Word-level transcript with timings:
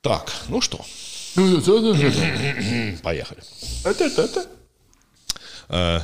Так, 0.00 0.32
ну 0.48 0.60
что, 0.60 0.84
поехали. 3.02 3.42
Э, 5.68 6.00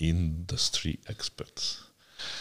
Industry 0.00 0.98
experts. 1.08 1.78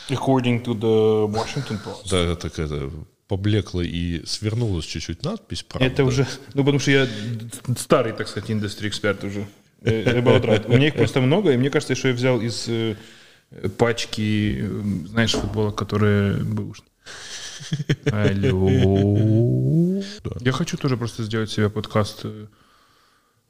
According 0.10 0.64
to 0.64 0.74
the 0.74 1.28
Washington 1.28 1.80
Post. 1.84 2.10
Да, 2.10 2.36
так 2.36 2.58
это 2.60 2.92
поблекла 3.28 3.84
и 3.84 4.26
свернулась 4.26 4.86
чуть-чуть 4.86 5.24
надпись. 5.24 5.64
Правда. 5.64 5.86
Это 5.88 6.04
уже, 6.06 6.26
ну 6.54 6.64
потому 6.64 6.80
что 6.80 6.92
я 6.92 7.08
старый, 7.78 8.14
так 8.14 8.28
сказать, 8.28 8.50
индустрий 8.50 8.90
эксперт 8.90 9.24
уже. 9.24 9.46
Э, 9.82 10.20
About 10.20 10.46
right. 10.46 10.66
У 10.68 10.76
меня 10.76 10.88
их 10.88 10.96
просто 10.96 11.20
много, 11.22 11.52
и 11.52 11.58
мне 11.58 11.70
кажется, 11.70 11.96
что 11.96 12.08
я 12.08 12.14
взял 12.14 12.40
из 12.40 12.66
э, 12.68 12.96
пачки, 13.78 14.60
э, 14.62 14.82
знаешь, 15.08 15.34
футболок, 15.34 15.76
которые 15.78 16.38
бэушные. 16.38 16.90
Алло. 18.12 20.02
Я 20.42 20.52
хочу 20.52 20.78
тоже 20.78 20.98
просто 20.98 21.24
сделать 21.24 21.50
себе 21.50 21.70
подкаст. 21.70 22.26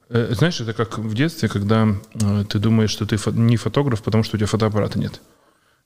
Э, 0.08 0.34
Знаешь, 0.34 0.60
это 0.60 0.72
как 0.72 0.98
в 0.98 1.14
детстве, 1.14 1.48
когда 1.48 1.88
э, 2.14 2.44
ты 2.48 2.58
думаешь, 2.58 2.90
что 2.90 3.06
ты 3.06 3.18
не 3.32 3.56
фотограф, 3.56 4.02
потому 4.02 4.22
что 4.24 4.36
у 4.36 4.38
тебя 4.38 4.46
фотоаппарата 4.46 4.98
нет. 4.98 5.20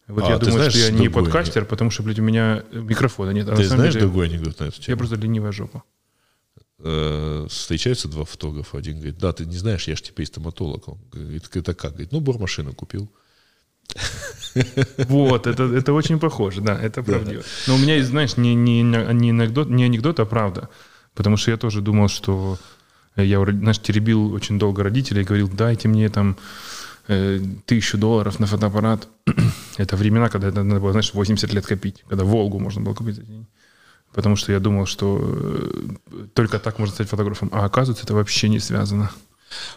Вот 0.08 0.24
А, 0.24 0.30
я 0.30 0.38
думаю, 0.38 0.54
знаешь 0.54 0.72
что 0.72 0.82
я 0.82 0.90
не 0.90 1.08
подкастер, 1.08 1.64
потому 1.64 1.90
что, 1.90 2.02
блядь, 2.02 2.18
у 2.18 2.22
меня 2.22 2.64
микрофона 2.72 3.30
нет. 3.30 3.48
А 3.48 3.56
Ты 3.56 3.64
знаешь 3.64 3.94
деле 3.94 4.06
другой 4.06 4.26
анекдот 4.28 4.58
на 4.60 4.64
эту 4.64 4.80
я 4.80 4.86
тему? 4.86 4.98
просто 4.98 5.16
ленивая 5.16 5.52
жопа. 5.52 5.82
Э, 6.78 7.46
Встречаются 7.48 8.08
два 8.08 8.24
фотографа. 8.24 8.78
Один 8.78 8.96
говорит, 8.96 9.18
да, 9.18 9.32
ты 9.32 9.46
не 9.46 9.56
знаешь, 9.56 9.86
я 9.88 9.94
же 9.96 10.02
теперь 10.02 10.26
стоматолог. 10.26 10.88
Он 10.88 10.98
говорит, 11.12 11.48
это 11.54 11.74
как? 11.74 11.92
Говорит, 11.92 12.12
ну, 12.12 12.20
бормашину 12.20 12.72
купил. 12.74 13.10
Вот, 15.08 15.46
это, 15.46 15.62
это 15.64 15.92
очень 15.94 16.18
похоже, 16.18 16.60
да, 16.60 16.78
это 16.78 17.02
правдиво. 17.02 17.42
Но 17.66 17.74
у 17.74 17.78
меня 17.78 17.96
есть, 17.96 18.08
знаешь, 18.10 18.36
не, 18.36 18.54
не, 18.54 18.82
не, 18.82 18.96
анекдот, 18.98 19.70
не 19.70 19.84
анекдот, 19.84 20.20
а 20.20 20.24
правда. 20.26 20.68
Потому 21.14 21.36
что 21.36 21.50
я 21.50 21.56
тоже 21.56 21.80
думал, 21.80 22.08
что 22.08 22.58
я, 23.16 23.40
у 23.40 23.44
род- 23.44 23.56
знаешь, 23.56 23.78
теребил 23.78 24.32
очень 24.34 24.58
долго 24.58 24.82
родителей, 24.82 25.24
говорил, 25.24 25.48
дайте 25.48 25.88
мне 25.88 26.08
там 26.10 26.36
э, 27.08 27.40
тысячу 27.66 27.98
долларов 27.98 28.40
на 28.40 28.46
фотоаппарат. 28.46 29.08
это 29.78 29.96
времена, 29.96 30.28
когда 30.28 30.48
это 30.48 30.62
надо 30.62 30.80
было, 30.80 30.92
знаешь, 30.92 31.14
80 31.14 31.52
лет 31.54 31.66
копить, 31.66 32.04
когда 32.08 32.24
Волгу 32.24 32.58
можно 32.58 32.82
было 32.82 32.94
купить 32.94 33.16
за 33.16 33.22
деньги. 33.22 33.46
Потому 34.14 34.36
что 34.36 34.52
я 34.52 34.60
думал, 34.60 34.84
что 34.86 35.18
э, 35.22 36.26
только 36.34 36.58
так 36.58 36.78
можно 36.78 36.94
стать 36.94 37.08
фотографом. 37.08 37.48
А 37.52 37.64
оказывается, 37.64 38.04
это 38.04 38.14
вообще 38.14 38.48
не 38.50 38.58
связано. 38.60 39.10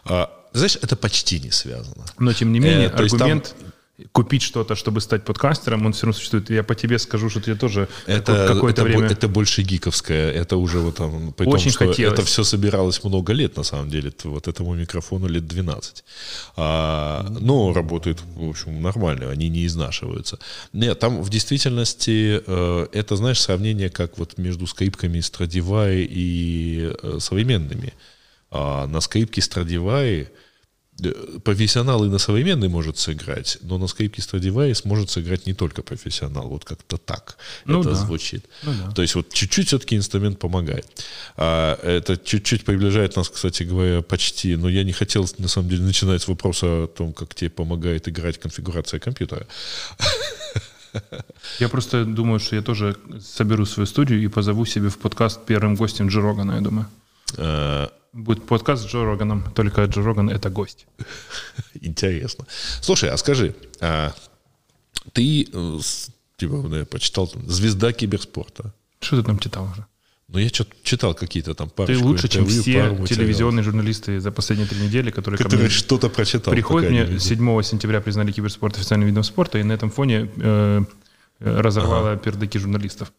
А, 0.04 0.30
знаешь, 0.54 0.78
это 0.82 0.96
почти 0.98 1.40
не 1.40 1.52
связано. 1.52 2.04
Но 2.20 2.34
тем 2.34 2.52
не 2.52 2.60
менее, 2.60 2.90
Э, 2.94 3.04
есть 3.04 3.18
там- 3.18 3.22
аргумент 3.28 3.56
купить 4.12 4.42
что-то, 4.42 4.76
чтобы 4.76 5.00
стать 5.00 5.24
подкастером, 5.24 5.86
он 5.86 5.94
все 5.94 6.06
равно 6.06 6.18
существует. 6.18 6.50
Я 6.50 6.64
по 6.64 6.76
тебе 6.76 7.00
скажу, 7.00 7.30
что 7.30 7.40
ты 7.40 7.56
тоже 7.56 7.88
Это, 8.06 8.48
какое-то 8.48 8.82
это, 8.82 8.90
время... 8.90 9.08
это 9.08 9.28
больше 9.28 9.62
гиковское. 9.62 10.32
Это 10.32 10.58
уже 10.58 10.80
вот 10.80 10.96
там... 10.96 11.32
При 11.34 11.46
Очень 11.46 11.66
том, 11.66 11.72
что 11.72 11.88
хотелось. 11.88 12.14
это 12.14 12.26
все 12.26 12.44
собиралось 12.44 13.04
много 13.04 13.34
лет, 13.34 13.56
на 13.56 13.64
самом 13.64 13.90
деле. 13.90 14.12
Вот 14.24 14.48
этому 14.48 14.76
микрофону 14.76 15.28
лет 15.28 15.48
12. 15.48 16.04
А, 16.58 17.26
но 17.40 17.74
работает, 17.74 18.20
в 18.36 18.50
общем, 18.50 18.82
нормально. 18.82 19.30
Они 19.30 19.48
не 19.50 19.66
изнашиваются. 19.66 20.40
Нет, 20.74 21.00
там 21.00 21.22
в 21.22 21.30
действительности 21.30 22.44
э, 22.46 22.88
это, 22.92 23.16
знаешь, 23.16 23.40
сравнение 23.40 23.90
как 23.90 24.18
вот 24.18 24.38
между 24.38 24.68
скрипками 24.68 25.20
Stradivarius 25.20 26.08
и 26.10 26.94
э, 27.02 27.18
современными. 27.22 27.94
А 28.52 28.88
на 28.88 29.00
скрипке 29.00 29.42
э, 29.42 30.28
профессионал 31.44 32.06
и 32.06 32.10
на 32.10 32.20
современный 32.20 32.70
может 32.70 32.98
сыграть, 32.98 33.58
но 33.62 33.78
на 33.78 33.88
скрипке 33.88 34.22
Stradivarius 34.22 34.82
может 34.86 35.10
сыграть 35.10 35.46
не 35.46 35.54
только 35.54 35.82
профессионал. 35.82 36.48
Вот 36.48 36.64
как-то 36.64 36.98
так 36.98 37.38
Ну 37.66 37.82
это 37.82 37.90
да. 37.90 37.96
звучит. 37.96 38.46
Ну 38.64 38.74
да. 38.74 38.92
То 38.92 39.02
есть 39.02 39.16
вот 39.16 39.34
чуть-чуть 39.34 39.68
все-таки 39.68 39.98
инструмент 39.98 40.40
помогает. 40.40 41.06
А 41.36 41.78
это 41.84 42.18
чуть-чуть 42.18 42.64
приближает 42.64 43.18
нас, 43.18 43.30
кстати 43.30 43.64
говоря, 43.64 44.02
почти. 44.02 44.56
Но 44.56 44.70
я 44.70 44.84
не 44.84 44.94
хотел, 44.94 45.28
на 45.38 45.48
самом 45.48 45.70
деле, 45.70 45.84
начинать 45.84 46.22
с 46.22 46.28
вопроса 46.28 46.66
о 46.66 46.88
том, 46.88 47.12
как 47.12 47.36
тебе 47.36 47.50
помогает 47.50 48.08
играть 48.08 48.40
конфигурация 48.40 49.00
компьютера. 49.00 49.48
Я 51.60 51.68
просто 51.68 52.06
думаю, 52.06 52.40
что 52.40 52.56
я 52.56 52.62
тоже 52.62 52.96
соберу 53.20 53.66
свою 53.66 53.86
студию 53.86 54.24
и 54.24 54.28
позову 54.28 54.66
себе 54.66 54.88
в 54.88 54.98
подкаст 54.98 55.46
первым 55.46 55.76
гостем 55.76 56.08
Джо 56.08 56.22
Рогана, 56.22 56.54
я 56.54 56.62
думаю. 56.62 56.88
Э, 57.38 57.88
Будет 58.16 58.46
подкаст 58.46 58.84
с 58.84 58.86
Джо 58.86 59.04
Роганом, 59.04 59.44
только 59.54 59.84
Джо 59.84 60.02
Роган— 60.02 60.30
это 60.32 60.50
гость. 60.50 60.88
Интересно. 61.82 62.46
Слушай, 62.80 63.10
а 63.10 63.18
скажи, 63.18 63.54
а 63.82 64.14
ты, 65.12 65.46
э, 65.52 65.80
типа, 66.38 66.54
ну, 66.54 66.78
я 66.78 66.86
почитал, 66.86 67.30
звезда 67.46 67.92
киберспорта. 67.92 68.74
Что 69.02 69.18
ты 69.18 69.24
там 69.24 69.38
читал 69.38 69.66
уже? 69.66 69.86
Ну, 70.30 70.40
я 70.40 70.48
что-то 70.48 70.74
читал 70.82 71.14
какие-то 71.14 71.56
там 71.56 71.68
Ты 71.68 71.76
парочку 71.76 72.06
лучше, 72.06 72.30
чем 72.30 72.46
все 72.46 72.96
телевизионные 73.06 73.64
журналисты 73.64 74.22
за 74.22 74.32
последние 74.32 74.70
три 74.70 74.80
недели, 74.80 75.12
которые 75.12 75.38
ко 75.38 75.44
которые 75.44 75.70
что-то 75.70 76.08
прочитал. 76.08 76.54
приходят. 76.54 76.92
Мне 76.92 77.04
видел. 77.04 77.20
7 77.20 77.64
сентября 77.64 78.00
признали 78.00 78.32
киберспорт 78.32 78.78
официальным 78.78 79.10
видом 79.10 79.26
спорта, 79.26 79.58
и 79.58 79.64
на 79.64 79.74
этом 79.74 79.92
фоне 79.92 80.32
э, 80.38 80.84
э, 81.42 81.60
разорвала 81.60 82.16
пердаки 82.16 82.60
журналистов. 82.60 83.12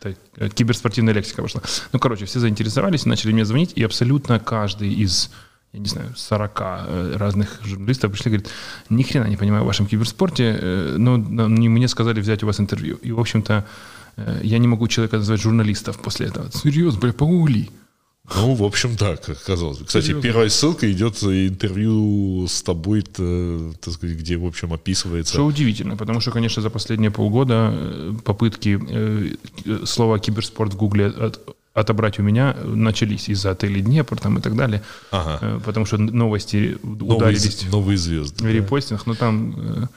Это 0.00 0.16
э, 0.36 0.48
киберспортивная 0.48 1.14
лексика 1.14 1.42
вышла. 1.42 1.62
Ну, 1.92 1.98
короче, 1.98 2.24
все 2.24 2.40
заинтересовались, 2.40 3.06
начали 3.06 3.32
мне 3.32 3.44
звонить, 3.44 3.72
и 3.76 3.82
абсолютно 3.84 4.38
каждый 4.38 4.92
из 4.92 5.30
я 5.74 5.80
не 5.80 5.86
знаю, 5.88 6.14
40 6.16 6.60
э, 6.60 7.16
разных 7.16 7.60
журналистов 7.62 8.10
пришли 8.12 8.30
и 8.30 8.34
говорят, 8.36 8.52
ни 8.88 9.02
хрена 9.02 9.26
не 9.26 9.36
понимаю 9.36 9.64
в 9.64 9.66
вашем 9.66 9.86
киберспорте, 9.86 10.58
э, 10.58 10.94
но 10.98 11.16
но 11.18 11.46
не- 11.48 11.68
мне 11.68 11.88
сказали 11.88 12.20
взять 12.20 12.42
у 12.42 12.46
вас 12.46 12.58
интервью. 12.58 12.96
И, 13.02 13.12
в 13.12 13.20
общем-то, 13.20 13.66
я 14.42 14.58
не 14.58 14.66
могу 14.66 14.88
человека 14.88 15.18
назвать 15.18 15.40
журналистов 15.40 16.00
после 16.02 16.26
этого. 16.26 16.50
Серьезно, 16.50 17.00
бля, 17.00 17.12
погугли. 17.12 17.70
Ну, 18.34 18.54
в 18.54 18.62
общем, 18.62 18.96
так 18.96 19.28
оказалось. 19.28 19.78
Кстати, 19.78 20.06
Серьезно? 20.06 20.22
первая 20.22 20.48
ссылка 20.48 20.90
идет 20.90 21.22
интервью 21.22 22.46
с 22.46 22.62
тобой, 22.62 23.02
так 23.02 23.94
сказать, 23.94 24.16
где, 24.16 24.36
в 24.36 24.44
общем, 24.46 24.72
описывается... 24.72 25.32
Что 25.34 25.46
удивительно, 25.46 25.96
потому 25.96 26.20
что, 26.20 26.30
конечно, 26.30 26.62
за 26.62 26.70
последние 26.70 27.10
полгода 27.10 27.70
э, 27.72 28.12
попытки 28.24 28.78
э, 28.88 29.34
э, 29.64 29.86
слова 29.86 30.18
киберспорт 30.18 30.74
в 30.74 30.76
Гугле 30.76 31.06
от- 31.06 31.40
отобрать 31.72 32.18
у 32.18 32.22
меня 32.22 32.56
начались 32.64 33.28
из-за 33.28 33.52
отелей 33.52 33.82
Днепр 33.82 34.18
там 34.18 34.38
и 34.38 34.40
так 34.40 34.56
далее. 34.56 34.82
Ага. 35.10 35.60
Потому 35.64 35.86
что 35.86 35.96
новости 35.96 36.76
Новые, 36.82 37.16
ударились 37.16 37.66
новые 37.70 37.96
звезды. 37.96 38.44
в 38.44 38.46
репостинг, 38.46 39.06
но 39.06 39.14
там 39.14 39.88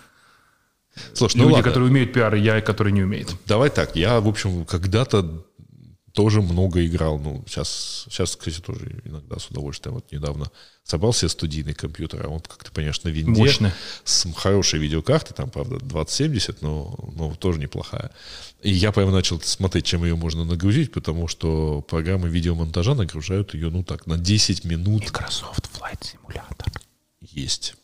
Слушай, 1.14 1.38
ну 1.38 1.44
люди, 1.44 1.54
ладно, 1.54 1.70
которые 1.70 1.90
умеют 1.90 2.14
пиар, 2.14 2.36
и 2.36 2.42
я, 2.42 2.62
который 2.62 2.92
не 2.92 3.02
умеет. 3.02 3.34
давай 3.48 3.70
так. 3.70 3.96
Я, 3.96 4.20
в 4.20 4.28
общем, 4.28 4.66
когда-то 4.66 5.44
тоже 6.14 6.42
много 6.42 6.86
играл. 6.86 7.20
Ну, 7.20 7.44
сейчас, 7.48 8.06
сейчас, 8.10 8.36
кстати, 8.36 8.60
тоже 8.60 9.02
иногда 9.06 9.40
с 9.40 9.48
удовольствием. 9.48 9.96
Вот 9.96 10.12
недавно 10.12 10.52
собрал 10.84 11.14
себе 11.14 11.30
студийный 11.30 11.74
компьютер, 11.74 12.26
а 12.26 12.30
он, 12.30 12.40
как 12.42 12.64
ты 12.64 12.72
понимаешь, 12.72 13.02
на 13.04 13.10
винде. 13.10 13.42
Мощно. 13.42 13.74
С 14.04 14.28
хорошей 14.34 14.80
видеокартой, 14.80 15.36
там, 15.36 15.50
правда, 15.50 15.80
2070, 15.80 16.62
но, 16.62 16.98
но 17.16 17.34
тоже 17.36 17.60
неплохая. 17.60 18.12
И 18.62 18.72
я 18.72 18.92
прямо 18.92 19.12
начал 19.12 19.40
смотреть, 19.42 19.86
чем 19.86 20.04
ее 20.04 20.16
можно 20.16 20.44
нагрузить, 20.44 20.92
потому 20.92 21.28
что 21.28 21.82
программы 21.82 22.30
видеомонтажа 22.30 22.94
нагружают 22.94 23.54
ее, 23.54 23.70
ну 23.70 23.84
так, 23.84 24.08
на 24.08 24.18
10 24.18 24.66
минут 24.66 25.04
Microsoft 25.04 25.70
Flight 25.78 26.02
Simulator. 26.02 26.72
есть. 27.22 27.76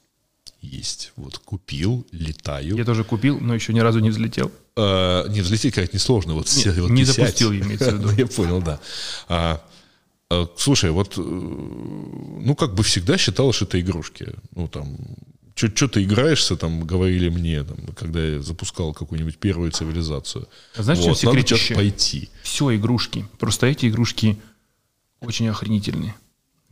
Есть. 0.61 1.13
Вот 1.15 1.37
купил, 1.37 2.05
летаю. 2.11 2.75
Я 2.77 2.83
тоже 2.85 3.03
купил, 3.03 3.39
но 3.39 3.53
еще 3.55 3.73
ни 3.73 3.79
разу 3.79 3.99
не 3.99 4.09
взлетел. 4.09 4.51
Э, 4.75 5.25
не 5.29 5.41
взлететь, 5.41 5.73
как 5.75 5.93
несложно. 5.93 6.33
Вот, 6.33 6.47
Не, 6.47 6.63
се- 6.63 6.81
вот 6.81 6.89
не 6.91 7.05
сядь. 7.05 7.15
запустил, 7.15 7.51
имеется 7.53 7.91
в 7.91 7.99
виду. 7.99 8.09
Я 8.17 8.27
понял, 8.27 8.61
да. 8.61 8.79
А, 9.29 9.61
э, 10.31 10.45
слушай, 10.57 10.89
вот, 10.91 11.17
э, 11.17 11.21
ну, 11.21 12.55
как 12.55 12.73
бы 12.73 12.83
всегда 12.83 13.17
считалось, 13.17 13.55
что 13.55 13.65
это 13.65 13.79
игрушки. 13.79 14.33
Ну, 14.55 14.67
там, 14.67 14.97
что 15.55 15.87
ты 15.87 16.03
играешься, 16.03 16.55
там, 16.55 16.85
говорили 16.85 17.29
мне, 17.29 17.63
там, 17.63 17.77
когда 17.95 18.23
я 18.23 18.41
запускал 18.41 18.93
какую-нибудь 18.93 19.37
первую 19.37 19.71
цивилизацию. 19.71 20.47
А 20.75 20.83
знаешь, 20.83 20.99
чем 20.99 21.09
вот, 21.09 21.23
надо 21.23 21.37
секретище? 21.37 21.65
сейчас 21.67 21.77
пойти. 21.77 22.29
все 22.43 22.75
игрушки. 22.75 23.25
Просто 23.39 23.67
эти 23.67 23.87
игрушки 23.87 24.37
очень 25.21 25.47
охренительные. 25.49 26.15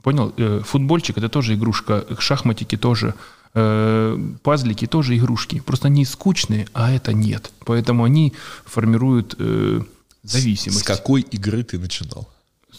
Понял? 0.04 0.34
Футбольчик 0.64 1.18
это 1.18 1.30
тоже 1.30 1.56
игрушка, 1.56 2.06
шахматики 2.20 2.78
тоже, 2.78 3.16
э, 3.56 4.20
пазлики 4.44 4.86
тоже 4.86 5.18
игрушки. 5.18 5.60
Просто 5.66 5.88
они 5.88 6.06
скучные, 6.06 6.68
а 6.74 6.92
это 6.92 7.14
нет. 7.14 7.52
Поэтому 7.66 8.04
они 8.04 8.34
формируют 8.66 9.36
э, 9.40 9.82
зависимость. 10.24 10.82
С 10.82 10.84
какой 10.84 11.22
игры 11.22 11.64
ты 11.64 11.80
начинал? 11.80 12.30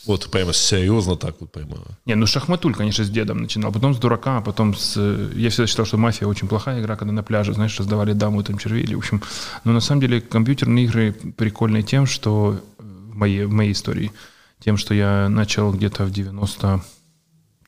Вот 0.05 0.31
прямо 0.31 0.52
серьезно 0.52 1.17
так 1.17 1.34
вот 1.40 1.50
прямо. 1.50 1.78
Не, 2.05 2.14
ну 2.14 2.26
шахматуль, 2.26 2.75
конечно, 2.75 3.05
с 3.05 3.11
дедом 3.11 3.38
начинал, 3.38 3.73
потом 3.73 3.93
с 3.93 3.99
дурака, 3.99 4.38
а 4.38 4.40
потом 4.40 4.76
с... 4.76 4.94
э, 4.96 5.32
Я 5.34 5.50
всегда 5.50 5.67
считал, 5.67 5.87
что 5.87 5.96
мафия 5.96 6.28
очень 6.28 6.46
плохая 6.46 6.81
игра, 6.81 6.96
когда 6.96 7.12
на 7.12 7.23
пляже, 7.25 7.55
знаешь, 7.55 7.76
раздавали 7.78 8.12
даму 8.12 8.43
там 8.44 8.58
червей. 8.58 8.87
В 8.94 8.99
общем, 8.99 9.23
но 9.64 9.73
на 9.73 9.81
самом 9.81 10.02
деле 10.02 10.20
компьютерные 10.20 10.84
игры 10.84 11.12
прикольные 11.12 11.82
тем, 11.82 12.06
что 12.06 12.61
э, 12.78 12.82
в 12.82 13.17
моей, 13.17 13.46
в 13.46 13.52
моей 13.52 13.73
истории, 13.73 14.12
тем, 14.61 14.76
что 14.76 14.94
я 14.94 15.28
начал 15.28 15.73
где-то 15.73 16.05
в 16.05 16.12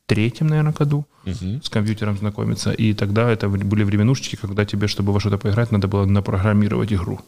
93-м, 0.09 0.47
наверное, 0.49 0.73
году 0.73 1.07
с 1.25 1.69
компьютером 1.69 2.17
знакомиться, 2.17 2.73
и 2.73 2.95
тогда 2.95 3.31
это 3.31 3.49
были 3.49 3.83
временушечки, 3.83 4.37
когда 4.37 4.65
тебе, 4.65 4.89
чтобы 4.89 5.13
во 5.13 5.21
что-то 5.21 5.39
поиграть, 5.39 5.73
надо 5.73 5.89
было 5.89 6.05
напрограммировать 6.07 6.93
игру. 6.93 7.21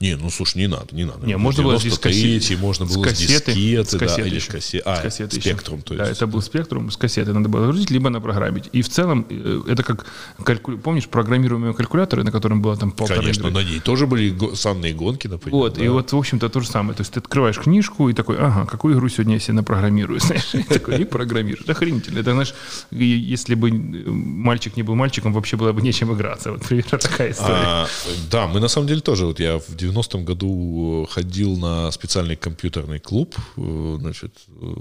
Не, 0.00 0.16
ну 0.16 0.30
слушай, 0.30 0.58
не 0.58 0.66
надо, 0.66 0.86
не 0.92 1.04
надо. 1.04 1.26
Не, 1.26 1.36
можно 1.36 1.62
было 1.62 1.78
с 1.78 1.98
кассеты, 1.98 2.56
можно 2.56 2.86
было 2.86 3.02
с 3.02 3.04
кассеты, 3.08 3.52
дискеты, 3.52 3.90
с 3.90 3.98
кассеты 3.98 4.22
да, 4.22 4.28
или 4.28 4.38
с 4.38 4.44
кассеты. 4.46 4.84
С 4.84 4.86
А, 4.98 5.02
кассеты 5.02 5.40
спектрум, 5.40 5.82
то 5.82 5.94
Да, 5.94 6.06
есть. 6.08 6.16
это 6.18 6.26
был 6.26 6.42
спектрум, 6.42 6.90
с 6.90 6.96
кассеты 6.96 7.32
надо 7.32 7.48
было 7.48 7.62
загрузить, 7.66 7.90
либо 7.90 8.10
напрограммить. 8.10 8.68
И 8.72 8.82
в 8.82 8.88
целом, 8.88 9.26
э, 9.30 9.62
это 9.68 9.82
как, 9.82 10.06
калькуль- 10.38 10.78
помнишь, 10.78 11.08
программируемые 11.08 11.74
калькуляторы, 11.74 12.22
на 12.24 12.32
котором 12.32 12.62
было 12.62 12.76
там 12.76 12.90
полтора 12.92 13.20
Конечно, 13.20 13.48
игры? 13.48 13.52
на 13.52 13.62
ней 13.68 13.80
тоже 13.80 14.06
были 14.06 14.36
санные 14.54 14.92
гонки, 14.94 15.26
например. 15.28 15.54
Вот, 15.56 15.74
да. 15.74 15.84
и 15.84 15.88
вот, 15.88 16.12
в 16.12 16.16
общем-то, 16.16 16.48
то 16.48 16.60
же 16.60 16.68
самое. 16.68 16.94
То 16.96 17.02
есть 17.02 17.12
ты 17.12 17.20
открываешь 17.20 17.58
книжку 17.58 18.08
и 18.08 18.12
такой, 18.12 18.36
ага, 18.38 18.66
какую 18.66 18.94
игру 18.94 19.08
сегодня 19.08 19.34
я 19.34 19.40
себе 19.40 19.54
напрограммирую, 19.54 20.20
знаешь, 20.26 20.54
и 20.54 20.62
такой, 20.62 21.00
и 21.00 21.04
программируешь. 21.04 21.68
Охренительно. 21.68 22.18
Это, 22.18 22.32
знаешь, 22.32 22.54
если 22.90 23.54
бы 23.54 23.70
мальчик 23.70 24.76
не 24.76 24.82
был 24.82 24.94
мальчиком, 24.94 25.32
вообще 25.32 25.56
было 25.56 25.72
бы 25.72 25.82
нечем 25.82 26.12
играться. 26.12 26.52
Вот 26.52 26.62
примерно 26.62 26.98
такая 26.98 27.30
история. 27.32 27.54
А, 27.56 27.88
да, 28.30 28.46
мы 28.46 28.60
на 28.60 28.68
самом 28.68 28.86
деле 28.88 29.00
тоже. 29.00 29.26
Вот 29.26 29.40
я 29.40 29.58
в 29.58 29.75
90-м 29.76 30.24
году 30.24 31.06
ходил 31.10 31.56
на 31.56 31.90
специальный 31.92 32.36
компьютерный 32.36 32.98
клуб. 32.98 33.36
э, 33.56 33.96
Значит, 34.00 34.32
э, 34.48 34.74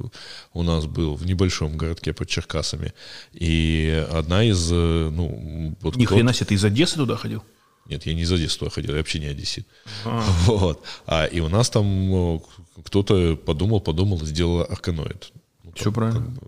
у 0.53 0.63
нас 0.63 0.85
был 0.85 1.15
в 1.15 1.25
небольшом 1.25 1.77
городке 1.77 2.13
под 2.13 2.27
Черкасами. 2.29 2.93
И 3.33 4.05
одна 4.11 4.43
из, 4.43 4.71
э, 4.71 5.09
ну, 5.11 5.75
вот 5.81 5.95
Ни 5.95 6.05
хрена 6.05 6.33
себе, 6.33 6.45
ты 6.47 6.55
из 6.55 6.63
Одессы 6.65 6.95
туда 6.95 7.15
ходил? 7.15 7.43
Нет, 7.87 8.05
я 8.07 8.13
не 8.15 8.21
из 8.23 8.31
Одессы 8.31 8.57
туда 8.59 8.71
ходил, 8.71 8.91
я 8.91 8.97
вообще 8.97 9.19
не 9.19 9.27
одессит. 9.27 9.67
А. 10.05 10.23
Вот. 10.47 10.83
А, 11.05 11.25
и 11.25 11.39
у 11.39 11.49
нас 11.49 11.69
там 11.69 12.35
э, 12.35 12.39
кто-то 12.83 13.35
подумал, 13.35 13.79
подумал 13.81 14.21
и 14.21 14.25
сделал 14.25 14.61
арканоид. 14.61 15.31
Ну, 15.63 15.71
Все 15.75 15.91
правильно. 15.91 16.19
как 16.21 16.29
бы, 16.31 16.41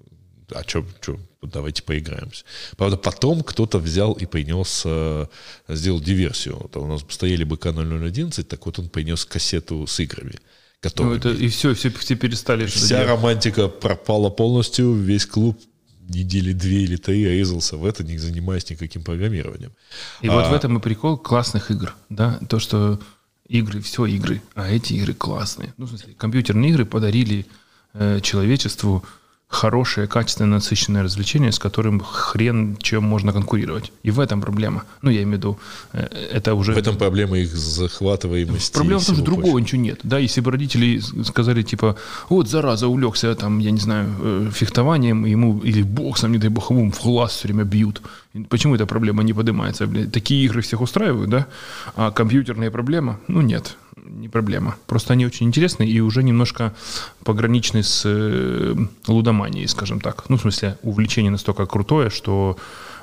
а 0.53 0.63
что, 0.65 0.85
что, 1.01 1.19
давайте 1.41 1.83
поиграемся. 1.83 2.45
Правда, 2.77 2.97
потом 2.97 3.43
кто-то 3.43 3.79
взял 3.79 4.13
и 4.13 4.25
принес, 4.25 4.83
э, 4.85 5.25
сделал 5.67 5.99
диверсию. 5.99 6.57
Вот 6.57 6.77
у 6.77 6.87
нас 6.87 7.01
стояли 7.09 7.43
БК 7.43 7.71
0011, 7.71 8.47
так 8.47 8.65
вот 8.65 8.79
он 8.79 8.89
принес 8.89 9.25
кассету 9.25 9.85
с 9.87 9.99
играми. 9.99 10.33
Ну, 10.35 10.89
Которые 10.89 11.17
это, 11.17 11.29
и 11.31 11.47
все, 11.49 11.73
все, 11.73 11.89
все 11.89 12.15
перестали 12.15 12.65
Вся 12.67 12.87
делать. 12.87 13.07
романтика 13.07 13.67
пропала 13.67 14.29
полностью, 14.29 14.93
весь 14.93 15.25
клуб 15.25 15.59
недели 16.07 16.53
две 16.53 16.83
или 16.83 16.95
три 16.95 17.25
резался 17.27 17.75
в 17.75 17.85
это, 17.85 18.03
не 18.03 18.17
занимаясь 18.17 18.69
никаким 18.69 19.03
программированием. 19.03 19.73
И 20.21 20.29
вот 20.29 20.45
А- 20.45 20.49
в 20.49 20.53
этом 20.53 20.77
и 20.77 20.81
прикол 20.81 21.17
классных 21.17 21.71
игр, 21.71 21.93
да, 22.09 22.39
то, 22.47 22.59
что 22.59 22.99
игры, 23.49 23.81
все 23.81 24.05
игры, 24.05 24.41
а 24.55 24.69
эти 24.69 24.93
игры 24.93 25.13
классные. 25.13 25.73
Ну, 25.77 25.85
в 25.85 25.89
смысле, 25.89 26.13
компьютерные 26.13 26.69
игры 26.71 26.85
подарили 26.85 27.45
э, 27.93 28.19
человечеству 28.21 29.03
хорошее, 29.49 30.07
качественно 30.07 30.55
насыщенное 30.55 31.03
развлечение, 31.03 31.51
с 31.51 31.59
которым 31.59 32.01
хрен 32.01 32.77
чем 32.81 33.03
можно 33.03 33.31
конкурировать. 33.31 33.91
И 34.03 34.11
в 34.11 34.19
этом 34.19 34.41
проблема. 34.41 34.83
Ну, 35.01 35.09
я 35.09 35.23
имею 35.23 35.35
в 35.35 35.37
виду, 35.37 35.59
э, 35.93 36.07
это 36.33 36.53
уже... 36.53 36.73
В 36.73 36.77
этом 36.77 36.97
проблема 36.97 37.37
их 37.37 37.55
захватываемости. 37.55 38.73
Проблема 38.73 38.99
в 38.99 39.05
том, 39.05 39.15
что 39.15 39.23
другого 39.23 39.57
ничего 39.59 39.81
нет. 39.81 39.99
Да, 40.03 40.17
если 40.19 40.41
бы 40.41 40.51
родители 40.51 41.01
сказали, 41.23 41.63
типа, 41.63 41.95
вот, 42.29 42.49
зараза, 42.49 42.87
увлекся, 42.87 43.33
там, 43.35 43.59
я 43.59 43.71
не 43.71 43.79
знаю, 43.79 44.09
э, 44.19 44.51
фехтованием, 44.53 45.25
ему, 45.25 45.59
или 45.59 45.81
боксом, 45.81 46.33
не 46.33 46.39
дай 46.39 46.49
бог, 46.49 46.69
ему 46.69 46.91
в 46.91 47.01
глаз 47.01 47.31
все 47.31 47.47
время 47.47 47.63
бьют. 47.63 48.01
Почему 48.49 48.75
эта 48.75 48.85
проблема 48.85 49.23
не 49.23 49.33
поднимается? 49.33 49.87
Такие 50.11 50.45
игры 50.45 50.61
всех 50.61 50.81
устраивают, 50.81 51.29
да? 51.29 51.47
А 51.95 52.11
компьютерная 52.11 52.69
проблема? 52.69 53.19
Ну, 53.27 53.41
нет, 53.41 53.77
не 54.09 54.29
проблема. 54.29 54.75
Просто 54.85 55.13
они 55.13 55.25
очень 55.25 55.47
интересны 55.47 55.83
и 55.83 55.99
уже 55.99 56.23
немножко 56.23 56.73
пограничны 57.23 57.83
с 57.83 58.03
э, 58.05 58.75
лудоманией, 59.07 59.67
скажем 59.67 59.99
так. 59.99 60.29
Ну, 60.29 60.37
в 60.37 60.41
смысле, 60.41 60.77
увлечение 60.81 61.31
настолько 61.31 61.65
крутое, 61.65 62.09
что 62.09 62.57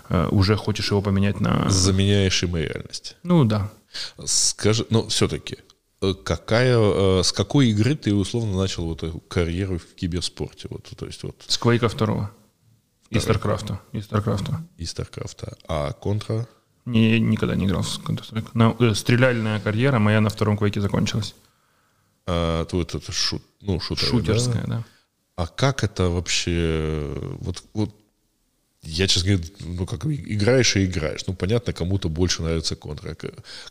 э, 0.08 0.28
уже 0.30 0.56
хочешь 0.56 0.90
его 0.90 1.02
поменять 1.02 1.40
на... 1.40 1.68
Заменяешь 1.68 2.42
им 2.42 2.56
реальность. 2.56 3.16
Ну, 3.22 3.44
да. 3.44 3.70
Скажи, 4.24 4.86
ну, 4.90 5.08
все-таки, 5.08 5.58
какая, 6.24 6.78
э, 6.78 7.22
с 7.22 7.32
какой 7.32 7.68
игры 7.68 7.94
ты 7.94 8.14
условно 8.14 8.56
начал 8.56 8.84
вот 8.84 9.02
эту 9.02 9.20
карьеру 9.20 9.78
в 9.78 9.94
киберспорте? 9.94 10.68
Вот, 10.70 10.90
то 10.96 11.06
есть 11.06 11.22
вот 11.22 11.44
С 11.46 11.58
Квейка 11.58 11.88
второго. 11.88 12.30
И 13.10 13.18
Старкрафта. 13.20 13.80
И 13.92 14.00
Старкрафта. 14.00 14.60
из 14.76 14.90
Старкрафта. 14.90 15.56
А 15.68 15.92
Контра? 15.92 16.48
Не, 16.84 17.12
я 17.12 17.18
никогда 17.18 17.54
не 17.54 17.66
играл 17.66 17.82
в 17.82 17.98
Counter-Strike. 17.98 18.48
На- 18.54 18.76
э, 18.78 18.94
стреляльная 18.94 19.60
карьера 19.60 19.98
моя 19.98 20.20
на 20.20 20.28
втором 20.28 20.56
квейке 20.56 20.80
закончилась. 20.80 21.34
А, 22.26 22.66
вот 22.70 22.94
это 22.94 23.12
шут, 23.12 23.42
ну, 23.60 23.80
шутер, 23.80 24.06
Шутерская, 24.06 24.64
да. 24.66 24.84
А 25.36 25.46
как 25.46 25.82
это 25.82 26.08
вообще... 26.08 27.16
Вот, 27.40 27.64
вот 27.72 27.94
я, 28.86 29.06
честно 29.08 29.32
говоря, 29.32 29.48
ну, 29.60 29.86
как 29.86 30.04
играешь 30.04 30.76
и 30.76 30.84
играешь. 30.84 31.26
Ну, 31.26 31.34
понятно, 31.34 31.72
кому-то 31.72 32.08
больше 32.08 32.42
нравится 32.42 32.76
контра. 32.76 33.16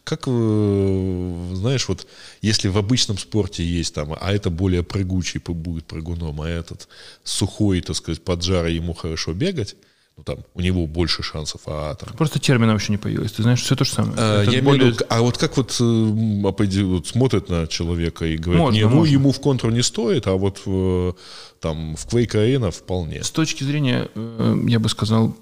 Как, 0.03 0.23
э, 0.25 1.51
знаешь, 1.53 1.87
вот 1.87 2.07
если 2.41 2.67
в 2.67 2.77
обычном 2.77 3.17
спорте 3.17 3.63
есть 3.63 3.93
там, 3.93 4.15
а 4.19 4.33
это 4.33 4.49
более 4.49 4.81
прыгучий 4.83 5.39
будет 5.39 5.85
прыгуном, 5.85 6.41
а 6.41 6.49
этот 6.49 6.87
сухой, 7.23 7.81
так 7.81 7.95
сказать, 7.95 8.23
под 8.23 8.43
жарой 8.43 8.73
ему 8.73 8.93
хорошо 8.93 9.33
бегать, 9.33 9.75
ну, 10.17 10.23
там, 10.23 10.37
у 10.53 10.61
него 10.61 10.85
больше 10.85 11.23
шансов, 11.23 11.61
а 11.65 11.95
там... 11.95 12.15
Просто 12.15 12.39
терминов 12.39 12.79
еще 12.79 12.91
не 12.91 12.97
появилось. 12.97 13.31
Ты 13.31 13.41
знаешь, 13.41 13.61
все 13.61 13.75
то 13.75 13.83
же 13.83 13.91
самое. 13.91 14.13
А, 14.17 14.43
Это 14.43 14.51
я 14.51 14.59
имею 14.59 14.61
в 14.61 14.65
более- 14.65 14.91
виду, 14.91 15.05
а 15.09 15.21
вот 15.21 15.37
как 15.37 15.57
вот, 15.57 15.75
вот 15.79 17.07
смотрят 17.07 17.49
на 17.49 17.67
человека 17.67 18.25
и 18.25 18.37
говорят, 18.37 18.61
Можно, 18.61 18.77
не, 18.77 18.83
ну 18.83 18.89
можно. 18.97 19.11
ему 19.11 19.31
в 19.31 19.39
контру 19.39 19.71
не 19.71 19.81
стоит, 19.81 20.27
а 20.27 20.33
вот 20.33 20.61
в, 20.65 21.15
там 21.59 21.95
в 21.95 22.05
Quake 22.05 22.33
Arena 22.33 22.69
вполне. 22.71 23.23
С 23.23 23.31
точки 23.31 23.63
зрения, 23.63 24.09
э, 24.13 24.63
я 24.67 24.79
бы 24.79 24.87
сказал, 24.89 25.35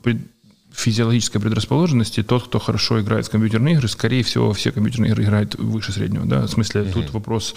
физиологической 0.72 1.42
предрасположенности, 1.42 2.24
тот, 2.24 2.46
кто 2.46 2.60
хорошо 2.60 3.02
играет 3.02 3.28
в 3.28 3.30
компьютерные 3.30 3.76
игры, 3.76 3.90
скорее 3.90 4.24
всего, 4.24 4.54
все 4.54 4.72
компьютерные 4.72 5.12
игры 5.12 5.24
играют 5.24 5.56
выше 5.56 5.92
среднего. 5.92 6.26
Да? 6.26 6.44
В 6.44 6.50
смысле, 6.50 6.86
тут 6.86 7.12
вопрос 7.12 7.56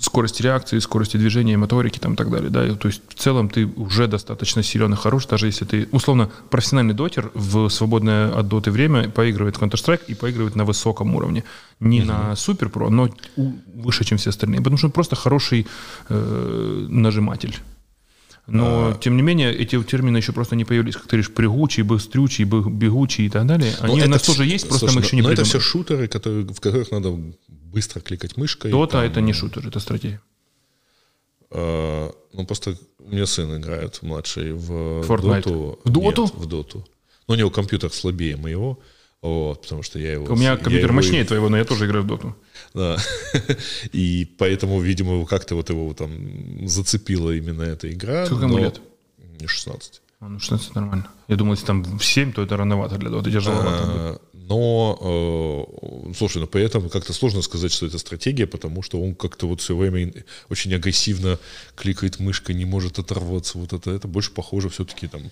скорости 0.00 0.42
реакции, 0.42 0.78
скорости 0.78 1.16
движения, 1.16 1.56
моторики 1.56 1.98
там, 1.98 2.14
и 2.14 2.16
так 2.16 2.30
далее. 2.30 2.50
Да? 2.50 2.66
И, 2.66 2.74
То 2.74 2.88
есть 2.88 3.02
в 3.08 3.14
целом 3.14 3.48
ты 3.48 3.66
уже 3.66 4.06
достаточно 4.06 4.62
силен 4.62 4.92
и 4.92 4.96
хорош, 4.96 5.26
даже 5.26 5.46
если 5.46 5.64
ты, 5.64 5.88
условно, 5.92 6.30
профессиональный 6.50 6.94
дотер 6.94 7.30
в 7.34 7.68
свободное 7.68 8.30
от 8.30 8.48
доты 8.48 8.70
время 8.70 9.08
поигрывает 9.08 9.56
в 9.56 9.62
Counter-Strike 9.62 10.02
и 10.08 10.14
поигрывает 10.14 10.56
на 10.56 10.64
высоком 10.64 11.14
уровне. 11.14 11.44
Не 11.80 12.02
на 12.02 12.36
супер 12.36 12.68
про, 12.68 12.90
но 12.90 13.08
выше, 13.36 14.04
чем 14.04 14.18
все 14.18 14.30
остальные. 14.30 14.58
Потому 14.58 14.76
что 14.76 14.86
он 14.86 14.92
просто 14.92 15.16
хороший 15.16 15.66
э, 16.08 16.86
нажиматель. 16.88 17.56
Но, 18.48 18.96
тем 18.98 19.16
не 19.16 19.22
менее, 19.22 19.54
эти 19.54 19.80
термины 19.82 20.16
еще 20.16 20.32
просто 20.32 20.56
не 20.56 20.64
появились. 20.64 20.94
Как 20.94 21.02
ты 21.02 21.10
говоришь, 21.10 21.30
прыгучий, 21.30 21.82
быстрючий, 21.82 22.44
бы- 22.44 22.68
бегучий 22.70 23.26
и 23.26 23.28
так 23.28 23.46
далее. 23.46 23.74
Они 23.80 24.02
у 24.02 24.08
нас 24.08 24.22
тоже 24.22 24.46
есть, 24.46 24.66
просто 24.66 24.86
слушай, 24.86 24.96
мы 24.96 25.02
еще 25.02 25.16
не 25.16 25.22
но 25.22 25.28
это 25.28 25.42
придумали. 25.42 25.60
все 25.60 25.70
шутеры, 25.70 26.08
которые, 26.08 26.46
в 26.46 26.58
которых 26.60 26.90
надо 26.90 27.14
быстро 27.72 28.00
кликать 28.00 28.36
мышкой. 28.36 28.70
Дота 28.70 28.92
там, 28.92 29.02
это 29.02 29.20
не 29.20 29.32
шутер, 29.32 29.66
это 29.66 29.80
стратегия. 29.80 30.20
э, 31.50 32.10
ну, 32.32 32.46
просто 32.46 32.76
у 32.98 33.10
меня 33.10 33.26
сын 33.26 33.56
играет 33.60 34.02
младший 34.02 34.52
в 34.52 34.70
Fortnite. 35.06 35.42
доту. 35.44 35.78
В 35.84 35.90
доту? 35.90 36.22
Нет, 36.24 36.34
в 36.34 36.46
доту. 36.46 36.86
Но 37.26 37.34
у 37.34 37.36
него 37.36 37.50
компьютер 37.50 37.92
слабее 37.92 38.36
моего, 38.36 38.78
вот, 39.22 39.62
потому 39.62 39.82
что 39.82 39.98
я 39.98 40.12
его... 40.12 40.26
У 40.26 40.36
меня 40.36 40.56
компьютер 40.56 40.86
его- 40.90 40.94
мощнее 40.96 41.24
твоего, 41.24 41.48
но 41.48 41.56
я 41.58 41.64
тоже 41.64 41.86
играю 41.86 42.04
в 42.04 42.06
доту. 42.06 42.36
Да. 42.74 42.96
И 43.92 44.24
поэтому, 44.38 44.80
видимо, 44.80 45.24
как-то 45.26 45.54
вот 45.54 45.70
его 45.70 45.92
там 45.94 46.66
зацепила 46.68 47.30
именно 47.36 47.62
эта 47.62 47.90
игра. 47.90 48.26
Сколько 48.26 48.44
ему 48.44 48.58
лет? 48.58 48.80
Мне 49.38 49.46
16. 49.46 50.02
А, 50.20 50.28
ну 50.28 50.40
16 50.40 50.74
нормально. 50.74 51.08
Я 51.28 51.36
думал, 51.36 51.52
если 51.52 51.66
там 51.66 51.82
в 51.82 52.04
7, 52.04 52.32
то 52.32 52.42
это 52.42 52.56
рановато 52.56 52.98
для 52.98 53.08
доты, 53.08 53.30
тяжеловато 53.30 53.86
будет. 53.86 53.96
А, 53.96 54.20
Но, 54.32 54.98
э, 56.08 56.12
слушай, 56.16 56.38
но 56.38 56.46
при 56.46 56.62
этом 56.62 56.88
как-то 56.88 57.12
сложно 57.12 57.40
сказать, 57.42 57.70
что 57.70 57.86
это 57.86 57.98
стратегия, 57.98 58.46
потому 58.46 58.82
что 58.82 59.00
он 59.00 59.14
как-то 59.14 59.46
вот 59.46 59.60
все 59.60 59.76
время 59.76 60.12
очень 60.48 60.74
агрессивно 60.74 61.38
кликает 61.76 62.18
мышкой, 62.18 62.56
не 62.56 62.64
может 62.64 62.98
оторваться. 62.98 63.58
Вот 63.58 63.72
это, 63.72 63.92
это 63.92 64.08
больше 64.08 64.32
похоже 64.32 64.70
все-таки 64.70 65.06
там, 65.06 65.22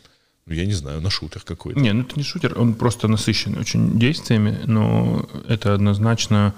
ну, 0.47 0.55
я 0.55 0.65
не 0.65 0.75
знаю, 0.75 1.01
на 1.01 1.11
шутер 1.11 1.43
какой-то. 1.43 1.81
Не, 1.81 1.93
ну 1.93 2.03
это 2.03 2.17
не 2.17 2.23
шутер, 2.23 2.57
он 2.57 2.75
просто 2.75 3.09
насыщенный 3.09 3.59
очень 3.59 3.99
действиями, 3.99 4.61
но 4.67 5.29
это 5.49 5.75
однозначно... 5.75 6.55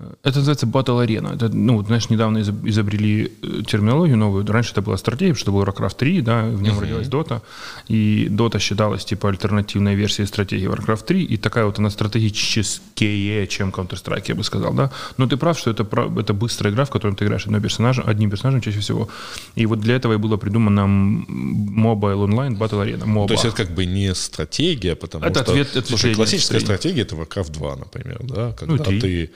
э, 0.00 0.14
Это 0.24 0.38
называется 0.38 0.66
Battle 0.66 1.04
Arena. 1.06 1.34
Это, 1.34 1.48
ну, 1.48 1.82
знаешь, 1.84 2.10
недавно 2.10 2.38
изоб- 2.38 2.68
изобрели 2.68 3.32
э, 3.42 3.62
терминологию 3.66 4.16
новую. 4.16 4.46
Раньше 4.46 4.72
это 4.72 4.82
была 4.82 4.96
стратегия, 4.96 5.32
потому 5.34 5.40
что 5.40 5.52
был 5.52 5.62
Warcraft 5.62 5.96
3, 5.96 6.20
да, 6.22 6.42
в 6.44 6.62
нем 6.62 6.78
родилась 6.80 7.08
Dota. 7.08 7.40
И 7.88 8.28
Dota 8.30 8.58
считалась 8.58 9.04
типа 9.04 9.28
альтернативной 9.28 9.94
версией 9.94 10.26
стратегии 10.26 10.68
Warcraft 10.68 11.04
3. 11.06 11.22
И 11.24 11.36
такая 11.36 11.64
вот 11.66 11.78
она 11.78 11.90
стратегическее, 11.90 13.46
чем 13.46 13.70
Counter-Strike, 13.70 14.24
я 14.28 14.34
бы 14.34 14.44
сказал, 14.44 14.72
да. 14.74 14.90
Но 15.16 15.26
ты 15.26 15.36
прав, 15.36 15.58
что 15.58 15.70
это, 15.70 15.86
это 16.18 16.32
быстрая 16.34 16.72
игра, 16.72 16.84
в 16.84 16.90
которой 16.90 17.14
ты 17.14 17.24
играешь 17.24 17.44
одного 17.44 17.62
персонажа, 17.62 18.02
одним 18.02 18.30
персонажем 18.30 18.60
чаще 18.60 18.80
всего. 18.80 19.08
И 19.56 19.66
вот 19.66 19.80
для 19.80 19.96
этого 19.96 20.14
и 20.14 20.16
было 20.16 20.36
придумано 20.36 20.80
Mobile 20.80 22.26
Online 22.26 22.56
Battle 22.58 22.84
Arena. 22.84 23.04
MOBA. 23.04 23.26
То 23.28 23.34
есть 23.34 23.44
это 23.44 23.56
как 23.56 23.70
бы 23.74 23.86
не 23.86 24.14
стратегия, 24.14 24.94
потому 24.96 25.24
Это 25.24 25.42
что... 25.42 25.52
ответ- 25.52 25.68
слушай, 25.72 25.82
ответвление 25.84 26.14
классическая 26.16 26.60
стратегия— 26.60 27.02
это 27.02 27.16
Warcraft 27.16 27.52
2, 27.52 27.76
например, 27.76 28.20
да? 28.22 28.52
Когда 28.52 28.74
Ну, 28.74 28.84
ты... 28.84 29.30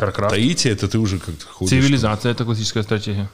Starcraft. 0.00 0.30
Таити— 0.30 0.68
это 0.70 0.88
ты 0.88 0.98
уже 0.98 1.18
как-то 1.18 1.46
ходишь... 1.46 1.70
Цивилизация 1.70 2.32
это 2.32 2.44
классическая 2.44 2.82
стратегия. 2.82 3.28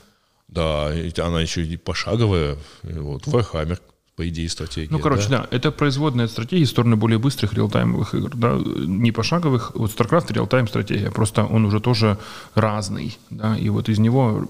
Да, 0.49 0.93
она 1.19 1.41
еще 1.41 1.65
и 1.65 1.77
пошаговая. 1.77 2.57
Вот 2.83 3.27
Warhammer 3.27 3.79
по 4.15 4.29
идее, 4.29 4.49
стратегия. 4.51 4.89
Ну, 4.91 4.99
короче, 4.99 5.29
да, 5.29 5.39
да 5.39 5.49
это 5.51 5.71
производная 5.73 6.29
стратегия 6.29 6.67
стороны 6.67 6.97
более 6.97 7.19
быстрых 7.19 7.55
реалтаймовых 7.55 8.15
игр, 8.15 8.37
да, 8.37 8.59
не 8.59 9.11
пошаговых. 9.11 9.73
Вот 9.75 9.91
StarCraft 9.91 10.33
реалтайм 10.35 10.69
стратегия, 10.69 11.11
просто 11.11 11.45
он 11.45 11.65
уже 11.65 11.81
тоже 11.81 12.19
разный, 12.55 13.17
да, 13.31 13.57
и 13.57 13.71
вот 13.71 13.89
из 13.89 13.99
него 13.99 14.47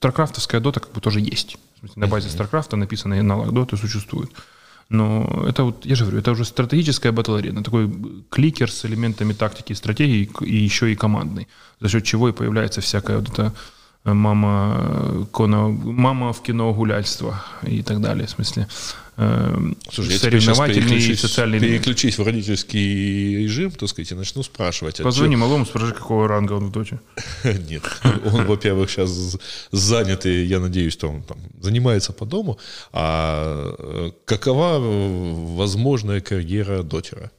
StarCraftовская 0.00 0.58
дота 0.58 0.80
как 0.80 0.90
бы 0.92 1.00
тоже 1.00 1.20
есть. 1.20 1.58
На 1.94 2.08
базе 2.08 2.28
StarCraft 2.28 2.74
написанный 2.74 3.20
аналог 3.20 3.52
доты 3.52 3.76
существует. 3.76 4.30
Но 4.88 5.44
это 5.48 5.64
вот, 5.64 5.86
я 5.86 5.94
же 5.94 6.04
говорю, 6.04 6.20
это 6.20 6.32
уже 6.32 6.44
стратегическая 6.44 7.12
батл 7.12 7.34
арена, 7.34 7.62
такой 7.62 7.90
кликер 8.30 8.70
с 8.70 8.84
элементами 8.84 9.32
тактики 9.32 9.72
стратегии, 9.72 10.30
и 10.40 10.56
еще 10.56 10.92
и 10.92 10.96
командный, 10.96 11.48
за 11.80 11.88
счет 11.88 12.04
чего 12.04 12.28
и 12.28 12.32
появляется 12.32 12.80
всякая 12.80 13.18
вот 13.18 13.30
эта 13.30 13.52
мама, 14.04 15.26
кона, 15.30 15.68
мама 15.68 16.32
в 16.32 16.42
кино 16.42 16.72
гуляльство 16.74 17.42
и 17.62 17.82
так 17.82 18.00
далее. 18.00 18.26
В 18.26 18.30
смысле, 18.30 18.66
э, 19.11 19.11
Слушай, 19.90 20.18
соревновательный 20.18 20.98
и 20.98 21.14
социальный 21.16 21.60
переключись 21.60 22.18
в 22.18 22.26
родительский 22.26 23.44
режим, 23.44 23.70
так 23.70 23.88
сказать, 23.88 24.12
и 24.12 24.14
начну 24.14 24.42
спрашивать. 24.42 25.00
А 25.00 25.02
Позвони 25.02 25.36
малому, 25.36 25.66
спроси, 25.66 25.92
какого 25.92 26.28
ранга 26.28 26.54
он 26.54 26.66
в 26.66 26.72
доте. 26.72 27.00
Нет, 27.44 27.82
он, 28.24 28.46
во-первых, 28.46 28.90
сейчас 28.90 29.36
занят, 29.70 30.26
и 30.26 30.44
я 30.44 30.60
надеюсь, 30.60 30.92
что 30.92 31.08
он 31.08 31.22
там 31.22 31.38
занимается 31.60 32.12
по 32.12 32.24
дому. 32.24 32.58
А 32.92 33.74
э, 33.78 34.10
какова 34.24 34.78
возможная 35.56 36.20
карьера 36.20 36.82
дотера? 36.82 37.30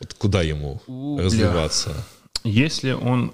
Вот 0.00 0.14
куда 0.14 0.42
ему 0.42 0.80
развиваться? 1.18 1.90
Если 2.44 2.92
он 2.92 3.32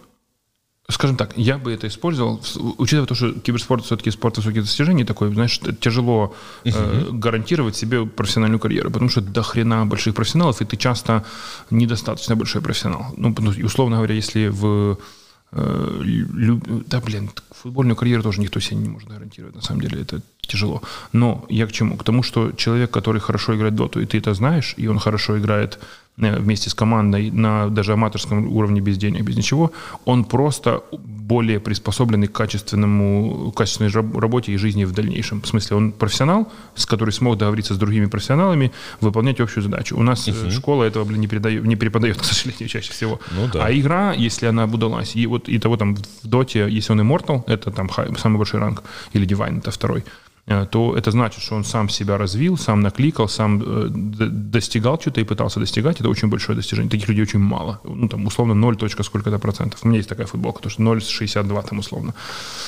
Скажем 0.89 1.17
так, 1.17 1.33
я 1.37 1.57
бы 1.57 1.73
это 1.73 1.87
использовал, 1.87 2.43
учитывая 2.77 3.07
то, 3.07 3.15
что 3.15 3.33
киберспорт 3.33 3.85
все-таки 3.85 4.11
спорт 4.11 4.37
высоких 4.37 4.63
достижений 4.65 5.05
такой, 5.05 5.33
знаешь, 5.33 5.59
тяжело 5.81 6.35
э, 6.65 7.09
гарантировать 7.11 7.75
себе 7.75 8.05
профессиональную 8.05 8.61
карьеру, 8.61 8.91
потому 8.91 9.09
что 9.09 9.23
до 9.23 9.43
хрена 9.43 9.87
больших 9.87 10.15
профессионалов, 10.15 10.61
и 10.61 10.67
ты 10.67 10.77
часто 10.77 11.25
недостаточно 11.71 12.37
большой 12.37 12.61
профессионал. 12.61 13.15
Ну, 13.17 13.35
условно 13.65 13.97
говоря, 13.97 14.15
если 14.15 14.49
в 14.49 14.99
э, 15.53 16.01
люб... 16.03 16.63
да, 16.87 17.01
блин, 17.01 17.31
футбольную 17.51 17.97
карьеру 17.97 18.23
тоже 18.23 18.43
никто 18.43 18.61
себе 18.61 18.77
не 18.77 18.91
может 18.91 19.09
гарантировать, 19.09 19.55
на 19.55 19.63
самом 19.63 19.81
деле 19.81 20.03
это 20.03 20.21
тяжело. 20.43 20.83
Но 21.13 21.47
я 21.49 21.67
к 21.67 21.73
чему? 21.73 21.97
К 21.97 22.05
тому, 22.05 22.23
что 22.23 22.53
человек, 22.53 22.91
который 22.91 23.23
хорошо 23.23 23.57
играет 23.57 23.75
доту, 23.75 24.01
и 24.01 24.07
ты 24.07 24.19
это 24.19 24.35
знаешь, 24.35 24.75
и 24.77 24.87
он 24.87 24.99
хорошо 24.99 25.39
играет 25.39 25.79
вместе 26.17 26.71
с 26.71 26.75
командой 26.75 27.31
на 27.31 27.69
даже 27.69 27.93
аматорском 27.93 28.49
уровне 28.57 28.81
без 28.81 28.97
денег, 28.99 29.23
без 29.23 29.37
ничего, 29.37 29.73
он 30.05 30.25
просто 30.25 30.83
более 30.93 31.59
приспособленный 31.59 32.29
к 32.29 32.33
качественному, 32.33 33.53
качественной 33.53 33.91
работе 33.91 34.53
и 34.53 34.57
жизни 34.57 34.85
в 34.85 34.93
дальнейшем. 34.93 35.41
В 35.41 35.47
смысле, 35.47 35.77
он 35.77 35.93
профессионал, 35.93 36.53
с 36.75 36.87
который 36.87 37.11
смог 37.11 37.39
договориться 37.39 37.75
с 37.75 37.79
другими 37.79 38.07
профессионалами, 38.07 38.73
выполнять 39.01 39.41
общую 39.41 39.65
задачу. 39.65 39.97
У 39.97 40.03
нас 40.03 40.29
угу. 40.29 40.51
школа 40.51 40.85
этого, 40.85 41.05
блин, 41.05 41.21
не, 41.21 41.27
передает, 41.27 41.65
не 41.65 41.77
преподает, 41.77 42.19
к 42.21 42.25
сожалению, 42.25 42.69
чаще 42.69 42.93
всего. 42.93 43.21
Ну, 43.33 43.49
да. 43.53 43.67
А 43.67 43.73
игра, 43.73 44.13
если 44.13 44.47
она 44.47 44.65
удалась, 44.67 45.17
и 45.17 45.27
вот 45.27 45.49
и 45.49 45.59
того 45.59 45.77
там 45.77 45.97
в 45.97 46.29
доте, 46.29 46.69
если 46.69 46.93
он 46.93 47.01
Immortal, 47.01 47.43
это 47.47 47.71
там 47.71 47.89
самый 48.19 48.37
большой 48.37 48.61
ранг, 48.61 48.83
или 49.15 49.27
Divine, 49.27 49.59
это 49.59 49.71
второй, 49.71 50.05
Э, 50.05 50.34
то 50.47 50.95
это 50.95 51.11
значит, 51.11 51.43
что 51.43 51.55
он 51.55 51.65
сам 51.65 51.89
себя 51.89 52.19
развил, 52.19 52.59
сам 52.59 52.81
накликал, 52.81 53.29
сам 53.29 53.63
э, 53.65 53.89
достигал 53.89 54.99
чего-то 54.99 55.21
и 55.21 55.25
пытался 55.25 55.59
достигать. 55.59 56.01
Это 56.01 56.11
очень 56.11 56.29
большое 56.29 56.55
достижение. 56.55 56.91
Таких 56.91 57.09
людей 57.09 57.23
очень 57.23 57.39
мало. 57.39 57.81
Ну, 57.85 58.09
там, 58.09 58.27
условно, 58.27 58.55
0, 58.55 58.77
сколько-то 58.91 59.39
процентов. 59.39 59.81
У 59.83 59.89
меня 59.89 59.99
есть 59.99 60.09
такая 60.09 60.27
футболка, 60.27 60.61
то 60.61 60.69
что 60.69 60.83
0,62 60.83 61.69
там, 61.69 61.79
условно, 61.79 62.15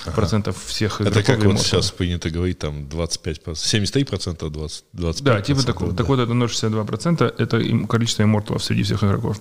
ага. 0.07 0.15
процентов 0.15 0.57
всех 0.65 1.03
Это 1.03 1.23
как 1.23 1.45
вот 1.45 1.61
сейчас 1.61 1.91
принято 1.91 2.31
говорить, 2.31 2.59
там, 2.59 2.89
25, 2.89 3.41
73 3.55 4.05
процентов, 4.05 4.53
20, 4.53 4.85
25 4.95 5.35
Да, 5.35 5.43
типа 5.43 5.63
такого. 5.67 5.91
Да. 5.91 5.99
Так 5.99 6.09
вот, 6.09 6.19
это 6.19 6.33
0,62 6.33 6.87
процента, 6.87 7.35
это 7.37 7.61
количество 7.87 8.23
имморталов 8.23 8.65
среди 8.65 8.85
всех 8.85 9.05
игроков. 9.05 9.39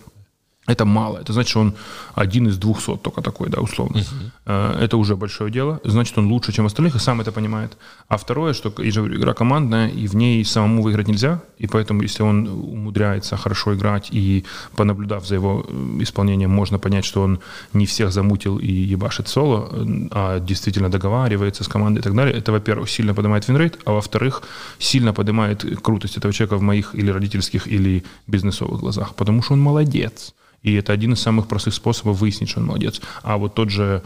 Это 0.67 0.84
мало. 0.86 1.19
Это 1.19 1.31
значит, 1.34 1.50
что 1.50 1.60
он 1.60 1.75
один 2.15 2.48
из 2.48 2.57
двухсот 2.57 3.03
только 3.03 3.22
такой, 3.22 3.50
да, 3.50 3.62
условно. 3.62 4.01
Uh-huh. 4.45 4.79
Это 4.79 4.98
уже 4.98 5.15
большое 5.15 5.51
дело. 5.51 5.79
Значит, 5.84 6.17
он 6.17 6.27
лучше, 6.27 6.51
чем 6.51 6.65
остальных, 6.65 6.95
и 6.95 7.00
сам 7.00 7.22
это 7.22 7.31
понимает. 7.31 7.77
А 8.07 8.17
второе, 8.17 8.53
что, 8.53 8.69
игра 8.79 9.34
командная, 9.34 9.89
и 9.89 10.07
в 10.07 10.15
ней 10.15 10.43
самому 10.43 10.81
выиграть 10.81 11.07
нельзя. 11.07 11.39
И 11.60 11.67
поэтому, 11.67 12.01
если 12.01 12.24
он 12.24 12.48
умудряется 12.48 13.38
хорошо 13.38 13.75
играть, 13.75 14.10
и 14.12 14.43
понаблюдав 14.75 15.27
за 15.27 15.36
его 15.36 15.65
э, 15.67 15.98
исполнением, 16.01 16.50
можно 16.50 16.79
понять, 16.79 17.05
что 17.05 17.22
он 17.22 17.39
не 17.74 17.86
всех 17.86 18.12
замутил 18.12 18.57
и 18.57 18.72
ебашит 18.72 19.27
соло, 19.27 19.69
а 20.12 20.39
действительно 20.39 20.89
договаривается 20.89 21.63
с 21.63 21.67
командой 21.67 22.00
и 22.00 22.03
так 22.03 22.15
далее. 22.15 22.36
Это, 22.36 22.51
во-первых, 22.51 22.89
сильно 22.89 23.13
поднимает 23.13 23.48
винрейт, 23.48 23.77
а 23.86 23.91
во-вторых, 23.91 24.41
сильно 24.79 25.13
поднимает 25.13 25.63
крутость 25.81 26.17
этого 26.17 26.34
человека 26.34 26.57
в 26.57 26.62
моих 26.62 26.95
или 26.95 27.12
родительских, 27.12 27.67
или 27.67 28.03
бизнесовых 28.27 28.79
глазах. 28.79 29.13
Потому 29.13 29.43
что 29.43 29.53
он 29.53 29.62
молодец. 29.62 30.34
И 30.65 30.74
это 30.74 30.93
один 30.93 31.13
из 31.13 31.22
самых 31.22 31.48
простых 31.48 31.75
способов 31.75 32.17
выяснить, 32.17 32.50
что 32.50 32.60
он 32.60 32.65
молодец. 32.65 33.00
А 33.22 33.38
вот 33.38 33.53
тот 33.53 33.69
же 33.69 34.01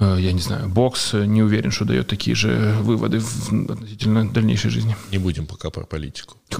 э, 0.00 0.16
я 0.18 0.32
не 0.32 0.40
знаю, 0.40 0.68
бокс 0.68 1.14
э, 1.14 1.24
не 1.24 1.40
уверен, 1.40 1.70
что 1.70 1.84
дает 1.84 2.08
такие 2.08 2.34
же 2.34 2.74
выводы 2.80 3.20
в 3.20 3.70
относительно 3.70 4.28
дальнейшей 4.28 4.70
жизни. 4.70 4.96
Не 5.12 5.18
будем 5.18 5.46
пока 5.46 5.70
про 5.70 5.84
политику. 5.84 6.36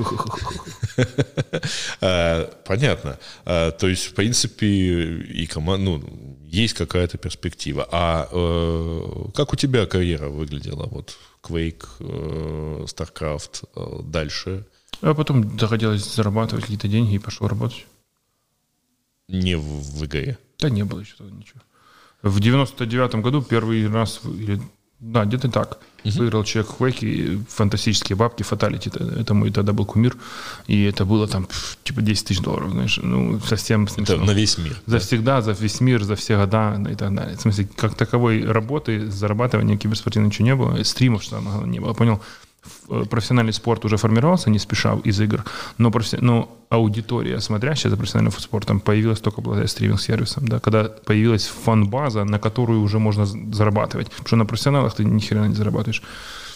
А, 2.00 2.44
понятно. 2.64 3.18
А, 3.44 3.72
то 3.72 3.88
есть, 3.88 4.06
в 4.06 4.14
принципе, 4.14 4.66
и 4.66 5.46
команда, 5.46 5.84
ну, 5.90 6.38
есть 6.44 6.74
какая-то 6.74 7.18
перспектива. 7.18 7.88
А 7.90 8.28
э, 8.30 9.30
как 9.34 9.52
у 9.52 9.56
тебя 9.56 9.86
карьера 9.86 10.28
выглядела? 10.28 10.86
Вот 10.86 11.16
Quake, 11.42 12.84
StarCraft, 12.84 14.02
дальше? 14.10 14.64
А 15.00 15.12
потом 15.14 15.58
захотелось 15.58 16.14
зарабатывать 16.14 16.64
какие-то 16.64 16.86
деньги 16.86 17.14
и 17.14 17.18
пошел 17.18 17.48
работать. 17.48 17.84
Не 19.28 19.56
в 19.56 19.98
ВГЭ? 19.98 20.38
Да 20.58 20.70
не 20.70 20.84
было 20.84 21.00
еще 21.00 21.14
тогда 21.18 21.34
ничего. 21.34 21.60
В 22.22 22.38
99-м 22.38 23.22
году 23.22 23.42
первый 23.42 23.88
раз, 23.88 24.20
или, 24.24 24.60
да, 25.00 25.24
где-то 25.24 25.50
так, 25.50 25.78
uh-huh. 26.02 26.18
выиграл 26.18 26.44
человек 26.44 26.76
Квеки, 26.76 27.40
фантастические 27.48 28.16
бабки, 28.16 28.42
фаталити, 28.42 28.88
это, 28.88 29.04
это 29.04 29.34
мой 29.34 29.50
тогда 29.50 29.72
был 29.72 29.84
кумир, 29.84 30.16
и 30.66 30.84
это 30.84 31.04
было 31.04 31.28
там 31.28 31.48
типа 31.84 32.02
10 32.02 32.26
тысяч 32.26 32.40
долларов, 32.40 32.70
знаешь, 32.70 32.98
ну, 33.02 33.38
совсем 33.40 33.86
смешно. 33.88 34.14
Это 34.14 34.24
на 34.24 34.30
весь 34.32 34.58
мир. 34.58 34.76
За 34.86 34.92
да? 34.94 34.98
всегда, 34.98 35.42
за 35.42 35.52
весь 35.52 35.80
мир, 35.80 36.02
за 36.02 36.16
все 36.16 36.36
года 36.36 36.76
и 36.90 36.94
так 36.94 37.14
далее. 37.14 37.36
В 37.36 37.40
смысле, 37.40 37.68
как 37.76 37.94
таковой 37.94 38.44
работы, 38.44 39.10
зарабатывания 39.10 39.76
киберспортивной 39.76 40.28
ничего 40.28 40.46
не 40.46 40.54
было, 40.54 40.82
стримов, 40.84 41.22
что 41.22 41.40
не 41.66 41.80
было, 41.80 41.92
понял? 41.92 42.22
Э, 42.88 43.04
профессиональный 43.08 43.52
спорт 43.52 43.84
уже 43.84 43.96
формировался, 43.96 44.50
не 44.50 44.58
спеша 44.58 44.98
из 45.04 45.20
игр, 45.20 45.44
но, 45.78 45.90
профи... 45.90 46.18
но 46.20 46.48
аудитория, 46.68 47.40
смотрящая 47.40 47.90
за 47.90 47.96
профессиональным 47.96 48.32
спортом, 48.32 48.80
появилась 48.80 49.20
только 49.20 49.40
благодаря 49.40 49.68
стриминг-сервисам, 49.68 50.48
да, 50.48 50.58
когда 50.60 50.84
появилась 50.84 51.46
фан-база, 51.64 52.24
на 52.24 52.38
которую 52.38 52.82
уже 52.82 52.98
можно 52.98 53.26
зарабатывать, 53.26 54.10
потому 54.10 54.26
что 54.26 54.36
на 54.36 54.46
профессионалах 54.46 54.94
ты 54.94 55.04
ни 55.04 55.20
хрена 55.20 55.46
не 55.46 55.54
зарабатываешь. 55.54 56.02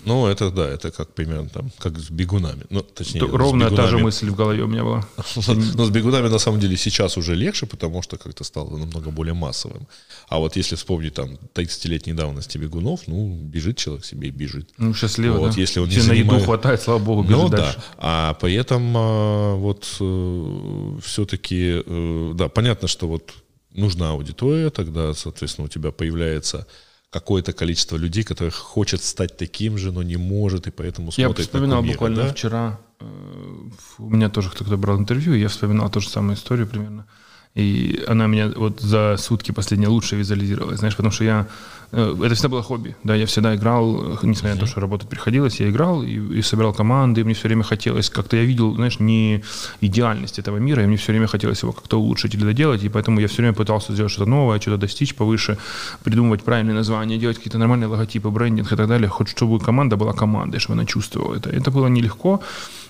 Ну, 0.05 0.27
это 0.27 0.51
да, 0.51 0.69
это 0.69 0.91
как 0.91 1.15
примерно 1.15 1.49
там, 1.49 1.71
как 1.79 1.99
с 1.99 2.11
бегунами. 2.11 2.65
Ну, 2.71 2.81
точнее, 2.83 3.21
То, 3.21 3.37
ровно 3.37 3.65
бегунами. 3.65 3.77
та 3.77 3.87
же 3.87 3.99
мысль 3.99 4.31
в 4.31 4.35
голове 4.35 4.63
у 4.63 4.67
меня 4.67 4.83
была. 4.83 5.07
Но 5.77 5.85
с 5.85 5.91
бегунами 5.91 6.29
на 6.29 6.39
самом 6.39 6.61
деле 6.61 6.77
сейчас 6.77 7.17
уже 7.17 7.35
легче, 7.35 7.67
потому 7.67 8.03
что 8.03 8.17
как-то 8.17 8.45
стало 8.45 8.77
намного 8.77 9.11
более 9.11 9.35
массовым. 9.35 9.87
А 10.29 10.39
вот 10.39 10.57
если 10.57 10.77
вспомнить 10.77 11.15
там 11.15 11.39
30-летней 11.55 12.15
давности 12.15 12.59
бегунов, 12.59 13.01
ну, 13.07 13.37
бежит 13.37 13.77
человек 13.77 14.05
себе 14.05 14.29
и 14.29 14.31
бежит. 14.31 14.71
Ну, 14.79 14.95
счастливо, 14.95 15.39
вот, 15.39 15.55
да? 15.55 15.61
Если 15.61 15.81
он 15.81 15.89
не 15.89 16.01
занимает... 16.01 16.27
на 16.27 16.35
еду 16.35 16.45
хватает, 16.45 16.83
слава 16.83 16.99
богу, 16.99 17.23
бежит 17.23 17.43
ну, 17.43 17.49
дальше. 17.49 17.77
да. 17.77 17.83
А 17.99 18.35
при 18.35 18.55
этом 18.55 18.95
а, 18.97 19.55
вот 19.57 19.97
э, 20.01 20.99
все-таки, 21.03 21.83
э, 21.85 22.33
да, 22.35 22.49
понятно, 22.49 22.89
что 22.89 23.09
вот 23.09 23.35
нужна 23.75 24.11
аудитория, 24.11 24.71
тогда, 24.71 25.15
соответственно, 25.15 25.67
у 25.67 25.69
тебя 25.69 25.91
появляется 25.91 26.67
какое-то 27.11 27.53
количество 27.53 27.97
людей, 27.97 28.23
которых 28.23 28.55
хочет 28.55 29.03
стать 29.03 29.37
таким 29.37 29.77
же, 29.77 29.93
но 29.93 30.03
не 30.03 30.17
может, 30.17 30.67
и 30.67 30.71
поэтому 30.71 31.11
смотрит 31.11 31.39
Я 31.39 31.45
вспоминал 31.45 31.77
на 31.77 31.83
кумира, 31.83 31.93
буквально 31.95 32.23
да? 32.23 32.33
вчера, 32.33 32.81
э, 33.01 33.57
у 33.99 34.11
меня 34.11 34.29
тоже 34.31 34.51
кто-то 34.51 34.77
брал 34.77 34.99
интервью, 34.99 35.35
и 35.35 35.41
я 35.41 35.49
вспоминал 35.49 35.91
ту 35.91 36.01
же 36.01 36.09
самую 36.09 36.37
историю 36.37 36.69
примерно. 36.69 37.07
И 37.55 38.03
она 38.07 38.27
меня 38.27 38.53
вот 38.55 38.81
за 38.81 39.17
сутки 39.19 39.51
последние 39.51 39.89
лучше 39.89 40.17
визуализировала, 40.17 40.77
знаешь, 40.77 40.97
потому 40.97 41.13
что 41.13 41.25
я 41.25 41.49
Э, 41.93 42.17
это 42.23 42.35
всегда 42.35 42.49
было 42.49 42.63
хобби. 42.63 42.95
Да, 43.05 43.15
я 43.15 43.27
всегда 43.27 43.55
играл, 43.55 44.19
несмотря 44.23 44.55
на 44.55 44.61
то, 44.61 44.67
что 44.67 44.81
работать 44.81 45.09
приходилось, 45.09 45.61
я 45.61 45.71
играл 45.71 46.03
и, 46.03 46.39
и 46.39 46.43
собирал 46.43 46.73
команды, 46.73 47.21
и 47.21 47.25
мне 47.25 47.35
все 47.35 47.49
время 47.49 47.65
хотелось, 47.65 48.11
как-то 48.11 48.37
я 48.37 48.45
видел, 48.45 48.75
знаешь, 48.75 49.01
не 49.01 49.43
идеальность 49.81 50.39
этого 50.39 50.59
мира, 50.59 50.83
и 50.83 50.87
мне 50.87 50.97
все 50.97 51.13
время 51.13 51.27
хотелось 51.27 51.63
его 51.63 51.73
как-то 51.73 52.01
улучшить 52.01 52.35
или 52.35 52.45
доделать, 52.45 52.85
и 52.85 52.89
поэтому 52.89 53.21
я 53.21 53.27
все 53.27 53.39
время 53.39 53.55
пытался 53.55 53.93
сделать 53.93 54.13
что-то 54.13 54.31
новое, 54.31 54.61
что-то 54.61 54.77
достичь 54.77 55.15
повыше, 55.15 55.59
придумывать 56.05 56.43
правильные 56.43 56.75
названия, 56.75 57.19
делать 57.19 57.37
какие-то 57.37 57.59
нормальные 57.59 57.89
логотипы, 57.89 58.31
брендинг 58.31 58.73
и 58.73 58.77
так 58.77 58.89
далее, 58.89 59.09
хоть 59.09 59.29
чтобы 59.29 59.59
команда 59.59 59.97
была 59.97 60.13
командой, 60.13 60.59
чтобы 60.59 60.79
она 60.79 60.87
чувствовала 60.87 61.35
это. 61.35 61.51
Это 61.51 61.71
было 61.71 61.89
нелегко, 61.89 62.41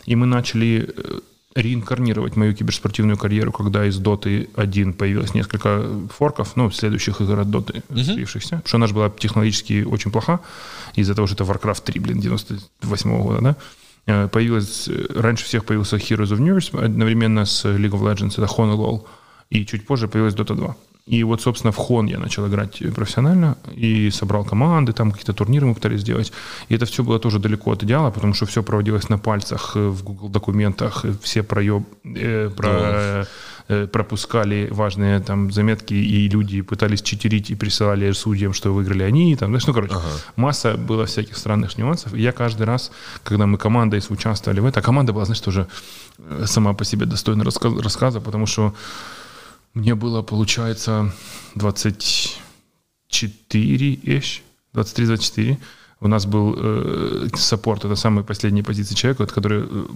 и 0.04 0.16
мы 0.16 0.26
начали 0.26 0.90
э, 0.96 1.20
реинкарнировать 1.54 2.36
мою 2.36 2.54
киберспортивную 2.54 3.18
карьеру, 3.18 3.50
когда 3.50 3.84
из 3.84 3.98
Доты 3.98 4.48
1 4.54 4.92
появилось 4.92 5.34
несколько 5.34 5.84
форков, 6.16 6.54
ну, 6.54 6.70
следующих 6.70 7.20
игр 7.20 7.40
от 7.40 7.50
Доты, 7.50 7.82
uh-huh. 7.88 8.24
потому 8.24 8.62
что 8.66 8.76
она 8.76 8.86
же 8.86 8.94
была 8.94 9.10
технологически 9.10 9.82
очень 9.82 10.12
плоха, 10.12 10.40
из-за 10.94 11.14
того, 11.14 11.26
что 11.26 11.34
это 11.34 11.52
Warcraft 11.52 11.82
3, 11.84 12.00
блин, 12.00 12.20
98 12.20 13.10
-го 13.10 13.22
года, 13.22 13.40
да, 13.40 13.56
э, 14.06 14.28
появилась, 14.28 14.88
э, 14.88 15.06
раньше 15.20 15.44
всех 15.44 15.64
появился 15.64 15.96
Heroes 15.96 16.30
of 16.30 16.38
News, 16.38 16.84
одновременно 16.84 17.44
с 17.44 17.64
League 17.64 17.90
of 17.90 18.02
Legends, 18.02 18.32
это 18.32 18.46
Honolul, 18.46 19.02
и 19.50 19.66
чуть 19.66 19.86
позже 19.86 20.06
появилась 20.06 20.34
Dota 20.34 20.54
2. 20.54 20.76
И 21.06 21.24
вот, 21.24 21.40
собственно, 21.40 21.72
в 21.72 21.76
Хон 21.76 22.06
я 22.06 22.18
начал 22.18 22.46
играть 22.46 22.82
профессионально 22.94 23.56
и 23.74 24.10
собрал 24.10 24.44
команды, 24.44 24.92
там 24.92 25.10
какие-то 25.10 25.32
турниры 25.32 25.66
мы 25.66 25.74
пытались 25.74 26.00
сделать. 26.00 26.32
И 26.68 26.74
это 26.74 26.86
все 26.86 27.02
было 27.02 27.18
тоже 27.18 27.38
далеко 27.38 27.72
от 27.72 27.82
идеала, 27.82 28.10
потому 28.10 28.34
что 28.34 28.46
все 28.46 28.62
проводилось 28.62 29.08
на 29.08 29.18
пальцах 29.18 29.72
э, 29.74 29.88
в 29.88 30.04
Google 30.04 30.28
документах, 30.28 31.04
все 31.22 31.42
проеб, 31.42 31.82
э, 32.04 32.50
про, 32.56 32.68
да. 32.68 33.26
э, 33.68 33.86
пропускали 33.86 34.68
важные 34.70 35.20
там 35.20 35.50
заметки, 35.50 35.94
и 35.94 36.28
люди 36.28 36.60
пытались 36.60 37.02
читерить 37.02 37.50
и 37.50 37.54
присылали 37.54 38.12
судьям, 38.12 38.52
что 38.52 38.72
выиграли 38.72 39.02
они. 39.02 39.36
Там, 39.36 39.50
знаешь, 39.50 39.66
ну, 39.66 39.74
короче, 39.74 39.94
ага. 39.94 40.06
масса 40.36 40.76
было 40.76 41.06
всяких 41.06 41.36
странных 41.36 41.78
нюансов. 41.78 42.14
И 42.14 42.20
я 42.20 42.32
каждый 42.32 42.66
раз, 42.66 42.92
когда 43.24 43.46
мы 43.46 43.58
командой 43.58 44.00
участвовали 44.10 44.60
в 44.60 44.66
этом, 44.66 44.80
а 44.80 44.84
команда 44.84 45.12
была, 45.12 45.24
знаешь, 45.24 45.40
тоже 45.40 45.66
э, 46.18 46.44
сама 46.46 46.72
по 46.74 46.84
себе 46.84 47.06
достойна 47.06 47.44
рассказа, 47.44 48.20
потому 48.20 48.46
что 48.46 48.74
мне 49.74 49.94
было, 49.94 50.22
получается, 50.22 51.12
24-ish, 51.56 54.42
23-24. 54.74 55.58
У 56.02 56.08
нас 56.08 56.26
был 56.26 56.54
э, 56.56 57.28
саппорт, 57.36 57.84
это 57.84 57.94
самые 57.94 58.24
последние 58.24 58.64
позиции 58.64 58.94
человека, 58.94 59.22
вот, 59.22 59.32
который 59.32 59.62
э, 59.62 59.86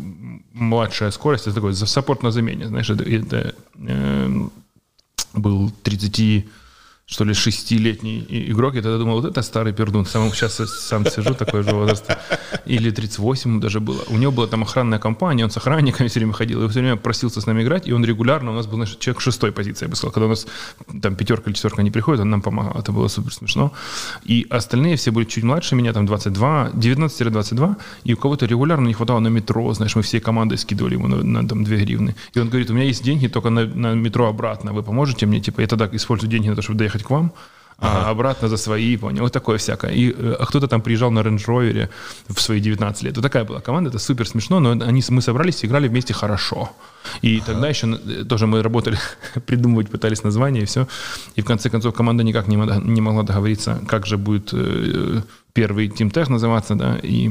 младшая 0.52 1.10
скорость, 1.10 1.46
это 1.46 1.54
такой 1.54 1.74
саппорт 1.74 2.22
на 2.22 2.30
замене, 2.30 2.68
знаешь, 2.68 2.90
это, 2.90 3.04
это 3.04 3.54
э, 3.74 4.48
был 5.32 5.70
30 5.82 6.44
что 7.06 7.24
ли, 7.24 7.34
шестилетний 7.34 8.26
игрок, 8.50 8.74
я 8.74 8.82
тогда 8.82 8.96
думал, 8.96 9.20
вот 9.20 9.30
это 9.30 9.42
старый 9.42 9.74
пердун. 9.74 10.06
Сам 10.06 10.32
сейчас 10.32 10.54
сам 10.54 11.04
сижу, 11.06 11.34
такой 11.34 11.62
же 11.62 11.74
возраст. 11.74 12.06
Или 12.64 12.90
38 12.90 13.60
даже 13.60 13.80
было. 13.80 14.02
У 14.08 14.16
него 14.16 14.32
была 14.32 14.46
там 14.46 14.62
охранная 14.62 14.98
компания, 14.98 15.44
он 15.44 15.50
с 15.50 15.56
охранниками 15.56 16.08
все 16.08 16.20
время 16.20 16.32
ходил, 16.32 16.64
и 16.64 16.68
все 16.68 16.80
время 16.80 16.96
просился 16.96 17.40
с 17.40 17.46
нами 17.46 17.62
играть, 17.62 17.86
и 17.88 17.92
он 17.92 18.04
регулярно, 18.04 18.52
у 18.52 18.54
нас 18.54 18.66
был, 18.66 18.76
знаешь, 18.76 18.96
человек 18.98 19.20
шестой 19.20 19.52
позиции, 19.52 19.84
я 19.84 19.90
бы 19.90 19.96
сказал. 19.96 20.12
Когда 20.12 20.26
у 20.26 20.28
нас 20.30 20.46
там 21.02 21.14
пятерка 21.14 21.50
или 21.50 21.54
четверка 21.54 21.82
не 21.82 21.90
приходит, 21.90 22.22
он 22.22 22.30
нам 22.30 22.40
помогал. 22.40 22.80
Это 22.80 22.90
было 22.90 23.08
супер 23.08 23.34
смешно. 23.34 23.72
И 24.24 24.46
остальные 24.48 24.96
все 24.96 25.10
были 25.10 25.26
чуть 25.26 25.44
младше 25.44 25.76
меня, 25.76 25.92
там 25.92 26.06
22, 26.06 26.70
19-22, 26.70 27.76
и 28.04 28.14
у 28.14 28.16
кого-то 28.16 28.46
регулярно 28.46 28.86
не 28.86 28.94
хватало 28.94 29.20
на 29.20 29.28
метро, 29.28 29.74
знаешь, 29.74 29.94
мы 29.94 30.02
всей 30.02 30.20
командой 30.20 30.56
скидывали 30.56 30.94
ему 30.94 31.08
на, 31.08 31.22
на 31.22 31.46
там 31.46 31.64
2 31.64 31.76
гривны. 31.76 32.14
И 32.32 32.40
он 32.40 32.48
говорит, 32.48 32.70
у 32.70 32.74
меня 32.74 32.84
есть 32.84 33.04
деньги 33.04 33.26
только 33.26 33.50
на, 33.50 33.66
на 33.66 33.94
метро 33.94 34.26
обратно, 34.26 34.72
вы 34.72 34.82
поможете 34.82 35.26
мне? 35.26 35.40
Типа, 35.40 35.60
я 35.60 35.66
тогда 35.66 35.88
использую 35.92 36.30
деньги 36.30 36.48
на 36.48 36.56
то, 36.56 36.62
чтобы 36.62 36.78
доехать 36.78 36.93
ехать 36.94 37.06
к 37.06 37.10
вам, 37.10 37.32
ага. 37.78 38.06
а 38.06 38.10
обратно 38.10 38.48
за 38.48 38.56
свои, 38.56 38.96
понял, 38.96 39.22
вот 39.22 39.32
такое 39.32 39.58
всякое. 39.58 39.92
И 39.92 40.14
э, 40.16 40.36
а 40.38 40.46
кто-то 40.46 40.68
там 40.68 40.80
приезжал 40.80 41.10
на 41.10 41.20
Range 41.20 41.44
Rover 41.46 41.88
в 42.28 42.40
свои 42.40 42.60
19 42.60 43.02
лет. 43.02 43.16
Вот 43.16 43.22
такая 43.22 43.44
была 43.44 43.60
команда, 43.60 43.90
это 43.90 43.98
супер 43.98 44.26
смешно, 44.28 44.60
но 44.60 44.70
они, 44.70 45.02
мы 45.10 45.22
собрались 45.22 45.64
и 45.64 45.66
играли 45.66 45.88
вместе 45.88 46.14
хорошо. 46.14 46.70
И 47.22 47.36
ага. 47.38 47.52
тогда 47.52 47.68
еще 47.68 47.86
э, 47.86 48.24
тоже 48.24 48.46
мы 48.46 48.62
работали, 48.62 48.98
придумывать 49.46 49.90
пытались 49.90 50.24
название 50.24 50.62
и 50.62 50.66
все. 50.66 50.86
И 51.36 51.42
в 51.42 51.44
конце 51.44 51.70
концов 51.70 51.94
команда 51.94 52.24
никак 52.24 52.48
не, 52.48 52.56
не 52.56 53.00
могла 53.00 53.22
договориться, 53.22 53.80
как 53.88 54.06
же 54.06 54.16
будет 54.16 54.50
э, 54.52 55.22
первый 55.52 55.88
Team 55.88 56.10
Tech 56.12 56.30
называться, 56.30 56.74
да, 56.74 56.98
и 57.02 57.30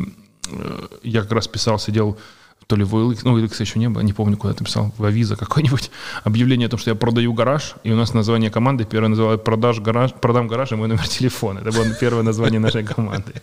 я 1.03 1.21
как 1.21 1.31
раз 1.31 1.47
писал, 1.47 1.79
сидел 1.79 2.17
то 2.67 2.75
ли 2.75 2.83
в 2.83 2.95
OLX, 2.95 3.19
ну, 3.23 3.37
OLX 3.37 3.61
еще 3.61 3.79
не 3.79 3.89
было, 3.89 4.01
не 4.01 4.13
помню, 4.13 4.37
куда 4.37 4.53
ты 4.53 4.63
писал, 4.63 4.93
в 4.97 5.03
Авиза 5.05 5.35
какой-нибудь, 5.35 5.91
объявление 6.23 6.67
о 6.67 6.69
том, 6.69 6.79
что 6.79 6.91
я 6.91 6.95
продаю 6.95 7.33
гараж, 7.33 7.75
и 7.83 7.91
у 7.91 7.95
нас 7.95 8.13
название 8.13 8.49
команды 8.49 8.85
первое 8.85 9.09
называлось 9.09 9.41
«Продаж 9.41 9.79
гараж, 9.79 10.13
«Продам 10.13 10.47
гараж» 10.47 10.71
и 10.71 10.75
мой 10.75 10.87
номер 10.87 11.07
телефона. 11.07 11.59
Это 11.59 11.71
было 11.71 11.85
первое 11.99 12.23
название 12.23 12.59
нашей 12.59 12.83
команды. 12.83 13.33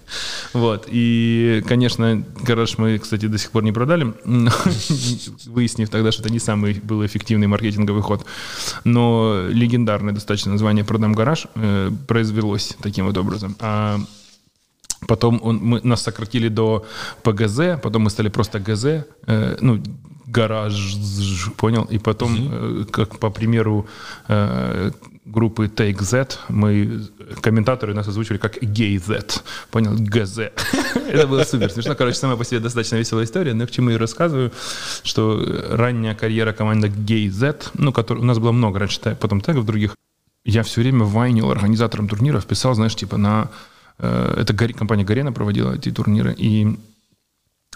Вот, 0.53 0.87
и, 0.91 1.63
конечно, 1.67 2.25
гараж 2.43 2.79
мы, 2.79 2.99
кстати, 2.99 3.27
до 3.27 3.39
сих 3.39 3.51
пор 3.51 3.63
не 3.63 3.73
продали, 3.73 4.15
выяснив 5.47 5.91
тогда, 5.91 6.13
что 6.13 6.23
это 6.23 6.33
не 6.33 6.39
самый 6.39 6.75
был 6.75 7.05
эффективный 7.05 7.47
маркетинговый 7.47 8.03
ход, 8.03 8.25
но 8.85 9.45
легендарное 9.49 10.15
достаточно 10.15 10.53
название 10.53 10.85
«Продам 10.85 11.13
гараж» 11.13 11.47
э, 11.55 11.91
произвелось 12.07 12.77
таким 12.81 13.07
вот 13.07 13.17
образом. 13.17 13.57
А 13.61 14.01
Потом 15.07 15.41
он, 15.43 15.57
мы, 15.57 15.81
нас 15.83 16.03
сократили 16.03 16.49
до 16.49 16.85
ПГЗ, 17.23 17.81
потом 17.83 18.03
мы 18.03 18.11
стали 18.11 18.29
просто 18.29 18.61
ГЗ, 18.61 18.85
э, 19.27 19.57
ну, 19.61 19.83
гараж, 20.27 20.75
понял? 21.57 21.85
И 21.91 21.99
потом, 21.99 22.35
mm-hmm. 22.35 22.83
э, 22.83 22.85
как 22.91 23.19
по 23.19 23.31
примеру 23.31 23.87
э, 24.29 24.91
группы 25.25 25.67
Take 25.67 26.03
Z, 26.03 26.39
мы, 26.49 27.01
комментаторы 27.41 27.95
нас 27.95 28.09
озвучили 28.09 28.39
как 28.39 28.63
Gay 28.63 28.99
Z, 28.99 29.43
понял? 29.71 29.93
ГЗ. 29.99 30.39
Это 31.09 31.27
было 31.27 31.45
супер 31.45 31.71
смешно. 31.71 31.95
Короче, 31.95 32.17
сама 32.17 32.37
по 32.37 32.45
себе 32.45 32.61
достаточно 32.61 32.97
веселая 32.97 33.25
история, 33.25 33.55
но 33.55 33.67
к 33.67 33.71
чему 33.71 33.91
я 33.91 33.99
рассказываю, 33.99 34.53
что 35.03 35.41
ранняя 35.71 36.15
карьера 36.15 36.53
команды 36.53 36.89
Gay 36.89 37.31
Z, 37.31 37.71
ну, 37.75 37.93
который, 37.93 38.19
у 38.19 38.25
нас 38.25 38.39
было 38.39 38.53
много 38.53 38.79
раньше, 38.79 39.17
потом 39.21 39.41
тегов 39.41 39.65
других, 39.65 39.95
я 40.45 40.63
все 40.63 40.81
время 40.81 41.05
вайнил 41.05 41.51
организаторам 41.51 42.09
турниров, 42.09 42.47
писал, 42.47 42.75
знаешь, 42.75 42.97
типа 42.97 43.17
на 43.17 43.51
это 44.01 44.55
компания 44.55 45.05
Гарена 45.05 45.33
проводила 45.33 45.75
эти 45.75 45.91
турниры, 45.91 46.35
и 46.37 46.77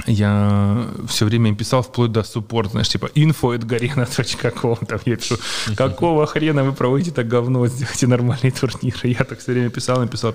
я 0.06 0.88
все 1.06 1.24
время 1.24 1.50
им 1.50 1.56
писал 1.56 1.82
вплоть 1.82 2.10
до 2.10 2.24
суппорт, 2.24 2.72
знаешь, 2.72 2.88
типа 2.88 3.06
info 3.14 3.56
at 3.56 3.64
garena.com, 3.64 4.86
там 4.86 4.98
я 5.04 5.16
пишу, 5.16 5.36
какого 5.76 6.26
хрена 6.26 6.64
вы 6.64 6.72
проводите 6.72 7.12
так 7.12 7.28
говно, 7.28 7.66
сделайте 7.68 8.08
нормальные 8.08 8.50
турниры. 8.60 8.98
Я 9.04 9.24
так 9.24 9.38
все 9.38 9.52
время 9.52 9.70
писал, 9.70 10.02
им 10.02 10.08
писал, 10.08 10.34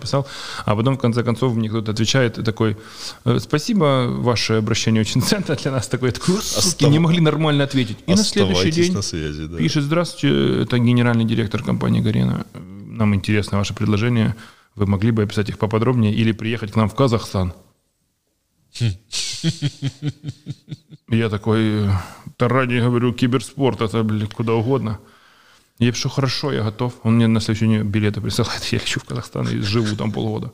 а 0.66 0.76
потом 0.76 0.96
в 0.96 1.00
конце 1.00 1.24
концов 1.24 1.56
мне 1.56 1.68
кто-то 1.68 1.92
отвечает 1.92 2.44
такой, 2.44 2.78
«Э, 3.26 3.38
спасибо, 3.40 4.08
ваше 4.08 4.54
обращение 4.54 5.02
очень 5.02 5.22
ценно 5.28 5.56
для 5.56 5.72
нас, 5.72 5.90
такой, 5.90 6.12
такой 6.12 6.42
суки, 6.42 6.86
не 6.86 7.00
могли 7.00 7.20
нормально 7.20 7.66
ответить. 7.66 7.98
И 8.08 8.12
на 8.12 8.24
следующий 8.24 8.72
день 8.72 8.94
на 8.94 9.02
связи, 9.02 9.46
да. 9.46 9.58
пишет, 9.58 9.84
здравствуйте, 9.84 10.64
это 10.64 10.80
генеральный 10.80 11.26
директор 11.26 11.62
компании 11.64 12.00
Гарена, 12.00 12.46
нам 12.54 13.14
интересно 13.14 13.58
ваше 13.58 13.74
предложение, 13.74 14.36
вы 14.76 14.86
могли 14.86 15.12
бы 15.12 15.24
описать 15.24 15.50
их 15.50 15.58
поподробнее 15.58 16.14
или 16.14 16.32
приехать 16.32 16.72
к 16.72 16.76
нам 16.76 16.90
в 16.90 16.96
Казахстан? 16.96 17.54
Я 21.10 21.30
такой, 21.30 21.90
да 22.38 22.48
ради, 22.48 22.80
говорю, 22.80 23.14
киберспорт, 23.14 23.82
это, 23.82 24.04
блин, 24.04 24.28
куда 24.28 24.54
угодно. 24.54 25.00
Я 25.80 25.92
пишу, 25.92 26.10
хорошо, 26.10 26.52
я 26.52 26.64
готов. 26.64 26.94
Он 27.04 27.16
мне 27.16 27.28
на 27.28 27.40
следующий 27.40 27.68
день 27.68 27.84
билеты 27.84 28.22
присылает, 28.22 28.64
я 28.72 28.80
лечу 28.80 29.00
в 29.00 29.06
Казахстан 29.06 29.48
и 29.48 29.60
живу 29.60 29.96
там 29.96 30.12
полгода. 30.12 30.54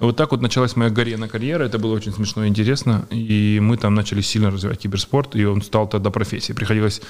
Вот 0.00 0.16
так 0.16 0.30
вот 0.30 0.42
началась 0.42 0.76
моя 0.76 0.90
Гарена 0.90 1.28
карьера, 1.28 1.64
это 1.64 1.78
было 1.78 1.94
очень 1.94 2.12
смешно 2.12 2.44
и 2.44 2.48
интересно, 2.48 3.06
и 3.10 3.58
мы 3.62 3.76
там 3.76 3.94
начали 3.94 4.20
сильно 4.20 4.50
развивать 4.50 4.80
киберспорт, 4.80 5.36
и 5.36 5.44
он 5.44 5.62
стал 5.62 5.88
тогда 5.88 6.10
профессией. 6.10 6.54
Приходилось 6.54 7.00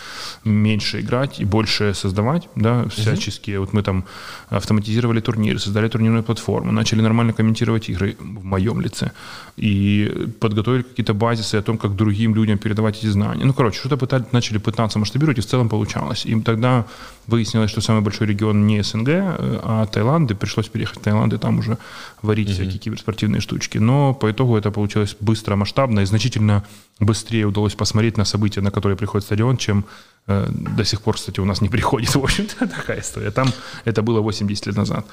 меньше 0.45 1.01
играть 1.01 1.41
и 1.41 1.45
больше 1.45 1.95
создавать, 1.95 2.49
да, 2.55 2.89
всяческие. 2.89 3.57
Uh-huh. 3.57 3.61
Вот 3.61 3.73
мы 3.73 3.83
там 3.83 4.05
автоматизировали 4.51 5.21
турниры, 5.21 5.59
создали 5.59 5.89
турнирную 5.89 6.23
платформу, 6.23 6.73
начали 6.73 7.01
нормально 7.01 7.33
комментировать 7.33 7.89
игры 7.89 8.17
в 8.21 8.45
моем 8.45 8.81
лице, 8.81 9.11
и 9.57 10.29
подготовили 10.41 10.83
какие-то 10.83 11.15
базисы 11.15 11.57
о 11.57 11.63
том, 11.63 11.79
как 11.79 11.97
другим 11.97 12.35
людям 12.35 12.59
передавать 12.59 12.99
эти 12.99 13.07
знания. 13.07 13.45
Ну, 13.45 13.53
короче, 13.53 13.79
что-то 13.79 13.97
пытались, 13.97 14.33
начали 14.33 14.59
пытаться 14.59 14.99
масштабировать, 14.99 15.39
и 15.39 15.41
в 15.41 15.47
целом 15.47 15.69
получалось. 15.69 16.27
И 16.27 16.41
тогда 16.41 16.85
выяснилось, 17.27 17.71
что 17.71 17.81
самый 17.81 18.03
большой 18.03 18.27
регион 18.27 18.67
не 18.67 18.83
СНГ, 18.83 19.09
а 19.09 19.87
Таиланд, 19.87 20.31
и 20.31 20.35
пришлось 20.35 20.69
переехать 20.69 20.99
в 20.99 21.03
Таиланд, 21.03 21.33
и 21.33 21.39
там 21.39 21.59
уже 21.59 21.79
варить 22.23 22.49
uh-huh. 22.49 22.55
всякие 22.55 22.79
киберспортивные 22.79 23.41
штучки. 23.41 23.79
Но 23.79 24.15
по 24.15 24.31
итогу 24.31 24.57
это 24.57 24.71
получилось 24.71 25.17
быстро, 25.21 25.57
масштабно 25.57 26.01
и 26.01 26.05
значительно 26.05 26.65
быстрее 27.01 27.47
удалось 27.47 27.75
посмотреть 27.75 28.17
на 28.17 28.25
события, 28.25 28.61
на 28.61 28.71
которые 28.71 28.97
приходит 28.97 29.27
стадион, 29.27 29.57
чем 29.57 29.85
э, 30.27 30.49
до 30.51 30.85
сих 30.85 31.01
пор, 31.01 31.17
кстати, 31.17 31.41
у 31.41 31.45
нас 31.45 31.61
не 31.61 31.69
приходит. 31.69 32.15
В 32.15 32.23
общем-то, 32.23 32.67
такая 32.67 33.01
история. 33.01 33.31
Там 33.31 33.49
это 33.85 34.03
было 34.03 34.21
80 34.21 34.67
лет 34.67 34.77
назад. 34.77 35.07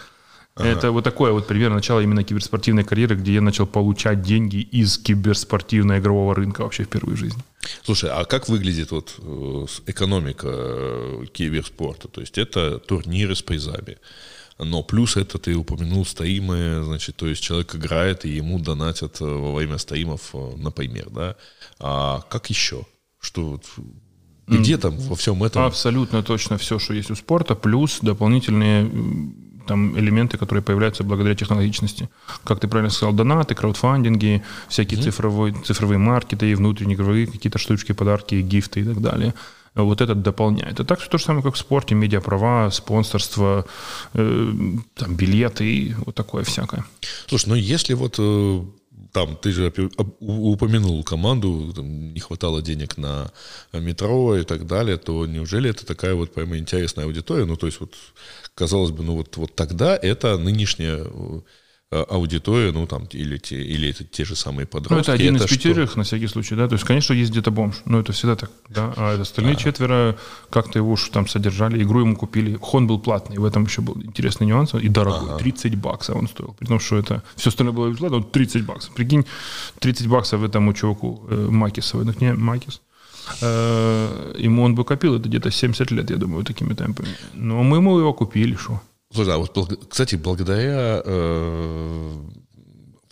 Ага. 0.56 0.70
Это 0.70 0.92
вот 0.92 1.04
такое 1.04 1.32
вот 1.32 1.48
пример 1.48 1.72
начала 1.72 2.00
именно 2.02 2.24
киберспортивной 2.24 2.84
карьеры, 2.84 3.16
где 3.16 3.34
я 3.34 3.42
начал 3.42 3.66
получать 3.66 4.22
деньги 4.22 4.58
из 4.58 5.00
киберспортивного 5.00 5.98
игрового 5.98 6.36
рынка 6.36 6.62
вообще 6.62 6.84
в 6.84 6.90
первую 6.90 7.18
жизнь. 7.18 7.42
Слушай, 7.84 8.12
а 8.12 8.26
как 8.26 8.50
выглядит 8.50 8.92
вот 8.92 9.16
э, 9.18 9.66
экономика 9.88 10.48
э, 10.50 11.26
киберспорта? 11.34 12.08
То 12.08 12.22
есть 12.22 12.38
это 12.38 12.78
турниры 12.78 13.36
с 13.36 13.42
призами. 13.42 13.98
Но 14.60 14.84
плюс 14.84 15.18
это 15.18 15.40
ты 15.40 15.56
упомянул 15.56 16.06
стримы, 16.06 16.84
значит, 16.84 17.16
то 17.16 17.26
есть 17.26 17.42
человек 17.42 17.74
играет, 17.74 18.24
и 18.24 18.30
ему 18.30 18.60
донатят 18.60 19.22
э, 19.22 19.26
во 19.26 19.56
время 19.56 19.80
стримов, 19.80 20.36
например, 20.58 21.10
да. 21.10 21.36
А 21.80 22.22
как 22.30 22.52
еще? 22.52 22.86
Что 23.20 23.60
где 24.48 24.78
там 24.78 24.98
во 24.98 25.16
всем 25.16 25.44
этом? 25.44 25.64
Абсолютно 25.64 26.22
точно 26.22 26.60
все, 26.60 26.78
что 26.78 26.94
есть 26.94 27.10
у 27.10 27.16
спорта, 27.16 27.56
плюс 27.56 28.00
дополнительные 28.02 28.90
там 29.68 29.98
элементы, 29.98 30.38
которые 30.38 30.64
появляются 30.64 31.04
благодаря 31.04 31.36
технологичности. 31.36 32.10
Как 32.44 32.60
ты 32.60 32.68
правильно 32.68 32.92
сказал, 32.92 33.14
донаты, 33.14 33.56
краудфандинги, 33.56 34.44
всякие 34.70 35.00
mm-hmm. 35.00 35.04
цифровые, 35.04 35.56
цифровые 35.66 35.98
маркеты 35.98 36.52
и 36.52 36.56
внутренние 36.56 36.96
игровые 36.96 37.28
какие-то 37.28 37.58
штучки, 37.58 37.92
подарки, 37.94 38.36
гифты 38.36 38.82
и 38.82 38.84
так 38.84 39.02
далее. 39.02 39.34
Вот 39.76 40.02
этот 40.02 40.22
дополняет. 40.22 40.80
И 40.80 40.84
так 40.84 41.00
все 41.00 41.10
то 41.10 41.18
же 41.18 41.24
самое, 41.24 41.44
как 41.44 41.56
в 41.56 41.58
спорте, 41.58 41.96
медиаправа, 41.96 42.70
спонсорство, 42.70 43.66
э, 44.14 44.54
там, 44.96 45.16
билеты, 45.16 45.96
вот 46.06 46.14
такое 46.14 46.44
всякое. 46.44 46.86
Слушай, 47.28 47.50
ну 47.50 47.56
если 47.56 47.96
вот 47.96 48.16
э, 48.20 48.62
там 49.14 49.36
ты 49.36 49.52
же 49.52 49.72
упомянул 50.20 51.04
команду, 51.04 51.72
там 51.74 52.14
не 52.14 52.20
хватало 52.20 52.62
денег 52.62 52.98
на 52.98 53.32
метро 53.72 54.38
и 54.38 54.44
так 54.44 54.66
далее, 54.66 54.98
то 54.98 55.26
неужели 55.28 55.70
это 55.70 55.86
такая 55.86 56.16
вот 56.16 56.34
прямо 56.34 56.58
интересная 56.58 57.06
аудитория? 57.06 57.46
Ну, 57.46 57.56
то 57.56 57.68
есть 57.68 57.80
вот, 57.80 57.94
казалось 58.56 58.92
бы, 58.92 59.04
ну 59.04 59.16
вот, 59.16 59.36
вот 59.38 59.56
тогда 59.56 59.98
это 59.98 60.38
нынешняя 60.38 61.06
Э, 61.94 62.06
аудитория, 62.10 62.72
ну 62.72 62.88
там, 62.88 63.06
или, 63.12 63.38
те, 63.38 63.62
или 63.62 63.90
это 63.92 64.04
те 64.04 64.26
же 64.26 64.36
самые 64.36 64.66
подростки. 64.66 64.94
Ну, 64.94 65.00
это 65.00 65.12
один 65.12 65.36
это 65.36 65.46
из 65.46 65.50
пятерых, 65.52 65.92
что? 65.92 66.00
на 66.00 66.04
всякий 66.04 66.26
случай, 66.26 66.56
да. 66.56 66.68
То 66.68 66.74
есть, 66.74 66.86
конечно, 66.86 67.14
есть 67.14 67.30
где-то 67.30 67.52
бомж, 67.52 67.84
но 67.86 68.00
это 68.00 68.14
всегда 68.14 68.36
так, 68.36 68.50
да. 68.68 68.94
А 68.98 69.22
остальные 69.22 69.54
а. 69.54 69.58
четверо 69.58 70.18
как-то 70.50 70.80
его 70.80 70.92
уж 70.94 71.10
там 71.10 71.28
содержали, 71.28 71.84
игру 71.84 72.00
ему 72.00 72.16
купили. 72.16 72.58
Хон 72.60 72.88
был 72.88 73.00
платный, 73.00 73.38
в 73.38 73.46
этом 73.46 73.66
еще 73.66 73.82
был 73.84 73.96
интересный 74.02 74.48
нюанс, 74.48 74.74
и 74.74 74.88
дорогой, 74.88 75.34
ага. 75.34 75.38
30 75.38 75.76
баксов 75.76 76.16
он 76.16 76.28
стоил. 76.28 76.56
При 76.58 76.66
том, 76.66 76.80
что 76.80 76.98
это 76.98 77.22
все 77.36 77.50
остальное 77.50 77.76
было 77.76 77.90
бесплатно, 77.92 78.18
он 78.18 78.24
30 78.24 78.66
баксов. 78.66 78.96
Прикинь, 78.96 79.26
30 79.78 80.08
баксов 80.08 80.42
этому 80.42 80.74
чуваку 80.74 81.28
э, 81.30 81.48
Макисову, 81.52 82.06
ну, 82.06 82.14
не 82.20 82.34
Макис. 82.34 82.82
Э, 83.42 84.36
ему 84.38 84.64
он 84.64 84.76
бы 84.76 84.84
копил 84.84 85.16
это 85.16 85.28
где-то 85.28 85.52
70 85.52 85.92
лет, 85.92 86.10
я 86.10 86.18
думаю, 86.18 86.44
такими 86.44 86.74
темпами. 86.74 87.10
Но 87.34 87.64
мы 87.64 87.78
ему 87.78 88.00
его 88.00 88.14
купили, 88.14 88.56
что? 88.56 88.82
Слушай, 89.14 89.36
а 89.36 89.38
вот, 89.38 89.90
кстати, 89.90 90.16
благодаря 90.16 91.02
э, 91.06 92.14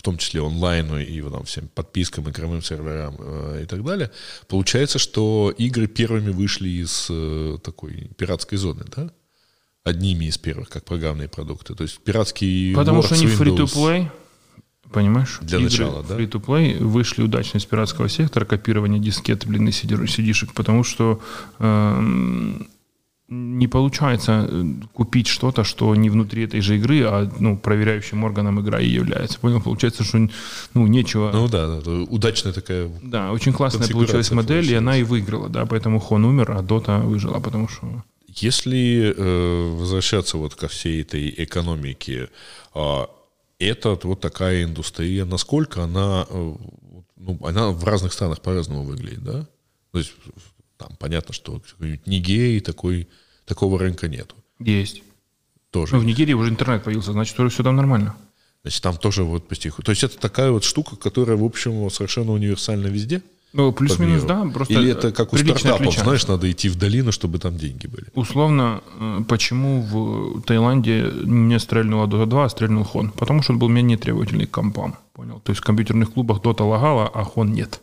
в 0.02 0.04
том 0.04 0.17
числе 0.17 0.41
онлайну 0.41 1.00
и 1.00 1.21
там, 1.21 1.43
всем 1.43 1.67
подпискам, 1.67 2.28
игровым 2.28 2.63
серверам 2.63 3.15
э, 3.19 3.62
и 3.63 3.65
так 3.65 3.84
далее, 3.84 4.10
получается, 4.47 4.97
что 4.97 5.54
игры 5.60 5.86
первыми 5.86 6.32
вышли 6.32 6.69
из 6.69 7.08
э, 7.12 7.60
такой 7.63 8.10
пиратской 8.17 8.58
зоны, 8.58 8.84
да? 8.95 9.12
Одними 9.84 10.26
из 10.26 10.39
первых, 10.39 10.69
как 10.69 10.86
программные 10.86 11.28
продукты. 11.28 11.76
То 11.76 11.84
есть 11.84 12.00
пиратские 12.00 12.76
Потому 12.76 13.04
что 13.04 13.13
они 13.13 13.26
free-to-play, 13.28 14.10
понимаешь? 14.92 15.40
Для 15.42 15.58
Игры 15.58 15.70
начала, 15.70 16.04
да? 16.04 16.18
Free-to-play 16.18 16.84
вышли 16.84 17.24
удачно 17.24 17.58
из 17.58 17.66
пиратского 17.66 18.10
сектора, 18.10 18.46
копирование 18.46 19.00
дискет, 19.00 19.46
блин, 19.46 19.68
и 19.68 19.72
сидишек, 19.72 20.54
потому 20.54 20.84
что 20.84 21.22
э, 21.60 22.58
не 23.32 23.68
получается 23.70 24.46
э, 24.50 24.64
купить 24.94 25.28
что-то, 25.28 25.64
что 25.64 25.96
не 25.96 26.10
внутри 26.10 26.44
этой 26.44 26.60
же 26.60 26.76
игры, 26.76 27.04
а 27.04 27.32
ну, 27.40 27.58
проверяющим 27.58 28.26
органом 28.26 28.60
игра 28.60 28.80
и 28.82 28.90
является. 28.90 29.40
Понял? 29.40 29.62
Получается, 29.62 30.04
что 30.04 30.28
ну, 30.74 30.88
нечего... 30.88 31.32
Ну 31.34 31.48
да, 31.48 31.80
да 31.80 31.92
удачная 31.92 32.52
такая 32.52 32.92
Да, 33.02 33.32
очень 33.32 33.54
классная 33.54 33.88
получилась 33.88 34.32
модель, 34.32 34.58
получилась. 34.58 34.72
и 34.72 34.76
она 34.76 34.98
и 34.98 35.04
выиграла, 35.04 35.48
да, 35.48 35.66
поэтому 35.66 36.00
Хон 36.02 36.26
умер, 36.26 36.52
а 36.52 36.62
Дота 36.62 36.98
выжила, 36.98 37.40
потому 37.40 37.70
что... 37.70 38.04
Если 38.28 39.14
э, 39.16 39.76
возвращаться 39.78 40.38
вот 40.38 40.56
ко 40.56 40.68
всей 40.68 41.02
этой 41.02 41.34
экономике, 41.38 42.30
э, 42.76 43.06
это 43.65 43.97
вот 44.04 44.19
такая 44.19 44.63
индустрия, 44.63 45.26
насколько 45.26 45.84
она, 45.84 46.26
э, 46.30 46.56
ну, 47.15 47.39
она 47.45 47.69
в 47.71 47.84
разных 47.84 48.13
странах 48.13 48.41
по-разному 48.41 48.84
выглядит, 48.84 49.24
да? 49.24 49.47
То 49.91 50.00
есть 50.00 50.13
там 50.78 50.95
понятно, 50.97 51.34
что 51.34 51.62
Нигерии 51.80 52.60
такой, 52.60 53.08
такого 53.45 53.78
рынка 53.80 54.08
нету. 54.08 54.36
Есть. 54.60 55.04
Тоже. 55.69 55.95
Ну, 55.95 56.02
в 56.02 56.06
Нигерии 56.06 56.34
уже 56.34 56.50
интернет 56.50 56.84
появился, 56.84 57.12
значит, 57.12 57.36
все 57.52 57.63
там 57.63 57.76
нормально. 57.76 58.15
Значит, 58.63 58.84
там 58.84 58.97
тоже 58.97 59.24
вот 59.24 59.47
потихоньку. 59.47 59.84
То 59.84 59.91
есть 59.91 60.04
это 60.04 60.17
такая 60.19 60.52
вот 60.52 60.63
штука, 60.63 60.95
которая, 60.95 61.38
в 61.38 61.43
общем, 61.43 61.89
совершенно 61.89 62.32
универсальна 62.32 62.88
везде? 62.88 63.21
Ну, 63.54 63.72
плюс-минус, 63.74 64.24
да. 64.24 64.46
Просто 64.54 64.74
Или 64.74 64.92
это 64.92 65.12
как 65.12 65.34
у 65.34 65.38
стартапов, 65.38 65.82
отличается. 65.82 66.04
знаешь, 66.04 66.28
надо 66.28 66.52
идти 66.52 66.70
в 66.70 66.76
долину, 66.76 67.12
чтобы 67.12 67.38
там 67.40 67.58
деньги 67.58 67.88
были? 67.88 68.06
Условно, 68.16 68.82
э, 69.00 69.24
почему 69.28 69.82
в 69.82 70.42
Таиланде 70.42 71.12
не 71.26 71.60
стрельнула 71.60 72.08
Dota 72.08 72.26
2, 72.26 72.46
а 72.46 72.50
стрельнул 72.50 72.84
Хон? 72.84 73.12
Потому 73.12 73.42
что 73.42 73.54
он 73.54 73.60
был 73.60 73.68
менее 73.68 73.98
требовательный 73.98 74.46
к 74.46 74.52
компам. 74.52 74.96
Понял? 75.14 75.42
То 75.44 75.52
есть 75.52 75.62
в 75.62 75.66
компьютерных 75.66 76.14
клубах 76.14 76.40
Dota 76.42 76.64
лагала, 76.64 77.10
а 77.14 77.24
Хон 77.24 77.52
нет. 77.52 77.82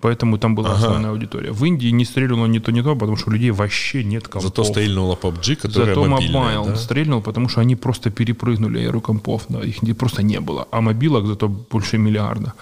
Поэтому 0.00 0.38
там 0.38 0.54
была 0.54 0.70
ага. 0.70 0.78
основная 0.78 1.10
аудитория. 1.10 1.50
В 1.50 1.64
Индии 1.64 1.88
не 1.88 2.04
стрельнуло 2.04 2.46
ни 2.46 2.60
то, 2.60 2.70
ни 2.70 2.82
то, 2.82 2.94
потому 2.94 3.16
что 3.16 3.30
у 3.30 3.32
людей 3.32 3.50
вообще 3.50 4.04
нет 4.04 4.28
компов. 4.28 4.50
Зато 4.50 4.64
стрельнула 4.64 5.16
PUBG, 5.16 5.56
которая 5.56 5.94
Зато 5.94 6.06
Mobile 6.06 6.66
да? 6.66 6.76
стрельнул, 6.76 7.20
потому 7.20 7.48
что 7.48 7.60
они 7.60 7.74
просто 7.74 8.10
перепрыгнули 8.10 8.80
эру 8.80 9.00
компов. 9.00 9.46
Да, 9.48 9.60
их 9.60 9.96
просто 9.96 10.22
не 10.22 10.38
было. 10.38 10.68
А 10.70 10.80
мобилок 10.80 11.26
зато 11.26 11.48
больше 11.48 11.98
миллиарда 11.98 12.54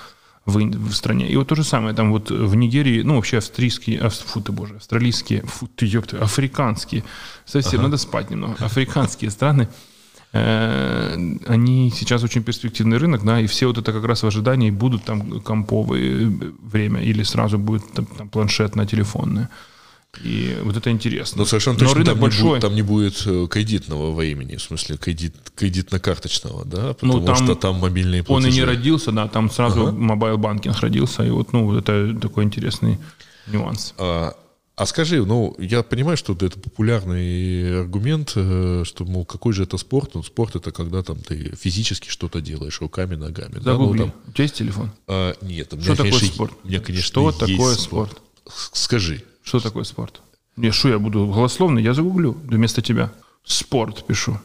в, 0.47 0.59
в 0.59 0.93
стране. 0.95 1.29
И 1.29 1.37
вот 1.37 1.49
то 1.49 1.55
же 1.55 1.65
самое 1.65 1.95
там 1.95 2.13
вот 2.13 2.31
в 2.31 2.55
Нигерии, 2.55 3.03
ну 3.03 3.17
вообще 3.17 3.39
австрийские, 3.39 4.01
ав, 4.01 4.15
фу 4.15 4.41
ты 4.41 4.53
боже, 4.53 4.77
австралийские, 4.77 5.43
фу 5.43 5.67
ты 5.67 5.87
ёпты, 5.87 6.17
африканские, 6.17 7.05
совсем 7.45 7.81
ага. 7.81 7.89
надо 7.89 7.97
спать 7.99 8.31
немного, 8.31 8.65
африканские 8.65 9.31
страны, 9.31 9.69
Э, 10.33 11.17
они 11.47 11.91
сейчас 11.95 12.23
очень 12.23 12.43
перспективный 12.43 12.99
рынок, 12.99 13.25
да, 13.25 13.41
и 13.41 13.47
все 13.47 13.67
вот 13.67 13.79
это 13.79 13.93
как 13.93 14.05
раз 14.05 14.23
в 14.23 14.27
ожидании 14.27 14.71
будут 14.71 15.05
там 15.05 15.41
комповые 15.41 16.29
время 16.61 17.01
или 17.01 17.23
сразу 17.23 17.59
будет 17.59 17.93
там, 17.93 18.07
там 18.07 18.29
планшетно-телефонное. 18.29 19.49
И 20.23 20.57
вот 20.63 20.77
это 20.77 20.91
интересно. 20.91 21.39
Но 21.39 21.45
совершенно 21.45 21.79
точно 21.79 21.95
Но 21.95 21.99
рынок 21.99 22.15
там, 22.15 22.21
большой. 22.21 22.45
Не 22.45 22.49
будет, 22.51 22.61
там 22.63 22.75
не 22.75 22.83
будет 22.83 23.23
э, 23.27 23.47
кредитного 23.51 24.15
времени, 24.15 24.57
в 24.57 24.63
смысле 24.63 24.97
кредит, 24.97 25.35
кредитно-карточного, 25.55 26.65
да, 26.65 26.89
ну, 26.89 26.95
потому 26.95 27.19
ну, 27.19 27.27
там 27.27 27.37
что 27.37 27.55
там 27.55 27.77
мобильные 27.77 28.23
платежи. 28.23 28.49
Он 28.49 28.53
и 28.53 28.57
не 28.57 28.65
родился, 28.65 29.13
да, 29.13 29.29
там 29.29 29.51
сразу 29.51 29.89
ага. 29.89 30.37
банкинг 30.37 30.79
родился, 30.81 31.25
и 31.25 31.31
вот, 31.31 31.53
ну, 31.53 31.77
это 31.77 32.15
такой 32.21 32.45
интересный 32.45 32.99
нюанс. 33.47 33.95
А, 33.99 34.35
а 34.77 34.85
скажи, 34.85 35.25
ну, 35.25 35.55
я 35.59 35.83
понимаю, 35.83 36.19
что 36.19 36.35
это 36.35 36.59
популярный 36.59 37.81
аргумент, 37.81 38.33
э, 38.37 38.83
что, 38.85 39.05
мол, 39.07 39.25
какой 39.25 39.55
же 39.55 39.63
это 39.63 39.79
спорт? 39.79 40.15
Ну, 40.15 40.23
спорт 40.23 40.55
это 40.57 40.71
когда 40.71 41.03
там 41.03 41.17
ты 41.17 41.55
физически 41.57 42.11
что-то 42.11 42.43
делаешь 42.43 42.81
руками, 42.81 43.15
ногами. 43.15 43.59
Загугли. 43.59 43.99
Да? 43.99 44.05
Ну, 44.05 44.11
там... 44.11 44.21
У 44.29 44.33
тебя 44.33 44.45
есть 44.45 44.55
телефон? 44.55 44.91
А, 45.07 45.35
нет. 45.41 45.73
У 45.73 45.77
меня, 45.77 45.95
что 45.95 45.97
конечно, 45.97 46.21
такое 46.21 46.35
спорт? 46.35 46.53
У 46.63 46.69
меня, 46.69 46.81
конечно, 46.81 47.07
что 47.07 47.33
такое 47.33 47.75
спорт? 47.75 48.11
спорт? 48.11 48.23
Скажи. 48.74 49.24
Что 49.44 49.60
такое 49.60 49.84
спорт? 49.84 50.22
Не, 50.58 50.72
что 50.72 50.90
я 50.90 51.00
буду 51.00 51.26
голословно? 51.26 51.80
Я 51.80 51.94
загуглю 51.94 52.36
вместо 52.44 52.82
тебя. 52.82 53.12
Спорт 53.44 54.08
пишу. 54.08 54.40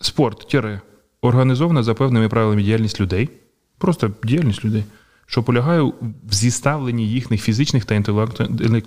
Спорт, 0.00 0.48
тире, 0.48 0.80
организована 1.20 1.82
за 1.82 1.94
певними 1.94 2.28
правилами 2.28 2.62
діяльність 2.62 3.00
людей. 3.00 3.28
Просто 3.78 4.10
діяльність 4.22 4.64
людей – 4.64 4.94
що 5.26 5.42
полягає 5.42 5.80
в 5.80 6.32
зіставленні 6.32 7.08
їхніх 7.08 7.42
фізичних 7.42 7.84
та 7.84 7.94
інтелектуальних 7.94 8.84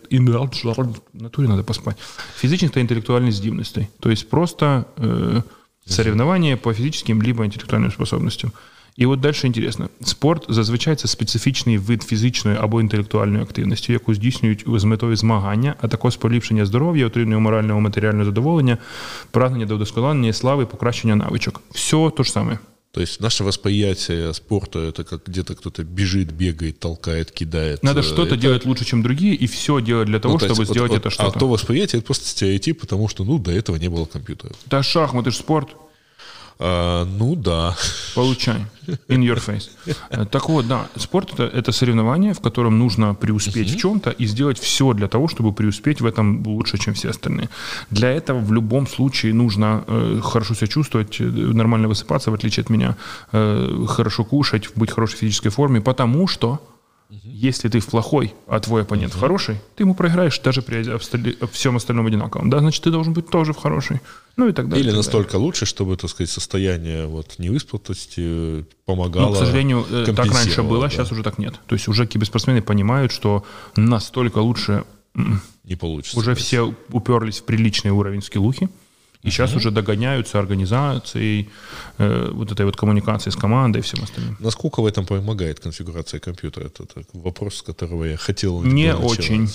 натурі 1.13 1.47
надо 1.47 1.63
поспати, 1.63 2.01
фізичних 2.35 2.71
та 2.71 2.79
інтелектуальних 2.79 3.31
здібностей. 3.33 3.87
Тобто 3.99 4.25
просто 4.29 4.85
э, 4.97 5.43
соревнования 5.85 6.57
по 6.57 6.73
физическим 6.73 7.21
либо 7.21 7.43
интеллектуальным 7.43 7.91
способностям. 7.91 8.51
І 8.99 9.05
от 9.05 9.19
далі 9.19 9.35
інтересно. 9.43 9.89
Спорт 10.03 10.45
зазвичай 10.49 10.95
це 10.95 11.07
специфічний 11.07 11.77
вид 11.77 12.03
фізичної 12.03 12.57
або 12.61 12.81
інтелектуальної 12.81 13.43
активності, 13.43 13.93
яку 13.93 14.13
здійснюють 14.13 14.65
з 14.67 14.83
метою 14.83 15.15
змагання, 15.15 15.75
а 15.81 15.87
також 15.87 16.17
поліпшення 16.17 16.65
здоров'я, 16.65 17.07
отримання 17.07 17.39
морального 17.39 17.81
матеріального 17.81 18.25
задоволення, 18.25 18.77
прагнення 19.31 19.65
до 19.65 19.75
вдосконалення 19.75 20.33
слави, 20.33 20.65
покращення 20.65 21.15
навичок. 21.15 21.61
Все 21.71 22.11
то 22.17 22.23
ж 22.23 22.31
саме. 22.31 22.59
То 22.91 23.01
есть 23.01 23.21
наше 23.21 23.43
восприятие 23.43 24.33
спорта 24.33 24.79
это 24.79 25.03
как 25.03 25.21
где-то 25.27 25.55
кто-то 25.55 25.83
бежит, 25.83 26.31
бегает, 26.31 26.79
толкает, 26.79 27.31
кидает. 27.31 27.83
Надо 27.83 27.99
э, 27.99 28.03
что-то 28.03 28.35
это... 28.35 28.37
делать 28.37 28.65
лучше, 28.65 28.83
чем 28.83 29.03
другие, 29.03 29.35
и 29.35 29.45
все 29.45 29.79
делать 29.79 30.07
для 30.07 30.19
того, 30.19 30.33
ну, 30.33 30.39
чтобы 30.39 30.61
есть, 30.63 30.71
сделать 30.71 30.91
вот, 30.91 30.97
это 30.97 31.07
вот, 31.07 31.13
что-то. 31.13 31.37
А 31.37 31.39
то 31.39 31.47
восприятие 31.47 31.99
это 31.99 32.05
просто 32.05 32.25
стереотип, 32.25 32.81
потому 32.81 33.07
что 33.07 33.23
ну 33.23 33.37
до 33.37 33.51
этого 33.51 33.75
не 33.75 33.89
было 33.89 34.05
компьютера. 34.05 34.55
Да 34.65 34.81
шахматы 34.81 35.29
же 35.29 35.37
спорт. 35.37 35.69
А, 36.58 37.04
ну 37.04 37.34
да. 37.34 37.76
Получай. 38.14 38.66
In 39.08 39.22
your 39.22 39.40
face. 39.44 39.70
Так 40.26 40.48
вот, 40.48 40.68
да, 40.68 40.86
спорт 40.96 41.32
это, 41.32 41.44
это 41.44 41.72
соревнование, 41.72 42.34
в 42.34 42.40
котором 42.40 42.78
нужно 42.78 43.14
преуспеть 43.14 43.68
uh-huh. 43.68 43.76
в 43.76 43.80
чем-то 43.80 44.10
и 44.10 44.26
сделать 44.26 44.58
все 44.58 44.92
для 44.92 45.08
того, 45.08 45.26
чтобы 45.28 45.52
преуспеть 45.52 46.00
в 46.00 46.06
этом 46.06 46.46
лучше, 46.46 46.78
чем 46.78 46.94
все 46.94 47.10
остальные. 47.10 47.48
Для 47.90 48.10
этого 48.10 48.38
в 48.40 48.52
любом 48.52 48.86
случае 48.86 49.34
нужно 49.34 49.84
э, 49.86 50.20
хорошо 50.22 50.54
себя 50.54 50.66
чувствовать, 50.66 51.20
э, 51.20 51.24
нормально 51.24 51.88
высыпаться, 51.88 52.30
в 52.30 52.34
отличие 52.34 52.62
от 52.62 52.70
меня, 52.70 52.96
э, 53.32 53.86
хорошо 53.88 54.24
кушать, 54.24 54.68
быть 54.76 54.90
в 54.90 54.94
хорошей 54.94 55.16
физической 55.16 55.48
форме, 55.48 55.80
потому 55.80 56.26
что 56.26 56.60
если 57.10 57.68
ты 57.68 57.80
в 57.80 57.86
плохой, 57.86 58.34
а 58.46 58.60
твой 58.60 58.82
оппонент 58.82 59.12
uh-huh. 59.12 59.18
в 59.18 59.20
хороший, 59.20 59.56
ты 59.76 59.84
ему 59.84 59.94
проиграешь 59.94 60.38
даже 60.40 60.62
при 60.62 60.84
всем 61.52 61.76
остальном 61.76 62.06
одинаковом. 62.06 62.50
Да, 62.50 62.60
значит, 62.60 62.82
ты 62.82 62.90
должен 62.90 63.12
быть 63.12 63.28
тоже 63.28 63.52
в 63.52 63.56
хорошей. 63.56 64.00
Ну 64.36 64.48
и 64.48 64.52
так 64.52 64.68
далее. 64.68 64.82
Или 64.82 64.90
так 64.90 64.98
настолько 64.98 65.32
далее. 65.32 65.46
лучше, 65.46 65.66
чтобы, 65.66 65.96
так 65.96 66.10
сказать, 66.10 66.30
состояние 66.30 67.06
вот 67.06 67.38
невыспатости 67.38 68.64
помогало. 68.84 69.28
Ну, 69.28 69.34
к 69.34 69.38
сожалению, 69.38 69.86
э, 69.90 70.12
так 70.14 70.32
раньше 70.32 70.62
было, 70.62 70.82
да. 70.82 70.90
сейчас 70.90 71.12
уже 71.12 71.22
так 71.22 71.38
нет. 71.38 71.54
То 71.66 71.74
есть 71.74 71.88
уже 71.88 72.06
киберспортсмены 72.06 72.62
понимают, 72.62 73.12
что 73.12 73.44
настолько 73.76 74.38
лучше 74.38 74.84
не 75.64 75.76
получится. 75.76 76.18
Уже 76.18 76.34
все 76.34 76.74
уперлись 76.90 77.40
в 77.40 77.44
приличный 77.44 77.90
уровень 77.90 78.22
скиллухи 78.22 78.68
И 79.24 79.30
сейчас 79.30 79.54
уже 79.56 79.70
догоняются 79.70 80.38
организацией, 80.38 81.48
э, 81.98 82.30
вот 82.32 82.52
этой 82.52 82.66
вот 82.66 82.76
коммуникацией 82.76 83.32
с 83.32 83.36
командой 83.36 83.78
и 83.78 83.80
всем 83.80 84.02
остальным. 84.04 84.36
Насколько 84.40 84.82
в 84.82 84.86
этом 84.86 85.06
помогает 85.06 85.60
конфигурация 85.60 86.20
компьютера? 86.20 86.66
Это, 86.66 86.82
это 86.82 87.04
вопрос, 87.14 87.54
с 87.56 87.62
которого 87.62 88.04
я 88.04 88.16
хотел 88.16 88.62
Не 88.62 88.94
очень. 88.94 89.48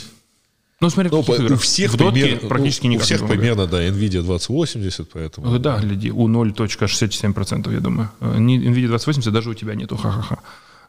Ну, 0.82 0.90
смотри, 0.90 1.12
ну, 1.12 1.24
каких 1.24 1.52
у 1.52 1.56
всех 1.56 1.92
в 1.94 1.98
дотке 1.98 2.22
пример- 2.22 2.48
практически 2.48 2.86
ну, 2.88 2.90
у 2.90 2.94
никак 2.94 3.06
всех 3.06 3.22
не 3.22 3.28
помогает. 3.28 3.40
примерно, 3.42 3.68
да, 3.68 3.84
NVIDIA 3.88 4.22
2080, 4.24 5.10
поэтому... 5.14 5.60
Да, 5.60 5.78
гляди, 5.80 6.10
у 6.12 6.28
0.67%, 6.30 7.74
я 7.74 7.80
думаю. 7.80 8.10
Э, 8.22 8.38
не- 8.40 8.58
NVIDIA 8.60 8.88
2080 8.88 9.34
даже 9.34 9.50
у 9.50 9.54
тебя 9.54 9.76
нету, 9.76 9.98
ха-ха-ха. 9.98 10.38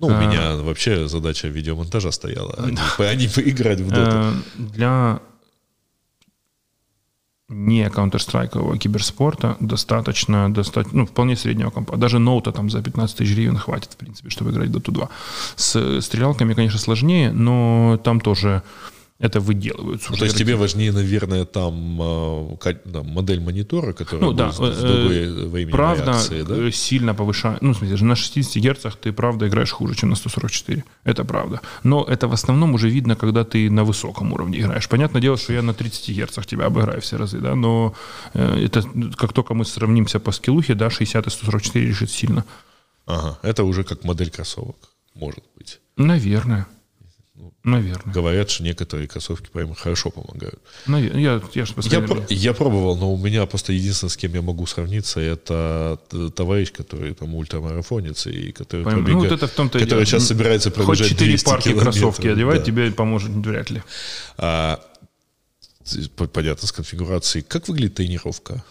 Ну, 0.01 0.07
у 0.07 0.11
меня 0.11 0.57
вообще 0.57 1.09
задача 1.09 1.49
видеомонтажа 1.49 2.12
стояла, 2.12 2.55
а 2.59 2.71
не, 2.71 2.79
по- 2.97 3.05
а 3.09 3.14
не 3.16 3.27
поиграть 3.29 3.81
в 3.81 3.88
доту. 3.90 4.11
Э, 4.11 4.33
Для 4.59 5.21
не 7.50 7.86
Counter-Strike 7.88 8.78
киберспорта 8.78 9.56
достаточно, 9.60 10.52
достаточно, 10.52 10.98
ну, 11.00 11.06
вполне 11.06 11.36
среднего 11.36 11.70
компа. 11.70 11.96
Даже 11.96 12.18
ноута 12.18 12.52
там 12.52 12.70
за 12.70 12.82
15 12.82 13.16
тысяч 13.16 13.34
гривен 13.34 13.56
хватит, 13.56 13.92
в 13.92 13.96
принципе, 13.96 14.30
чтобы 14.30 14.50
играть 14.50 14.70
Dota 14.70 14.92
2. 14.92 15.08
С 15.56 16.00
стрелялками, 16.00 16.54
конечно, 16.54 16.78
сложнее, 16.78 17.32
но 17.32 17.98
там 18.04 18.20
тоже 18.20 18.62
это 19.20 19.38
выделываются. 19.38 20.11
Ну, 20.11 20.16
то 20.16 20.24
есть 20.24 20.37
тебе 20.38 20.56
важнее, 20.56 20.92
наверное, 20.92 21.44
там, 21.44 22.00
э, 22.00 22.56
ка- 22.56 22.72
там, 22.74 23.06
модель 23.06 23.40
монитора, 23.40 23.92
которая 23.92 24.24
Ну 24.24 24.33
да, 24.33 24.46
будет 24.46 24.74
с 24.74 24.83
э, 24.83 24.87
другой 24.87 25.48
временем 25.48 25.72
правда 25.72 26.04
реакции, 26.04 26.42
да? 26.42 26.54
э, 26.56 26.70
сильно 26.72 27.14
повышает. 27.14 27.61
Ну, 27.61 27.74
в 27.74 27.76
смысле, 27.76 28.06
на 28.06 28.16
60 28.16 28.56
герцах 28.62 28.96
ты 28.96 29.12
правда 29.12 29.46
играешь 29.46 29.72
хуже, 29.72 29.94
чем 29.94 30.09
на 30.09 30.16
144. 30.16 30.85
Это 31.04 31.24
правда. 31.24 31.61
Но 31.85 32.02
это 32.02 32.28
в 32.28 32.33
основном 32.33 32.72
уже 32.74 32.88
видно, 32.88 33.14
когда 33.14 33.44
ты 33.44 33.70
на 33.70 33.85
высоком 33.85 34.33
уровне 34.33 34.59
играешь. 34.59 34.88
Понятное 34.88 35.20
дело, 35.20 35.37
что 35.37 35.52
я 35.52 35.61
на 35.62 35.74
30 35.74 36.16
герцах 36.16 36.46
тебя 36.46 36.64
обыграю 36.66 37.02
все 37.02 37.18
разы, 37.18 37.40
да, 37.40 37.54
но 37.54 37.94
э, 38.33 38.64
это 38.64 38.83
как 39.16 39.35
только 39.35 39.52
мы 39.52 39.66
сравнимся 39.66 40.18
по 40.18 40.33
скиллухе, 40.33 40.74
да, 40.74 40.88
60 40.88 41.26
и 41.26 41.30
144 41.30 41.87
решит 41.87 42.11
сильно. 42.11 42.44
Ага, 43.06 43.38
это 43.42 43.64
уже 43.64 43.85
как 43.85 44.04
модель 44.04 44.30
кроссовок, 44.30 44.76
может 45.14 45.44
быть. 45.59 45.80
Наверное. 45.98 46.66
Наверное. 47.62 48.11
Говорят, 48.14 48.49
что 48.49 48.62
некоторые 48.64 49.07
кроссовки 49.07 49.49
прямо 49.53 49.75
хорошо 49.75 50.11
помогают. 50.11 50.59
Навер- 50.87 51.18
Я, 51.20 51.42
я 51.55 51.66
же 51.66 51.75
Я, 51.90 52.01
про- 52.01 52.25
я 52.31 52.55
пробовал, 52.55 52.96
но 52.96 53.12
у 53.12 53.18
меня 53.18 53.44
просто 53.44 53.75
единственное, 53.75 54.11
с 54.11 54.16
кем 54.16 54.33
я 54.35 54.40
могу 54.40 54.64
сравниться, 54.66 55.20
это 55.20 55.99
товарищ, 56.35 56.73
который 56.73 57.12
там 57.14 57.35
ультрамарафонец 57.35 58.27
и 58.29 58.53
который, 58.53 58.85
Пойм- 58.87 59.05
пробега- 59.05 59.12
Ну, 59.12 59.18
вот 59.20 59.33
это 59.33 59.46
в 59.46 59.51
том-то 59.51 59.79
который 59.79 59.90
дело. 59.90 60.05
сейчас 60.07 60.27
собирается 60.27 60.70
Хоть 60.70 60.77
пробежать 60.87 61.09
4 61.11 61.31
200 61.33 61.44
парки 61.44 61.64
километров. 61.64 61.94
кроссовки 61.94 62.27
одевать 62.29 62.59
Да. 62.61 62.64
тебе 62.64 62.90
поможет 62.92 63.31
вряд 63.31 63.68
ли. 63.70 63.83
А, 64.38 64.81
понятно, 66.33 66.66
с 66.66 66.73
конфигурацией. 66.73 67.44
Как 67.46 67.68
выглядит 67.68 67.94
тренировка? 67.94 68.64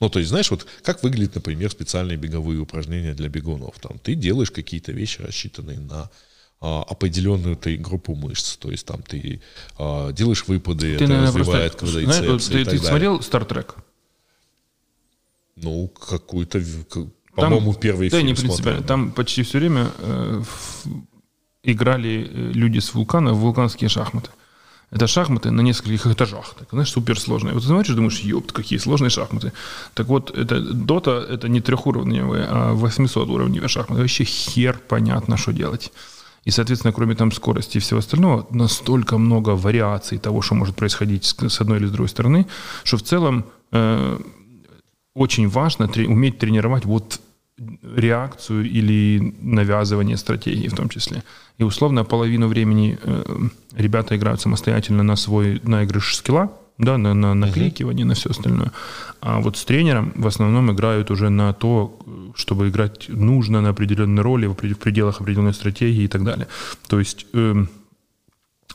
Ну, 0.00 0.08
то 0.08 0.18
есть, 0.18 0.30
знаешь, 0.30 0.50
вот 0.50 0.66
как 0.82 1.02
выглядят, 1.02 1.34
например, 1.34 1.70
специальные 1.70 2.16
беговые 2.16 2.60
упражнения 2.60 3.12
для 3.12 3.28
бегунов? 3.28 3.78
Там 3.80 3.98
ты 3.98 4.14
делаешь 4.14 4.50
какие-то 4.50 4.92
вещи, 4.92 5.20
рассчитанные 5.20 5.78
на 5.80 6.08
определенную 6.60 7.56
ты 7.56 7.76
группу 7.76 8.14
мышц. 8.14 8.56
То 8.56 8.70
есть 8.70 8.86
там 8.86 9.02
ты 9.02 9.40
а, 9.78 10.12
делаешь 10.12 10.44
выпады, 10.46 10.96
Ты, 10.98 11.04
это 11.04 11.06
наверное, 11.06 11.28
развивает 11.28 11.80
знаешь, 11.80 11.94
квадрицепсы 11.94 12.52
ты, 12.52 12.64
ты 12.64 12.78
смотрел 12.78 13.18
Trek? 13.18 13.74
Ну, 15.56 15.88
какую-то, 15.88 16.62
по-моему, 17.34 17.74
первый 17.74 18.10
да, 18.10 18.18
фильм 18.18 18.28
не 18.28 18.34
принципиально. 18.34 18.62
смотрел. 18.62 18.86
Там 18.86 19.12
почти 19.12 19.42
все 19.42 19.58
время 19.58 19.90
э, 19.98 20.42
в- 20.42 20.86
играли 21.62 22.28
э, 22.30 22.52
люди 22.52 22.78
с 22.78 22.94
вулкана 22.94 23.32
в 23.32 23.38
вулканские 23.38 23.88
шахматы. 23.88 24.30
Это 24.90 25.06
шахматы 25.06 25.50
на 25.50 25.60
нескольких 25.60 26.06
этажах. 26.06 26.54
Так, 26.58 26.68
знаешь, 26.70 26.90
суперсложные. 26.90 27.54
Вот 27.54 27.62
ты 27.62 27.68
смотришь, 27.68 27.94
думаешь, 27.94 28.20
ёпт, 28.20 28.52
какие 28.52 28.78
сложные 28.78 29.10
шахматы. 29.10 29.52
Так 29.94 30.08
вот, 30.08 30.36
это 30.36 30.60
Дота, 30.60 31.24
это 31.28 31.48
не 31.48 31.60
трехуровневые, 31.60 32.44
а 32.48 32.72
800 32.72 33.28
уровневые 33.28 33.68
шахматы. 33.68 34.02
Вообще 34.02 34.24
хер 34.24 34.78
понятно, 34.88 35.36
что 35.36 35.52
делать. 35.52 35.92
И, 36.44 36.50
соответственно, 36.50 36.92
кроме 36.92 37.14
там 37.14 37.32
скорости 37.32 37.76
и 37.76 37.80
всего 37.80 37.98
остального, 37.98 38.46
настолько 38.50 39.18
много 39.18 39.50
вариаций 39.50 40.18
того, 40.18 40.42
что 40.42 40.54
может 40.54 40.76
происходить 40.76 41.24
с 41.24 41.60
одной 41.60 41.78
или 41.78 41.86
с 41.86 41.90
другой 41.90 42.08
стороны, 42.08 42.46
что 42.84 42.96
в 42.96 43.02
целом 43.02 43.44
э, 43.72 44.18
очень 45.14 45.48
важно 45.48 45.86
тре- 45.88 46.08
уметь 46.08 46.38
тренировать 46.38 46.84
вот 46.84 47.20
реакцию 47.82 48.64
или 48.64 49.34
навязывание 49.40 50.16
стратегии 50.16 50.68
в 50.68 50.74
том 50.74 50.88
числе. 50.88 51.22
И 51.58 51.62
условно 51.62 52.04
половину 52.04 52.48
времени 52.48 52.98
э, 53.02 53.22
ребята 53.76 54.16
играют 54.16 54.40
самостоятельно 54.40 55.02
на 55.02 55.16
свой 55.16 55.60
наигрыш 55.62 56.16
скилла, 56.16 56.50
да, 56.78 56.96
на, 56.96 57.12
на 57.12 57.34
накликивание, 57.34 58.06
на 58.06 58.14
все 58.14 58.30
остальное. 58.30 58.72
А 59.20 59.40
вот 59.40 59.58
с 59.58 59.64
тренером 59.64 60.12
в 60.16 60.26
основном 60.26 60.72
играют 60.72 61.10
уже 61.10 61.28
на 61.28 61.52
то, 61.52 61.98
чтобы 62.34 62.68
играть 62.68 63.08
нужно 63.08 63.60
на 63.60 63.70
определенной 63.70 64.22
роли, 64.22 64.46
в 64.46 64.54
пределах 64.54 65.20
определенной 65.20 65.54
стратегии 65.54 66.04
и 66.04 66.08
так 66.08 66.24
далее. 66.24 66.48
То 66.88 66.98
есть 66.98 67.26
эм, 67.32 67.68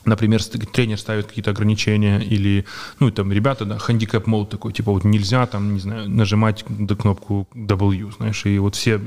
например, 0.06 0.44
тренер 0.44 0.98
ставит 0.98 1.28
какие-то 1.28 1.52
ограничения 1.52 2.20
или, 2.20 2.65
ну, 3.00 3.12
там, 3.12 3.32
ребята, 3.32 3.65
да, 3.65 3.78
handicap 3.78 4.26
mode 4.26 4.50
такой, 4.50 4.72
типа, 4.74 4.91
вот 4.91 5.04
нельзя, 5.04 5.46
там, 5.46 5.74
не 5.74 5.80
знаю, 5.80 6.10
нажимать 6.10 6.63
до 6.70 6.96
кнопку 6.96 7.48
W, 7.56 8.12
знаешь, 8.18 8.46
и 8.46 8.60
вот 8.60 8.76
все 8.76 9.02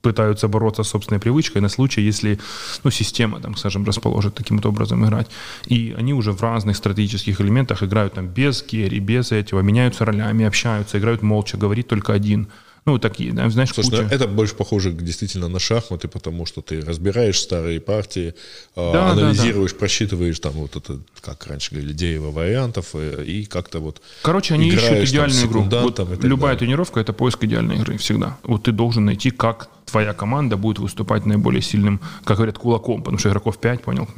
пытаются 0.00 0.48
бороться 0.48 0.82
с 0.82 0.88
собственной 0.88 1.20
привычкой 1.20 1.62
на 1.62 1.68
случай, 1.68 2.00
если, 2.02 2.38
ну, 2.84 2.90
система, 2.90 3.40
там, 3.40 3.56
скажем, 3.56 3.84
расположит 3.84 4.34
таким 4.34 4.56
вот 4.56 4.66
образом 4.66 5.04
играть. 5.04 5.28
И 5.66 5.94
они 5.96 6.14
уже 6.14 6.32
в 6.32 6.42
разных 6.42 6.76
стратегических 6.76 7.40
элементах 7.40 7.82
играют 7.82 8.14
там 8.14 8.26
без 8.26 8.62
керри, 8.62 9.00
без 9.00 9.32
этого, 9.32 9.60
меняются 9.60 10.04
ролями, 10.04 10.44
общаются, 10.44 10.98
играют 10.98 11.22
молча, 11.22 11.56
говорит 11.56 11.88
только 11.88 12.12
один. 12.12 12.48
Ну, 12.84 12.98
такие, 12.98 13.32
да, 13.32 13.48
знаешь, 13.48 13.70
Слушай, 13.72 13.90
куча. 13.90 14.02
ну, 14.02 14.08
это 14.08 14.26
больше 14.26 14.56
похоже 14.56 14.90
действительно 14.92 15.46
на 15.46 15.60
шахматы, 15.60 16.08
потому 16.08 16.46
что 16.46 16.62
ты 16.62 16.80
разбираешь 16.80 17.38
старые 17.38 17.80
партии, 17.80 18.34
а, 18.74 18.92
Да, 18.92 19.14
да, 19.14 19.22
анализируешь, 19.22 19.74
просчитываешь 19.74 20.40
там 20.40 20.52
вот 20.54 20.74
это, 20.74 20.98
как 21.20 21.46
раньше 21.46 21.70
говорили, 21.70 21.92
дерево 21.92 22.32
вариантов, 22.32 22.90
э, 22.94 23.24
и 23.24 23.44
как-то 23.44 23.78
вот 23.78 24.02
Короче, 24.22 24.54
они 24.54 24.68
играешь 24.68 24.82
ищут 24.82 25.16
там 25.16 25.28
идеальную 25.28 25.46
игру. 25.46 25.62
Вот 25.62 26.00
и 26.00 26.04
так 26.04 26.24
любая 26.24 26.54
далее. 26.54 26.58
тренировка 26.58 26.98
это 26.98 27.12
поиск 27.12 27.44
идеальной 27.44 27.76
игры 27.76 27.98
всегда. 27.98 28.38
Вот 28.42 28.64
ты 28.64 28.72
должен 28.72 29.04
найти, 29.04 29.30
как 29.30 29.68
твоя 29.86 30.12
команда 30.12 30.56
будет 30.56 30.80
выступать 30.80 31.24
наиболее 31.24 31.62
сильным, 31.62 32.00
как 32.24 32.38
говорят, 32.38 32.58
кулаком, 32.58 33.02
потому 33.02 33.18
что 33.18 33.28
игроков 33.28 33.58
5, 33.58 33.82
понял? 33.82 34.08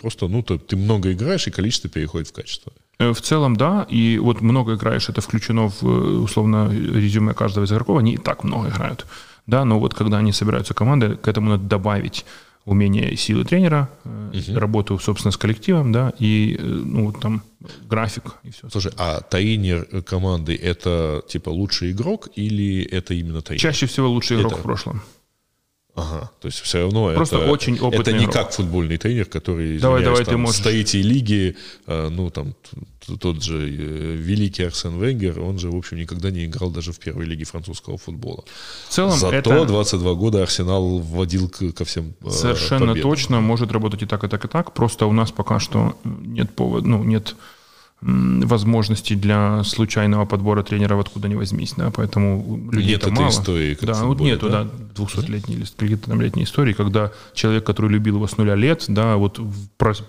Просто, 0.00 0.28
ну, 0.28 0.42
ты, 0.42 0.58
ты 0.58 0.76
много 0.76 1.12
играешь, 1.12 1.46
и 1.46 1.50
количество 1.50 1.88
переходит 1.90 2.28
в 2.28 2.32
качество. 2.32 2.72
Э, 2.98 3.12
В 3.12 3.20
целом, 3.20 3.56
да, 3.56 3.86
и 3.88 4.18
вот 4.18 4.40
много 4.42 4.74
играешь, 4.74 5.08
это 5.08 5.20
включено 5.20 5.68
в, 5.68 5.82
э, 5.82 6.18
условно, 6.18 6.70
резюме 6.70 7.34
каждого 7.34 7.64
из 7.64 7.72
игроков, 7.72 7.98
они 7.98 8.14
и 8.14 8.18
так 8.18 8.44
много 8.44 8.68
играют, 8.68 9.06
да, 9.46 9.64
но 9.64 9.78
вот 9.80 9.94
когда 9.94 10.18
они 10.18 10.32
собираются 10.32 10.74
командой, 10.74 11.16
к 11.16 11.28
этому 11.28 11.50
надо 11.50 11.64
добавить 11.64 12.24
умение 12.64 13.10
и 13.12 13.16
силы 13.16 13.44
тренера, 13.44 13.88
э, 14.04 14.54
работу, 14.54 14.98
собственно, 14.98 15.32
с 15.32 15.36
коллективом, 15.36 15.92
да, 15.92 16.12
и, 16.18 16.58
ну, 16.60 17.06
вот 17.06 17.20
там 17.20 17.42
график 17.88 18.34
и 18.44 18.50
все. 18.50 18.68
Слушай, 18.70 18.92
а 18.98 19.20
тренер 19.20 19.86
команды 20.04 20.54
это 20.54 21.22
типа 21.28 21.50
лучший 21.50 21.92
игрок 21.92 22.28
или 22.34 22.82
это 22.84 23.14
именно 23.14 23.40
тренер? 23.40 23.60
Чаще 23.60 23.86
всего 23.86 24.08
лучший 24.10 24.36
игрок 24.38 24.52
Это- 24.52 24.60
в 24.60 24.64
прошлом. 24.64 25.00
Ага, 25.96 26.30
то 26.40 26.46
есть 26.48 26.60
все 26.60 26.80
равно 26.82 27.10
Просто 27.14 27.36
это, 27.38 27.50
очень 27.50 27.78
опытный 27.80 28.00
это 28.02 28.12
не 28.12 28.24
игрок. 28.24 28.34
как 28.34 28.52
футбольный 28.52 28.98
тренер, 28.98 29.24
который 29.24 29.78
Давай, 29.78 30.04
давай, 30.04 30.24
ты 30.24 30.32
там, 30.32 30.42
можешь. 30.42 30.60
с 30.60 30.62
третьей 30.62 31.02
лиги, 31.02 31.56
э, 31.86 32.08
ну 32.10 32.28
там 32.30 32.54
тот 33.20 33.42
же 33.42 33.56
э, 33.56 34.16
великий 34.16 34.64
Арсен 34.64 35.00
Венгер, 35.00 35.40
он 35.40 35.58
же 35.58 35.70
в 35.70 35.76
общем 35.76 35.96
никогда 35.96 36.30
не 36.30 36.44
играл 36.44 36.70
даже 36.70 36.92
в 36.92 36.98
первой 36.98 37.24
лиге 37.24 37.44
французского 37.44 37.96
футбола. 37.96 38.44
В 38.88 38.92
целом, 38.92 39.12
Зато 39.18 39.34
это 39.36 39.64
22 39.64 40.14
года 40.14 40.42
Арсенал 40.42 40.98
вводил 40.98 41.48
к- 41.48 41.72
ко 41.72 41.84
всем 41.86 42.14
э, 42.22 42.30
совершенно 42.30 42.88
победам. 42.88 43.10
точно 43.10 43.40
может 43.40 43.72
работать 43.72 44.02
и 44.02 44.06
так, 44.06 44.22
и 44.24 44.28
так, 44.28 44.44
и 44.44 44.48
так. 44.48 44.72
Просто 44.74 45.06
у 45.06 45.12
нас 45.12 45.30
пока 45.30 45.58
что 45.60 45.96
нет 46.04 46.54
повода, 46.54 46.86
ну, 46.86 47.04
нет 47.04 47.36
м, 48.02 48.40
возможности 48.42 49.14
для 49.14 49.64
случайного 49.64 50.26
подбора 50.26 50.62
тренеров 50.62 51.00
откуда 51.00 51.28
ни 51.28 51.34
возьмись, 51.34 51.74
да, 51.76 51.90
поэтому 51.90 52.68
людей 52.70 52.92
Нет 52.94 53.02
этой 53.02 53.12
мало. 53.12 53.30
истории, 53.30 53.74
как 53.74 53.86
да, 53.86 53.94
в 53.94 53.98
вот 53.98 54.18
футболе, 54.18 54.30
нету, 54.32 54.50
да? 54.50 54.64
да, 54.64 54.70
200-летней 54.94 55.56
или 55.56 55.64
какие-то 55.76 56.10
там 56.10 56.20
летней 56.20 56.44
истории, 56.44 56.72
когда 56.72 57.10
человек, 57.34 57.64
который 57.64 57.90
любил 57.90 58.16
его 58.16 58.26
с 58.26 58.36
нуля 58.36 58.54
лет, 58.54 58.84
да, 58.88 59.16
вот 59.16 59.40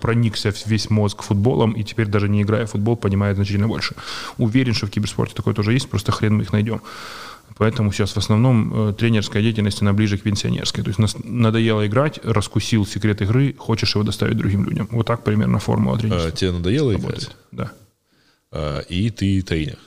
проникся 0.00 0.52
весь 0.66 0.90
мозг 0.90 1.22
футболом 1.22 1.72
и 1.72 1.82
теперь 1.82 2.06
даже 2.06 2.28
не 2.28 2.42
играя 2.42 2.66
в 2.66 2.70
футбол, 2.70 2.96
понимает 2.96 3.36
значительно 3.36 3.68
больше. 3.68 3.94
Уверен, 4.36 4.74
что 4.74 4.86
в 4.86 4.90
киберспорте 4.90 5.34
такое 5.34 5.54
тоже 5.54 5.72
есть, 5.72 5.88
просто 5.88 6.12
хрен 6.12 6.36
мы 6.36 6.42
их 6.42 6.52
найдем. 6.52 6.80
Поэтому 7.58 7.92
сейчас 7.92 8.12
в 8.12 8.16
основном 8.16 8.90
э, 8.90 8.92
тренерская 8.94 9.42
деятельность, 9.42 9.82
она 9.82 9.92
ближе 9.92 10.16
к 10.16 10.22
пенсионерской. 10.22 10.82
То 10.84 10.90
есть 10.90 10.98
нас 11.00 11.16
надоело 11.24 11.86
играть, 11.86 12.20
раскусил 12.24 12.86
секрет 12.86 13.20
игры, 13.20 13.54
хочешь 13.58 13.94
его 13.94 14.04
доставить 14.04 14.36
другим 14.36 14.64
людям. 14.64 14.88
Вот 14.92 15.06
так 15.06 15.24
примерно 15.24 15.58
формула 15.58 15.96
Э, 15.96 16.00
тренерства 16.00 16.30
тебе 16.30 16.52
надоело 16.52 16.92
работает. 16.92 17.22
играть, 17.24 17.36
Да. 17.52 17.72
э, 18.52 18.82
и 18.88 19.10
ты 19.10 19.42
тренер. 19.42 19.78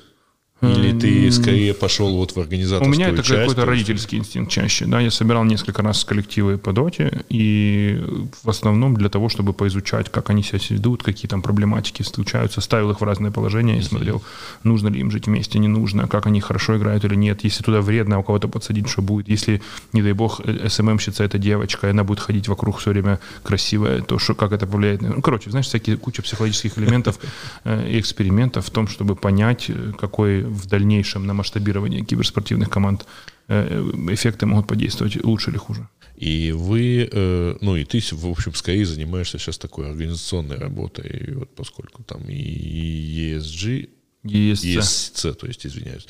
Или 0.62 0.98
ты 0.98 1.32
скорее 1.32 1.74
пошел 1.74 2.16
вот 2.16 2.36
в 2.36 2.40
организаторскую 2.40 2.90
У 2.90 2.94
меня 2.94 3.10
это 3.10 3.24
какой-то 3.24 3.66
родительский 3.66 4.20
инстинкт 4.20 4.52
чаще. 4.52 4.86
Да, 4.86 5.00
я 5.00 5.10
собирал 5.10 5.44
несколько 5.44 5.82
раз 5.82 6.04
коллективы 6.06 6.58
по 6.58 6.72
доте, 6.72 7.24
и 7.30 8.00
в 8.44 8.50
основном 8.50 8.96
для 8.96 9.10
того, 9.10 9.28
чтобы 9.28 9.54
поизучать, 9.54 10.10
как 10.10 10.30
они 10.30 10.44
себя 10.44 10.60
ведут, 10.70 11.02
какие 11.02 11.28
там 11.28 11.42
проблематики 11.42 12.04
случаются, 12.04 12.62
ставил 12.62 12.92
их 12.92 13.02
в 13.02 13.04
разные 13.04 13.32
положения 13.32 13.80
и 13.80 13.82
смотрел, 13.82 14.22
нужно 14.64 14.90
ли 14.90 15.00
им 15.00 15.10
жить 15.10 15.26
вместе, 15.26 15.58
не 15.58 15.68
нужно, 15.68 16.08
как 16.08 16.28
они 16.28 16.42
хорошо 16.42 16.78
играют 16.78 17.06
или 17.06 17.16
нет. 17.16 17.44
Если 17.44 17.64
туда 17.64 17.82
вредно 17.82 18.20
у 18.20 18.24
кого-то 18.24 18.48
подсадить, 18.48 18.88
что 18.88 19.02
будет. 19.02 19.30
Если, 19.30 19.62
не 19.94 20.04
дай 20.04 20.14
бог, 20.14 20.42
э, 20.44 20.70
СММщица 20.70 21.24
это 21.24 21.40
девочка, 21.40 21.88
и 21.88 21.90
она 21.90 22.04
будет 22.04 22.20
ходить 22.20 22.48
вокруг 22.48 22.78
все 22.78 22.92
время 22.92 23.20
красивая, 23.42 24.02
то 24.02 24.20
что, 24.20 24.36
как 24.36 24.52
это 24.52 24.68
повлияет? 24.68 25.02
Ну, 25.02 25.22
короче, 25.22 25.50
знаешь, 25.50 25.68
всякие 25.68 25.98
куча 25.98 26.22
психологических 26.22 26.78
элементов 26.78 27.20
э, 27.64 27.90
и 27.90 28.00
экспериментов 28.00 28.68
в 28.68 28.70
том, 28.70 28.88
чтобы 28.88 29.16
понять, 29.16 29.66
э, 29.70 29.94
какой 30.00 30.51
в 30.52 30.68
дальнейшем 30.68 31.26
на 31.26 31.34
масштабирование 31.34 32.04
киберспортивных 32.04 32.70
команд 32.70 33.06
э, 33.48 33.92
эффекты 34.10 34.46
могут 34.46 34.68
подействовать 34.68 35.24
лучше 35.24 35.52
или 35.52 35.58
хуже. 35.58 35.88
И 36.22 36.52
вы, 36.52 37.10
э, 37.12 37.58
ну 37.62 37.76
и 37.76 37.84
ты, 37.84 38.00
в 38.12 38.28
общем, 38.28 38.54
скорее 38.54 38.86
занимаешься 38.86 39.40
сейчас 39.40 39.58
такой 39.58 39.90
организационной 39.90 40.58
работой, 40.58 41.34
вот 41.34 41.50
поскольку 41.56 42.04
там 42.04 42.24
и 42.28 43.34
ESG, 43.34 43.90
Есть. 44.24 44.64
ESC, 44.64 45.34
то 45.34 45.48
есть, 45.48 45.66
извиняюсь, 45.66 46.06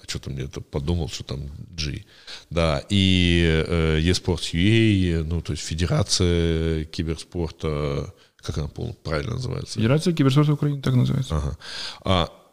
а 0.00 0.08
что-то 0.08 0.30
мне 0.30 0.44
это 0.44 0.60
подумал, 0.60 1.08
что 1.08 1.24
там 1.24 1.50
G, 1.70 2.04
да, 2.48 2.84
и 2.88 3.64
э, 3.66 4.00
eSports 4.00 4.52
UA, 4.54 5.24
ну, 5.24 5.40
то 5.40 5.52
есть 5.52 5.64
Федерация 5.64 6.84
киберспорта, 6.84 8.14
как 8.36 8.58
она 8.58 8.68
правильно 9.02 9.34
называется? 9.34 9.80
Федерация 9.80 10.12
киберспорта 10.12 10.52
Украины 10.52 10.80
так 10.80 10.94
называется. 10.94 11.36
Ага. 11.36 11.58
А 12.04 12.45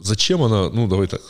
зачем 0.00 0.42
она, 0.42 0.68
ну 0.70 0.88
давай 0.88 1.06
так, 1.06 1.20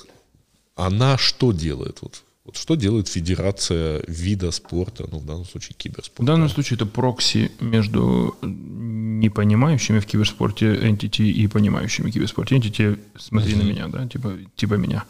она 0.74 1.18
что 1.18 1.52
делает? 1.52 1.98
Вот, 2.02 2.22
вот 2.44 2.57
что 2.57 2.74
делает 2.74 3.09
Федерация 3.09 4.02
вида 4.09 4.50
спорта, 4.50 5.09
ну 5.11 5.18
в 5.18 5.26
данном 5.26 5.44
случае 5.44 5.74
В 5.74 5.76
киберспорта? 5.76 6.24
данном 6.24 6.48
случае 6.48 6.76
это 6.76 6.87
прокси 6.87 7.52
между 7.61 8.37
не 8.42 9.28
понимающими 9.31 10.00
в 10.00 10.07
киберспорте 10.07 10.74
entity 10.74 11.31
и 11.31 11.46
понимающими 11.46 12.11
в 12.11 12.12
киберспорте. 12.12 12.57
Entity, 12.57 12.98
смотри 13.16 13.55
на 13.55 13.62
меня, 13.62 13.88
да, 13.88 14.09
типа, 14.09 14.37
типа 14.57 14.74
меня. 14.74 15.05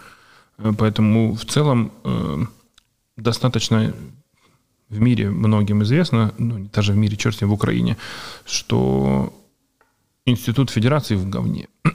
Э, 0.58 0.72
Поэтому 0.76 1.34
в 1.34 1.44
целом 1.46 1.92
э, 2.04 2.44
достаточно 3.16 3.94
в 4.90 5.00
мире 5.00 5.30
многим 5.30 5.82
известно, 5.82 6.34
ну, 6.38 6.68
даже 6.72 6.92
в 6.92 6.96
мире, 6.96 7.16
черт 7.16 7.36
с 7.36 7.40
ним, 7.40 7.50
в 7.50 7.54
Украине, 7.54 7.96
что 8.44 9.32
институт 10.26 10.70
федерации 10.70 11.14
в 11.14 11.28
говне. 11.30 11.68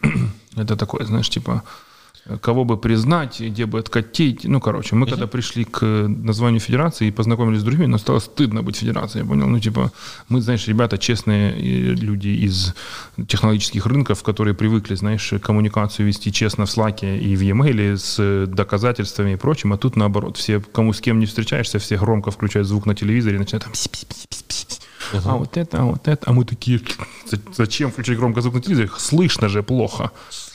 Это 0.58 0.76
такое, 0.76 1.06
знаешь, 1.06 1.30
типа, 1.30 1.64
кого 2.42 2.66
бы 2.66 2.78
признать, 2.78 3.40
где 3.40 3.66
бы 3.66 3.80
откатить. 3.80 4.44
Ну, 4.44 4.60
короче, 4.60 4.96
мы 4.96 5.08
когда 5.08 5.28
пришли 5.28 5.64
к 5.64 5.86
названию 6.08 6.60
федерации 6.60 7.08
и 7.08 7.12
познакомились 7.12 7.62
с 7.62 7.64
другими, 7.64 7.86
нам 7.86 8.00
стало 8.00 8.20
стыдно 8.20 8.64
быть 8.64 8.76
федерацией, 8.78 9.24
я 9.24 9.30
понял? 9.30 9.48
Ну, 9.48 9.60
типа, 9.60 9.92
мы, 10.30 10.42
знаешь, 10.42 10.68
ребята 10.68 10.98
честные 10.98 11.52
э, 11.54 11.94
люди 11.96 12.28
из 12.30 12.74
технологических 13.28 13.86
рынков, 13.86 14.24
которые 14.24 14.54
привыкли, 14.56 14.96
знаешь, 14.96 15.34
коммуникацию 15.42 16.08
вести 16.08 16.32
честно 16.32 16.66
в 16.66 16.70
Slack 16.70 17.18
и 17.18 17.36
в 17.36 17.42
e-mail 17.42 17.96
с 17.96 18.46
доказательствами 18.48 19.34
и 19.34 19.36
прочим, 19.38 19.72
а 19.74 19.78
тут 19.78 19.96
наоборот, 19.96 20.38
все, 20.38 20.60
кому 20.60 20.92
с 20.92 21.00
кем 21.00 21.20
не 21.20 21.26
встречаешься, 21.26 21.80
все 21.80 21.98
громко 21.98 22.32
включают 22.32 22.68
звук 22.68 22.86
на 22.86 22.96
телевизоре 22.96 23.36
и 23.38 23.40
начинают 23.40 23.64
там 23.64 23.74
пись-пись-пись-пись. 23.74 24.82
А 25.14 25.36
вот 25.38 25.56
это, 25.56 25.80
а 25.80 25.84
вот 25.86 26.08
это. 26.08 26.30
А 26.30 26.34
мы 26.34 26.44
такие, 26.44 26.82
«За- 27.32 27.40
зачем 27.56 27.92
включать 27.92 28.18
громко 28.18 28.42
звук 28.42 28.56
на 28.56 28.62
телевизоре? 28.62 28.90
Слышно 28.98 29.48
же 29.48 29.64
плохо. 29.64 30.12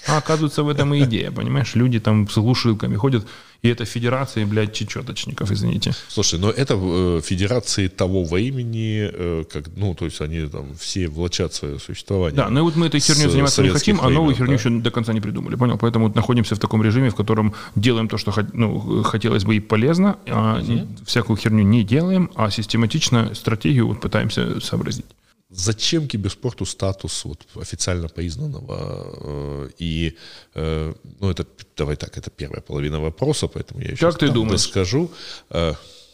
А 0.06 0.18
оказывается, 0.18 0.62
в 0.62 0.68
этом 0.68 0.94
и 0.94 1.04
идея, 1.04 1.30
понимаешь? 1.30 1.74
Люди 1.74 2.00
там 2.00 2.28
с 2.28 2.36
глушилками 2.36 2.96
ходят, 2.96 3.26
и 3.62 3.68
это 3.68 3.84
федерации, 3.84 4.44
блядь, 4.44 4.72
чечеточников, 4.72 5.50
извините. 5.52 5.92
Слушай, 6.08 6.40
но 6.40 6.50
это 6.50 6.74
э, 6.76 7.20
федерации 7.24 7.86
того 7.86 8.24
времени, 8.24 9.08
э, 9.12 9.44
как, 9.50 9.66
ну, 9.76 9.94
то 9.94 10.04
есть 10.04 10.20
они 10.20 10.48
там 10.48 10.74
все 10.74 11.06
влачат 11.08 11.54
свое 11.54 11.78
существование. 11.78 12.36
Да, 12.36 12.50
ну 12.50 12.64
вот 12.64 12.74
мы 12.74 12.86
этой 12.86 12.98
херней 12.98 13.28
заниматься 13.28 13.62
не 13.62 13.68
хотим, 13.68 14.00
а 14.00 14.08
новую 14.10 14.34
времен, 14.34 14.36
херню 14.36 14.56
да. 14.56 14.60
еще 14.60 14.82
до 14.82 14.90
конца 14.90 15.12
не 15.12 15.20
придумали, 15.20 15.54
понял? 15.54 15.78
Поэтому 15.78 16.06
вот 16.06 16.16
находимся 16.16 16.56
в 16.56 16.58
таком 16.58 16.82
режиме, 16.82 17.10
в 17.10 17.14
котором 17.14 17.54
делаем 17.76 18.08
то, 18.08 18.18
что 18.18 18.34
ну, 18.52 19.02
хотелось 19.04 19.44
бы 19.44 19.54
и 19.56 19.60
полезно, 19.60 20.16
а 20.26 20.60
всякую 21.06 21.36
херню 21.36 21.62
не 21.62 21.84
делаем, 21.84 22.30
а 22.34 22.50
систематично 22.50 23.32
стратегию 23.34 23.86
вот 23.86 24.00
пытаемся 24.00 24.60
сообразить. 24.60 25.06
Зачем 25.54 26.08
киберспорту 26.08 26.64
статус 26.64 27.24
вот, 27.24 27.46
официально 27.60 28.08
признанного? 28.08 28.76
э, 29.20 29.68
И, 29.78 30.16
э, 30.54 30.94
ну, 31.20 31.30
это, 31.30 31.46
давай 31.76 31.96
так, 31.96 32.16
это 32.18 32.30
первая 32.30 32.62
половина 32.62 33.00
вопроса, 33.00 33.48
поэтому 33.48 33.80
я 33.82 33.90
еще 33.90 34.06
Как 34.10 34.18
ты 34.18 34.28
думаешь? 34.30 34.60
скажу. 34.60 35.10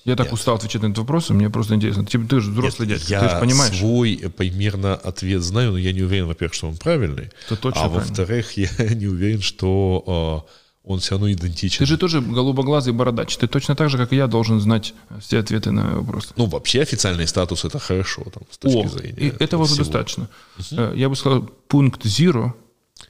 Я 0.05 0.17
так 0.17 0.33
устал 0.33 0.55
отвечать 0.57 0.83
на 0.83 0.87
этот 0.87 0.99
вопрос, 0.99 1.29
мне 1.31 1.51
просто 1.51 1.75
интересно. 1.75 2.05
Ты, 2.05 2.19
ты 2.25 2.41
же 2.41 2.51
взрослый 2.51 2.89
дядька, 2.89 3.07
я 3.11 3.21
ты 3.21 3.29
же 3.29 3.41
понимаешь. 3.41 3.77
свой 3.77 4.15
э, 4.15 4.31
примерно 4.31 4.95
ответ 4.95 5.43
знаю, 5.43 5.73
но 5.73 5.79
я 5.79 5.93
не 5.93 6.03
уверен, 6.03 6.27
во-первых, 6.27 6.55
что 6.55 6.69
он 6.69 6.77
правильный, 6.77 7.31
Это 7.47 7.57
точно 7.57 7.85
а 7.85 7.89
во-вторых, 7.89 8.53
я 8.57 8.69
не 8.95 9.07
уверен, 9.07 9.43
что 9.43 10.47
э, 10.47 10.51
он 10.89 10.99
все 11.01 11.11
равно 11.13 11.31
идентичен. 11.31 11.79
Ты 11.79 11.87
же 11.87 11.97
тоже 11.99 12.21
голубоглазый 12.21 12.93
бородач. 12.95 13.37
Ты 13.37 13.47
точно 13.47 13.75
так 13.77 13.91
же, 13.91 13.99
как 13.99 14.13
и 14.13 14.17
я, 14.17 14.27
должен 14.27 14.59
знать 14.61 14.95
все 15.21 15.39
ответы 15.39 15.71
на 15.71 15.97
вопросы. 16.01 16.29
Ну, 16.37 16.47
вообще 16.47 16.81
официальный 16.83 17.27
статус 17.27 17.65
это 17.67 17.79
хорошо, 17.79 18.23
там, 18.33 18.43
с 18.51 18.59
точки 18.59 18.87
О, 18.87 18.89
зрения. 18.89 19.19
и 19.19 19.33
этого 19.45 19.65
всего. 19.67 19.79
достаточно. 19.85 20.29
Э, 20.73 20.95
Я 20.97 21.09
бы 21.09 21.15
сказал, 21.17 21.43
пункт 21.69 22.05
zero 22.07 22.53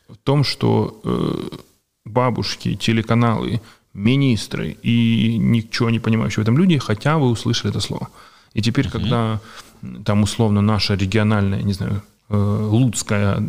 в 0.09 0.17
том, 0.25 0.43
что 0.45 1.01
э, 1.05 1.57
бабушки, 2.05 2.75
телеканалы, 2.75 3.61
министры 3.95 4.77
и 4.83 5.37
ничего 5.38 5.91
не 5.91 6.01
понимающие 6.01 6.43
в 6.45 6.49
этом 6.49 6.59
люди 6.59 6.79
хотя 6.79 7.19
бы 7.19 7.31
услышали 7.31 7.71
это 7.71 7.81
слово. 7.81 8.09
И 8.55 8.61
теперь, 8.62 8.88
когда 8.91 9.41
м, 9.83 10.03
там 10.05 10.23
условно 10.23 10.61
наша 10.62 10.95
региональная, 10.95 11.62
не 11.62 11.73
знаю, 11.75 12.03
Луцкое 12.37 13.43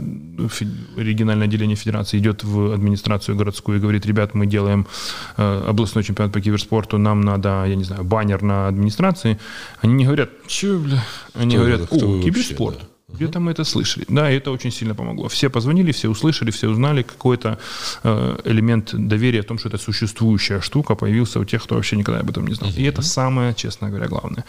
фе- 0.50 0.68
региональное 0.96 1.48
отделение 1.48 1.76
федерации 1.76 2.18
идет 2.18 2.44
в 2.44 2.72
администрацию 2.74 3.36
городскую 3.36 3.78
и 3.78 3.82
говорит, 3.82 4.06
ребят, 4.06 4.34
мы 4.34 4.46
делаем 4.46 4.88
э, 5.38 5.64
областной 5.68 6.04
чемпионат 6.04 6.32
по 6.34 6.40
киберспорту, 6.40 6.98
нам 6.98 7.22
надо, 7.22 7.66
я 7.66 7.76
не 7.76 7.84
знаю, 7.84 8.04
баннер 8.04 8.42
на 8.42 8.68
администрации. 8.68 9.38
Они 9.82 9.94
не 9.94 10.06
говорят, 10.06 10.30
что, 10.48 10.80
бля? 10.80 11.04
Они 11.34 11.56
Кто 11.56 11.66
говорят, 11.66 11.82
это? 11.82 11.96
О, 11.96 12.08
вообще, 12.08 12.24
киберспорт. 12.24 12.80
да. 12.80 12.86
Где-то 13.16 13.40
мы 13.40 13.52
это 13.52 13.64
слышали. 13.64 14.06
Да, 14.08 14.32
и 14.32 14.36
это 14.38 14.52
очень 14.52 14.72
сильно 14.72 14.94
помогло. 14.96 15.28
Все 15.30 15.50
позвонили, 15.50 15.92
все 15.92 16.08
услышали, 16.10 16.52
все 16.52 16.70
узнали. 16.70 17.02
Какой-то 17.02 17.58
э, 18.04 18.38
элемент 18.46 18.92
доверия 18.94 19.40
о 19.40 19.44
том, 19.44 19.58
что 19.58 19.68
это 19.70 19.78
существующая 19.80 20.62
штука, 20.62 20.96
появился 20.96 21.40
у 21.40 21.44
тех, 21.46 21.64
кто 21.64 21.76
вообще 21.76 21.98
никогда 21.98 22.22
об 22.22 22.30
этом 22.30 22.48
не 22.48 22.54
знал. 22.54 22.70
И 22.78 22.84
это 22.84 23.02
самое, 23.02 23.54
честно 23.56 23.90
говоря, 23.90 24.08
главное. 24.08 24.46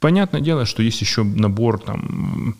Понятное 0.00 0.40
дело, 0.40 0.66
что 0.66 0.82
есть 0.82 1.00
еще 1.00 1.22
набор 1.22 1.78
там 1.78 2.56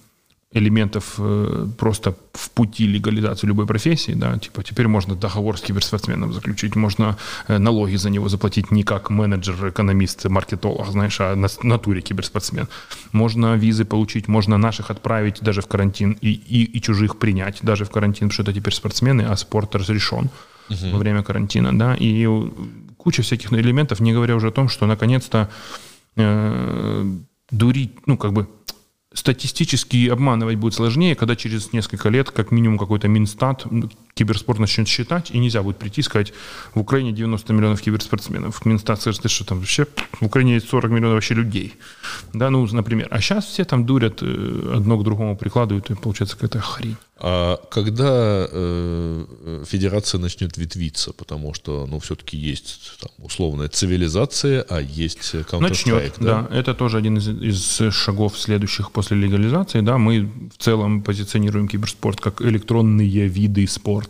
элементов 0.52 1.14
э, 1.18 1.66
просто 1.78 2.16
в 2.32 2.50
пути 2.50 2.86
легализации 2.86 3.46
любой 3.46 3.66
профессии, 3.66 4.12
да, 4.12 4.36
типа 4.36 4.64
теперь 4.64 4.88
можно 4.88 5.14
договор 5.14 5.56
с 5.56 5.60
киберспортсменом 5.60 6.32
заключить, 6.32 6.74
можно 6.74 7.16
э, 7.46 7.58
налоги 7.58 7.94
за 7.96 8.10
него 8.10 8.28
заплатить 8.28 8.72
не 8.72 8.82
как 8.82 9.10
менеджер, 9.10 9.68
экономист, 9.68 10.24
маркетолог, 10.24 10.88
знаешь, 10.88 11.20
а 11.20 11.36
на 11.36 11.48
натуре 11.62 12.00
киберспортсмен. 12.00 12.66
Можно 13.12 13.54
визы 13.54 13.84
получить, 13.84 14.26
можно 14.26 14.58
наших 14.58 14.90
отправить 14.90 15.40
даже 15.40 15.60
в 15.60 15.68
карантин 15.68 16.18
и, 16.20 16.32
и, 16.32 16.64
и 16.64 16.80
чужих 16.80 17.18
принять 17.18 17.58
даже 17.62 17.84
в 17.84 17.90
карантин, 17.90 18.28
потому 18.28 18.32
что 18.32 18.42
это 18.42 18.52
теперь 18.52 18.74
спортсмены, 18.74 19.22
а 19.22 19.36
спорт 19.36 19.76
разрешен 19.76 20.30
во 20.68 20.98
время 20.98 21.22
карантина, 21.22 21.76
да, 21.76 21.96
и 21.98 22.28
куча 22.96 23.22
всяких 23.22 23.52
элементов, 23.52 24.00
не 24.00 24.12
говоря 24.12 24.36
уже 24.36 24.48
о 24.48 24.52
том, 24.52 24.68
что 24.68 24.86
наконец-то 24.86 25.48
э, 26.16 27.12
дурить, 27.50 28.06
ну, 28.06 28.16
как 28.16 28.32
бы 28.32 28.46
статистически 29.12 30.08
обманывать 30.08 30.56
будет 30.56 30.74
сложнее, 30.74 31.16
когда 31.16 31.36
через 31.36 31.72
несколько 31.72 32.08
лет, 32.08 32.30
как 32.30 32.50
минимум, 32.50 32.78
какой-то 32.78 33.08
Минстат 33.08 33.66
киберспорт 34.20 34.58
начнет 34.58 34.86
считать, 34.86 35.30
и 35.30 35.38
нельзя 35.38 35.62
будет 35.62 35.78
прийти 35.78 36.02
и 36.02 36.04
сказать, 36.04 36.34
в 36.74 36.80
Украине 36.80 37.12
90 37.12 37.52
миллионов 37.54 37.80
киберспортсменов. 37.80 38.66
Минстат 38.66 39.00
скажет, 39.00 39.30
что 39.30 39.44
там 39.44 39.60
вообще, 39.60 39.86
в 40.20 40.26
Украине 40.26 40.54
есть 40.54 40.68
40 40.68 40.90
миллионов 40.90 41.14
вообще 41.14 41.34
людей. 41.34 41.74
Да, 42.34 42.50
ну, 42.50 42.66
например. 42.66 43.08
А 43.10 43.20
сейчас 43.20 43.46
все 43.46 43.64
там 43.64 43.86
дурят, 43.86 44.18
э, 44.20 44.72
одно 44.76 44.98
к 44.98 45.04
другому 45.04 45.36
прикладывают, 45.36 45.90
и 45.90 45.94
получается 45.94 46.36
какая-то 46.36 46.60
хрень. 46.60 46.96
А 47.22 47.58
когда 47.70 48.48
э, 48.50 49.64
федерация 49.66 50.18
начнет 50.18 50.56
ветвиться, 50.56 51.12
потому 51.12 51.52
что, 51.52 51.86
ну, 51.86 51.98
все-таки 51.98 52.38
есть 52.38 52.98
там, 52.98 53.10
условная 53.18 53.68
цивилизация, 53.68 54.64
а 54.68 54.80
есть 54.80 55.34
Counter-Strike, 55.34 55.60
Начнет, 55.60 56.14
да? 56.18 56.48
Это 56.50 56.72
тоже 56.72 56.96
один 56.96 57.18
из, 57.18 57.28
из 57.28 57.92
шагов 57.92 58.38
следующих 58.38 58.90
после 58.90 59.18
легализации. 59.18 59.82
Да, 59.82 59.98
мы 59.98 60.30
в 60.56 60.62
целом 60.62 61.02
позиционируем 61.02 61.68
киберспорт 61.68 62.20
как 62.22 62.40
электронные 62.40 63.28
виды 63.28 63.66
спорта. 63.66 64.09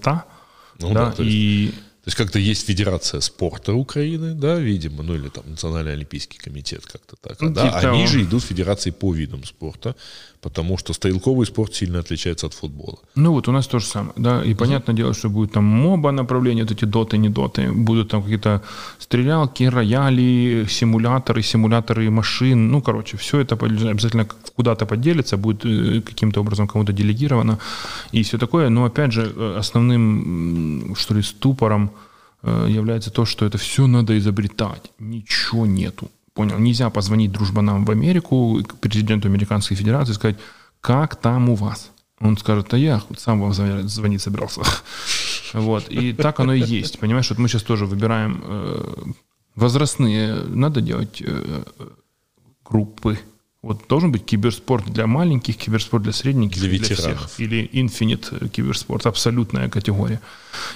Ну 0.79 0.95
да, 0.95 1.07
да, 1.07 1.13
то 1.13 1.23
есть 1.23 1.35
и 1.35 1.75
То 2.05 2.09
есть 2.09 2.17
как-то 2.17 2.39
есть 2.39 2.67
Федерация 2.67 3.21
спорта 3.21 3.75
Украины, 3.75 4.33
да, 4.33 4.59
видимо, 4.59 5.03
ну 5.03 5.15
или 5.15 5.29
там 5.29 5.45
Национальный 5.51 5.93
олимпийский 5.93 6.39
комитет 6.39 6.87
как-то 6.87 7.17
так. 7.17 7.41
Ну, 7.43 7.51
да? 7.51 7.67
типа 7.67 7.79
Они 7.79 8.05
того. 8.05 8.07
же 8.07 8.23
идут 8.23 8.43
Федерации 8.43 8.91
по 8.91 9.13
видам 9.13 9.45
спорта, 9.45 9.95
потому 10.41 10.79
что 10.79 10.95
стрелковый 10.95 11.47
спорт 11.47 11.75
сильно 11.75 11.99
отличается 11.99 12.47
от 12.47 12.55
футбола. 12.55 12.99
Ну 13.17 13.33
вот 13.33 13.49
у 13.49 13.53
нас 13.53 13.67
то 13.67 13.79
же 13.79 13.87
самое, 13.87 14.13
да, 14.17 14.43
и 14.43 14.55
понятное 14.55 14.97
дело, 14.97 15.13
что 15.13 15.29
будет 15.29 15.53
там 15.53 15.65
моба 15.65 16.11
направления, 16.13 16.63
вот 16.63 16.73
эти 16.73 16.87
доты, 16.87 17.19
не 17.19 17.29
доты, 17.29 17.71
будут 17.71 18.09
там 18.09 18.23
какие-то 18.23 18.63
стрелялки, 18.99 19.65
рояли, 19.65 20.67
симуляторы, 20.69 21.43
симуляторы 21.43 22.11
машин, 22.11 22.71
ну, 22.71 22.81
короче, 22.81 23.17
все 23.17 23.41
это 23.41 23.57
обязательно 23.57 24.27
куда-то 24.57 24.87
поделится, 24.87 25.37
будет 25.37 25.67
э, 25.67 26.01
каким-то 26.01 26.41
образом 26.41 26.67
кому-то 26.67 26.93
делегировано 26.93 27.59
и 28.13 28.23
все 28.23 28.39
такое, 28.39 28.71
но 28.71 28.85
опять 28.85 29.13
же 29.13 29.31
э, 29.37 29.57
основным, 29.59 30.95
что 30.97 31.15
ли, 31.15 31.23
ступором 31.23 31.90
является 32.43 33.11
то, 33.11 33.25
что 33.25 33.45
это 33.45 33.59
все 33.59 33.87
надо 33.87 34.17
изобретать, 34.19 34.93
ничего 34.99 35.67
нету. 35.67 36.11
Понял? 36.35 36.59
Нельзя 36.59 36.89
позвонить 36.91 37.33
дружбанам 37.33 37.85
в 37.85 37.91
Америку, 37.91 38.63
к 38.67 38.77
президенту 38.79 39.29
Американской 39.29 39.77
Федерации 39.77 40.13
сказать, 40.13 40.39
как 40.81 41.17
там 41.17 41.49
у 41.51 41.55
вас? 41.55 41.91
Он 42.21 42.37
скажет, 42.39 42.73
а 42.75 42.79
я 42.79 43.03
сам 43.17 43.41
вам 43.41 43.53
звонить- 43.53 43.89
звонить 43.89 44.23
собирался. 44.23 44.63
Вот. 45.53 45.89
И 45.89 46.13
так 46.13 46.39
оно 46.39 46.53
и 46.55 46.61
есть. 46.61 47.01
Понимаешь, 47.01 47.29
вот 47.31 47.41
мы 47.41 47.49
сейчас 47.49 47.65
тоже 47.65 47.85
выбираем 47.85 48.41
э, 48.45 48.95
возрастные, 49.57 50.35
надо 50.45 50.81
делать 50.81 51.21
э, 51.21 51.65
группы. 52.65 53.19
Вот 53.63 53.87
должен 53.89 54.11
быть 54.11 54.25
киберспорт 54.25 54.87
для 54.87 55.07
маленьких, 55.07 55.55
киберспорт 55.59 56.03
для 56.03 56.13
средненьких, 56.13 56.63
Для 56.63 56.79
для 56.79 56.97
всех. 56.97 57.29
Или 57.39 57.69
Infinite 57.75 58.49
киберспорт, 58.49 59.05
абсолютная 59.05 59.69
категория. 59.69 60.19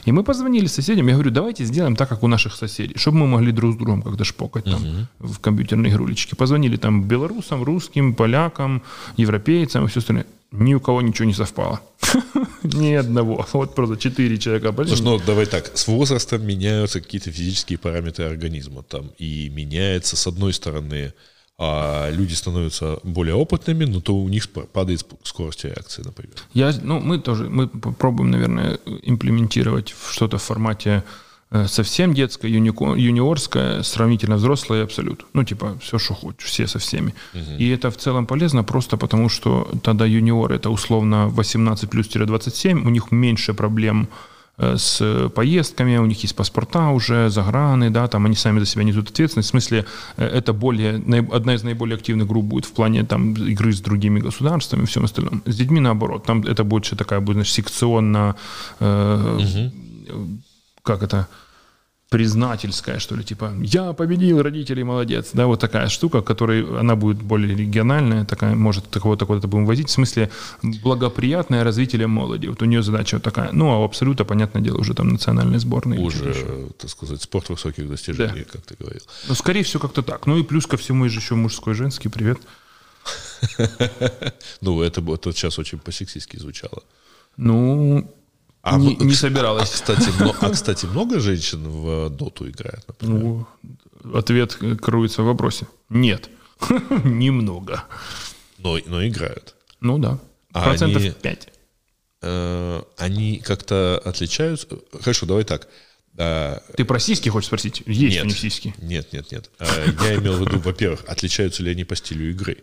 И 0.05 0.12
мы 0.12 0.22
позвонили 0.22 0.66
соседям, 0.66 1.07
я 1.07 1.14
говорю, 1.14 1.30
давайте 1.30 1.64
сделаем 1.64 1.97
так, 1.97 2.11
как 2.11 2.22
у 2.22 2.28
наших 2.28 2.55
соседей, 2.55 2.95
чтобы 2.99 3.18
мы 3.18 3.26
могли 3.26 3.53
друг 3.53 3.74
с 3.74 3.76
другом 3.78 4.03
как-то 4.03 4.24
шпокать 4.24 4.64
там 4.64 5.09
в 5.18 5.39
компьютерной 5.39 5.89
игрулечке. 5.89 6.37
Позвонили 6.37 6.76
там 6.76 7.05
белорусам, 7.05 7.62
русским, 7.62 8.14
полякам, 8.14 8.82
европейцам 9.16 9.87
и 9.87 9.89
все 9.89 10.01
остальное. 10.01 10.26
Ни 10.53 10.74
у 10.74 10.80
кого 10.80 11.01
ничего 11.01 11.24
не 11.24 11.35
совпало. 11.35 11.80
Ни 12.62 12.93
одного. 12.93 13.47
Вот 13.55 13.74
просто 13.74 13.97
четыре 13.97 14.37
человека. 14.37 14.74
Слушай, 14.87 15.03
ну 15.03 15.20
давай 15.26 15.47
так, 15.47 15.70
с 15.74 15.89
возрастом 15.89 16.47
меняются 16.47 17.01
какие-то 17.01 17.32
физические 17.32 17.78
параметры 17.78 18.26
организма 18.26 18.82
там, 18.82 19.11
и 19.18 19.49
меняется, 19.49 20.16
с 20.16 20.26
одной 20.26 20.53
стороны, 20.53 21.14
а, 21.59 22.11
люди 22.11 22.34
становятся 22.34 22.98
более 23.05 23.34
опытными, 23.34 23.84
но 23.84 24.00
то 24.00 24.14
у 24.14 24.28
них 24.28 24.48
падает 24.50 25.07
скорость 25.22 25.64
реакции, 25.64 26.02
например. 26.05 26.34
Я, 26.52 26.72
ну, 26.82 27.00
мы 27.00 27.18
тоже, 27.18 27.48
мы 27.48 27.68
попробуем, 27.68 28.30
наверное, 28.30 28.78
имплементировать 29.02 29.94
что-то 30.11 30.36
в 30.38 30.42
формате 30.42 31.05
э, 31.50 31.66
совсем 31.68 32.12
детское, 32.12 32.50
юнико- 32.50 32.98
юниорское, 32.98 33.82
сравнительно 33.82 34.36
взрослое 34.36 34.80
и 34.80 34.84
абсолют. 34.84 35.26
Ну, 35.32 35.44
типа, 35.44 35.78
все, 35.80 35.98
что 35.98 36.14
хочешь, 36.14 36.48
все 36.50 36.66
со 36.66 36.78
всеми. 36.78 37.14
И 37.59 37.68
это 37.68 37.90
в 37.90 37.96
целом 37.96 38.26
полезно 38.26 38.64
просто 38.64 38.96
потому, 38.96 39.28
что 39.28 39.68
тогда 39.82 40.07
юниоры, 40.07 40.57
это 40.57 40.70
условно 40.70 41.28
18 41.28 41.88
плюс-27, 41.88 42.84
у 42.86 42.90
них 42.90 43.12
меньше 43.12 43.55
проблем 43.55 44.09
э, 44.11 44.34
с 44.57 45.30
поездками, 45.34 45.96
у 45.96 46.07
них 46.07 46.22
есть 46.22 46.36
паспорта 46.36 46.90
уже, 46.90 47.28
заграны, 47.28 47.90
да, 47.90 48.07
там 48.07 48.26
они 48.26 48.36
сами 48.36 48.61
за 48.61 48.66
себя 48.66 48.84
несут 48.84 49.11
ответственность. 49.11 49.48
В 49.48 49.50
смысле, 49.50 49.84
э, 50.16 50.26
это 50.26 50.52
более, 50.52 51.02
одна 51.32 51.55
из 51.55 51.64
наиболее 51.64 51.96
активных 51.96 52.28
групп 52.28 52.44
будет 52.44 52.64
в 52.64 52.72
плане 52.72 53.05
там 53.05 53.34
игры 53.34 53.72
с 53.72 53.80
другими 53.80 54.20
государствами 54.20 54.82
и 54.82 54.86
всем 54.86 55.05
остальном. 55.05 55.42
С 55.44 55.57
детьми 55.57 55.80
наоборот, 55.80 56.24
там 56.24 56.42
это 56.42 56.62
больше 56.62 56.94
такая 56.94 57.20
будет, 57.20 57.36
значит, 57.36 57.55
секционно, 57.55 58.36
э, 58.78 59.70
как 60.82 61.02
это, 61.02 61.26
признательская, 62.15 63.01
что 63.01 63.17
ли, 63.17 63.25
типа 63.25 63.53
«я 63.61 63.93
победил, 63.93 64.41
родители 64.41 64.85
молодец», 64.85 65.31
да, 65.33 65.47
вот 65.47 65.59
такая 65.59 65.89
штука, 65.89 66.23
которая, 66.23 66.79
она 66.79 66.95
будет 66.95 67.21
более 67.21 67.57
региональная, 67.57 68.25
такая, 68.25 68.55
может, 68.55 68.89
такого 68.89 69.17
такого 69.17 69.41
то 69.41 69.49
будем 69.49 69.67
возить, 69.67 69.89
в 69.89 69.91
смысле 69.91 70.31
благоприятное 70.62 71.65
развитие 71.65 72.07
молоди, 72.07 72.47
вот 72.47 72.62
у 72.62 72.67
нее 72.67 72.85
задача 72.85 73.17
вот 73.17 73.25
такая, 73.25 73.51
ну, 73.53 73.73
а 73.73 73.79
у 73.79 73.85
Абсолюта, 73.85 74.25
понятное 74.25 74.62
дело, 74.62 74.79
уже 74.79 74.95
там 74.95 75.09
что-то 75.19 76.07
еще. 76.07 76.31
Уже, 76.31 76.69
так 76.79 76.91
сказать, 76.91 77.21
спорт 77.21 77.49
высоких 77.49 77.89
достижений, 77.89 78.45
как 78.45 78.62
ты 78.62 78.77
говорил. 78.79 79.03
Ну, 79.29 79.35
скорее 79.35 79.62
всего, 79.65 79.81
как-то 79.81 80.03
так. 80.03 80.27
Ну, 80.27 80.39
и 80.39 80.45
плюс 80.45 80.67
ко 80.67 80.77
всему 80.77 81.07
есть 81.07 81.17
еще 81.17 81.35
мужской, 81.35 81.75
женский, 81.75 82.09
привет. 82.09 82.39
Ну, 84.61 84.83
это, 84.83 85.01
это 85.01 85.33
сейчас 85.33 85.59
очень 85.59 85.79
по-сексистски 85.79 86.39
звучало. 86.39 86.83
Ну, 87.37 88.09
А 88.65 88.79
не, 88.79 88.95
вы- 88.97 89.05
не 89.05 89.12
А, 89.12 89.17
собиралась. 89.17 89.71
кстати, 89.71 90.09
мно- 90.19 90.35
а, 90.41 90.51
кстати, 90.51 90.87
много 90.87 91.21
женщин 91.21 91.69
в 91.69 92.07
э, 92.07 92.11
доту 92.11 92.49
играет, 92.49 92.83
например? 92.89 93.19
Ну, 93.23 93.47
ответ 94.15 94.55
кроется 94.81 95.23
в 95.23 95.27
вопросе. 95.27 95.67
Нет. 95.91 96.31
Немного. 97.05 97.85
Но, 98.59 98.79
но 98.87 99.07
играют. 99.07 99.55
Ну 99.81 99.99
да. 99.99 100.19
А 100.53 100.65
Процентов 100.65 101.03
они- 101.03 101.11
5. 101.12 101.49
Э, 102.23 102.83
Они 102.97 103.37
как-то 103.39 104.01
отличаются? 104.05 104.67
Хорошо, 104.99 105.27
давай 105.27 105.45
так. 105.45 105.69
А, 106.17 106.62
Ты 106.77 106.85
про 106.87 106.99
сиськи 106.99 107.29
хочешь 107.29 107.49
спросить? 107.49 107.83
Есть 107.87 108.15
Нет. 108.17 108.25
у 108.25 108.29
них 108.29 108.39
сиськи. 108.39 108.75
Нет, 108.79 109.12
нет, 109.12 109.31
нет. 109.31 109.51
А, 109.59 109.67
Я 110.05 110.15
имел 110.17 110.35
в 110.35 110.41
виду, 110.41 110.59
во-первых, 110.61 111.05
отличаются 111.07 111.62
ли 111.62 111.71
они 111.73 111.85
по 111.85 111.97
стилю 111.97 112.31
игры. 112.31 112.59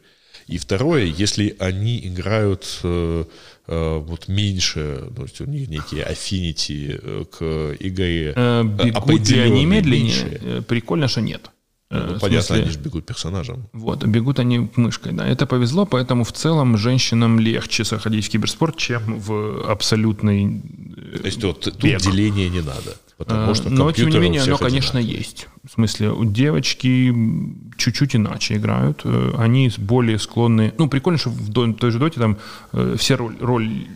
И 0.47 0.58
второе, 0.58 1.04
если 1.06 1.56
они 1.60 1.99
играют 2.08 2.80
э, 2.84 3.26
вот 3.68 4.28
меньше, 4.28 5.03
то 5.16 5.24
есть 5.24 5.41
у 5.41 5.45
них 5.45 5.70
некие 5.70 6.03
affinity 6.05 6.99
э, 7.01 7.24
к 7.26 7.76
игре, 7.80 8.34
Э, 8.36 8.64
э, 8.64 8.86
Бегут 8.86 9.30
ли 9.30 9.39
они 9.39 9.66
медленнее? 9.66 10.03
меньше. 10.24 10.39
Э, 10.41 10.62
Прикольно, 10.68 11.07
что 11.07 11.22
нет. 11.22 11.51
Э, 11.91 12.12
Ну, 12.14 12.20
понятно, 12.20 12.41
смысле- 12.41 12.64
они 12.64 12.72
же 12.72 12.80
бегут 12.80 13.05
персонажем. 13.05 13.68
Вот, 13.74 14.03
бегут 14.05 14.39
они 14.39 14.70
мышкой, 14.78 15.12
да. 15.14 15.28
Это 15.28 15.45
повезло, 15.45 15.86
поэтому 15.86 16.24
в 16.24 16.32
целом 16.32 16.78
женщинам 16.78 17.39
легче 17.39 17.84
заходить 17.84 18.26
в 18.26 18.30
киберспорт, 18.30 18.78
чем 18.78 19.20
в 19.20 19.70
абсолютный 19.70 20.62
э, 21.14 21.18
То 21.20 21.26
есть 21.28 21.43
вот 21.43 21.59
тут 21.62 21.78
деления 21.82 22.49
не 22.49 22.62
надо. 22.62 22.95
Потому 23.26 23.55
что 23.55 23.69
Э, 23.69 23.72
Но, 23.72 23.91
тем 23.91 24.09
не 24.09 24.19
менее, 24.19 24.41
оно, 24.41 24.57
конечно, 24.57 24.97
есть. 24.97 25.47
В 25.67 25.72
смысле, 25.72 26.11
девочки 26.24 27.13
чуть-чуть 27.78 28.15
иначе 28.15 28.55
играют. 28.55 29.01
Э, 29.03 29.34
Они 29.38 29.72
более 29.78 30.17
склонны... 30.19 30.74
Ну, 30.78 30.88
прикольно, 30.88 31.19
что 31.19 31.30
в 31.30 31.74
той 31.74 31.91
же 31.91 31.99
доте 31.99 32.19
там 32.19 32.38
э, 32.74 32.95
все 32.97 33.15
роль- 33.15 33.38
роли 33.39 33.88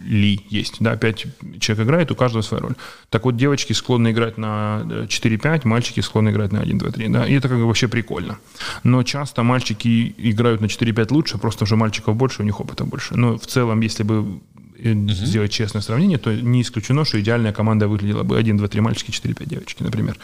есть. 0.50 0.78
Да, 0.80 0.96
пять 0.96 1.26
человек 1.60 1.88
играет, 1.88 2.12
у 2.12 2.16
каждого 2.16 2.42
своя 2.42 2.62
роль. 2.64 2.76
Так 3.10 3.26
вот, 3.26 3.36
девочки 3.36 3.74
склонны 3.74 4.12
играть 4.12 4.38
на 4.38 4.82
э, 4.90 5.06
4-5, 5.08 5.62
мальчики 5.68 6.02
склонны 6.02 6.30
играть 6.30 6.52
на 6.52 6.60
1-2-3. 6.64 7.10
Да? 7.10 7.26
И 7.28 7.34
это 7.34 7.50
как 7.50 7.58
бы 7.58 7.66
вообще 7.66 7.88
прикольно. 7.88 8.38
Но 8.84 9.04
часто 9.04 9.44
мальчики 9.44 10.14
играют 10.18 10.62
на 10.62 10.66
4-5 10.66 11.08
лучше, 11.12 11.38
просто 11.38 11.64
уже 11.64 11.76
мальчиков 11.76 12.16
больше, 12.16 12.42
у 12.42 12.46
них 12.46 12.60
опыта 12.60 12.86
больше. 12.86 13.16
Но 13.16 13.38
в 13.38 13.46
целом, 13.48 13.82
если 13.82 14.04
бы 14.04 14.40
э, 14.86 14.94
сделать 15.14 15.52
честное 15.52 15.82
сравнение, 15.82 16.18
то 16.18 16.34
не 16.34 16.62
исключено, 16.62 17.04
что 17.06 17.20
идеальная 17.20 17.52
команда 17.54 17.88
выглядела 17.88 18.24
бы 18.24 18.38
1, 18.38 18.58
2, 18.58 18.68
3 18.68 18.82
мальчики, 18.82 19.12
4, 19.12 19.34
5 19.34 19.48
девочки, 19.48 19.84
например. 19.84 20.18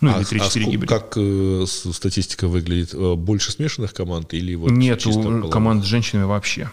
Ну, 0.00 0.10
А, 0.10 0.16
или 0.16 0.22
а 0.22 0.24
3, 0.26 0.40
4 0.40 0.64
ску- 0.64 0.70
гибрида. 0.72 0.94
как 1.00 1.14
э, 1.16 1.64
статистика 1.66 2.46
выглядит? 2.48 2.94
Э, 2.94 3.14
Больше 3.14 3.52
смешанных 3.52 3.92
команд 3.94 4.34
или 4.34 4.54
вот 4.54 4.70
половых? 4.70 5.50
команд 5.52 5.84
с 5.84 5.86
женщинами 5.86 6.24
вообще. 6.26 6.70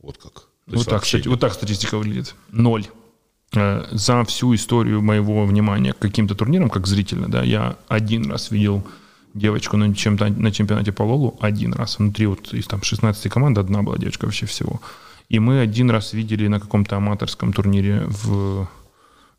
Вот 0.00 0.18
как? 0.18 0.32
То 0.70 0.76
Вот 0.76 0.86
так, 0.86 1.02
кстати, 1.02 1.28
вот 1.28 1.40
так 1.40 1.52
статистика 1.54 1.96
выглядит. 1.98 2.34
Ноль. 2.50 2.86
Э, 3.54 3.84
За 3.92 4.24
всю 4.24 4.54
историю 4.54 5.02
моего 5.02 5.44
внимания 5.44 5.92
к 5.92 5.98
каким-то 5.98 6.34
турнирам, 6.34 6.70
как 6.70 6.86
зрительно, 6.86 7.28
да, 7.30 7.42
я 7.42 7.76
один 7.88 8.30
раз 8.30 8.50
видел 8.50 8.84
девочку 9.34 9.76
на, 9.76 9.94
чем-то, 9.94 10.28
на 10.28 10.50
чемпионате 10.50 10.92
по 10.92 11.02
Лолу, 11.02 11.38
один 11.40 11.72
раз. 11.72 11.98
Внутри 11.98 12.26
вот 12.26 12.52
из 12.54 12.66
там 12.66 12.82
16 12.82 13.30
команд 13.32 13.58
одна 13.58 13.82
была 13.82 13.98
девочка 13.98 14.26
вообще 14.26 14.46
всего. 14.46 14.80
И 15.28 15.38
мы 15.38 15.60
один 15.60 15.90
раз 15.90 16.12
видели 16.12 16.48
на 16.48 16.60
каком-то 16.60 16.96
аматорском 16.96 17.52
турнире 17.52 18.04
в 18.06 18.68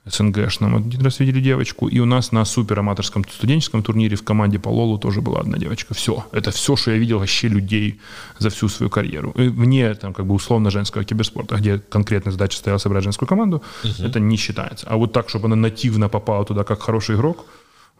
СНГшном, 0.05 0.75
один 0.75 1.01
раз 1.01 1.19
видели 1.19 1.39
девочку, 1.39 1.87
и 1.87 1.99
у 1.99 2.05
нас 2.05 2.33
на 2.33 2.43
супераматорском 2.43 3.23
студенческом 3.23 3.83
турнире 3.83 4.17
в 4.17 4.23
команде 4.23 4.59
по 4.59 4.67
Лолу 4.67 4.97
тоже 4.97 5.21
была 5.21 5.39
одна 5.39 5.57
девочка. 5.57 5.93
Все. 5.93 6.25
Это 6.33 6.51
все, 6.51 6.75
что 6.75 6.91
я 6.91 6.97
видел 6.97 7.19
вообще 7.19 7.47
людей 7.47 8.01
за 8.37 8.49
всю 8.49 8.67
свою 8.67 8.89
карьеру. 8.89 9.31
И 9.37 9.47
Вне 9.47 9.93
там 9.93 10.13
как 10.13 10.25
бы 10.25 10.33
условно 10.33 10.71
женского 10.71 11.05
киберспорта, 11.05 11.55
где 11.55 11.77
конкретная 11.77 12.33
задача 12.33 12.57
стояла 12.57 12.79
собрать 12.79 13.03
женскую 13.03 13.29
команду, 13.29 13.63
это 13.99 14.19
не 14.19 14.35
считается. 14.35 14.87
А 14.89 14.97
вот 14.97 15.13
так, 15.13 15.29
чтобы 15.29 15.45
она 15.45 15.55
нативно 15.55 16.09
попала 16.09 16.43
туда 16.43 16.63
как 16.65 16.81
хороший 16.81 17.15
игрок, 17.15 17.45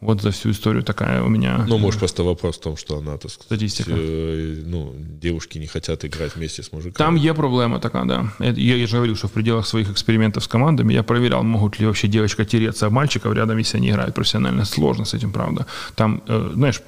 Вот 0.03 0.21
за 0.21 0.29
всю 0.29 0.51
историю 0.51 0.83
такая 0.83 1.23
у 1.23 1.29
меня... 1.29 1.65
Ну, 1.67 1.77
может, 1.77 1.99
просто 1.99 2.23
вопрос 2.23 2.55
в 2.55 2.61
том, 2.61 2.77
что 2.77 2.97
она, 2.97 3.17
так 3.17 3.31
сказать, 3.31 3.45
Статистика. 3.45 3.91
э, 3.93 4.63
ну, 4.65 4.93
девушки 5.21 5.59
не 5.59 5.67
хотят 5.67 6.05
играть 6.05 6.35
вместе 6.35 6.61
с 6.61 6.73
мужиками. 6.73 6.93
Там 6.93 7.17
є 7.17 7.33
проблема 7.33 7.79
такая, 7.79 8.05
да. 8.05 8.31
Я, 8.39 8.75
я 8.75 8.87
же 8.87 8.97
говорил, 8.97 9.15
что 9.15 9.27
в 9.27 9.31
пределах 9.31 9.67
своих 9.67 9.89
экспериментов 9.89 10.43
с 10.43 10.47
командами 10.47 10.93
я 10.93 11.03
проверял, 11.03 11.43
могут 11.43 11.79
ли 11.79 11.85
вообще 11.85 12.07
девочка 12.07 12.45
тереться 12.45 12.87
об 12.87 12.93
мальчиков 12.93 13.33
рядом, 13.33 13.57
если 13.57 13.77
они 13.77 13.89
играют 13.89 14.15
профессионально. 14.15 14.65
Сложно 14.65 15.05
с 15.05 15.13
этим, 15.13 15.31
правда. 15.31 15.65
Там, 15.95 16.21
э, 16.27 16.51
знаешь, 16.53 16.81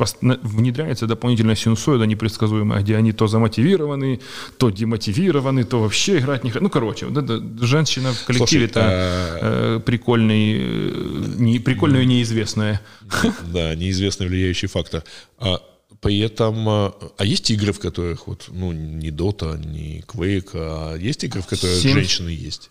внедряется 0.43 1.07
дополнительная 1.07 1.55
синусоида 1.55 2.05
непредсказуемая, 2.05 2.81
где 2.81 2.97
они 2.97 3.11
то 3.11 3.27
замотивированы, 3.27 4.19
то 4.57 4.69
демотивированы, 4.69 5.63
то 5.63 5.81
вообще 5.81 6.17
играть 6.17 6.43
не 6.43 6.49
хотят. 6.49 6.63
Ну, 6.63 6.69
короче, 6.69 7.05
вот 7.05 7.23
это 7.23 7.65
женщина 7.65 8.11
в 8.13 8.25
коллективе 8.25 8.65
это 8.65 8.81
Слушай, 8.81 9.39
э, 9.41 9.79
прикольный, 9.85 10.57
э, 10.57 11.35
не, 11.37 11.59
прикольное 11.59 12.01
и 12.01 12.05
неизвестное. 12.05 12.81
Да, 13.53 13.75
неизвестный 13.75 14.27
влияющий 14.27 14.67
фактор. 14.67 15.03
А 15.37 15.61
при 16.01 16.19
этом, 16.19 16.67
а 16.69 16.93
а 17.17 17.25
есть 17.25 17.49
игры, 17.51 17.71
в 17.71 17.79
которых 17.79 18.27
вот, 18.27 18.45
ну, 18.49 18.71
не 18.71 19.09
Dota, 19.09 19.57
не 19.57 20.01
Quake, 20.01 20.51
а 20.53 20.95
есть 20.95 21.23
игры, 21.23 21.41
в 21.41 21.47
которых 21.47 21.75
Sims. 21.77 21.93
женщины 21.93 22.29
есть? 22.29 22.69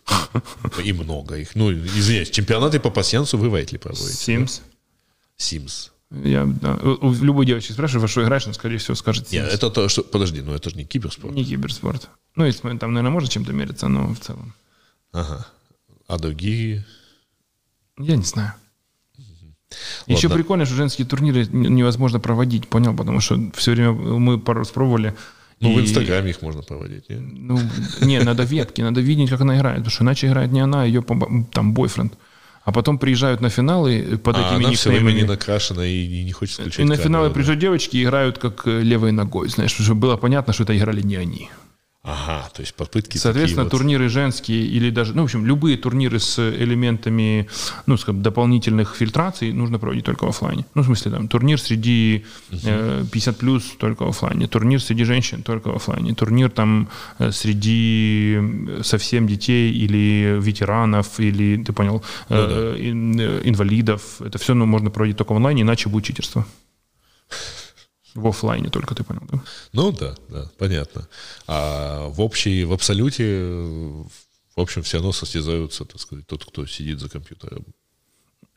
И 0.84 0.92
много 0.92 1.36
их. 1.36 1.54
Ну, 1.54 1.72
извиняюсь, 1.72 2.30
чемпионаты 2.30 2.80
по 2.80 2.90
пассиансу 2.90 3.38
вы 3.38 3.50
вряд 3.50 3.72
ли 3.72 3.78
проводите. 3.78 4.32
Sims. 4.32 4.60
Sims. 5.38 5.90
Я, 6.10 6.44
да. 6.44 6.78
Любой 7.02 7.46
девочки 7.46 7.72
спрашиваю, 7.72 8.02
во 8.02 8.08
что 8.08 8.22
играешь, 8.22 8.44
она, 8.44 8.54
скорее 8.54 8.78
всего, 8.78 8.94
скажет 8.94 9.26
Sims. 9.26 9.32
Нет, 9.32 9.52
это 9.52 9.70
то, 9.70 9.88
что... 9.88 10.02
Подожди, 10.02 10.40
ну 10.40 10.54
это 10.54 10.70
же 10.70 10.76
не 10.76 10.84
киберспорт. 10.84 11.34
Не 11.34 11.44
киберспорт. 11.44 12.08
Ну, 12.36 12.44
если 12.44 12.60
там, 12.78 12.92
наверное, 12.92 13.12
можно 13.12 13.28
чем-то 13.28 13.52
мериться, 13.52 13.88
но 13.88 14.14
в 14.14 14.20
целом. 14.20 14.54
Ага. 15.12 15.46
А 16.06 16.18
другие... 16.18 16.84
Я 17.98 18.16
не 18.16 18.24
знаю. 18.24 18.54
Еще 20.06 20.26
Ладно. 20.28 20.42
прикольно, 20.42 20.64
что 20.66 20.74
женские 20.74 21.06
турниры 21.06 21.46
невозможно 21.52 22.20
проводить, 22.20 22.68
понял? 22.68 22.94
Потому 22.94 23.20
что 23.20 23.38
все 23.54 23.72
время 23.72 23.92
мы 23.92 24.38
пару 24.38 24.60
раз 24.60 24.70
пробовали. 24.70 25.14
Ну, 25.60 25.74
в 25.74 25.78
и- 25.78 25.82
Инстаграме 25.82 26.30
их 26.30 26.42
можно 26.42 26.62
проводить, 26.62 27.08
нет? 27.08 27.20
Ну, 27.22 27.58
не, 28.00 28.20
надо 28.20 28.42
ветки, 28.42 28.82
надо 28.82 29.00
видеть, 29.00 29.30
как 29.30 29.40
она 29.40 29.56
играет. 29.56 29.78
Потому 29.78 29.90
что 29.92 30.04
иначе 30.04 30.26
играет 30.26 30.52
не 30.52 30.60
она, 30.60 30.82
а 30.82 30.84
ее 30.86 31.02
там 31.52 31.72
бойфренд. 31.74 32.12
А 32.64 32.72
потом 32.72 32.98
приезжают 32.98 33.40
на 33.42 33.50
финалы 33.50 34.18
под 34.22 34.36
А 34.36 34.40
этими 34.40 34.64
она 34.64 34.72
все 34.74 34.90
время 34.90 35.12
не 35.12 35.24
накрашена 35.24 35.84
и, 35.86 36.24
не 36.24 36.32
хочет 36.32 36.54
включать 36.60 36.78
И 36.80 36.82
на 36.84 36.94
камеру, 36.96 37.02
финалы 37.04 37.28
да. 37.28 37.34
приезжают 37.34 37.60
девочки 37.60 37.98
и 37.98 38.04
играют 38.04 38.38
как 38.38 38.66
э, 38.66 38.80
левой 38.82 39.12
ногой, 39.12 39.48
знаешь, 39.50 39.72
чтобы 39.72 40.00
было 40.00 40.16
понятно, 40.16 40.52
что 40.54 40.62
это 40.62 40.76
играли 40.76 41.02
не 41.02 41.16
они. 41.16 41.50
Ага, 42.06 42.50
то 42.52 42.60
есть 42.60 42.74
попытки 42.74 43.16
Соответственно, 43.16 43.64
вот. 43.64 43.70
турниры 43.70 44.10
женские 44.10 44.66
или 44.66 44.90
даже, 44.90 45.14
ну, 45.14 45.22
в 45.22 45.24
общем, 45.24 45.46
любые 45.46 45.78
турниры 45.78 46.18
с 46.18 46.38
элементами, 46.38 47.48
ну, 47.86 47.96
скажем, 47.96 48.22
дополнительных 48.22 48.94
фильтраций 48.94 49.52
нужно 49.52 49.78
проводить 49.78 50.04
только 50.04 50.26
в 50.26 50.28
оффлайне. 50.28 50.66
Ну, 50.74 50.82
в 50.82 50.84
смысле, 50.84 51.12
там, 51.12 51.28
турнир 51.28 51.58
среди 51.58 52.26
э, 52.50 53.04
50 53.10 53.38
плюс 53.38 53.64
только 53.78 54.04
в 54.04 54.10
оффлайне, 54.10 54.46
турнир 54.48 54.82
среди 54.82 55.04
женщин 55.04 55.42
только 55.42 55.72
в 55.72 55.76
оффлайне, 55.76 56.14
турнир 56.14 56.50
там 56.50 56.90
э, 57.18 57.32
среди 57.32 58.36
э, 58.38 58.82
совсем 58.82 59.26
детей 59.26 59.72
или 59.72 60.38
ветеранов, 60.38 61.18
или, 61.18 61.64
ты 61.64 61.72
понял, 61.72 62.02
э, 62.28 62.76
ин- 62.80 63.18
э, 63.18 63.40
инвалидов. 63.44 64.20
Это 64.20 64.36
все 64.36 64.52
ну, 64.52 64.66
можно 64.66 64.90
проводить 64.90 65.16
только 65.16 65.32
в 65.32 65.36
онлайне, 65.36 65.62
иначе 65.62 65.88
будет 65.88 66.04
читерство. 66.04 66.44
В 68.14 68.26
оффлайне 68.28 68.68
только, 68.70 68.94
ты 68.94 69.02
понял, 69.04 69.22
да? 69.32 69.38
Ну 69.72 69.92
да, 69.92 70.14
да, 70.28 70.48
понятно. 70.58 71.08
А 71.46 72.08
в 72.08 72.20
общей, 72.20 72.64
в 72.64 72.72
абсолюте, 72.72 73.24
э, 73.26 74.04
в 74.56 74.60
общем, 74.60 74.82
все 74.82 74.98
равно 74.98 75.12
состязаются, 75.12 75.84
так 75.84 76.00
сказать, 76.00 76.26
тот, 76.26 76.44
кто 76.44 76.66
сидит 76.66 77.00
за 77.00 77.08
компьютером. 77.08 77.64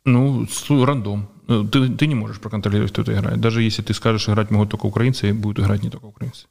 Ну, 0.05 0.47
рандом. 0.85 1.27
Ну, 1.47 1.67
Ты, 1.67 1.89
ты 1.89 2.07
не 2.07 2.15
можешь 2.15 2.39
проконтролировать, 2.39 2.91
кто 2.91 3.01
это 3.01 3.13
играет. 3.13 3.39
Даже 3.41 3.61
если 3.63 3.81
ты 3.81 3.93
скажешь, 3.93 4.29
играть 4.29 4.51
могут 4.51 4.69
только 4.69 4.85
украинцы, 4.85 5.33
будут 5.33 5.59
играть 5.65 5.83
не 5.83 5.89
только 5.89 6.05
украинцы. 6.05 6.45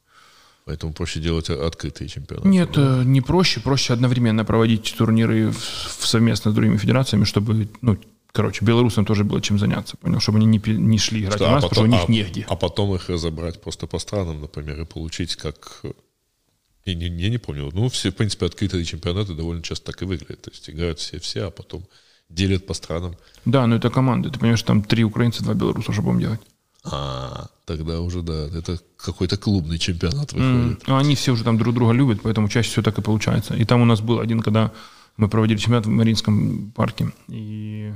Поэтому 0.64 0.92
проще 0.92 1.20
делать 1.20 1.48
открытые 1.48 2.08
чемпионаты. 2.08 2.48
Нет, 2.48 2.70
э, 2.76 3.02
не 3.04 3.20
проще. 3.20 3.60
Проще 3.60 3.92
одновременно 3.94 4.44
проводить 4.44 4.94
турниры 4.98 5.50
в- 5.52 5.56
в- 5.56 6.06
совместно 6.06 6.50
с 6.50 6.54
другими 6.54 6.76
федерациями, 6.76 7.24
чтобы, 7.24 7.68
ну, 7.82 7.96
короче, 8.36 8.64
белорусам 8.64 9.06
тоже 9.06 9.24
было 9.24 9.40
чем 9.40 9.58
заняться, 9.58 9.96
понял? 9.96 10.20
Чтобы 10.20 10.38
они 10.38 10.46
не, 10.46 10.58
не 10.58 10.98
шли 10.98 11.20
играть 11.22 11.36
Что, 11.36 11.48
у 11.48 11.50
нас, 11.50 11.64
потому 11.64 11.74
что 11.74 11.82
у 11.84 11.86
них 11.86 12.08
а- 12.08 12.12
негде. 12.12 12.44
а 12.48 12.54
потом 12.54 12.94
их 12.94 13.08
разобрать 13.08 13.62
просто 13.62 13.86
по 13.86 13.98
странам, 13.98 14.42
например, 14.42 14.80
и 14.80 14.84
получить 14.84 15.36
как... 15.36 15.82
Я 16.84 16.94
не, 16.94 17.06
я 17.06 17.30
не 17.30 17.38
помню. 17.38 17.70
Ну, 17.72 17.88
все, 17.88 18.10
в 18.10 18.14
принципе, 18.14 18.46
открытые 18.46 18.84
чемпионаты 18.84 19.34
довольно 19.34 19.62
часто 19.62 19.86
так 19.86 20.02
и 20.02 20.04
выглядят. 20.04 20.42
То 20.42 20.50
есть 20.50 20.68
играют 20.70 20.98
все-все, 20.98 21.46
а 21.46 21.50
потом 21.50 21.82
делят 22.28 22.66
по 22.66 22.74
странам. 22.74 23.16
Да, 23.44 23.66
но 23.66 23.76
это 23.76 23.90
команды. 23.90 24.30
Ты 24.30 24.38
понимаешь, 24.38 24.62
там 24.62 24.82
три 24.82 25.02
украинца, 25.02 25.42
два 25.42 25.54
белоруса, 25.54 25.92
что 25.92 26.02
будем 26.02 26.20
делать? 26.20 26.40
А, 26.84 27.48
тогда 27.64 28.00
уже, 28.00 28.22
да, 28.22 28.48
это 28.58 28.78
какой-то 28.96 29.36
клубный 29.36 29.78
чемпионат 29.78 30.32
выходит. 30.32 30.82
а 30.86 30.98
Они 30.98 31.14
все 31.14 31.32
уже 31.32 31.42
там 31.42 31.58
друг 31.58 31.74
друга 31.74 31.92
любят, 31.92 32.20
поэтому 32.22 32.48
чаще 32.48 32.68
всего 32.68 32.82
так 32.82 32.98
и 32.98 33.02
получается. 33.02 33.54
И 33.54 33.64
там 33.64 33.80
у 33.80 33.84
нас 33.84 34.00
был 34.00 34.20
один, 34.20 34.40
когда 34.40 34.70
мы 35.16 35.28
проводили 35.28 35.58
чемпионат 35.58 35.86
в 35.86 35.90
Мариинском 35.90 36.70
парке, 36.72 37.10
и 37.28 37.94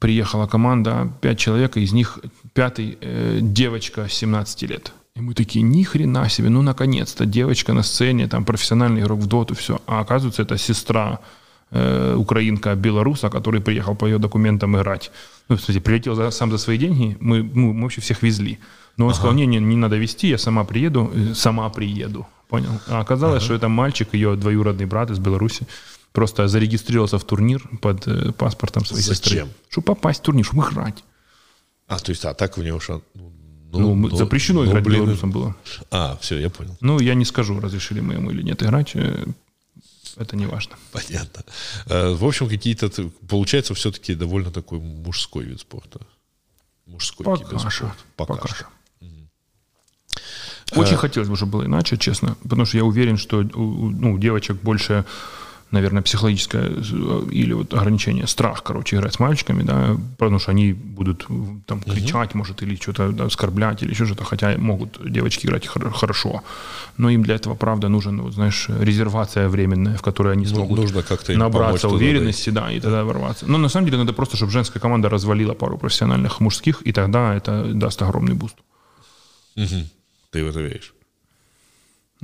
приехала 0.00 0.46
команда, 0.46 1.12
пять 1.20 1.38
человек, 1.38 1.76
из 1.76 1.92
них 1.92 2.18
пятый 2.52 2.98
э, 3.00 3.38
девочка 3.42 4.08
17 4.08 4.62
лет. 4.62 4.92
И 5.16 5.20
мы 5.20 5.34
такие, 5.34 5.62
ни 5.62 5.82
хрена 5.84 6.28
себе, 6.28 6.48
ну 6.48 6.62
наконец-то 6.62 7.24
девочка 7.24 7.72
на 7.72 7.82
сцене, 7.82 8.26
там 8.26 8.44
профессиональный 8.44 9.02
игрок 9.02 9.20
в 9.20 9.26
доту, 9.26 9.54
все. 9.54 9.80
А 9.86 10.00
оказывается, 10.00 10.42
это 10.42 10.58
сестра 10.58 11.20
э, 11.70 12.16
украинка 12.16 12.74
белоруса, 12.74 13.28
который 13.30 13.60
приехал 13.60 13.94
по 13.94 14.06
ее 14.06 14.18
документам 14.18 14.76
играть. 14.76 15.10
Ну, 15.48 15.56
кстати, 15.56 15.78
прилетел 15.80 16.14
за- 16.14 16.30
сам 16.30 16.50
за 16.50 16.58
свои 16.58 16.78
деньги, 16.78 17.16
мы, 17.20 17.42
ну, 17.42 17.72
мы 17.72 17.82
вообще 17.82 18.00
всех 18.00 18.22
везли. 18.22 18.58
Но 18.96 19.06
он 19.06 19.14
сказал, 19.14 19.34
не, 19.34 19.46
не, 19.46 19.58
не 19.58 19.76
надо 19.76 19.96
везти, 19.96 20.28
я 20.28 20.38
сама 20.38 20.64
приеду, 20.64 21.10
э, 21.14 21.34
сама 21.34 21.68
приеду. 21.68 22.26
Понял? 22.48 22.70
А 22.88 23.00
оказалось, 23.00 23.42
что 23.42 23.54
это 23.54 23.68
мальчик, 23.68 24.14
ее 24.14 24.36
двоюродный 24.36 24.86
брат 24.86 25.10
из 25.10 25.18
Беларуси, 25.18 25.66
просто 26.14 26.48
зарегистрировался 26.48 27.18
в 27.18 27.24
турнир 27.24 27.60
под 27.82 28.06
э, 28.08 28.32
паспортом 28.32 28.86
своей 28.86 29.02
сестры. 29.02 29.30
Зачем? 29.30 29.48
Чтобы 29.68 29.84
попасть 29.84 30.20
в 30.20 30.22
турнир, 30.22 30.44
чтобы 30.46 30.62
играть. 30.62 31.04
А, 31.88 31.98
то 31.98 32.12
есть, 32.12 32.24
а 32.24 32.32
так 32.32 32.56
в 32.56 32.62
него 32.62 32.80
шан... 32.80 33.02
Ну, 33.14 33.30
Ну, 33.80 33.94
мы- 33.94 34.08
ну, 34.10 34.16
запрещено 34.16 34.62
ну, 34.62 34.70
играть 34.70 34.84
блин. 34.84 35.00
белорусам 35.02 35.30
было. 35.32 35.54
А, 35.90 36.16
все, 36.20 36.38
я 36.38 36.48
понял. 36.48 36.76
Ну, 36.80 37.00
я 37.00 37.14
не 37.14 37.24
скажу, 37.24 37.60
разрешили 37.60 38.00
мы 38.00 38.14
ему 38.14 38.30
или 38.30 38.42
нет 38.42 38.62
играть. 38.62 38.92
э, 38.94 39.26
Это 40.16 40.36
не 40.36 40.46
важно. 40.46 40.76
Понятно. 40.92 41.42
Э, 41.86 42.14
В 42.14 42.24
общем, 42.24 42.48
какие-то... 42.48 42.88
Получается, 43.28 43.74
все-таки 43.74 44.14
довольно 44.14 44.50
такой 44.50 44.78
мужской 44.78 45.44
вид 45.44 45.60
спорта. 45.60 45.98
Мужской 46.86 47.26
киберспорт. 47.36 47.72
что. 47.72 47.92
Пока, 48.16 48.34
Пока 48.34 48.48
что. 48.48 48.56
что. 48.56 48.66
Очень 50.80 50.96
хотелось 50.96 51.28
бы, 51.28 51.36
чтобы 51.36 51.52
было 51.52 51.64
иначе, 51.66 51.96
честно. 51.96 52.36
Потому 52.42 52.64
что 52.66 52.76
я 52.78 52.84
уверен, 52.84 53.16
что 53.16 53.38
у, 53.54 53.60
у- 53.60 53.90
ну, 53.90 54.14
у 54.14 54.18
девочек 54.18 54.56
больше, 54.62 55.04
наверное, 55.74 56.02
психологическое 56.02 56.70
э, 56.70 57.22
или 57.30 57.52
вот 57.52 57.74
ограничение, 57.74 58.26
страх, 58.26 58.62
короче, 58.62 58.96
играть 58.96 59.14
с 59.14 59.18
мальчиками, 59.18 59.62
да, 59.62 59.96
потому 60.18 60.38
что 60.38 60.52
они 60.52 60.72
будут 60.72 61.26
э, 61.28 61.34
там 61.66 61.80
кричать, 61.80 62.34
может, 62.34 62.62
или 62.62 62.76
что-то 62.76 63.12
да, 63.12 63.24
оскорблять, 63.24 63.82
или 63.82 63.90
еще 63.90 64.06
что-то, 64.06 64.24
хотя 64.24 64.56
могут 64.56 64.98
девочки 65.12 65.46
играть 65.46 65.66
хор- 65.66 65.92
хорошо. 65.92 66.42
Но 66.96 67.10
им 67.10 67.22
для 67.22 67.34
этого, 67.34 67.54
правда, 67.54 67.88
нужен, 67.88 68.22
вот, 68.22 68.34
знаешь, 68.34 68.68
резервация 68.68 69.48
временная, 69.48 69.96
в 69.96 70.02
которой 70.02 70.32
они 70.32 70.46
смогут 70.46 70.78
нужно 70.78 71.02
как-то 71.02 71.26
помочь 71.26 71.38
набраться 71.38 71.88
туда 71.88 71.96
уверенности, 71.96 72.50
да, 72.50 72.72
и 72.72 72.80
тогда 72.80 73.04
ворваться. 73.04 73.46
Но 73.46 73.58
на 73.58 73.68
самом 73.68 73.86
деле 73.86 73.98
надо 73.98 74.12
просто, 74.12 74.36
чтобы 74.36 74.52
женская 74.52 74.80
команда 74.80 75.08
развалила 75.08 75.54
пару 75.54 75.76
профессиональных 75.76 76.40
мужских, 76.40 76.82
и 76.82 76.92
тогда 76.92 77.34
это 77.34 77.64
даст 77.74 78.00
огромный 78.02 78.34
буст. 78.34 78.56
Мгм. 79.56 79.88
Ты 80.30 80.44
в 80.44 80.48
это 80.48 80.60
веришь? 80.60 80.93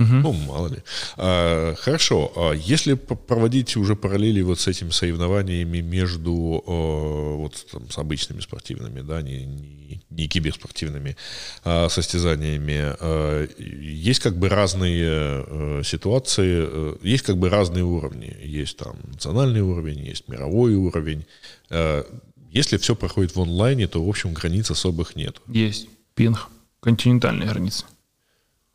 Ну, 0.00 0.32
мало 0.32 0.68
ли. 0.68 0.78
А, 1.16 1.74
хорошо. 1.74 2.32
А 2.36 2.52
если 2.52 2.94
проводить 2.94 3.76
уже 3.76 3.94
параллели 3.96 4.40
вот 4.42 4.58
с 4.58 4.66
этими 4.66 4.90
соревнованиями 4.90 5.80
между 5.80 6.64
э, 6.66 7.36
вот 7.36 7.66
там, 7.70 7.90
с 7.90 7.98
обычными 7.98 8.40
спортивными, 8.40 9.02
да, 9.02 9.20
не, 9.22 9.44
не, 9.44 10.00
не 10.10 10.26
киберспортивными 10.28 11.16
а, 11.64 11.88
состязаниями, 11.88 12.94
э, 12.98 13.48
есть 13.58 14.20
как 14.20 14.38
бы 14.38 14.48
разные 14.48 15.44
э, 15.46 15.82
ситуации, 15.84 16.64
э, 16.68 16.96
есть 17.02 17.24
как 17.24 17.36
бы 17.36 17.50
разные 17.50 17.84
уровни. 17.84 18.34
Есть 18.42 18.78
там 18.78 18.96
национальный 19.04 19.60
уровень, 19.60 20.00
есть 20.04 20.28
мировой 20.28 20.74
уровень. 20.74 21.26
Э, 21.70 22.04
Если 22.50 22.78
все 22.78 22.94
проходит 22.94 23.36
в 23.36 23.40
онлайне, 23.40 23.86
то, 23.86 24.02
в 24.04 24.08
общем, 24.08 24.32
границ 24.34 24.70
особых 24.70 25.14
нет. 25.14 25.40
Есть 25.46 25.88
пинг, 26.14 26.48
континентальные 26.80 27.48
границы. 27.48 27.84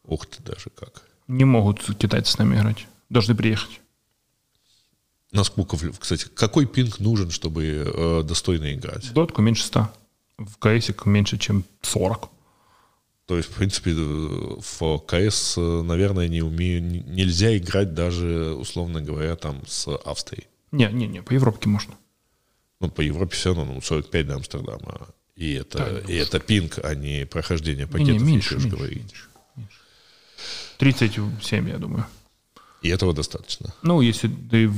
Ух 0.07 0.25
ты, 0.27 0.43
даже 0.43 0.69
как. 0.69 1.03
Не 1.27 1.45
могут 1.45 1.81
китайцы 1.97 2.31
с 2.31 2.37
нами 2.37 2.55
играть. 2.55 2.87
Должны 3.09 3.35
приехать. 3.35 3.81
Насколько, 5.31 5.77
кстати, 5.99 6.27
какой 6.33 6.65
пинг 6.65 6.99
нужен, 6.99 7.29
чтобы 7.29 7.65
э, 7.85 8.23
достойно 8.23 8.73
играть? 8.73 9.05
В 9.05 9.13
дотку 9.13 9.41
меньше 9.41 9.63
100. 9.65 9.89
В 10.37 10.57
КСик 10.59 11.05
меньше, 11.05 11.37
чем 11.37 11.63
40. 11.81 12.29
То 13.25 13.37
есть, 13.37 13.49
в 13.49 13.55
принципе, 13.55 13.91
э, 13.91 13.95
в 13.95 14.99
КС, 14.99 15.57
э, 15.57 15.81
наверное, 15.81 16.27
не 16.29 16.41
умею, 16.41 16.81
не- 16.83 17.01
нельзя 17.01 17.57
играть 17.57 17.93
даже, 17.93 18.53
условно 18.53 19.01
говоря, 19.01 19.35
там 19.35 19.61
с 19.67 19.87
Австрией. 20.05 20.47
Не, 20.71 20.87
не, 20.91 21.07
не, 21.07 21.21
по 21.21 21.33
Европке 21.33 21.67
можно. 21.67 21.95
Ну, 22.79 22.89
по 22.89 23.01
Европе 23.01 23.35
все 23.35 23.53
равно 23.53 23.73
ну, 23.73 23.81
45 23.81 24.27
до 24.27 24.35
Амстердама. 24.35 25.07
И 25.35 25.53
это, 25.53 25.79
Так, 25.79 26.09
и 26.09 26.13
это 26.13 26.39
пинг, 26.39 26.79
а 26.83 26.93
не 26.95 27.25
прохождение 27.25 27.85
Не, 27.87 27.91
пакетов. 27.91 28.21
не, 28.21 28.31
меньше, 28.31 28.59
ж 28.59 28.63
меньше, 28.63 28.69
говорить. 28.77 28.97
меньше, 28.99 29.15
меньше. 29.15 29.29
37, 30.77 31.69
я 31.69 31.77
думаю. 31.77 32.05
И 32.85 32.89
этого 32.89 33.13
достаточно. 33.13 33.73
Ну, 33.83 34.01
если 34.01 34.29
ты 34.51 34.71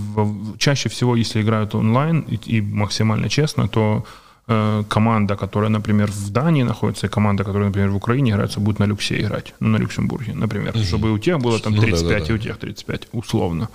чаще 0.57 0.89
всего, 0.89 1.15
если 1.15 1.41
играют 1.41 1.75
онлайн 1.75 2.25
и, 2.31 2.57
и 2.57 2.61
максимально 2.61 3.29
честно, 3.29 3.67
то 3.67 4.05
э, 4.47 4.83
команда, 4.87 5.35
которая, 5.35 5.69
например, 5.69 6.11
в 6.11 6.31
Дании 6.31 6.63
находится, 6.63 7.07
и 7.07 7.09
команда, 7.09 7.43
которая, 7.43 7.67
например, 7.67 7.89
в 7.89 7.95
Украине 7.95 8.31
играется, 8.31 8.59
будет 8.59 8.79
на 8.79 8.87
люксе 8.87 9.19
играть, 9.19 9.53
ну, 9.59 9.67
на 9.69 9.77
Люксембурге, 9.77 10.33
например, 10.35 10.73
чтобы 10.77 11.11
у 11.11 11.17
тех 11.17 11.37
было 11.39 11.59
там 11.59 11.73
Ну 11.73 11.81
да, 11.81 11.87
35 11.87 12.09
да, 12.09 12.19
да. 12.19 12.33
и 12.33 12.35
у 12.35 12.37
тех 12.37 12.57
35, 12.57 13.07
условно. 13.11 13.67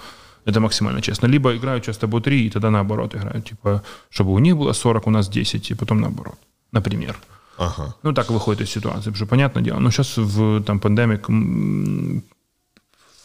Это 0.46 0.60
максимально 0.60 1.00
честно. 1.00 1.28
Либо 1.28 1.54
играют 1.54 1.84
часто 1.84 2.08
по 2.08 2.20
3, 2.20 2.46
и 2.46 2.50
тогда 2.50 2.70
наоборот 2.70 3.14
играют. 3.14 3.44
Типа, 3.44 3.82
чтобы 4.10 4.32
у 4.32 4.38
них 4.38 4.56
было 4.56 4.72
40, 4.72 5.06
у 5.06 5.10
нас 5.10 5.28
10, 5.28 5.70
и 5.70 5.74
потом 5.74 6.00
наоборот. 6.00 6.38
Например. 6.72 7.16
Ага. 7.62 7.94
Ну, 8.02 8.12
так 8.12 8.30
выходит 8.30 8.62
из 8.62 8.70
ситуации, 8.70 9.10
потому 9.10 9.16
что, 9.16 9.26
понятное 9.26 9.62
дело, 9.62 9.78
но 9.78 9.90
сейчас 9.90 10.16
в 10.16 10.62
там 10.62 10.80
пандемик 10.80 11.28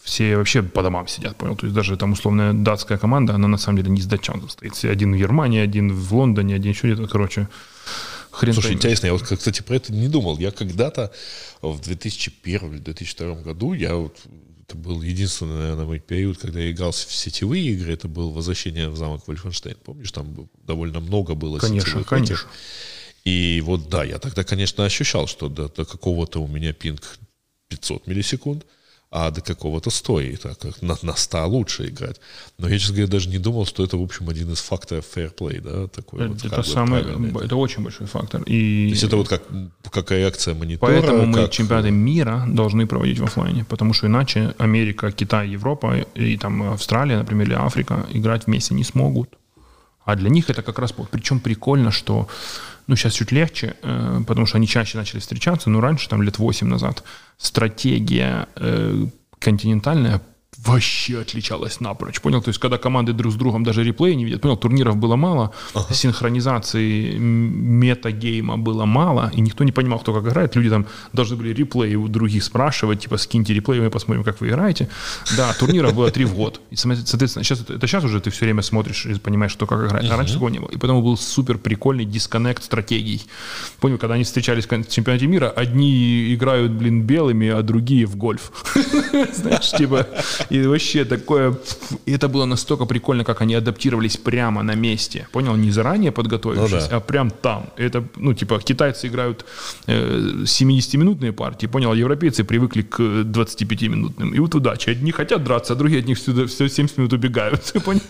все 0.03 0.37
вообще 0.37 0.61
по 0.63 0.81
домам 0.83 1.07
сидят, 1.07 1.35
понял? 1.35 1.55
То 1.55 1.65
есть 1.65 1.75
даже 1.75 1.97
там 1.97 2.13
условная 2.13 2.53
датская 2.53 2.97
команда, 2.97 3.33
она 3.35 3.47
на 3.47 3.57
самом 3.57 3.79
деле 3.79 3.89
не 3.91 3.99
из 3.99 4.05
датчан 4.05 4.41
состоит. 4.41 4.85
Один 4.85 5.13
в 5.13 5.17
Германии, 5.17 5.59
один 5.59 5.91
в 5.91 6.15
Лондоне, 6.15 6.55
один 6.55 6.71
еще 6.71 6.87
где-то, 6.87 7.09
короче, 7.09 7.49
хрен 8.31 8.53
Слушай, 8.53 8.67
поймешь. 8.67 8.79
интересно, 8.79 9.07
я 9.07 9.13
вот, 9.13 9.23
кстати, 9.23 9.61
про 9.61 9.75
это 9.75 9.91
не 9.91 10.07
думал. 10.07 10.37
Я 10.39 10.51
когда-то 10.51 11.11
в 11.61 11.81
2001 11.81 12.73
или 12.73 12.79
2002 12.79 13.35
году, 13.41 13.73
я 13.73 13.95
вот, 13.95 14.17
это 14.65 14.77
был 14.77 15.01
единственный, 15.01 15.57
наверное, 15.57 15.85
мой 15.85 15.99
период, 15.99 16.37
когда 16.37 16.59
я 16.59 16.71
играл 16.71 16.91
в 16.91 16.95
сетевые 16.95 17.65
игры, 17.73 17.93
это 17.93 18.07
было 18.07 18.31
«Возвращение 18.31 18.89
в 18.89 18.95
замок 18.95 19.27
Вольфенштейн». 19.27 19.75
Помнишь, 19.83 20.11
там 20.11 20.49
довольно 20.65 20.99
много 20.99 21.35
было 21.35 21.59
Конечно, 21.59 21.89
сетевых 21.89 22.07
конечно. 22.07 22.33
этих. 22.33 22.47
И 23.25 23.61
вот 23.65 23.89
да, 23.89 24.03
я 24.03 24.19
тогда, 24.19 24.43
конечно, 24.43 24.85
ощущал, 24.85 25.27
что 25.27 25.49
до, 25.49 25.67
до 25.69 25.85
какого-то 25.85 26.41
у 26.41 26.47
меня 26.47 26.73
пинг 26.73 27.01
500 27.69 28.07
миллисекунд, 28.07 28.65
а 29.09 29.31
до 29.31 29.41
какого-то 29.41 29.89
100, 29.89 30.19
и 30.21 30.35
так 30.35 30.59
как 30.59 30.81
на, 30.81 30.97
на 31.01 31.15
100 31.15 31.47
лучше 31.47 31.87
играть. 31.87 32.19
Но 32.57 32.67
я, 32.67 32.77
честно 32.77 32.95
говоря, 32.95 33.11
даже 33.11 33.29
не 33.29 33.37
думал, 33.37 33.65
что 33.65 33.83
это, 33.83 33.97
в 33.97 34.01
общем, 34.01 34.27
один 34.29 34.51
из 34.51 34.59
факторов 34.59 35.05
fair 35.15 35.33
play, 35.33 35.61
да, 35.61 35.87
такой 35.87 36.27
вот, 36.27 36.37
Это, 36.37 36.49
как 36.49 36.59
бы 36.59 36.65
самый, 36.65 37.03
правильный. 37.03 37.45
это 37.45 37.55
очень 37.55 37.83
большой 37.83 38.07
фактор. 38.07 38.43
И 38.43 38.87
То 38.87 38.91
есть 38.91 39.03
это 39.03 39.15
вот 39.15 39.29
как, 39.29 39.43
как 39.91 40.11
реакция 40.11 40.55
монитора. 40.55 40.91
Поэтому 40.91 41.25
мы 41.25 41.33
как- 41.43 41.51
чемпионаты 41.51 41.91
мира 41.91 42.45
должны 42.47 42.85
проводить 42.85 43.19
в 43.19 43.23
офлайне, 43.23 43.63
потому 43.63 43.93
что 43.93 44.07
иначе 44.07 44.53
Америка, 44.57 45.11
Китай, 45.11 45.49
Европа 45.49 46.05
и 46.15 46.37
там 46.37 46.63
Австралия, 46.63 47.17
например, 47.17 47.47
или 47.47 47.55
Африка 47.55 48.05
играть 48.11 48.47
вместе 48.47 48.73
не 48.75 48.83
смогут. 48.83 49.37
А 50.03 50.15
для 50.15 50.29
них 50.29 50.49
это 50.49 50.61
как 50.61 50.79
раз... 50.79 50.93
Причем 51.11 51.39
прикольно, 51.39 51.91
что... 51.91 52.27
Ну, 52.87 52.95
сейчас 52.95 53.13
чуть 53.13 53.31
легче, 53.31 53.75
э, 53.81 54.21
потому 54.25 54.45
что 54.45 54.57
они 54.57 54.67
чаще 54.67 54.97
начали 54.97 55.19
встречаться, 55.19 55.69
но 55.69 55.81
раньше, 55.81 56.09
там, 56.09 56.21
лет 56.21 56.37
8 56.37 56.67
назад, 56.67 57.03
стратегия 57.37 58.47
э, 58.55 59.07
континентальная 59.39 60.21
вообще 60.65 61.19
отличалась 61.21 61.79
напрочь. 61.79 62.19
Понял? 62.21 62.41
То 62.41 62.49
есть, 62.49 62.59
когда 62.59 62.77
команды 62.77 63.13
друг 63.13 63.31
с 63.31 63.35
другом 63.35 63.63
даже 63.63 63.83
реплей 63.83 64.15
не 64.15 64.25
видят, 64.25 64.41
понял, 64.41 64.57
турниров 64.57 64.97
было 64.97 65.15
мало, 65.15 65.51
синхронизации 65.91 67.15
м- 67.15 67.21
метагейма 67.79 68.57
было 68.57 68.85
мало, 68.85 69.31
и 69.35 69.41
никто 69.41 69.63
не 69.63 69.71
понимал, 69.71 69.99
кто 69.99 70.13
как 70.13 70.23
играет. 70.25 70.55
Люди 70.55 70.69
там 70.69 70.85
должны 71.13 71.35
были 71.35 71.53
реплеи 71.53 71.95
у 71.95 72.07
других 72.07 72.43
спрашивать, 72.43 73.01
типа, 73.01 73.17
скиньте 73.17 73.53
реплей, 73.53 73.79
мы 73.81 73.89
посмотрим, 73.89 74.23
как 74.23 74.41
вы 74.41 74.47
играете. 74.49 74.89
Да, 75.35 75.53
турниров 75.53 75.93
было 75.93 76.11
три 76.11 76.25
в 76.25 76.33
год. 76.35 76.61
И, 76.71 76.75
соответственно, 76.75 77.43
сейчас, 77.43 77.61
это, 77.61 77.85
сейчас 77.87 78.03
уже 78.03 78.19
ты 78.19 78.29
все 78.29 78.45
время 78.45 78.61
смотришь 78.61 79.05
и 79.05 79.13
понимаешь, 79.19 79.53
кто 79.53 79.65
как 79.67 79.85
играет. 79.87 80.09
А 80.11 80.17
раньше 80.17 80.33
такого 80.33 80.49
не 80.49 80.59
было. 80.59 80.69
И 80.69 80.77
поэтому 80.77 81.01
был 81.01 81.17
супер 81.17 81.57
прикольный 81.57 82.05
дисконнект 82.05 82.63
стратегий. 82.63 83.25
Понял, 83.79 83.97
когда 83.97 84.15
они 84.15 84.23
встречались 84.23 84.65
в 84.67 84.89
чемпионате 84.89 85.27
мира, 85.27 85.49
одни 85.49 86.33
играют, 86.33 86.71
блин, 86.71 87.03
белыми, 87.03 87.47
а 87.49 87.61
другие 87.61 88.05
в 88.05 88.15
гольф. 88.15 88.51
Знаешь, 89.33 89.71
типа, 89.71 90.07
и 90.49 90.67
вообще 90.67 91.05
такое... 91.05 91.55
И 92.05 92.11
это 92.11 92.27
было 92.27 92.45
настолько 92.45 92.85
прикольно, 92.85 93.23
как 93.23 93.41
они 93.41 93.55
адаптировались 93.55 94.17
прямо 94.17 94.63
на 94.63 94.75
месте. 94.75 95.27
Понял? 95.31 95.55
Не 95.55 95.71
заранее 95.71 96.11
подготовившись, 96.11 96.83
Ну 96.83 96.89
да. 96.89 96.97
а 96.97 96.99
прям 96.99 97.29
там. 97.31 97.69
Это, 97.77 98.03
ну, 98.15 98.33
типа, 98.33 98.59
китайцы 98.59 99.07
играют 99.07 99.45
э, 99.87 100.43
70-минутные 100.43 101.31
партии, 101.33 101.67
понял? 101.67 101.93
Европейцы 101.93 102.43
привыкли 102.43 102.81
к 102.81 102.99
25-минутным. 102.99 104.33
И 104.35 104.39
вот 104.39 104.55
удача. 104.55 104.91
Одни 104.91 105.11
хотят 105.11 105.43
драться, 105.43 105.73
а 105.73 105.75
другие 105.75 106.01
от 106.01 106.07
них 106.07 106.17
всегда, 106.17 106.45
все 106.45 106.67
70 106.69 106.97
минут 106.97 107.13
убегают. 107.13 107.73
Понял? 107.85 108.01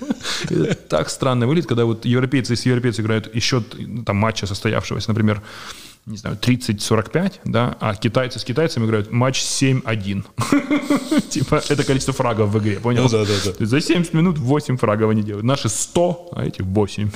Так 0.89 1.09
странно 1.09 1.47
выглядит, 1.47 1.67
когда 1.69 1.85
вот 1.85 2.05
европейцы 2.05 2.55
с 2.55 2.65
европейцы 2.65 3.01
играют 3.01 3.33
еще 3.35 3.63
там 4.05 4.17
матча 4.17 4.45
состоявшегося, 4.47 5.09
например, 5.09 5.41
не 6.07 6.17
знаю, 6.17 6.37
30-45, 6.41 7.41
да, 7.43 7.77
а 7.81 7.93
китайцы 7.93 8.39
с 8.39 8.43
китайцами 8.45 8.85
играют 8.85 9.11
матч 9.11 9.41
7-1. 9.41 10.23
Типа, 11.29 11.61
это 11.67 11.83
количество 11.83 12.13
фрагов 12.13 12.49
в 12.49 12.59
игре, 12.59 12.79
понял? 12.79 13.03
Ну 13.03 13.09
да, 13.09 13.25
да, 13.25 13.33
да. 13.59 13.65
За 13.65 13.81
70 13.81 14.13
минут 14.13 14.37
8 14.37 14.77
фрагов 14.77 15.11
они 15.11 15.21
делают. 15.21 15.45
Наши 15.45 15.67
100, 15.67 16.29
а 16.31 16.45
эти 16.45 16.61
8. 16.61 17.09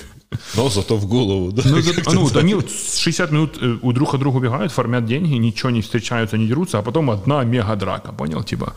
Но 0.56 0.70
зато 0.70 0.96
в 0.98 1.06
голову, 1.08 1.52
да. 1.52 1.62
Ну, 1.66 1.82
за- 1.82 2.14
ну, 2.14 2.30
они 2.40 2.54
вот 2.56 2.70
60 2.72 3.32
минут 3.32 3.60
у 3.82 3.92
друг 3.94 4.14
от 4.14 4.20
друга 4.20 4.38
убегают, 4.38 4.72
формят 4.72 5.06
деньги, 5.06 5.34
ничего 5.36 5.72
не 5.72 5.82
встречаются, 5.82 6.38
не 6.38 6.48
дерутся, 6.48 6.80
а 6.80 6.82
потом 6.82 7.10
одна 7.10 7.44
мега-драка, 7.44 8.12
понял, 8.14 8.44
типа. 8.44 8.74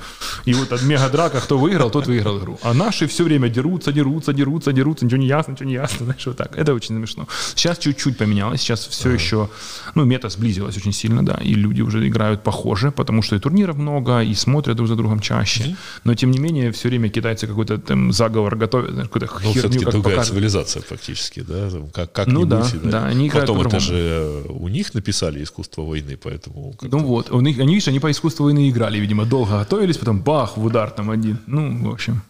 И 0.47 0.55
вот 0.55 0.73
от 0.73 0.83
мега-драка 0.83 1.41
кто 1.41 1.59
выиграл, 1.59 1.91
тот 1.91 2.07
выиграл 2.07 2.39
игру. 2.39 2.59
А 2.63 2.75
наши 2.75 3.07
все 3.07 3.23
время 3.25 3.49
дерутся, 3.49 3.93
дерутся, 3.93 4.33
дерутся, 4.33 4.73
дерутся, 4.73 5.05
ничего 5.05 5.21
не 5.21 5.27
ясно, 5.29 5.53
ничего 5.53 5.69
не 5.69 5.75
ясно, 5.75 6.05
знаешь, 6.07 6.27
вот 6.27 6.37
так. 6.37 6.57
Это 6.59 6.75
очень 6.75 6.97
смешно. 6.97 7.27
Сейчас 7.55 7.79
чуть-чуть 7.79 8.19
поменялось, 8.19 8.61
сейчас 8.61 8.87
все 8.87 9.11
еще, 9.11 9.49
ну, 9.95 10.05
мета 10.05 10.29
сблизилась 10.31 10.77
очень 10.77 10.93
сильно, 10.93 11.23
да, 11.25 11.39
и 11.45 11.55
люди 11.55 11.83
уже 11.83 12.07
играют 12.09 12.43
похоже, 12.43 12.91
потому 12.91 13.23
что 13.23 13.37
и 13.37 13.39
турниров 13.39 13.77
много, 13.77 14.23
и 14.23 14.35
смотрят 14.35 14.77
друг 14.77 14.89
за 14.89 14.97
другом 14.97 15.21
чаще. 15.21 15.77
Но, 16.05 16.15
тем 16.15 16.31
не 16.31 16.39
менее, 16.39 16.71
все 16.73 16.89
время 16.89 17.09
китайцы 17.09 17.47
какой-то 17.47 17.79
там 17.79 18.13
заговор 18.13 18.57
готовят, 18.57 19.09
какую-то 19.09 19.29
Ну, 19.45 19.53
херню 19.53 19.81
как 19.83 19.93
другая 19.93 20.15
покажут. 20.17 20.35
цивилизация 20.35 20.83
фактически, 20.83 21.44
да, 21.47 21.71
там 21.71 21.89
как, 21.91 22.13
как 22.13 22.27
Ну 22.27 22.45
да, 22.45 22.67
да, 22.83 23.07
они 23.07 23.31
Потом 23.31 23.61
это 23.61 23.81
же 23.81 24.45
у 24.49 24.69
них 24.69 24.95
написали 24.95 25.43
искусство 25.43 25.83
войны, 25.83 26.19
поэтому 26.23 26.75
Ну 26.83 26.99
вот, 26.99 27.31
у 27.31 27.41
них, 27.41 27.59
они, 27.59 27.75
видишь, 27.75 27.89
они 27.89 28.01
по 28.01 28.11
искусству 28.11 28.45
войны 28.45 28.69
играли, 28.71 28.99
видимо, 28.99 29.25
долго 29.25 29.59
готовились, 29.59 29.99
потом 29.99 30.21
бах, 30.21 30.57
в 30.57 30.65
удар 30.65 30.91
там 30.91 31.11
один. 31.11 31.39
Ну, 31.47 31.89
в 31.89 31.93
общем. 31.93 32.23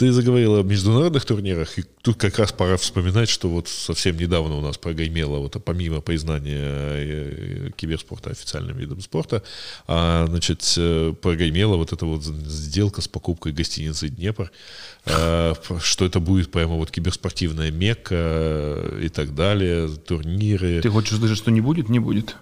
Ты 0.00 0.12
заговорил 0.12 0.56
о 0.56 0.62
международных 0.62 1.26
турнирах, 1.26 1.78
и 1.78 1.84
тут 2.00 2.16
как 2.16 2.38
раз 2.38 2.52
пора 2.52 2.78
вспоминать, 2.78 3.28
что 3.28 3.50
вот 3.50 3.68
совсем 3.68 4.16
недавно 4.16 4.56
у 4.56 4.62
нас 4.62 4.78
прогремело, 4.78 5.40
вот 5.40 5.62
помимо 5.62 6.00
признания 6.00 6.56
э, 6.56 7.70
киберспорта 7.76 8.30
официальным 8.30 8.78
видом 8.78 9.02
спорта, 9.02 9.42
а, 9.86 10.24
значит, 10.26 10.62
э, 10.78 11.12
прогремела 11.20 11.76
вот 11.76 11.92
эта 11.92 12.06
вот 12.06 12.24
сделка 12.24 13.02
с 13.02 13.08
покупкой 13.08 13.52
гостиницы 13.52 14.08
«Днепр», 14.08 14.50
а, 15.04 15.52
что 15.82 16.06
это 16.06 16.18
будет 16.18 16.50
прямо 16.50 16.76
вот 16.76 16.90
киберспортивная 16.90 17.70
мекка 17.70 18.14
э, 18.16 19.02
и 19.04 19.10
так 19.10 19.34
далее, 19.34 19.86
турниры. 19.88 20.80
Ты 20.80 20.88
хочешь 20.88 21.12
услышать, 21.12 21.36
что 21.36 21.50
не 21.50 21.60
будет? 21.60 21.90
Не 21.90 21.98
будет. 21.98 22.36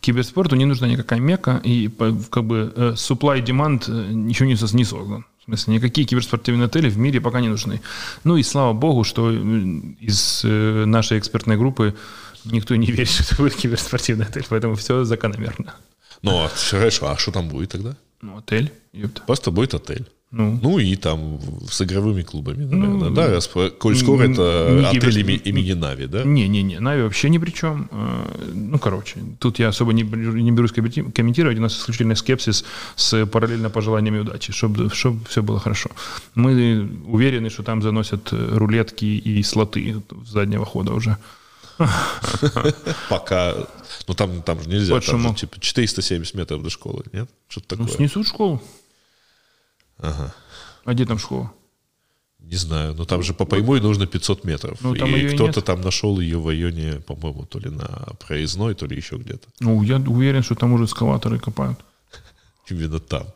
Киберспорту 0.00 0.56
не 0.56 0.64
нужна 0.64 0.88
никакая 0.88 1.20
мека, 1.20 1.60
и 1.62 1.90
как 2.30 2.44
бы 2.44 2.72
э, 2.74 2.92
supply 2.96 3.44
demand 3.44 3.84
э, 3.88 4.12
ничего 4.14 4.48
не, 4.48 4.54
сос- 4.54 4.74
не 4.74 4.86
создан. 4.86 5.26
В 5.48 5.50
смысле, 5.50 5.76
никакие 5.76 6.06
киберспортивные 6.06 6.66
отели 6.66 6.90
в 6.90 6.98
мире 6.98 7.22
пока 7.22 7.40
не 7.40 7.48
нужны. 7.48 7.80
Ну 8.22 8.36
и 8.36 8.42
слава 8.42 8.74
богу, 8.74 9.02
что 9.02 9.32
из 9.32 10.42
э, 10.44 10.84
нашей 10.84 11.18
экспертной 11.18 11.56
группы 11.56 11.96
никто 12.44 12.76
не 12.76 12.86
верит, 12.86 13.08
что 13.08 13.22
это 13.22 13.36
будет 13.36 13.54
киберспортивный 13.54 14.26
отель, 14.26 14.44
поэтому 14.46 14.74
все 14.74 15.04
закономерно. 15.04 15.74
Ну, 16.20 16.44
а, 16.44 16.50
хорошо, 16.50 17.08
а 17.08 17.16
что 17.16 17.32
там 17.32 17.48
будет 17.48 17.70
тогда? 17.70 17.96
Ну, 18.20 18.36
отель, 18.36 18.70
ёпта. 18.92 19.22
Просто 19.22 19.50
будет 19.50 19.72
отель. 19.72 20.06
Ну, 20.30 20.58
Ну 20.62 20.78
и 20.78 20.94
там 20.96 21.40
с 21.70 21.80
игровыми 21.80 22.22
клубами, 22.22 22.64
наверное, 22.64 23.10
да, 23.10 23.28
раз, 23.28 23.48
коль 23.78 23.96
скоро 23.96 24.24
это 24.24 24.68
не 24.80 24.84
отель 24.86 25.00
киберс- 25.00 25.20
ими- 25.22 25.40
имени 25.48 25.72
Нави, 25.72 26.06
да? 26.06 26.22
Не-не-не, 26.24 26.80
Нави 26.80 27.02
вообще 27.02 27.30
ни 27.30 27.38
при 27.38 27.50
чем. 27.50 27.88
Э, 27.92 28.52
Ну, 28.54 28.78
короче, 28.78 29.14
тут 29.38 29.58
я 29.58 29.68
особо 29.68 29.92
не, 29.92 30.02
не 30.02 30.50
берусь 30.52 30.72
комменти- 30.72 31.10
комментировать. 31.12 31.58
У 31.58 31.62
нас 31.62 31.72
исключительно 31.78 32.14
скепсис 32.14 32.64
с 32.96 33.24
параллельно 33.26 33.70
пожеланиями 33.70 34.18
удачи, 34.20 34.52
чтобы 34.52 34.88
все 34.90 35.40
было 35.42 35.58
хорошо. 35.60 35.88
Мы 36.34 36.86
уверены, 37.06 37.48
что 37.50 37.62
там 37.62 37.80
заносят 37.82 38.28
рулетки 38.32 39.06
и 39.06 39.42
слоты 39.42 39.96
с 40.26 40.30
заднего 40.30 40.66
хода 40.66 40.92
уже. 40.92 41.16
Пока, 43.08 43.54
ну 44.08 44.14
там, 44.14 44.42
там 44.42 44.60
же 44.62 44.68
нельзя, 44.68 45.00
там 45.00 45.20
же 45.22 45.34
типа 45.34 45.60
470 45.60 46.34
метров 46.34 46.62
до 46.62 46.70
школы, 46.70 47.04
нет? 47.12 47.28
Что-то 47.48 47.76
Ну, 47.76 47.84
такое. 47.84 47.96
снесут 47.96 48.26
школу. 48.26 48.60
Ага. 49.98 50.34
А 50.84 50.94
где 50.94 51.04
там 51.04 51.18
школа? 51.18 51.52
Не 52.38 52.56
знаю, 52.56 52.94
но 52.94 53.04
там 53.04 53.22
же 53.22 53.34
по 53.34 53.44
прямой 53.44 53.80
нужно 53.80 54.06
500 54.06 54.44
метров. 54.44 54.78
Ну, 54.80 54.94
там 54.94 55.14
и 55.14 55.28
кто-то 55.28 55.60
там 55.60 55.80
нашел 55.80 56.20
ее 56.20 56.38
в 56.38 56.46
районе, 56.46 57.00
по-моему, 57.00 57.44
то 57.44 57.58
ли 57.58 57.68
на 57.68 57.88
проездной, 58.26 58.74
то 58.74 58.86
ли 58.86 58.96
еще 58.96 59.16
где-то. 59.16 59.48
Ну, 59.60 59.82
я 59.82 59.96
уверен, 59.96 60.42
что 60.42 60.54
там 60.54 60.72
уже 60.72 60.84
эскалаторы 60.84 61.38
копают. 61.38 61.78
Именно 62.70 63.00
там. 63.00 63.26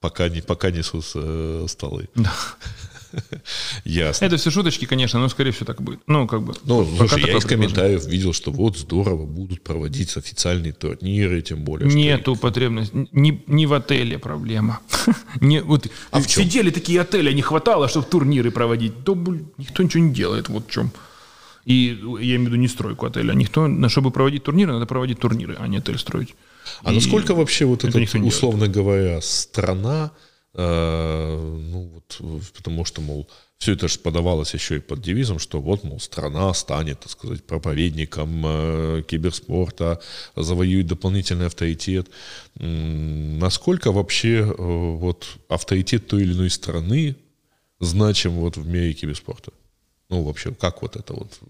Пока 0.00 0.28
не, 0.28 0.40
пока 0.40 0.70
несут 0.70 1.04
э, 1.14 1.66
столы. 1.68 2.08
Да. 2.14 2.32
Ясно. 3.84 4.24
Это 4.24 4.36
все 4.36 4.50
шуточки, 4.50 4.84
конечно, 4.84 5.20
но 5.20 5.28
скорее 5.28 5.50
всего 5.52 5.66
так 5.66 5.82
будет. 5.82 6.00
Ну, 6.06 6.26
как 6.26 6.42
бы. 6.42 6.54
Ну, 6.64 6.84
слушай, 6.96 7.22
я 7.26 7.36
из 7.36 7.44
комментариев 7.44 8.06
видел, 8.06 8.32
что 8.32 8.50
вот 8.50 8.76
здорово 8.78 9.26
будут 9.26 9.62
проводить 9.62 10.16
официальные 10.16 10.72
турниры, 10.72 11.42
тем 11.42 11.64
более. 11.64 11.88
Нету 11.88 12.36
потребности. 12.36 13.08
Не, 13.12 13.42
не 13.46 13.66
в 13.66 13.72
отеле 13.72 14.18
проблема. 14.18 14.80
Не, 15.40 15.62
вот 15.62 15.86
А 16.10 16.20
в 16.20 16.26
чем? 16.26 16.44
сидели 16.44 16.70
такие 16.70 17.00
отели, 17.00 17.32
не 17.32 17.42
хватало, 17.42 17.88
чтобы 17.88 18.06
турниры 18.06 18.50
проводить. 18.50 19.04
То, 19.04 19.14
блин, 19.14 19.48
никто 19.58 19.82
ничего 19.82 20.02
не 20.04 20.12
делает, 20.12 20.48
вот 20.48 20.66
в 20.68 20.70
чем. 20.70 20.90
И 21.64 21.98
я 22.20 22.36
имею 22.36 22.40
в 22.40 22.46
виду 22.46 22.56
не 22.56 22.68
стройку 22.68 23.06
отеля. 23.06 23.32
Никто, 23.34 23.68
чтобы 23.88 24.10
проводить 24.10 24.44
турниры, 24.44 24.72
надо 24.72 24.86
проводить 24.86 25.18
турниры, 25.20 25.56
а 25.58 25.68
не 25.68 25.76
отель 25.78 25.98
строить. 25.98 26.34
А 26.82 26.92
И 26.92 26.94
насколько 26.94 27.34
вообще 27.34 27.64
вот 27.64 27.84
это 27.84 27.88
эта, 27.88 27.98
не 28.00 28.06
делает. 28.06 28.32
условно 28.34 28.68
говоря, 28.68 29.20
страна, 29.20 30.10
ну 30.52 31.90
вот, 31.94 32.16
э, 32.20 32.40
потому 32.56 32.84
что, 32.84 33.00
мол, 33.00 33.28
все 33.58 33.74
это 33.74 33.88
же 33.88 33.98
подавалось 33.98 34.54
еще 34.54 34.76
и 34.76 34.80
под 34.80 35.00
девизом, 35.02 35.38
что 35.38 35.60
вот, 35.60 35.84
мол, 35.84 36.00
страна 36.00 36.52
станет, 36.54 37.00
так 37.00 37.10
сказать, 37.10 37.44
проповедником 37.44 38.42
э, 38.44 39.02
киберспорта, 39.06 40.00
завоюет 40.34 40.86
дополнительный 40.86 41.46
авторитет. 41.46 42.08
Насколько 42.54 43.92
вообще 43.92 44.38
э, 44.38 44.54
вот 44.56 45.26
авторитет 45.48 46.08
той 46.08 46.22
или 46.22 46.32
иной 46.32 46.50
страны 46.50 47.16
значим 47.78 48.32
вот 48.32 48.56
в 48.56 48.66
мире 48.66 48.92
киберспорта? 48.92 49.52
Ну, 50.08 50.24
вообще, 50.24 50.52
как 50.52 50.82
вот 50.82 50.96
это 50.96 51.12
вот 51.12 51.38
э, 51.42 51.46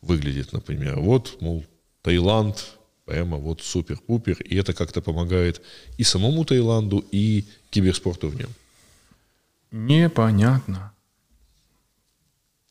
выглядит, 0.00 0.52
например? 0.52 1.00
Вот, 1.00 1.36
мол, 1.40 1.64
Таиланд 2.02 2.77
прямо 3.08 3.38
вот 3.38 3.62
супер-пупер, 3.62 4.36
и 4.42 4.56
это 4.56 4.74
как-то 4.74 5.00
помогает 5.00 5.62
и 5.96 6.04
самому 6.04 6.44
Таиланду, 6.44 7.04
и 7.10 7.44
киберспорту 7.70 8.28
в 8.28 8.36
нем. 8.36 8.50
Непонятно. 9.72 10.92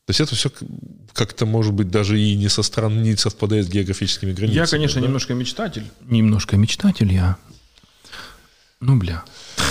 То 0.06 0.10
есть 0.10 0.20
это 0.20 0.34
все 0.36 0.50
как-то, 1.12 1.44
может 1.44 1.74
быть, 1.74 1.90
даже 1.90 2.18
и 2.20 2.36
не 2.36 2.48
со 2.48 2.62
стран, 2.62 3.02
не 3.02 3.16
совпадает 3.16 3.66
с 3.66 3.68
географическими 3.68 4.32
границами. 4.32 4.56
Я, 4.56 4.66
конечно, 4.66 5.00
да? 5.00 5.06
немножко 5.06 5.34
мечтатель. 5.34 5.84
Немножко 6.08 6.56
мечтатель 6.56 7.12
я. 7.12 7.36
Ну, 8.80 8.96
бля. 8.96 9.24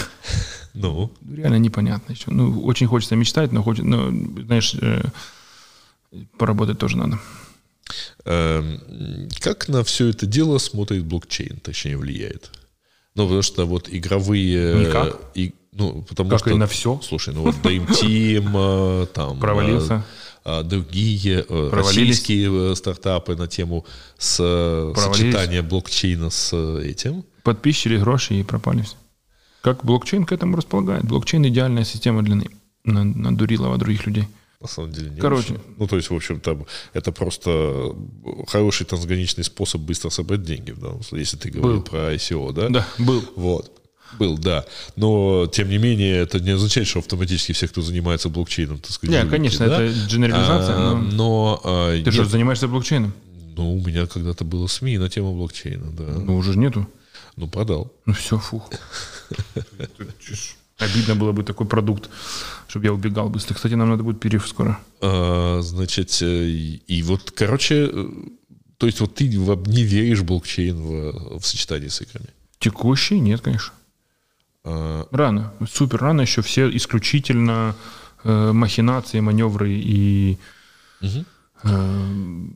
Ну, 0.73 1.11
Реально 1.35 1.57
непонятно 1.57 2.13
еще. 2.13 2.29
Ну, 2.29 2.61
очень 2.63 2.85
хочется 2.85 3.15
мечтать, 3.15 3.51
но 3.51 3.63
хочет, 3.63 3.83
но, 3.83 4.11
знаешь, 4.45 4.75
э, 4.79 5.01
поработать 6.37 6.77
тоже 6.77 6.97
надо. 6.97 7.19
Эм, 8.25 9.29
как 9.39 9.67
на 9.69 9.83
все 9.83 10.07
это 10.07 10.25
дело 10.25 10.57
смотрит 10.57 11.05
блокчейн, 11.05 11.59
точнее, 11.59 11.97
влияет? 11.97 12.51
Ну, 13.15 13.23
потому 13.23 13.41
что 13.41 13.65
вот 13.65 13.87
игровые... 13.91 14.75
Никак. 14.75 15.19
И, 15.33 15.53
ну, 15.71 16.03
потому 16.07 16.29
Как 16.29 16.39
что... 16.39 16.51
и 16.51 16.55
на 16.55 16.67
всё. 16.67 16.99
Слушай, 17.03 17.33
ну 17.33 17.41
вот 17.43 17.55
Dream 17.63 17.87
Team, 17.87 19.03
э, 19.03 19.05
там... 19.07 19.39
Провалился. 19.39 20.03
э, 20.45 20.59
э, 20.59 20.63
Другие 20.63 21.39
э, 21.39 21.43
Провалились. 21.43 21.87
российские 21.97 22.71
э, 22.71 22.75
стартапы 22.75 23.35
на 23.35 23.47
тему 23.47 23.85
с 24.19 24.37
э, 24.39 24.93
сочетания 24.95 25.63
блокчейна 25.63 26.29
с 26.29 26.51
э, 26.53 26.83
этим. 26.89 27.23
Подписчили 27.43 27.97
гроши 27.97 28.35
и 28.35 28.43
пропали 28.43 28.81
все. 28.83 28.95
Как 29.61 29.83
блокчейн 29.83 30.25
к 30.25 30.31
этому 30.31 30.55
располагает? 30.55 31.03
Блокчейн 31.05 31.45
идеальная 31.47 31.85
система 31.85 32.21
для 32.21 32.35
на- 32.35 32.43
на- 32.83 33.03
надурилова 33.03 33.77
других 33.77 34.05
людей. 34.05 34.27
На 34.59 34.67
самом 34.67 34.91
деле 34.91 35.11
не 35.11 35.19
Короче. 35.19 35.53
очень. 35.53 35.61
Ну, 35.77 35.87
то 35.87 35.95
есть, 35.97 36.09
в 36.09 36.15
общем, 36.15 36.39
там 36.39 36.65
это 36.93 37.11
просто 37.11 37.95
хороший 38.47 38.85
трансграничный 38.87 39.43
способ 39.43 39.81
быстро 39.81 40.09
собрать 40.09 40.41
деньги, 40.43 40.71
в 40.71 40.79
данном 40.79 41.03
случае, 41.03 41.21
если 41.25 41.37
ты 41.37 41.51
говорил 41.51 41.77
Был. 41.77 41.83
про 41.83 42.13
ICO, 42.15 42.51
да? 42.53 42.69
Да, 42.69 42.87
был. 42.97 43.23
Вот. 43.35 43.71
Был, 44.17 44.37
да. 44.37 44.65
Но, 44.95 45.45
тем 45.47 45.69
не 45.69 45.77
менее, 45.77 46.17
это 46.17 46.39
не 46.39 46.51
означает, 46.51 46.87
что 46.87 46.99
автоматически 46.99 47.51
все, 47.51 47.67
кто 47.67 47.81
занимается 47.81 48.29
блокчейном, 48.29 48.79
так 48.79 48.91
сказать, 48.91 49.11
Не, 49.13 49.19
живут, 49.19 49.31
конечно, 49.31 49.67
да? 49.67 49.83
это 49.83 49.93
генерализация, 50.07 50.75
А, 50.75 50.93
но- 50.95 51.01
но... 51.11 51.61
а, 51.63 52.01
Ты 52.03 52.11
что, 52.11 52.21
нет, 52.23 52.31
занимаешься 52.31 52.67
блокчейном? 52.67 53.13
Ну, 53.55 53.75
у 53.75 53.79
меня 53.85 54.07
когда-то 54.07 54.43
было 54.45 54.65
СМИ 54.67 54.97
на 54.97 55.09
тему 55.09 55.35
блокчейна, 55.35 55.91
да. 55.91 56.03
Ну, 56.03 56.37
уже 56.37 56.57
нету. 56.57 56.87
Ну, 57.35 57.47
продал. 57.47 57.91
Ну 58.05 58.13
все, 58.13 58.39
фух. 58.39 58.71
Обидно 60.77 61.15
было 61.15 61.31
бы 61.31 61.43
такой 61.43 61.65
продукт, 61.65 62.09
чтобы 62.67 62.85
я 62.85 62.93
убегал 62.93 63.29
быстро. 63.29 63.55
Кстати, 63.55 63.73
нам 63.73 63.89
надо 63.89 64.03
будет 64.03 64.19
перерыв 64.19 64.47
скоро. 64.47 64.79
А, 65.01 65.59
значит, 65.61 66.21
э, 66.21 66.25
и, 66.45 66.75
и 66.87 67.01
вот, 67.03 67.31
короче, 67.31 67.89
э, 67.91 68.09
то 68.77 68.85
есть 68.85 68.99
вот 68.99 69.15
ты 69.15 69.27
не 69.27 69.83
веришь 69.83 70.21
блокчейн 70.21 70.77
в, 70.77 71.39
в 71.39 71.45
сочетании 71.47 71.87
с 71.87 72.01
играми? 72.01 72.27
Текущий? 72.59 73.19
Нет, 73.19 73.41
конечно. 73.41 73.73
А, 74.63 75.07
Рано. 75.11 75.51
Супер 75.71 75.99
рано 75.99 76.21
еще 76.21 76.41
все 76.43 76.69
исключительно 76.75 77.75
э, 78.23 78.51
махинации, 78.51 79.19
маневры 79.19 79.71
и 79.73 80.37
Мгм. 81.01 81.25
э, 81.63 82.47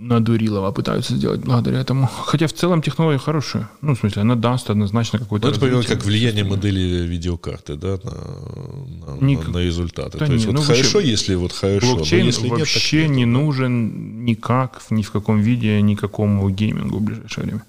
надурилова 0.00 0.72
пытаются 0.72 1.14
сделать 1.14 1.40
благодаря 1.40 1.78
этому. 1.80 2.06
Хотя 2.06 2.46
в 2.46 2.52
целом 2.52 2.82
технология 2.82 3.18
хорошая. 3.18 3.68
Ну, 3.82 3.94
в 3.94 3.98
смысле, 3.98 4.22
она 4.22 4.34
даст 4.34 4.70
однозначно 4.70 5.18
какой-то 5.18 5.46
Ну, 5.46 5.52
это 5.52 5.60
примерно 5.60 5.84
как 5.84 6.04
влияние 6.04 6.44
модели 6.44 7.06
видеокарты, 7.06 7.76
да, 7.76 7.98
на, 8.02 9.14
на, 9.14 9.24
Ник- 9.24 9.48
на- 9.48 9.58
результаты. 9.58 10.18
Да 10.18 10.26
То 10.26 10.32
есть 10.32 10.46
не, 10.46 10.52
вот 10.52 10.60
ну, 10.60 10.62
хорошо, 10.66 10.98
вообще, 10.98 11.10
если 11.10 11.34
вот 11.34 11.52
хорошо, 11.52 11.86
но 11.86 11.94
Блокчейн 11.96 12.26
если 12.26 12.42
нет, 12.42 12.50
так 12.50 12.58
вообще 12.60 13.02
нет. 13.08 13.16
не 13.16 13.24
нужен 13.26 14.24
никак, 14.24 14.82
ни 14.90 15.02
в 15.02 15.10
каком 15.10 15.40
виде, 15.40 15.80
никакому 15.82 16.48
геймингу 16.50 16.98
в 16.98 17.02
ближайшее 17.02 17.44
время. 17.44 17.62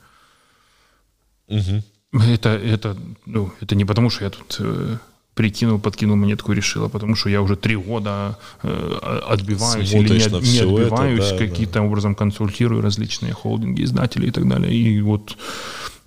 Мгм. 1.49 1.83
Это, 2.33 2.49
это, 2.49 2.97
ну, 3.25 3.51
это 3.61 3.75
не 3.75 3.85
потому, 3.85 4.09
что 4.09 4.23
я 4.23 4.29
тут 4.29 4.57
э, 4.59 4.97
прикинул, 5.33 5.79
подкинул 5.79 6.15
монетку 6.15 6.51
и 6.51 6.55
решил, 6.55 6.85
а 6.85 6.89
потому 6.89 7.15
что 7.15 7.29
я 7.29 7.41
уже 7.41 7.55
три 7.55 7.75
года 7.75 8.37
э, 8.63 8.99
отбиваюсь 9.27 9.91
или 9.93 10.07
Смотришь 10.07 10.25
не, 10.25 10.31
на 10.31 10.37
не 10.37 10.43
всё 10.43 10.77
это, 10.77 10.81
отбиваюсь, 10.83 11.29
да, 11.29 11.37
каким-то 11.37 11.81
образом 11.81 12.15
консультирую 12.15 12.81
различные 12.81 13.33
холдинги, 13.33 13.83
издатели 13.83 14.27
и 14.27 14.31
так 14.31 14.47
далее. 14.47 14.73
И 14.73 15.01
вот 15.01 15.37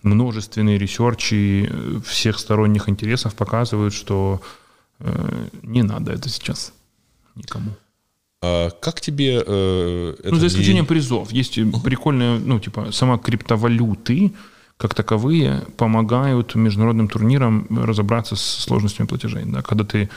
множественные 0.02 0.78
ресерчи 0.78 1.68
э, 1.68 2.00
всех 2.06 2.38
сторонних 2.38 2.88
интересов 2.88 3.34
показывают, 3.34 3.94
что 3.94 4.40
э, 5.00 5.48
не 5.62 5.82
надо 5.82 6.12
это 6.12 6.28
сейчас 6.28 6.72
никому. 7.34 7.70
А 8.42 8.70
как 8.70 9.00
тебе 9.00 9.42
э, 9.46 10.14
это 10.18 10.30
Ну, 10.30 10.36
за 10.36 10.42
не- 10.42 10.48
исключением 10.48 10.86
призов. 10.86 11.32
Есть 11.32 11.58
прикольные, 11.82 12.38
ну, 12.38 12.60
типа, 12.60 12.92
сама 12.92 13.16
криптовалюты, 13.16 14.32
как 14.76 14.94
таковые, 14.94 15.62
помогают 15.76 16.54
международным 16.54 17.08
турнирам 17.08 17.66
разобраться 17.70 18.36
с 18.36 18.42
сложностями 18.42 19.06
платежей. 19.06 19.44
Да? 19.46 19.62
Когда 19.62 19.84
ты 19.84 20.10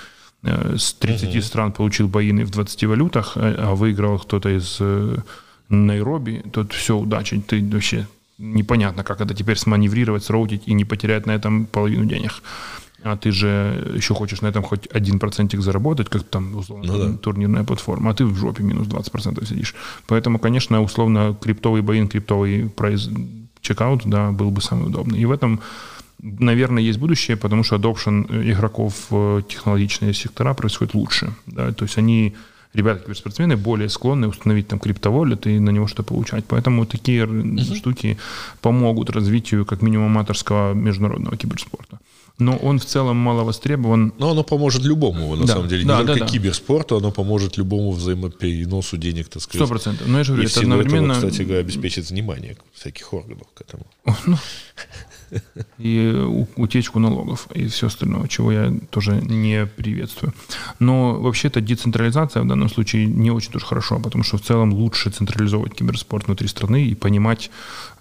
э, 0.44 0.76
с 0.78 0.94
30 0.94 1.44
стран 1.46 1.72
получил 1.72 2.08
боины 2.08 2.44
в 2.44 2.50
20 2.50 2.84
валютах, 2.86 3.34
а 3.36 3.56
а 3.58 3.76
выиграл 3.76 4.20
кто-то 4.20 4.50
из 4.50 4.78
э, 4.80 5.18
Найроби, 5.70 6.44
то 6.52 6.66
все, 6.68 6.98
удачи. 6.98 7.40
Ты 7.48 7.64
вообще 7.72 8.08
непонятно, 8.38 9.04
как 9.04 9.22
это 9.22 9.34
теперь 9.34 9.58
сманеврировать, 9.58 10.24
сроутить 10.24 10.64
и 10.68 10.74
не 10.74 10.86
потерять 10.86 11.26
на 11.26 11.32
этом 11.32 11.66
половину 11.66 12.06
денег. 12.06 12.42
А 13.04 13.16
ты 13.16 13.32
же 13.32 13.94
еще 13.96 14.16
хочешь 14.16 14.42
на 14.42 14.48
этом 14.48 14.64
хоть 14.64 14.88
один 14.88 15.20
процентик 15.20 15.62
заработать, 15.62 16.10
как 16.10 16.24
там, 16.24 16.56
условно, 16.56 16.92
Ну 16.92 16.98
да. 16.98 17.18
турнирная 17.18 17.64
платформа, 17.64 18.12
а 18.12 18.14
ты 18.14 18.26
в 18.26 18.36
жопе 18.36 18.64
минус 18.64 18.88
20% 18.88 19.46
сидишь. 19.46 19.76
Поэтому, 20.08 20.40
конечно, 20.40 20.82
условно, 20.82 21.38
криптовый 21.40 21.82
боин, 21.82 22.08
криптовый 22.08 22.70
прайс 22.70 23.10
чекаут, 23.68 24.02
да, 24.06 24.32
был 24.32 24.52
бы 24.52 24.62
самый 24.62 24.88
удобный. 24.88 25.20
И 25.20 25.26
в 25.26 25.32
этом, 25.32 25.60
наверное, 26.22 26.84
есть 26.84 27.00
будущее, 27.00 27.38
потому 27.38 27.64
что 27.64 27.76
adoption 27.76 28.26
э, 28.30 28.52
игроков 28.52 28.94
в 29.10 29.42
технологичные 29.42 30.14
сектора 30.14 30.54
происходит 30.54 30.96
лучше. 30.96 31.34
Да? 31.46 31.72
То 31.72 31.86
есть 31.86 31.98
они, 31.98 32.34
ребята, 32.74 33.04
киберспортсмены, 33.04 33.58
более 33.58 33.90
склонны 33.90 34.28
установить 34.28 34.68
там 34.68 34.80
криптовалют 34.80 35.48
и 35.48 35.60
на 35.60 35.72
него 35.72 35.88
что-то 35.88 36.04
получать. 36.04 36.46
Поэтому 36.48 36.86
такие 36.86 37.24
р- 37.24 37.76
штуки 37.76 38.18
помогут 38.62 39.10
развитию 39.10 39.66
как 39.66 39.82
минимум 39.82 40.08
аматорского 40.08 40.74
международного 40.74 41.38
киберспорта. 41.38 42.00
Но 42.40 42.56
он 42.58 42.78
в 42.78 42.86
целом 42.86 43.18
мало 43.18 43.44
востребован. 43.44 44.14
Но 44.20 44.30
оно 44.32 44.44
поможет 44.44 44.84
любому, 44.84 45.36
на 45.36 45.46
Да. 45.48 45.54
самом 45.54 45.68
деле. 45.70 45.86
Да, 45.86 46.00
не 46.02 46.06
да, 46.06 46.14
только 46.14 46.26
да. 46.26 46.32
киберспорту, 46.32 46.98
оно 46.98 47.12
поможет 47.12 47.58
любому 47.58 47.92
взаимопереносу 47.92 48.98
денег, 48.98 49.28
так 49.28 49.42
сказать. 49.42 49.66
Сто 49.66 49.68
процентов. 49.68 50.08
Но 50.08 50.20
я 50.20 50.24
же 50.24 50.34
говорю, 50.34 50.48
И 50.48 50.52
это 50.52 50.60
одновременно... 50.62 51.14
этого, 51.14 51.30
кстати 51.30 51.42
говоря, 51.44 51.62
обеспечит 51.62 52.10
внимание 52.10 52.56
всяких 52.74 53.12
органов 53.12 53.48
к 53.56 53.62
этому. 53.62 53.86
И 55.78 56.12
утечку 56.56 57.00
налогов 57.00 57.48
и 57.54 57.68
все 57.68 57.88
остальное, 57.88 58.28
чего 58.28 58.52
я 58.52 58.74
тоже 58.90 59.22
не 59.22 59.66
приветствую. 59.66 60.34
Но 60.80 61.20
вообще-то 61.20 61.62
децентрализация 61.62 62.44
в 62.44 62.48
данном 62.48 62.70
случае 62.70 63.06
не 63.06 63.32
очень 63.32 63.52
тоже 63.52 63.66
хорошо, 63.66 64.00
потому 64.00 64.24
что 64.24 64.38
в 64.38 64.42
целом 64.42 64.74
лучше 64.74 65.10
централизовывать 65.10 65.74
киберспорт 65.74 66.28
внутри 66.28 66.48
страны 66.48 66.86
и 66.86 66.96
понимать, 66.96 67.52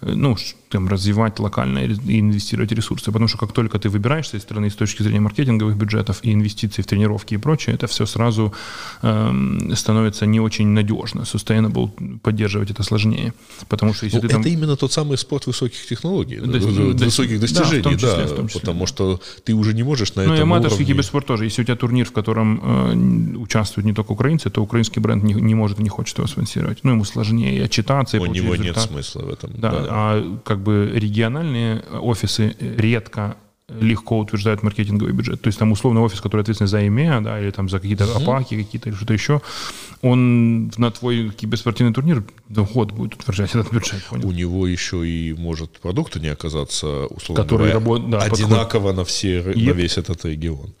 э, 0.01 0.13
ну, 0.13 0.35
там, 0.69 0.87
развивать 0.87 1.39
локально 1.39 1.79
и 1.79 2.19
инвестировать 2.19 2.71
ресурсы. 2.71 3.05
Потому 3.11 3.27
что 3.27 3.37
как 3.37 3.51
только 3.51 3.79
ты 3.79 3.89
выбираешь 3.89 4.25
с 4.25 4.29
этой 4.29 4.41
стороны, 4.41 4.69
с 4.69 4.75
точки 4.75 5.03
зрения 5.03 5.21
маркетинговых 5.21 5.77
бюджетов 5.77 6.19
и 6.23 6.33
инвестиций 6.33 6.83
в 6.83 6.87
тренировки 6.87 7.35
и 7.35 7.37
прочее, 7.37 7.75
это 7.75 7.87
все 7.87 8.05
сразу 8.05 8.53
э, 9.01 9.73
становится 9.75 10.25
не 10.25 10.39
очень 10.39 10.67
надежно. 10.67 11.21
Sustainable 11.21 12.19
поддерживать 12.19 12.71
это 12.71 12.83
сложнее. 12.83 13.33
Потому 13.69 13.93
что 13.93 14.05
если 14.05 14.17
ну, 14.17 14.21
ты 14.21 14.29
там... 14.29 14.41
Это 14.41 14.49
именно 14.49 14.75
тот 14.75 14.91
самый 14.91 15.17
спорт 15.17 15.47
высоких 15.47 15.85
технологий, 15.85 16.37
До... 16.37 17.09
высоких 17.17 17.39
достижений, 17.39 17.81
да, 17.81 17.91
числе, 17.91 18.25
да, 18.25 18.47
числе, 18.47 18.59
потому 18.59 18.85
что 18.85 19.19
ты 19.43 19.53
уже 19.53 19.73
не 19.73 19.83
можешь 19.83 20.15
на 20.15 20.23
ну, 20.23 20.33
этом 20.33 20.49
Ну 20.49 20.55
и 20.55 20.59
уровне... 20.59 20.85
киберспорт 20.85 21.25
тоже. 21.25 21.45
Если 21.45 21.61
у 21.61 21.65
тебя 21.65 21.75
турнир, 21.75 22.05
в 22.05 22.11
котором 22.11 22.59
э, 23.35 23.37
участвуют 23.37 23.85
не 23.85 23.93
только 23.93 24.11
украинцы, 24.11 24.49
то 24.49 24.61
украинский 24.61 25.01
бренд 25.01 25.23
не, 25.23 25.33
не 25.33 25.55
может 25.55 25.79
и 25.79 25.83
не 25.83 25.89
хочет 25.89 26.17
его 26.17 26.27
спонсировать. 26.27 26.79
Ну, 26.83 26.91
ему 26.91 27.05
сложнее 27.05 27.63
отчитаться. 27.63 28.19
У 28.19 28.25
него 28.25 28.53
результат. 28.53 28.65
нет 28.65 28.77
смысла 28.77 29.21
в 29.21 29.29
этом. 29.29 29.51
Да, 29.55 29.71
да, 29.71 29.85
а 29.89 30.39
как 30.43 30.61
бы 30.61 30.91
региональные 30.93 31.81
офисы 32.01 32.55
редко 32.59 33.37
легко 33.69 34.19
утверждают 34.19 34.63
маркетинговый 34.63 35.13
бюджет. 35.13 35.41
То 35.41 35.47
есть 35.47 35.59
там 35.59 35.73
условно 35.73 36.01
офис, 36.01 36.21
который 36.21 36.41
ответственный 36.41 36.69
за 36.69 36.87
ИМЕА, 36.87 37.21
да, 37.21 37.41
или 37.41 37.51
там 37.51 37.67
за 37.67 37.79
какие-то 37.79 38.05
uh-huh. 38.05 38.23
опаки 38.23 38.55
какие-то 38.63 38.89
или 38.89 38.95
что-то 38.95 39.13
еще, 39.13 39.41
он 40.01 40.71
на 40.77 40.89
твой 40.91 41.31
киберспортивный 41.31 41.93
турнир 41.93 42.23
год 42.47 42.91
будет 42.91 43.15
утверждать 43.15 43.49
этот 43.55 43.73
бюджет. 43.73 44.01
Понял? 44.05 44.29
У 44.29 44.31
него 44.31 44.67
еще 44.67 45.05
и 45.05 45.33
может 45.33 45.79
продукта 45.79 46.19
не 46.19 46.29
оказаться, 46.29 47.07
условно 47.07 47.43
Который 47.43 47.71
говоря, 47.71 47.73
работ... 47.73 48.09
да, 48.09 48.19
одинаково 48.19 48.93
на, 48.93 49.03
все, 49.03 49.39
yep. 49.39 49.65
на 49.65 49.71
весь 49.71 49.97
этот 49.97 50.23
регион. 50.23 50.73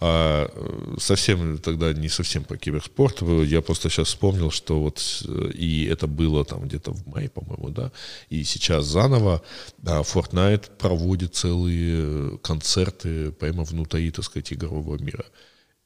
А 0.00 0.50
э, 0.52 0.96
совсем 0.98 1.58
тогда 1.58 1.92
не 1.92 2.08
совсем 2.08 2.42
по 2.42 2.56
киберспорту. 2.56 3.44
Я 3.44 3.60
просто 3.60 3.88
сейчас 3.88 4.08
вспомнил, 4.08 4.50
что 4.50 4.80
вот 4.80 5.22
э, 5.28 5.50
и 5.54 5.84
это 5.84 6.08
было 6.08 6.44
там 6.44 6.62
где-то 6.62 6.92
в 6.92 7.06
мае, 7.06 7.28
по-моему, 7.28 7.68
да, 7.68 7.92
и 8.30 8.42
сейчас 8.42 8.86
заново 8.86 9.42
да, 9.78 10.00
Fortnite 10.00 10.70
проводит 10.78 11.36
целые 11.36 12.31
концерты 12.38 13.32
прямо 13.32 13.64
внутри, 13.64 14.10
так 14.10 14.24
сказать, 14.24 14.52
игрового 14.52 14.98
мира. 14.98 15.24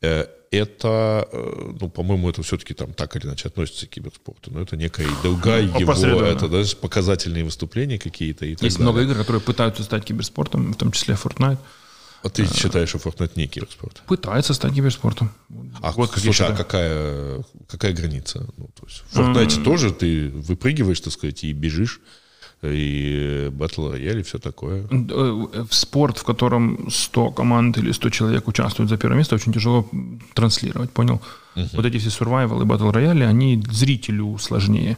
Э, 0.03 0.27
это, 0.51 1.29
э, 1.33 1.73
ну, 1.81 1.89
по-моему, 1.89 2.31
это 2.31 2.43
все-таки 2.43 2.75
там 2.75 2.93
так 2.93 3.17
или 3.17 3.27
иначе 3.27 3.49
относится 3.49 3.87
к 3.87 3.91
киберспорту, 3.91 4.51
но 4.53 4.61
это 4.61 4.77
некая 4.77 5.09
другая 5.23 5.63
его, 5.63 5.93
это 6.23 6.49
даже 6.49 6.77
показательные 6.77 7.45
выступления 7.45 7.99
какие-то 7.99 8.47
и 8.47 8.55
так 8.55 8.63
Есть 8.63 8.79
далее. 8.79 8.93
много 8.93 9.11
игр, 9.11 9.19
которые 9.19 9.43
пытаются 9.43 9.83
стать 9.83 10.05
киберспортом, 10.05 10.73
в 10.73 10.77
том 10.77 10.93
числе 10.93 11.15
Fortnite. 11.15 11.59
А 12.23 12.29
ты 12.29 12.47
считаешь, 12.47 12.89
что 12.89 12.99
Fortnite 12.99 13.33
не 13.37 13.47
киберспорт? 13.47 14.03
Пытается 14.07 14.55
стать 14.55 14.75
киберспортом. 14.75 15.31
А, 15.81 15.93
вот 15.93 16.11
слушай, 16.17 16.47
а 16.47 16.57
какая, 16.57 17.45
какая 17.69 17.93
граница? 17.93 18.47
Ну, 18.57 18.71
то 18.75 18.87
есть 18.87 19.03
в 19.07 19.17
Fortnite 19.17 19.61
mm. 19.61 19.65
тоже 19.65 19.93
ты 19.93 20.31
выпрыгиваешь, 20.31 21.01
так 21.01 21.13
сказать, 21.13 21.45
и 21.45 21.53
бежишь 21.53 22.01
и 22.63 23.51
батл 23.53 23.91
рояль 23.91 24.19
и 24.19 24.23
все 24.23 24.39
такое. 24.39 24.87
Э, 24.91 25.65
в 25.69 25.75
спорт, 25.75 26.19
в 26.19 26.25
котором 26.25 26.91
100 26.91 27.31
команд 27.33 27.79
или 27.79 27.93
100 27.93 28.11
человек 28.11 28.49
участвуют 28.49 28.91
за 28.91 28.97
первое 28.97 29.19
место, 29.19 29.35
очень 29.35 29.53
тяжело 29.53 29.87
транслировать, 30.35 30.91
понял? 30.91 31.21
Uh-huh. 31.55 31.69
Вот 31.77 31.85
эти 31.85 31.99
все 31.99 32.09
survival 32.09 32.63
и 32.63 32.65
батл 32.65 32.91
рояли, 32.91 33.25
они 33.25 33.63
зрителю 33.71 34.39
сложнее. 34.39 34.97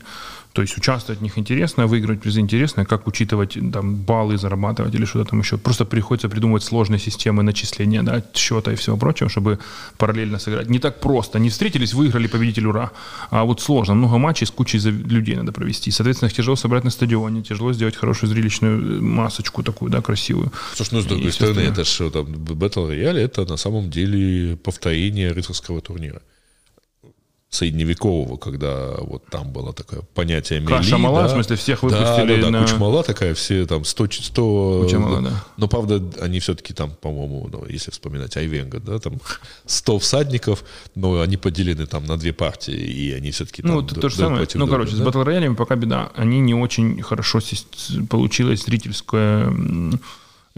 То 0.52 0.62
есть 0.62 0.76
участвовать 0.76 1.20
в 1.20 1.22
них 1.22 1.38
интересно, 1.38 1.86
выигрывать 1.86 2.20
призы 2.20 2.40
интересно, 2.40 2.84
как 2.84 3.06
учитывать 3.06 3.56
там, 3.72 3.94
баллы 3.94 4.38
зарабатывать 4.38 4.94
или 4.94 5.04
что-то 5.04 5.30
там 5.30 5.40
еще. 5.40 5.56
Просто 5.56 5.84
приходится 5.84 6.28
придумывать 6.28 6.62
сложные 6.62 6.98
системы 6.98 7.42
начисления 7.42 8.02
да, 8.02 8.22
счета 8.34 8.72
и 8.72 8.74
всего 8.74 8.96
прочего, 8.96 9.28
чтобы 9.28 9.58
параллельно 9.98 10.38
сыграть. 10.38 10.68
Не 10.68 10.78
так 10.78 11.00
просто. 11.00 11.38
Не 11.38 11.48
встретились, 11.50 11.94
выиграли, 11.94 12.26
победитель, 12.26 12.66
ура. 12.66 12.90
А 13.30 13.44
вот 13.44 13.60
сложно. 13.60 13.94
Много 13.94 14.18
матчей 14.18 14.46
с 14.46 14.50
кучей 14.50 14.78
людей 14.78 15.36
надо 15.36 15.52
провести. 15.52 15.90
Соответственно, 15.90 16.28
их 16.28 16.34
тяжело 16.34 16.56
собрать 16.56 16.84
на 16.84 16.90
стадионе, 16.90 17.42
тяжело 17.42 17.72
сделать 17.72 17.96
хорошую 17.96 18.30
зрелищную 18.30 18.98
э, 18.98 19.00
масочку 19.00 19.62
такую, 19.62 19.90
да, 19.90 20.00
красивую. 20.00 20.52
Слушай, 20.74 20.94
ну, 20.94 21.00
с 21.00 21.04
другой 21.04 21.28
и, 21.28 21.30
стороны, 21.30 21.60
это 21.60 21.84
же 21.84 22.10
там 22.10 22.26
Battle 22.26 22.88
Royale, 22.88 23.18
это 23.18 23.44
на 23.44 23.56
самом 23.56 23.90
деле 23.90 24.56
повторение 24.56 25.32
рыцарского 25.32 25.80
турнира 25.80 26.20
средневекового, 27.50 28.36
когда 28.36 28.94
вот 28.98 29.24
там 29.30 29.50
было 29.50 29.72
такое 29.72 30.02
понятие 30.14 30.60
мели. 30.60 30.70
Каша 30.70 30.98
мала, 30.98 31.22
да? 31.22 31.28
в 31.28 31.30
смысле, 31.30 31.56
всех 31.56 31.82
выпустили 31.82 32.36
да, 32.36 32.42
да, 32.42 32.42
да, 32.42 32.50
на... 32.50 32.62
куча 32.62 32.76
мала 32.76 33.02
такая, 33.02 33.34
все 33.34 33.66
там 33.66 33.84
100... 33.84 34.08
100 34.10 34.80
куча 34.82 34.98
мала, 34.98 35.22
да. 35.22 35.44
Но, 35.56 35.66
правда, 35.66 36.02
они 36.20 36.40
все-таки 36.40 36.74
там, 36.74 36.90
по-моему, 36.90 37.48
ну, 37.50 37.64
если 37.66 37.90
вспоминать 37.90 38.36
Айвенга, 38.36 38.80
да, 38.80 38.98
там 38.98 39.14
100 39.64 39.98
всадников, 39.98 40.62
но 40.94 41.22
они 41.22 41.38
поделены 41.38 41.86
там 41.86 42.04
на 42.04 42.18
две 42.18 42.34
партии, 42.34 42.74
и 42.74 43.12
они 43.12 43.30
все-таки 43.30 43.62
Ну, 43.62 43.80
это 43.80 43.94
то 43.94 44.10
же 44.10 44.16
самое. 44.16 44.46
Ну, 44.54 44.66
друга, 44.66 44.72
короче, 44.72 44.92
да? 44.92 44.98
с 44.98 45.00
батл 45.00 45.22
роялями 45.22 45.54
пока 45.54 45.74
беда. 45.76 46.10
Они 46.14 46.40
не 46.40 46.54
очень 46.54 47.00
хорошо 47.02 47.40
получилось 48.10 48.64
зрительское 48.64 49.50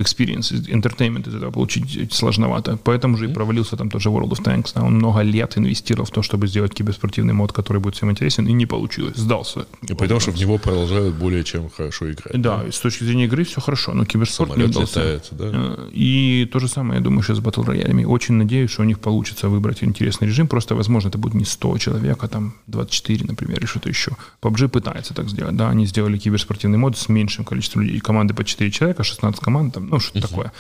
experience, 0.01 0.53
entertainment 0.53 1.29
из 1.29 1.35
этого 1.35 1.51
получить 1.51 2.13
сложновато. 2.13 2.79
Поэтому 2.85 3.17
же 3.17 3.27
и 3.27 3.33
провалился 3.33 3.77
там 3.77 3.91
тоже 3.91 4.09
World 4.09 4.31
of 4.31 4.43
Tanks. 4.43 4.73
Да? 4.75 4.83
Он 4.83 4.95
много 4.95 5.23
лет 5.23 5.59
инвестировал 5.59 6.07
в 6.07 6.11
то, 6.11 6.23
чтобы 6.23 6.49
сделать 6.49 6.75
киберспортивный 6.75 7.35
мод, 7.35 7.53
который 7.53 7.79
будет 7.79 7.95
всем 7.95 8.11
интересен, 8.11 8.47
и 8.47 8.53
не 8.53 8.67
получилось. 8.67 9.17
Сдался. 9.17 9.67
И 9.83 9.95
потому 9.95 10.21
что 10.21 10.31
в 10.33 10.37
него 10.37 10.59
продолжают 10.59 11.15
более 11.15 11.45
чем 11.45 11.71
хорошо 11.71 12.11
играть. 12.11 12.41
Да, 12.41 12.63
да? 12.65 12.73
с 12.73 12.79
точки 12.81 13.05
зрения 13.05 13.25
игры 13.25 13.45
все 13.45 13.61
хорошо, 13.61 13.93
но 13.95 14.05
киберспорт 14.05 14.51
Самолет 14.51 14.69
не 14.69 14.77
удался. 14.77 15.01
Летает, 15.01 15.29
да? 15.33 15.45
Э, 15.53 15.89
и 15.93 16.49
то 16.53 16.59
же 16.59 16.69
самое, 16.69 16.99
я 16.99 17.05
думаю, 17.05 17.23
сейчас 17.23 17.39
с 17.39 17.41
батл 17.41 17.63
роялями. 17.63 18.05
Очень 18.05 18.35
надеюсь, 18.35 18.71
что 18.71 18.83
у 18.83 18.85
них 18.85 18.99
получится 18.99 19.49
выбрать 19.49 19.83
интересный 19.83 20.29
режим. 20.29 20.49
Просто, 20.49 20.75
возможно, 20.75 21.09
это 21.09 21.19
будет 21.19 21.35
не 21.35 21.45
100 21.45 21.79
человек, 21.79 22.25
а 22.25 22.29
там 22.29 22.55
24, 22.67 23.25
например, 23.27 23.59
или 23.59 23.67
что-то 23.67 23.89
еще. 23.89 24.13
PUBG 24.43 24.69
пытается 24.69 25.15
так 25.15 25.29
сделать. 25.29 25.57
Да, 25.57 25.71
они 25.71 25.87
сделали 25.87 26.19
киберспортивный 26.19 26.79
мод 26.79 26.97
с 26.97 27.09
меньшим 27.09 27.45
количеством 27.45 27.83
людей. 27.83 28.01
Команды 28.01 28.35
по 28.35 28.45
4 28.45 28.71
человека, 28.71 29.05
16 29.05 29.41
команд, 29.41 29.75
там, 29.75 29.90
ну, 29.91 30.01
что 30.01 30.19
uh-huh. 30.19 30.23
такое. 30.23 30.53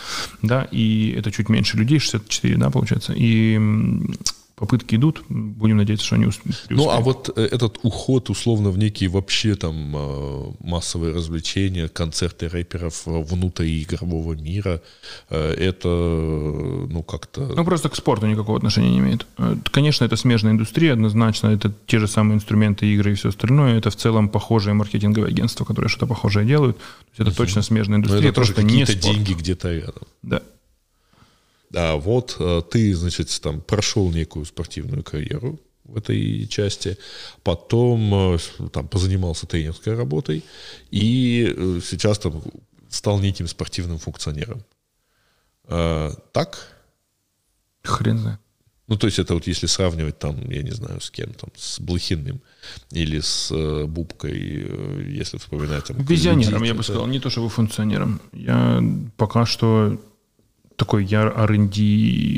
Да, 0.42 0.66
и 0.70 1.14
это 1.16 1.30
чуть 1.30 1.48
меньше 1.48 1.76
людей, 1.76 1.98
64, 1.98 2.56
да, 2.56 2.70
получается. 2.70 3.12
И 3.16 3.58
попытки 4.60 4.96
идут, 4.96 5.22
будем 5.28 5.78
надеяться, 5.78 6.06
что 6.06 6.16
они 6.16 6.26
успеют. 6.26 6.66
Ну, 6.68 6.90
а 6.90 7.00
вот 7.00 7.30
э, 7.34 7.48
этот 7.50 7.78
уход, 7.82 8.28
условно, 8.28 8.70
в 8.70 8.76
некие 8.76 9.08
вообще 9.08 9.54
там 9.54 9.96
э, 9.96 10.52
массовые 10.60 11.14
развлечения, 11.14 11.88
концерты 11.88 12.46
рэперов 12.46 13.06
внутри 13.06 13.82
игрового 13.82 14.34
мира, 14.34 14.82
э, 15.30 15.54
это, 15.54 15.88
ну, 15.88 17.02
как-то... 17.02 17.40
Ну, 17.56 17.64
просто 17.64 17.88
к 17.88 17.96
спорту 17.96 18.26
никакого 18.26 18.58
отношения 18.58 18.90
не 18.90 18.98
имеет. 18.98 19.26
Конечно, 19.70 20.04
это 20.04 20.16
смежная 20.16 20.52
индустрия, 20.52 20.92
однозначно, 20.92 21.48
это 21.48 21.72
те 21.86 21.98
же 21.98 22.06
самые 22.06 22.36
инструменты 22.36 22.84
игры 22.86 23.12
и 23.12 23.14
все 23.14 23.30
остальное, 23.30 23.78
это 23.78 23.88
в 23.88 23.96
целом 23.96 24.28
похожие 24.28 24.74
маркетинговые 24.74 25.30
агентства, 25.30 25.64
которые 25.64 25.88
что-то 25.88 26.06
похожее 26.06 26.46
делают. 26.46 26.76
То 26.76 26.84
есть 27.08 27.20
это 27.20 27.30
uh 27.30 27.34
точно 27.34 27.62
смежная 27.62 27.96
индустрия, 27.96 28.22
Но 28.22 28.28
это 28.28 28.36
тоже 28.36 28.52
какие-то 28.52 28.94
деньги 28.94 29.32
где-то 29.32 29.72
рядом. 29.72 30.02
Да. 30.22 30.42
А 31.74 31.96
вот 31.96 32.36
э, 32.40 32.62
ты, 32.68 32.94
значит, 32.94 33.40
там 33.40 33.60
прошел 33.60 34.10
некую 34.10 34.44
спортивную 34.44 35.04
карьеру 35.04 35.60
в 35.84 35.96
этой 35.96 36.46
части, 36.48 36.98
потом 37.42 38.34
э, 38.34 38.38
там 38.72 38.88
позанимался 38.88 39.46
тренерской 39.46 39.94
работой 39.94 40.44
и 40.90 41.54
э, 41.56 41.80
сейчас 41.84 42.18
там 42.18 42.42
стал 42.88 43.20
неким 43.20 43.46
спортивным 43.46 43.98
функционером. 43.98 44.64
Так? 46.32 46.74
Хрен 47.84 48.18
знает. 48.18 48.40
Ну, 48.88 48.96
то 48.96 49.06
есть 49.06 49.20
это 49.20 49.34
вот 49.34 49.46
если 49.46 49.66
сравнивать 49.66 50.18
там, 50.18 50.50
я 50.50 50.62
не 50.62 50.72
знаю, 50.72 51.00
с 51.00 51.12
кем 51.12 51.32
там, 51.34 51.50
с 51.54 51.78
Блохиным 51.78 52.40
или 52.90 53.20
с 53.20 53.52
э, 53.52 53.84
Бубкой, 53.84 55.14
если 55.16 55.38
вспоминать 55.38 55.84
там... 55.84 56.04
Визионером, 56.04 56.64
я 56.64 56.74
бы 56.74 56.82
сказал, 56.82 57.06
не 57.06 57.20
то 57.20 57.30
чтобы 57.30 57.48
функционером. 57.48 58.20
Я 58.32 58.82
пока 59.16 59.46
что 59.46 60.00
такой 60.80 61.04
я 61.04 61.24
R&D 61.28 61.78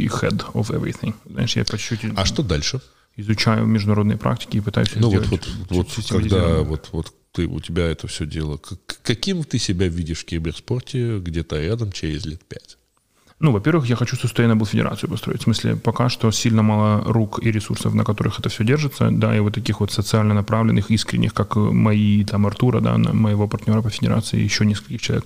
head 0.09 0.53
of 0.53 0.71
everything. 0.71 1.15
Знаешь, 1.25 1.57
я 1.57 1.65
по 1.65 1.79
чуть-чуть... 1.79 2.13
А 2.17 2.25
что 2.25 2.43
дальше? 2.43 2.81
Изучаю 3.17 3.67
международные 3.67 4.19
практики 4.19 4.57
и 4.57 4.61
пытаюсь 4.61 4.89
ну, 4.97 5.09
сделать. 5.09 5.29
Вот, 5.29 5.49
вот, 5.71 5.97
вот 5.97 6.07
когда 6.09 6.63
вот, 6.63 6.89
вот 6.91 7.15
ты, 7.31 7.47
у 7.47 7.61
тебя 7.61 7.87
это 7.87 8.09
все 8.09 8.27
дело, 8.27 8.61
каким 9.03 9.45
ты 9.45 9.59
себя 9.59 9.87
видишь 9.87 10.21
в 10.21 10.25
киберспорте 10.25 11.21
где-то 11.21 11.61
рядом 11.61 11.93
через 11.93 12.27
лет 12.27 12.45
пять? 12.45 12.79
Ну, 13.43 13.51
во-первых, 13.51 13.87
я 13.87 13.97
хочу 13.97 14.17
sustainable 14.17 14.65
федерацию 14.67 15.11
построить. 15.11 15.41
В 15.41 15.43
смысле, 15.43 15.75
пока 15.75 16.09
что 16.09 16.31
сильно 16.31 16.63
мало 16.63 17.03
рук 17.13 17.41
и 17.43 17.51
ресурсов, 17.51 17.93
на 17.95 18.05
которых 18.05 18.39
это 18.39 18.49
все 18.49 18.65
держится. 18.65 19.11
Да, 19.11 19.37
и 19.37 19.41
вот 19.41 19.55
таких 19.55 19.81
вот 19.81 19.91
социально 19.91 20.33
направленных, 20.33 20.93
искренних, 20.93 21.35
как 21.35 21.57
мои, 21.57 22.25
там, 22.25 22.47
Артура, 22.47 22.81
да, 22.81 22.97
моего 22.97 23.49
партнера 23.49 23.83
по 23.83 23.91
федерации, 23.91 24.45
еще 24.45 24.65
нескольких 24.65 25.01
человек. 25.01 25.25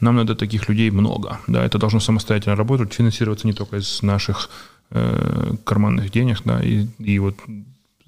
Нам 0.00 0.14
надо 0.14 0.36
таких 0.36 0.68
людей 0.68 0.90
много. 0.90 1.40
Да, 1.48 1.64
это 1.64 1.78
должно 1.78 1.98
самостоятельно 1.98 2.54
работать, 2.54 2.94
финансироваться 2.94 3.48
не 3.48 3.52
только 3.52 3.78
из 3.78 4.00
наших 4.02 4.48
э, 4.90 5.54
карманных 5.64 6.12
денег, 6.12 6.42
да, 6.44 6.60
и, 6.62 6.86
и 7.00 7.18
вот 7.18 7.34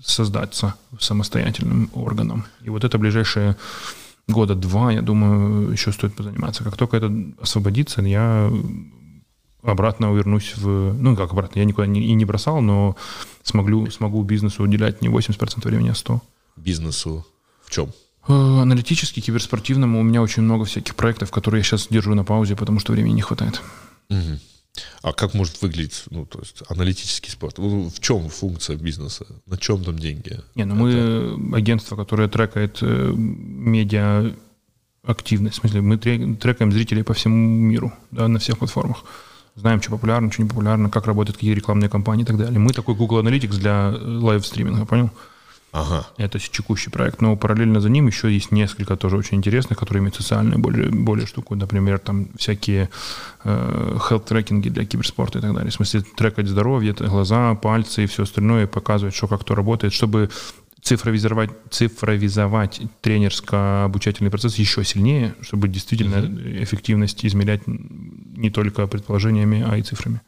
создаться 0.01 0.75
самостоятельным 1.01 1.91
органом. 1.95 2.45
И 2.67 2.71
вот 2.71 2.85
это 2.85 2.97
ближайшие 2.97 3.57
года 4.29 4.55
два, 4.55 4.93
я 4.93 5.03
думаю, 5.03 5.73
еще 5.73 5.91
стоит 5.91 6.15
позаниматься. 6.15 6.63
Как 6.63 6.77
только 6.77 6.97
это 6.97 7.13
освободится, 7.41 8.03
я 8.03 8.53
обратно 9.63 10.13
вернусь 10.15 10.55
в... 10.57 10.95
Ну, 10.95 11.17
как 11.17 11.33
обратно, 11.33 11.59
я 11.59 11.65
никуда 11.65 11.87
не, 11.87 12.03
и 12.03 12.13
не 12.15 12.25
бросал, 12.25 12.61
но 12.61 12.97
смогу, 13.43 13.91
смогу 13.91 14.23
бизнесу 14.23 14.63
уделять 14.63 15.03
не 15.03 15.09
80% 15.09 15.63
времени, 15.65 15.91
а 15.91 15.93
100%. 15.93 16.21
Бизнесу 16.57 17.27
в 17.65 17.71
чем? 17.71 17.93
Э, 18.27 18.33
аналитически, 18.33 19.21
киберспортивному. 19.21 20.01
У 20.01 20.03
меня 20.03 20.23
очень 20.23 20.43
много 20.43 20.65
всяких 20.65 20.95
проектов, 20.95 21.31
которые 21.31 21.61
я 21.61 21.65
сейчас 21.65 21.89
держу 21.89 22.15
на 22.15 22.25
паузе, 22.25 22.57
потому 22.57 22.81
что 22.81 22.93
времени 22.93 23.15
не 23.15 23.23
хватает. 23.23 23.61
Угу. 24.11 24.39
А 25.03 25.13
как 25.13 25.35
может 25.35 25.61
выглядеть, 25.63 26.05
ну, 26.11 26.27
то 26.27 26.39
есть, 26.41 26.63
аналитический 26.69 27.31
спорт? 27.31 27.59
Ну, 27.59 27.89
в 27.89 28.01
чем 28.01 28.29
функция 28.29 28.77
бизнеса? 28.77 29.27
На 29.47 29.57
чем 29.57 29.83
там 29.83 29.99
деньги? 29.99 30.41
Не, 30.55 30.65
ну 30.65 30.87
Это... 30.87 31.37
мы 31.37 31.57
агентство, 31.57 31.97
которое 31.97 32.29
трекает 32.29 32.79
э, 32.83 33.13
медиа 33.17 34.35
активность. 35.05 35.57
В 35.57 35.61
смысле, 35.61 35.81
мы 35.81 35.97
трекаем 35.97 36.71
зрителей 36.71 37.03
по 37.03 37.15
всему 37.15 37.37
миру, 37.37 37.93
да, 38.11 38.29
на 38.29 38.39
всех 38.39 38.59
платформах. 38.59 39.05
Знаем, 39.59 39.83
что 39.83 39.91
популярно, 39.91 40.31
что 40.31 40.43
не 40.43 40.49
популярно, 40.49 40.89
как 40.89 41.07
работают 41.07 41.37
какие 41.37 41.53
рекламные 41.53 41.89
кампании 41.89 42.23
и 42.23 42.27
так 42.27 42.37
далее. 42.37 42.59
Мы 42.59 42.73
такой 42.73 42.95
Google 42.95 43.21
Analytics 43.21 43.59
для 43.59 43.89
live-стриминга, 43.91 44.85
понял? 44.87 45.11
Ага. 45.73 46.07
Это 46.17 46.39
текущий 46.39 46.91
проект. 46.91 47.21
Но 47.21 47.37
параллельно 47.37 47.81
за 47.81 47.91
ним 47.91 48.07
еще 48.07 48.33
есть 48.33 48.53
несколько 48.53 48.97
тоже 48.97 49.17
очень 49.17 49.39
интересных, 49.39 49.79
которые 49.79 50.01
имеют 50.01 50.15
социальную 50.15 50.59
более, 50.59 50.91
более 50.91 51.27
штуку. 51.27 51.57
Например, 51.57 51.99
там 51.99 52.29
всякие 52.37 52.89
э, 53.45 53.97
health-tracking 54.09 54.67
и 54.67 54.71
для 54.71 54.85
киберспорта 54.87 55.41
и 55.41 55.43
так 55.43 55.53
далее. 55.53 55.71
В 55.71 55.75
смысле, 55.75 56.03
трекать 56.17 56.49
здоровье, 56.49 56.95
глаза, 56.95 57.55
пальцы 57.57 58.05
и 58.05 58.07
все 58.07 58.23
остальное, 58.23 58.65
и 58.65 58.67
показывать, 58.67 59.15
что 59.15 59.27
как 59.27 59.41
кто 59.41 59.55
работает, 59.55 59.93
чтобы 59.93 60.31
цифровизовать, 60.89 61.51
цифровизовать 61.71 62.81
тренерско-обучательный 63.03 64.31
процесс 64.31 64.57
еще 64.57 64.85
сильнее, 64.85 65.35
чтобы 65.43 65.69
действительно 65.69 66.17
mm-hmm. 66.17 66.63
эффективность 66.63 67.27
измерять 67.27 67.63
не 67.67 68.51
только 68.51 68.87
предположениями, 68.87 69.65
а 69.69 69.77
и 69.77 69.83
цифрами. 69.83 70.23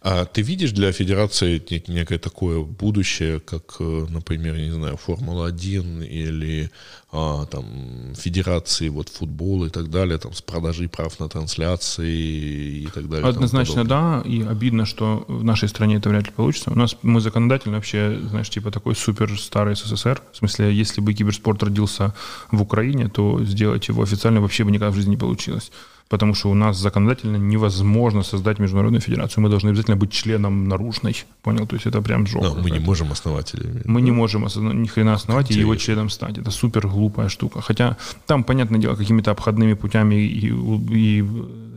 А 0.00 0.24
ты 0.24 0.42
видишь 0.42 0.70
для 0.70 0.92
федерации 0.92 1.60
некое 1.88 2.18
такое 2.18 2.60
будущее, 2.60 3.40
как, 3.40 3.76
э, 3.80 4.06
например, 4.08 4.56
не 4.56 4.70
знаю, 4.70 4.96
Формула-1 4.96 6.06
или 6.06 6.70
а, 7.10 7.46
там 7.46 8.14
федерации 8.14 8.88
вот 8.88 9.08
футбола 9.08 9.66
и 9.66 9.70
так 9.70 9.90
далее, 9.90 10.18
там 10.18 10.32
с 10.32 10.42
продажей 10.42 10.88
прав 10.88 11.18
на 11.18 11.28
трансляции 11.28 12.82
и 12.82 12.88
так 12.94 13.08
далее? 13.08 13.28
Однозначно 13.28 13.84
да, 13.84 14.22
и 14.24 14.42
обидно, 14.42 14.86
что 14.86 15.24
в 15.26 15.42
нашей 15.42 15.68
стране 15.68 15.96
это 15.96 16.10
вряд 16.10 16.26
ли 16.26 16.32
получится. 16.32 16.70
У 16.70 16.76
нас 16.76 16.96
мы 17.02 17.20
законодательно 17.20 17.76
вообще, 17.76 18.20
знаешь, 18.28 18.50
типа 18.50 18.70
такой 18.70 18.94
супер 18.94 19.36
старый 19.40 19.74
СССР. 19.74 20.22
В 20.32 20.36
смысле, 20.36 20.72
если 20.72 21.00
бы 21.00 21.14
киберспорт 21.14 21.62
родился 21.62 22.14
в 22.52 22.62
Украине, 22.62 23.08
то 23.08 23.44
сделать 23.44 23.88
его 23.88 24.02
официально 24.02 24.40
вообще 24.40 24.64
бы 24.64 24.70
никогда 24.70 24.90
в 24.90 24.94
жизни 24.94 25.10
не 25.10 25.16
получилось 25.16 25.72
потому 26.08 26.34
что 26.34 26.50
у 26.50 26.54
нас 26.54 26.78
законодательно 26.78 27.36
невозможно 27.36 28.22
создать 28.22 28.58
международную 28.58 29.00
федерацию. 29.00 29.42
Мы 29.42 29.50
должны 29.50 29.70
обязательно 29.70 29.96
быть 29.96 30.12
членом 30.12 30.68
наружной. 30.68 31.24
Понял? 31.42 31.66
То 31.66 31.76
есть 31.76 31.86
это 31.86 32.00
прям 32.02 32.26
жопа. 32.26 32.48
Но 32.48 32.62
мы 32.62 32.70
не 32.70 32.78
можем 32.78 33.12
основателями. 33.12 33.82
Мы 33.84 34.02
не 34.02 34.12
можем 34.12 34.46
ни 34.82 34.86
хрена 34.86 35.14
основать 35.14 35.46
Интересно. 35.46 35.60
и 35.60 35.62
его 35.62 35.76
членом 35.76 36.10
стать. 36.10 36.38
Это 36.38 36.50
супер 36.50 36.86
глупая 36.86 37.28
штука. 37.28 37.60
Хотя 37.60 37.96
там, 38.26 38.44
понятное 38.44 38.80
дело, 38.80 38.94
какими-то 38.94 39.30
обходными 39.30 39.74
путями 39.74 40.14
и, 40.14 40.52
и 40.90 41.24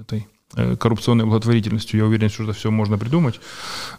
этой 0.02 0.28
э, 0.56 0.76
коррупционной 0.76 1.26
благотворительностью, 1.26 2.00
я 2.00 2.06
уверен, 2.06 2.30
что 2.30 2.44
это 2.44 2.54
все 2.54 2.70
можно 2.70 3.00
придумать. 3.00 3.42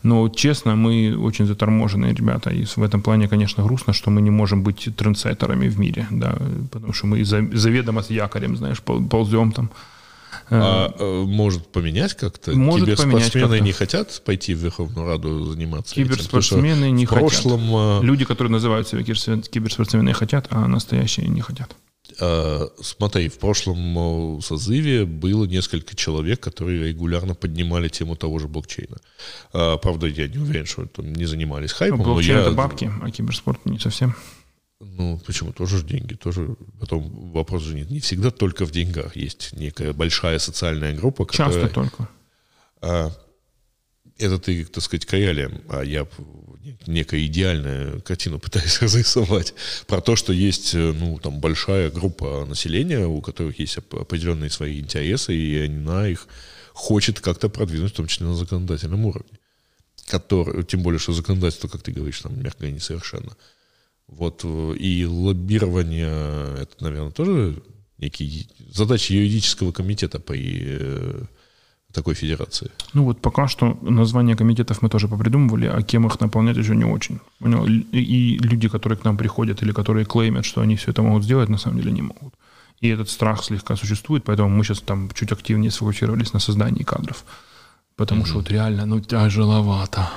Но, 0.05 0.29
честно, 0.29 0.77
мы 0.77 1.17
очень 1.19 1.47
заторможенные 1.47 2.15
ребята. 2.15 2.51
И 2.51 2.65
в 2.65 2.83
этом 2.83 3.03
плане, 3.03 3.29
конечно, 3.29 3.65
грустно, 3.65 3.93
что 3.93 4.11
мы 4.11 4.23
не 4.23 4.31
можем 4.31 4.63
быть 4.63 4.89
трендсеттерами 4.97 5.69
в 5.69 5.79
мире. 5.81 6.07
Да, 6.11 6.39
потому 6.71 6.93
что 6.93 7.09
мы 7.09 7.25
заведомо 7.25 8.03
с 8.03 8.11
якорем, 8.11 8.57
знаешь, 8.57 8.81
ползем 8.81 9.51
там. 9.51 9.71
А, 10.51 10.95
э, 10.99 11.25
может 11.27 11.67
поменять 11.69 12.15
как-то? 12.15 12.53
Может 12.53 12.87
Киберспортсмены 12.87 13.47
поменять 13.47 13.65
не 13.65 13.73
хотят 13.73 14.23
пойти 14.25 14.55
в 14.55 14.59
Верховную 14.59 15.07
Раду 15.07 15.45
заниматься 15.45 15.95
Киберспортсмены 15.95 16.87
этим? 16.87 16.97
не 16.97 17.07
в 17.07 17.11
прошлом... 17.11 17.61
хотят. 17.61 18.03
Э, 18.03 18.07
Люди, 18.07 18.25
которые 18.25 18.53
называют 18.53 18.89
себя 18.89 19.03
киберспортсменами, 19.03 20.13
хотят, 20.13 20.47
а 20.51 20.67
настоящие 20.67 21.29
не 21.29 21.41
хотят. 21.41 21.75
А, 22.21 22.69
смотри, 22.81 23.29
в 23.29 23.39
прошлом 23.39 24.39
э, 24.39 24.41
созыве 24.43 25.05
было 25.05 25.45
несколько 25.45 25.95
человек, 25.95 26.41
которые 26.41 26.89
регулярно 26.89 27.35
поднимали 27.35 27.89
тему 27.89 28.17
того 28.17 28.39
же 28.39 28.49
блокчейна. 28.49 28.99
А, 29.53 29.77
правда, 29.77 30.07
я 30.07 30.29
не 30.29 30.39
уверен, 30.39 30.67
что 30.67 30.87
там 30.87 31.13
не 31.13 31.27
занимались 31.27 31.73
хайпом. 31.73 32.03
Блокчейн 32.03 32.37
но 32.37 32.43
я... 32.43 32.47
это 32.47 32.57
бабки, 32.57 32.91
а 33.03 33.11
киберспорт 33.11 33.65
не 33.65 33.79
совсем. 33.79 34.15
Ну, 34.81 35.21
почему? 35.27 35.53
Тоже 35.53 35.79
же 35.79 35.85
деньги. 35.85 36.15
Тоже 36.15 36.57
потом 36.79 37.33
вопрос 37.33 37.63
же 37.63 37.75
не, 37.75 37.83
не 37.83 38.01
всегда 38.01 38.31
только 38.31 38.65
в 38.65 38.71
деньгах. 38.71 39.15
Есть 39.15 39.53
некая 39.53 39.93
большая 39.93 40.39
социальная 40.39 40.97
группа, 40.97 41.27
которая... 41.27 41.53
Часто 41.53 41.75
только. 41.75 42.09
А, 42.81 43.13
это 44.19 44.39
ты, 44.39 44.65
так 44.65 44.83
сказать, 44.83 45.05
каялием, 45.05 45.63
а 45.69 45.83
я 45.83 46.07
некая 46.87 47.27
идеальная 47.27 48.01
картину 48.01 48.39
пытаюсь 48.39 48.79
разрисовать 48.83 49.55
про 49.87 50.01
то, 50.01 50.17
что 50.17 50.33
есть, 50.33 50.75
ну, 50.75 51.19
там, 51.19 51.41
большая 51.41 51.91
группа 51.91 52.47
населения, 52.47 53.07
у 53.07 53.21
которых 53.21 53.59
есть 53.59 53.77
определенные 53.77 54.51
свои 54.51 54.81
интересы, 54.81 55.35
и 55.35 55.67
она 55.67 56.09
их 56.09 56.27
хочет 56.73 57.21
как-то 57.21 57.49
продвинуть, 57.49 57.93
в 57.93 57.97
том 57.97 58.07
числе 58.07 58.27
на 58.27 58.35
законодательном 58.35 59.05
уровне. 59.05 59.39
Который, 60.09 60.65
тем 60.65 60.83
более, 60.83 60.99
что 60.99 61.13
законодательство, 61.13 61.69
как 61.69 61.83
ты 61.83 61.93
говоришь, 61.93 62.21
там, 62.21 62.43
мягко 62.43 62.71
несовершенно. 62.71 63.37
Вот, 64.11 64.41
э, 64.45 64.75
и 64.77 65.07
лоббирование, 65.07 66.63
это, 66.63 66.85
наверное, 66.85 67.11
тоже 67.11 67.63
некие 67.99 68.47
задачи 68.73 69.13
юридического 69.13 69.73
комитета 69.73 70.19
по 70.19 70.35
э, 70.37 71.23
такой 71.93 72.15
федерации. 72.15 72.71
Ну 72.93 73.05
вот 73.05 73.21
пока 73.21 73.49
что 73.49 73.79
названия 73.83 74.37
комитетов 74.37 74.83
мы 74.83 74.89
тоже 74.89 75.09
попридумывали, 75.09 75.67
а 75.67 75.83
кем 75.83 76.07
их 76.07 76.21
наполнять 76.21 76.57
еще 76.57 76.75
не 76.77 76.85
очень. 76.85 77.21
Понял? 77.39 77.67
И 77.67 78.39
люди, 78.43 78.69
которые 78.69 78.99
к 78.99 79.05
нам 79.05 79.17
приходят 79.17 79.63
или 79.63 79.73
которые 79.73 80.05
клеймят, 80.05 80.45
что 80.45 80.61
они 80.61 80.77
все 80.77 80.91
это 80.91 81.03
могут 81.03 81.25
сделать, 81.25 81.49
на 81.49 81.59
самом 81.59 81.79
деле 81.79 81.93
не 81.93 82.03
могут. 82.03 82.35
И 82.81 82.89
этот 82.89 83.11
страх 83.11 83.45
слегка 83.45 83.77
существует, 83.77 84.25
поэтому 84.25 84.49
мы 84.49 84.65
сейчас 84.65 84.81
там 84.81 85.11
чуть 85.15 85.33
активнее 85.33 85.71
сфокусировались 85.71 86.33
на 86.33 86.41
создании 86.41 86.83
кадров. 86.83 87.25
Потому 87.97 88.23
mm-hmm. 88.23 88.27
что 88.27 88.35
вот 88.37 88.51
реально, 88.51 88.87
ну, 88.87 89.01
тяжеловато 89.01 90.09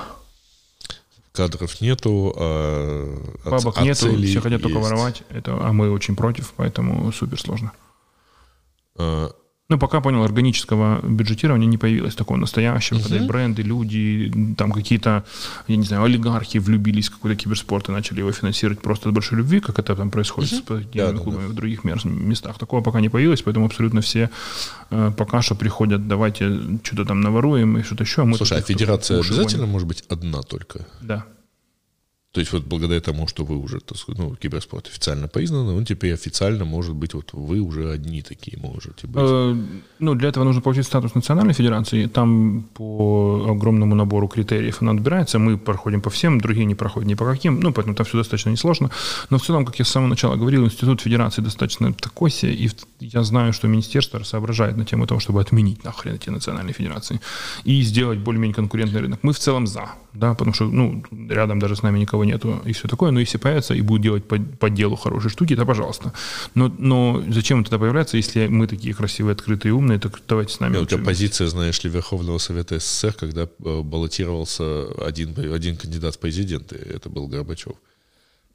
кадров 1.34 1.80
нету, 1.80 2.32
а, 2.36 3.20
Бабок 3.44 3.76
а 3.76 3.82
нету, 3.82 4.16
все 4.22 4.40
хотят 4.40 4.60
есть. 4.60 4.62
только 4.62 4.78
воровать, 4.78 5.24
это, 5.30 5.58
а 5.60 5.72
мы 5.72 5.90
очень 5.90 6.14
против, 6.14 6.52
поэтому 6.56 7.10
супер 7.12 7.40
сложно. 7.40 7.72
А, 8.96 9.32
ну, 9.70 9.78
пока 9.78 10.02
понял, 10.02 10.22
органического 10.22 11.00
бюджетирования 11.02 11.66
не 11.66 11.78
появилось 11.78 12.14
такого 12.14 12.36
настоящего, 12.36 12.98
uh-huh. 12.98 13.02
когда 13.02 13.16
и 13.16 13.26
бренды, 13.26 13.62
люди, 13.62 14.54
там 14.58 14.72
какие-то, 14.72 15.24
я 15.68 15.76
не 15.76 15.86
знаю, 15.86 16.04
олигархи 16.04 16.58
влюбились 16.58 17.08
в 17.08 17.12
какой-то 17.12 17.36
киберспорт 17.36 17.88
и 17.88 17.92
начали 17.92 18.18
его 18.18 18.30
финансировать 18.30 18.82
просто 18.82 19.08
от 19.08 19.14
большой 19.14 19.38
любви, 19.38 19.60
как 19.60 19.78
это 19.78 19.96
там 19.96 20.10
происходит 20.10 20.52
uh-huh. 20.52 20.56
с 20.56 20.58
спортивными 20.58 21.16
да, 21.16 21.22
клубами 21.22 21.42
да, 21.42 21.48
да. 21.48 21.52
в 21.52 21.56
других 21.56 21.84
местах. 21.84 22.58
Такого 22.58 22.82
пока 22.82 23.00
не 23.00 23.08
появилось, 23.08 23.40
поэтому 23.40 23.64
абсолютно 23.64 24.02
все 24.02 24.28
э, 24.90 25.12
пока 25.16 25.40
что 25.40 25.54
приходят, 25.54 26.06
давайте 26.08 26.60
что-то 26.82 27.06
там 27.06 27.22
наворуем 27.22 27.78
и 27.78 27.82
что-то 27.82 28.04
еще. 28.04 28.22
А 28.22 28.24
мы 28.26 28.36
Слушай, 28.36 28.58
а 28.58 28.60
федерация 28.60 29.18
обязательно 29.18 29.62
гоним. 29.62 29.72
может 29.72 29.88
быть 29.88 30.04
одна 30.10 30.42
только? 30.42 30.86
Да. 31.00 31.24
То 32.34 32.40
есть 32.40 32.52
вот 32.52 32.64
благодаря 32.64 33.00
тому, 33.00 33.28
что 33.28 33.44
вы 33.44 33.56
уже, 33.56 33.78
так 33.78 33.96
сказать, 33.96 34.20
ну, 34.20 34.34
киберспорт 34.34 34.88
официально 34.88 35.28
признан, 35.28 35.68
он 35.68 35.84
теперь 35.84 36.12
официально 36.14 36.64
может 36.64 36.94
быть, 36.94 37.14
вот 37.14 37.32
вы 37.32 37.60
уже 37.60 37.92
одни 37.92 38.22
такие 38.22 38.58
можете 38.58 39.06
быть. 39.06 39.22
Э, 39.24 39.56
ну, 40.00 40.14
для 40.14 40.30
этого 40.30 40.42
нужно 40.42 40.60
получить 40.60 40.84
статус 40.84 41.14
национальной 41.14 41.54
федерации. 41.54 42.06
Там 42.06 42.64
по 42.74 43.46
огромному 43.50 43.94
набору 43.94 44.26
критериев 44.26 44.82
она 44.82 44.90
отбирается. 44.90 45.38
Мы 45.38 45.56
проходим 45.56 46.00
по 46.00 46.10
всем, 46.10 46.40
другие 46.40 46.66
не 46.66 46.74
проходят 46.74 47.08
ни 47.08 47.14
по 47.14 47.24
каким. 47.24 47.60
Ну, 47.60 47.72
поэтому 47.72 47.94
там 47.94 48.04
все 48.04 48.18
достаточно 48.18 48.50
несложно. 48.50 48.90
Но 49.30 49.38
в 49.38 49.42
целом, 49.42 49.64
как 49.64 49.78
я 49.78 49.84
с 49.84 49.88
самого 49.88 50.08
начала 50.08 50.34
говорил, 50.34 50.64
институт 50.64 51.02
федерации 51.02 51.40
достаточно 51.40 51.92
такой 51.92 52.30
себе. 52.30 52.52
И 52.52 52.70
я 52.98 53.22
знаю, 53.22 53.52
что 53.52 53.68
министерство 53.68 54.24
соображает 54.24 54.76
на 54.76 54.84
тему 54.84 55.06
того, 55.06 55.20
чтобы 55.20 55.40
отменить 55.40 55.84
нахрен 55.84 56.14
эти 56.14 56.30
национальные 56.30 56.74
федерации 56.74 57.20
и 57.62 57.82
сделать 57.82 58.18
более-менее 58.18 58.56
конкурентный 58.56 59.00
рынок. 59.00 59.20
Мы 59.22 59.32
в 59.32 59.38
целом 59.38 59.68
за, 59.68 59.90
да, 60.14 60.34
потому 60.34 60.52
что, 60.52 60.64
ну, 60.64 61.04
рядом 61.28 61.60
даже 61.60 61.76
с 61.76 61.82
нами 61.82 62.00
никого 62.00 62.23
нету 62.24 62.62
и 62.64 62.72
все 62.72 62.88
такое, 62.88 63.10
но 63.10 63.20
если 63.20 63.38
появится 63.38 63.74
и 63.74 63.80
будет 63.80 64.02
делать 64.02 64.24
по, 64.24 64.38
по 64.38 64.70
делу 64.70 64.96
хорошие 64.96 65.30
штуки, 65.30 65.56
то 65.56 65.64
пожалуйста. 65.66 66.12
Но, 66.54 66.72
но 66.78 67.22
зачем 67.28 67.62
это 67.62 67.78
появляться, 67.78 68.16
если 68.16 68.46
мы 68.46 68.66
такие 68.66 68.94
красивые, 68.94 69.32
открытые, 69.32 69.72
умные, 69.72 69.98
так 69.98 70.20
давайте 70.28 70.54
с 70.54 70.60
нами. 70.60 70.82
Это 70.82 70.98
позиция, 70.98 71.46
знаешь 71.48 71.82
ли, 71.84 71.90
Верховного 71.90 72.38
Совета 72.38 72.78
СССР, 72.78 73.14
когда 73.14 73.42
э, 73.42 73.80
баллотировался 73.82 74.86
один, 75.04 75.34
один 75.52 75.76
кандидат 75.76 76.14
в 76.14 76.18
президенты, 76.18 76.76
это 76.76 77.08
был 77.08 77.28
Горбачев. 77.28 77.74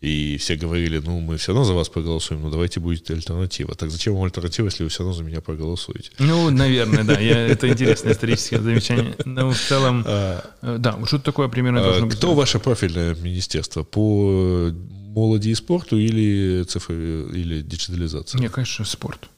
И 0.01 0.37
все 0.37 0.55
говорили, 0.55 0.99
ну, 0.99 1.19
мы 1.19 1.35
все 1.35 1.51
равно 1.51 1.65
за 1.65 1.73
вас 1.73 1.89
проголосуем, 1.89 2.41
но 2.41 2.49
давайте 2.49 2.79
будет 2.79 3.11
альтернатива. 3.11 3.75
Так 3.75 3.91
зачем 3.91 4.13
вам 4.13 4.23
альтернатива, 4.23 4.67
если 4.67 4.83
вы 4.83 4.89
все 4.89 4.99
равно 4.99 5.13
за 5.13 5.23
меня 5.23 5.41
проголосуете? 5.41 6.11
Ну, 6.19 6.49
наверное, 6.49 7.03
да. 7.03 7.19
Я, 7.19 7.47
это 7.47 7.67
интересное 7.67 8.13
историческое 8.13 8.61
замечание. 8.61 9.15
Но 9.25 9.51
в 9.51 9.57
целом, 9.57 10.05
а, 10.07 10.41
э, 10.61 10.77
да, 10.79 10.97
что 11.05 11.19
такое 11.19 11.49
примерно 11.49 11.81
должно 11.81 12.05
быть. 12.05 12.15
Кто 12.15 12.33
ваше 12.33 12.59
профильное 12.59 13.13
министерство? 13.15 13.83
По 13.83 14.71
молоди 14.71 15.49
и 15.49 15.55
спорту 15.55 15.97
или 15.97 16.63
цифре, 16.63 17.23
или 17.33 17.61
диджитализации? 17.61 18.39
Нет, 18.39 18.53
конечно, 18.53 18.85
спорт. 18.85 19.29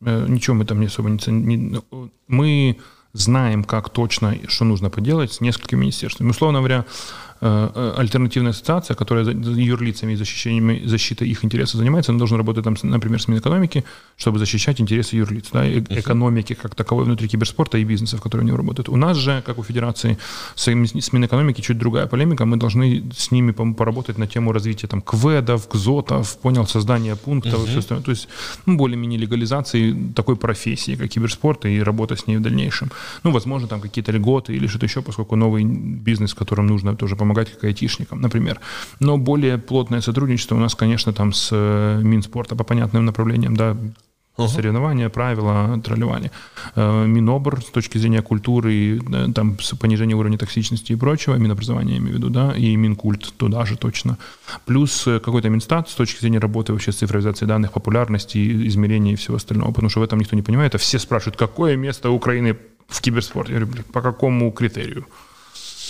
Э, 0.00 0.26
ничего 0.26 0.56
мы 0.56 0.64
там 0.64 0.80
не 0.80 0.86
особо 0.86 1.10
не... 1.10 1.56
Ну, 1.56 2.10
мы 2.28 2.78
знаем, 3.12 3.62
как 3.62 3.90
точно, 3.90 4.36
что 4.48 4.64
нужно 4.64 4.90
поделать 4.90 5.32
с 5.32 5.40
несколькими 5.40 5.80
министерствами. 5.80 6.30
Условно 6.30 6.58
говоря, 6.58 6.84
альтернативная 7.44 8.50
ассоциация, 8.50 8.94
которая 8.94 9.26
юрлицами 9.26 10.12
и 10.12 10.16
защищением, 10.16 10.88
защитой 10.88 11.28
их 11.28 11.44
интересов 11.44 11.76
занимается, 11.76 12.12
она 12.12 12.18
должна 12.18 12.38
работать, 12.38 12.64
там, 12.64 12.76
например, 12.82 13.20
с 13.20 13.28
Минэкономики, 13.28 13.84
чтобы 14.16 14.38
защищать 14.38 14.80
интересы 14.80 15.16
юрлиц, 15.16 15.50
да, 15.52 15.68
экономики 15.68 16.54
как 16.54 16.74
таковой 16.74 17.04
внутри 17.04 17.28
киберспорта 17.28 17.78
и 17.78 17.84
бизнесов, 17.84 18.22
которые 18.22 18.44
у 18.44 18.46
него 18.46 18.56
работают. 18.56 18.88
У 18.88 18.96
нас 18.96 19.16
же, 19.16 19.42
как 19.44 19.58
у 19.58 19.62
Федерации, 19.62 20.16
с, 20.54 20.66
с 20.66 21.12
Минэкономики 21.12 21.60
чуть 21.60 21.78
другая 21.78 22.06
полемика, 22.06 22.46
мы 22.46 22.56
должны 22.56 23.04
с 23.14 23.30
ними 23.30 23.52
поработать 23.52 24.18
на 24.18 24.26
тему 24.26 24.52
развития 24.52 24.86
там 24.86 25.02
КВЭДов, 25.02 25.68
КЗОТов, 25.68 26.38
понял, 26.38 26.66
создания 26.66 27.16
пунктов 27.16 27.60
uh-huh. 27.60 27.66
и 27.66 27.68
все 27.68 27.78
остальное. 27.80 28.04
То 28.04 28.10
есть 28.10 28.28
ну, 28.66 28.76
более-менее 28.76 29.20
легализации 29.20 29.94
такой 30.14 30.36
профессии, 30.36 30.96
как 30.96 31.08
киберспорт, 31.08 31.66
и 31.66 31.82
работа 31.82 32.14
с 32.16 32.26
ней 32.26 32.38
в 32.38 32.42
дальнейшем. 32.42 32.90
Ну, 33.22 33.32
возможно, 33.32 33.68
там 33.68 33.80
какие-то 33.80 34.12
льготы 34.12 34.54
или 34.54 34.66
что-то 34.66 34.86
еще, 34.86 35.02
поскольку 35.02 35.36
новый 35.36 35.64
бизнес, 35.64 36.34
которым 36.34 36.66
нужно 36.66 36.96
тоже 36.96 37.16
помогать, 37.16 37.33
как 37.34 37.64
айтишникам, 37.64 38.20
например. 38.20 38.60
Но 39.00 39.18
более 39.18 39.58
плотное 39.58 40.00
сотрудничество 40.00 40.56
у 40.56 40.60
нас, 40.60 40.74
конечно, 40.74 41.12
там 41.12 41.32
с 41.32 41.50
э, 41.52 42.00
Минспорта 42.02 42.56
по 42.56 42.64
понятным 42.64 43.04
направлениям, 43.04 43.56
да, 43.56 43.76
uh 44.36 44.48
соревнования, 44.48 45.08
правила, 45.08 45.80
тролливания. 45.82 46.30
Э, 46.74 47.06
Минобр 47.06 47.62
с 47.62 47.70
точки 47.70 47.98
зрения 47.98 48.22
культуры, 48.22 49.00
там 49.34 49.56
понижение 49.80 50.16
уровня 50.16 50.38
токсичности 50.38 50.92
и 50.92 50.96
прочего, 50.96 51.36
Минобразование 51.36 51.96
я 51.96 52.00
имею 52.00 52.14
в 52.14 52.18
виду, 52.18 52.30
да, 52.30 52.52
и 52.56 52.76
Минкульт 52.76 53.32
туда 53.36 53.64
же 53.64 53.76
точно. 53.76 54.18
Плюс 54.66 55.06
э, 55.06 55.20
какой-то 55.20 55.48
Минстат 55.48 55.88
с 55.88 55.94
точки 55.94 56.20
зрения 56.20 56.40
работы 56.40 56.72
вообще 56.72 56.92
с 56.92 56.96
цифровизацией 56.96 57.48
данных, 57.48 57.72
популярности, 57.72 58.66
измерений 58.68 59.12
и 59.12 59.16
всего 59.16 59.36
остального, 59.36 59.70
потому 59.70 59.88
что 59.88 60.00
в 60.00 60.02
этом 60.02 60.18
никто 60.18 60.36
не 60.36 60.42
понимает, 60.42 60.74
а 60.74 60.78
все 60.78 60.98
спрашивают, 60.98 61.36
какое 61.36 61.76
место 61.76 62.10
Украины 62.10 62.56
в 62.88 63.00
киберспорте? 63.00 63.52
Я 63.52 63.60
говорю, 63.60 63.84
по 63.92 64.02
какому 64.02 64.50
критерию? 64.52 65.06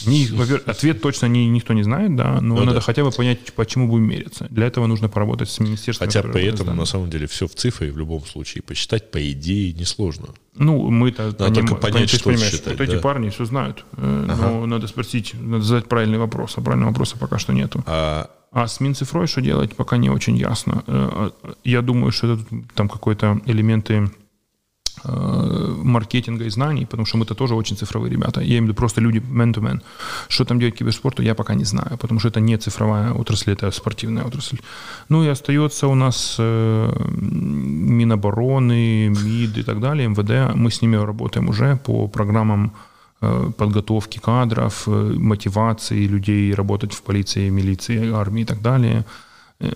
Не, 0.07 0.29
ответ 0.67 1.01
точно 1.01 1.27
не, 1.27 1.49
никто 1.49 1.73
не 1.73 1.83
знает, 1.83 2.15
да, 2.17 2.41
но 2.41 2.57
ну, 2.57 2.61
надо 2.61 2.75
да. 2.75 2.81
хотя 2.81 3.05
бы 3.05 3.11
понять, 3.11 3.53
почему 3.55 3.89
будем 3.89 4.05
мериться. 4.05 4.47
Для 4.51 4.67
этого 4.67 4.87
нужно 4.87 5.09
поработать 5.09 5.51
с 5.51 5.59
министерством. 5.61 6.09
Хотя 6.09 6.23
поэтому 6.23 6.75
на 6.75 6.85
самом 6.85 7.11
деле 7.11 7.27
все 7.27 7.47
в 7.47 7.55
цифре 7.55 7.91
в 7.91 7.99
любом 7.99 8.25
случае. 8.25 8.63
Посчитать, 8.63 9.11
по 9.11 9.31
идее, 9.31 9.73
несложно. 9.73 10.29
Ну, 10.57 10.91
мы-то 10.91 11.25
надо 11.25 11.45
поним... 11.45 11.67
только 11.67 11.75
понять, 11.75 12.11
что 12.11 12.25
понимаешь, 12.25 12.53
считать, 12.53 12.79
вот 12.79 12.79
да? 12.79 12.85
эти 12.85 13.01
парни 13.01 13.29
все 13.31 13.45
знают. 13.45 13.85
Э, 13.97 14.27
ага. 14.29 14.51
Но 14.51 14.67
надо 14.67 14.87
спросить, 14.87 15.35
надо 15.35 15.65
задать 15.65 15.89
правильный 15.89 16.19
вопрос, 16.19 16.55
а 16.57 16.61
правильного 16.61 16.91
вопроса 16.91 17.17
пока 17.19 17.39
что 17.39 17.53
нету. 17.53 17.83
А 17.87 18.31
а 18.55 18.69
с 18.69 18.79
Минцифрой 18.79 19.27
что 19.27 19.41
делать, 19.41 19.75
пока 19.75 19.97
не 19.97 20.11
очень 20.11 20.37
ясно. 20.37 20.85
Э, 20.87 21.31
я 21.65 21.83
думаю, 21.83 22.13
что 22.13 22.35
это 22.35 22.45
там 22.75 22.89
какой-то 22.89 23.41
элементы 23.47 24.09
маркетинга 25.05 26.45
и 26.45 26.51
знаний, 26.51 26.87
потому 26.87 27.07
что 27.07 27.19
мы-то 27.19 27.35
тоже 27.35 27.55
очень 27.55 27.77
цифровые 27.77 28.11
ребята. 28.11 28.41
Я 28.41 28.47
имею 28.47 28.63
в 28.63 28.65
виду 28.67 28.75
просто 28.75 29.01
люди 29.01 29.19
man-to-man. 29.19 29.81
Что 30.29 30.45
там 30.45 30.59
делать 30.59 30.77
киберспорту, 30.77 31.23
я 31.23 31.35
пока 31.35 31.55
не 31.55 31.65
знаю, 31.65 31.99
потому 31.99 32.21
что 32.21 32.29
это 32.29 32.41
не 32.41 32.57
цифровая 32.57 33.13
отрасль, 33.13 33.53
это 33.53 33.71
спортивная 33.71 34.25
отрасль. 34.25 34.59
Ну 35.09 35.25
и 35.25 35.29
остается 35.29 35.89
у 35.89 35.95
нас 35.95 36.37
э, 36.39 36.93
Минобороны, 37.95 39.09
МИД 39.09 39.59
и 39.59 39.63
так 39.63 39.81
далее, 39.81 40.09
МВД. 40.09 40.55
Мы 40.55 40.71
с 40.71 40.83
ними 40.83 40.97
работаем 40.97 41.49
уже 41.49 41.77
по 41.77 42.09
программам 42.09 42.73
э, 43.21 43.51
подготовки 43.57 44.19
кадров, 44.19 44.87
мотивации 44.87 46.07
людей 46.07 46.55
работать 46.55 46.93
в 46.93 47.03
полиции, 47.03 47.51
милиции, 47.51 48.13
армии 48.13 48.43
и 48.43 48.47
так 48.47 48.63
далее– 48.63 49.05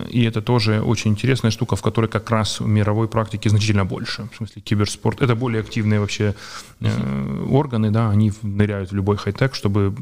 и 0.09 0.23
это 0.23 0.41
тоже 0.41 0.81
очень 0.81 1.11
интересная 1.11 1.51
штука, 1.51 1.75
в 1.75 1.81
которой 1.81 2.07
как 2.07 2.29
раз 2.29 2.59
в 2.59 2.67
мировой 2.67 3.07
практике 3.07 3.49
значительно 3.49 3.85
больше. 3.85 4.29
В 4.33 4.37
смысле, 4.37 4.61
киберспорт. 4.61 5.21
Это 5.21 5.35
более 5.35 5.61
активные 5.61 5.99
вообще 5.99 6.35
э, 6.79 7.45
органы, 7.49 7.91
да, 7.91 8.09
они 8.09 8.31
ныряют 8.41 8.91
в 8.91 8.95
любой 8.95 9.17
хай-тек, 9.17 9.55
чтобы, 9.55 9.95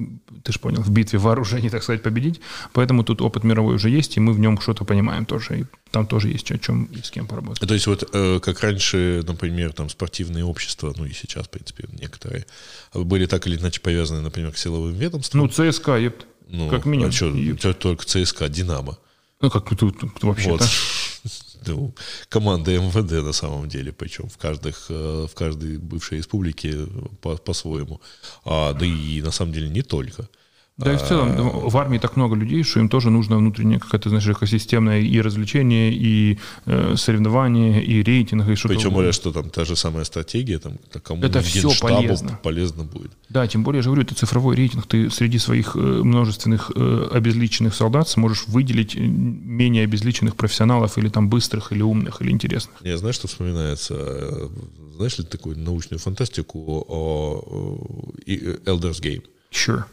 ты 0.44 0.52
же 0.52 0.60
понял, 0.60 0.82
в 0.82 0.90
битве 0.90 1.20
вооружений, 1.20 1.70
так 1.70 1.84
сказать, 1.84 2.04
победить. 2.04 2.42
Поэтому 2.74 3.04
тут 3.04 3.22
опыт 3.22 3.44
мировой 3.44 3.76
уже 3.76 3.90
есть, 3.90 4.18
и 4.18 4.20
мы 4.20 4.34
в 4.34 4.40
нем 4.40 4.60
что-то 4.60 4.86
понимаем 4.86 5.26
тоже. 5.26 5.60
И 5.60 5.66
там 5.92 6.08
тоже 6.08 6.30
есть 6.30 6.52
о 6.52 6.58
чем 6.58 6.86
и 6.86 7.02
с 7.02 7.12
кем 7.12 7.28
поработать. 7.28 7.68
То 7.68 7.74
есть 7.74 7.88
вот 7.88 8.10
э, 8.14 8.40
как 8.40 8.62
раньше, 8.62 9.24
например, 9.28 9.74
там 9.74 9.90
спортивные 9.90 10.44
общества, 10.44 10.94
ну 10.98 11.06
и 11.06 11.14
сейчас, 11.14 11.48
в 11.48 11.50
принципе, 11.50 11.86
некоторые, 12.00 12.46
были 12.94 13.26
так 13.26 13.48
или 13.48 13.58
иначе 13.58 13.82
повязаны, 13.82 14.22
например, 14.22 14.52
к 14.52 14.58
силовым 14.58 14.94
ведомствам. 14.94 15.42
Ну, 15.42 15.48
ЦСКА, 15.50 15.98
епт. 15.98 16.26
Ну, 16.50 16.70
как 16.70 16.86
минимум. 16.86 17.10
А 17.10 17.12
что, 17.12 17.74
только 17.74 18.06
ЦСКА, 18.06 18.48
Динамо. 18.50 18.98
Ну, 19.42 19.50
как 19.50 19.70
тут, 19.76 20.00
тут 20.00 20.24
вообще-то. 20.24 20.64
Вот. 20.64 20.70
Ну, 21.66 21.94
команда 22.30 22.72
МВД 22.72 23.24
на 23.26 23.34
самом 23.34 23.68
деле, 23.68 23.92
причем 23.92 24.30
в, 24.30 24.38
каждых, 24.38 24.86
э, 24.90 25.28
в 25.30 25.36
каждой 25.36 25.78
бывшей 25.80 26.20
республике 26.20 26.88
по- 27.20 27.36
по-своему. 27.36 28.00
А, 28.46 28.72
да 28.74 28.86
и 28.86 29.22
на 29.22 29.32
самом 29.32 29.52
деле 29.52 29.68
не 29.68 29.82
только. 29.82 30.30
Да, 30.78 30.93
и 30.93 30.97
в 30.97 31.01
целом 31.01 31.69
в 31.69 31.75
армии 31.78 31.97
так 31.97 32.15
много 32.17 32.36
людей, 32.36 32.61
что 32.61 32.80
им 32.80 32.88
тоже 32.88 33.09
нужно 33.09 33.38
внутренняя 33.38 33.80
какая-то, 33.80 34.09
знаешь, 34.09 34.28
экосистемная 34.28 35.01
и 35.01 35.21
развлечение, 35.21 35.91
и 35.91 36.38
э, 36.67 36.95
соревнования, 36.95 37.82
и 37.82 38.03
рейтинг, 38.03 38.47
и 38.47 38.53
что-то. 38.53 38.75
Причем 38.75 38.93
более, 38.93 39.11
что 39.11 39.32
там 39.32 39.49
та 39.49 39.65
же 39.65 39.75
самая 39.75 40.03
стратегия, 40.03 40.59
там, 40.59 40.73
кому 41.01 41.23
это 41.23 41.41
все 41.41 41.71
полезно. 41.82 42.39
полезно 42.43 42.84
будет. 42.84 43.11
Да, 43.30 43.47
тем 43.47 43.63
более, 43.63 43.80
я 43.80 43.82
же 43.82 43.89
говорю, 43.89 44.03
это 44.03 44.13
цифровой 44.13 44.55
рейтинг. 44.55 44.86
Ты 44.86 45.09
среди 45.09 45.39
своих 45.39 45.75
э, 45.75 45.80
множественных 45.80 46.71
э, 46.75 47.09
обезличенных 47.11 47.73
солдат 47.73 48.07
сможешь 48.07 48.47
выделить 48.47 48.95
э, 48.95 48.99
менее 48.99 49.84
обезличенных 49.84 50.36
профессионалов 50.36 50.99
или 50.99 51.09
там 51.09 51.28
быстрых, 51.28 51.71
или 51.71 51.82
умных, 51.82 52.21
или 52.21 52.30
интересных. 52.30 52.75
Я 52.84 52.97
знаю, 52.97 53.13
что 53.13 53.28
вспоминается, 53.28 54.49
знаешь 54.95 55.17
ли 55.17 55.25
такую 55.25 55.57
научную 55.57 55.99
фантастику 55.99 56.86
о 56.88 57.80
Elders 58.28 59.01
Game? 59.01 59.23
Sure. 59.51 59.86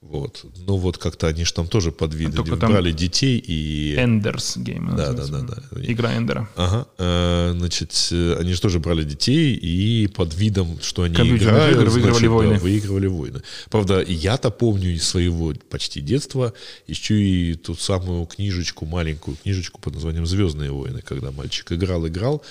Вот. 0.00 0.44
Ну 0.58 0.76
вот 0.76 0.96
как-то 0.96 1.26
они 1.26 1.44
же 1.44 1.52
там 1.52 1.66
тоже 1.66 1.90
под 1.90 2.14
виды 2.14 2.42
брали 2.42 2.92
детей 2.92 3.36
и... 3.36 3.96
Эндерс 3.98 4.56
гейм. 4.56 4.94
Да, 4.96 5.12
да, 5.12 5.26
да, 5.26 5.40
да. 5.40 5.62
Игра 5.82 6.16
Эндера. 6.16 6.48
Ага. 6.54 6.86
Э, 6.98 7.52
значит, 7.56 7.90
они 8.38 8.52
же 8.52 8.60
тоже 8.60 8.78
брали 8.78 9.02
детей 9.02 9.54
и 9.54 10.06
под 10.06 10.34
видом, 10.34 10.78
что 10.82 11.02
они 11.02 11.14
играют, 11.14 11.76
игры 11.76 11.90
выигрывали 11.90 12.12
значит, 12.12 12.30
войны. 12.30 12.54
Да, 12.54 12.60
выигрывали 12.60 13.06
войны. 13.08 13.42
Правда, 13.70 14.00
я-то 14.00 14.50
помню 14.50 14.94
из 14.94 15.06
своего 15.06 15.52
почти 15.68 16.00
детства 16.00 16.52
еще 16.86 17.20
и 17.20 17.54
ту 17.54 17.74
самую 17.74 18.24
книжечку, 18.26 18.86
маленькую 18.86 19.36
книжечку 19.36 19.80
под 19.80 19.94
названием 19.94 20.26
«Звездные 20.26 20.70
войны», 20.70 21.02
когда 21.02 21.32
мальчик 21.32 21.72
играл, 21.72 22.06
играл, 22.06 22.44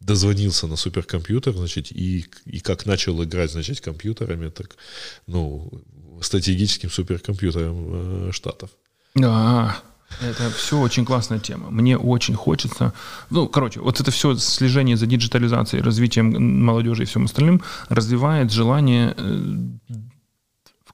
дозвонился 0.00 0.66
на 0.66 0.76
суперкомпьютер, 0.76 1.54
значит, 1.54 1.90
и, 1.92 2.26
и 2.44 2.60
как 2.60 2.84
начал 2.84 3.22
играть, 3.24 3.52
значит, 3.52 3.80
компьютерами, 3.80 4.50
так, 4.50 4.76
ну, 5.26 5.72
стратегическим 6.20 6.90
суперкомпьютером 6.90 8.28
э, 8.28 8.32
Штатов. 8.32 8.70
Да, 9.14 9.76
это 10.20 10.50
все 10.50 10.78
очень 10.78 11.04
классная 11.04 11.38
тема. 11.38 11.70
Мне 11.70 11.96
очень 11.96 12.34
хочется... 12.34 12.92
Ну, 13.30 13.48
короче, 13.48 13.80
вот 13.80 14.00
это 14.00 14.10
все 14.10 14.34
слежение 14.36 14.96
за 14.96 15.06
диджитализацией, 15.06 15.82
развитием 15.82 16.64
молодежи 16.64 17.04
и 17.04 17.06
всем 17.06 17.24
остальным 17.24 17.62
развивает 17.88 18.52
желание 18.52 19.14
э, 19.16 19.56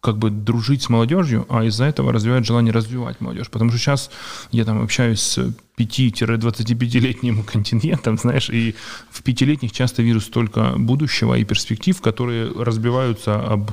как 0.01 0.19
бы 0.19 0.31
дружить 0.31 0.83
с 0.83 0.89
молодежью, 0.89 1.47
а 1.49 1.65
из-за 1.65 1.85
этого 1.85 2.13
развивает 2.13 2.47
желание 2.47 2.73
развивать 2.73 3.21
молодежь. 3.21 3.51
Потому 3.51 3.71
что 3.71 3.79
сейчас 3.79 4.11
я 4.53 4.65
там 4.65 4.83
общаюсь 4.83 5.21
с 5.21 5.55
5-25-летним 5.79 7.43
контингентом, 7.53 8.17
знаешь, 8.17 8.51
и 8.51 8.75
в 9.11 9.23
пятилетних 9.23 9.73
часто 9.73 10.03
вижу 10.03 10.21
столько 10.21 10.75
будущего 10.77 11.35
и 11.35 11.45
перспектив, 11.45 12.01
которые 12.01 12.51
разбиваются 12.53 13.37
об 13.41 13.71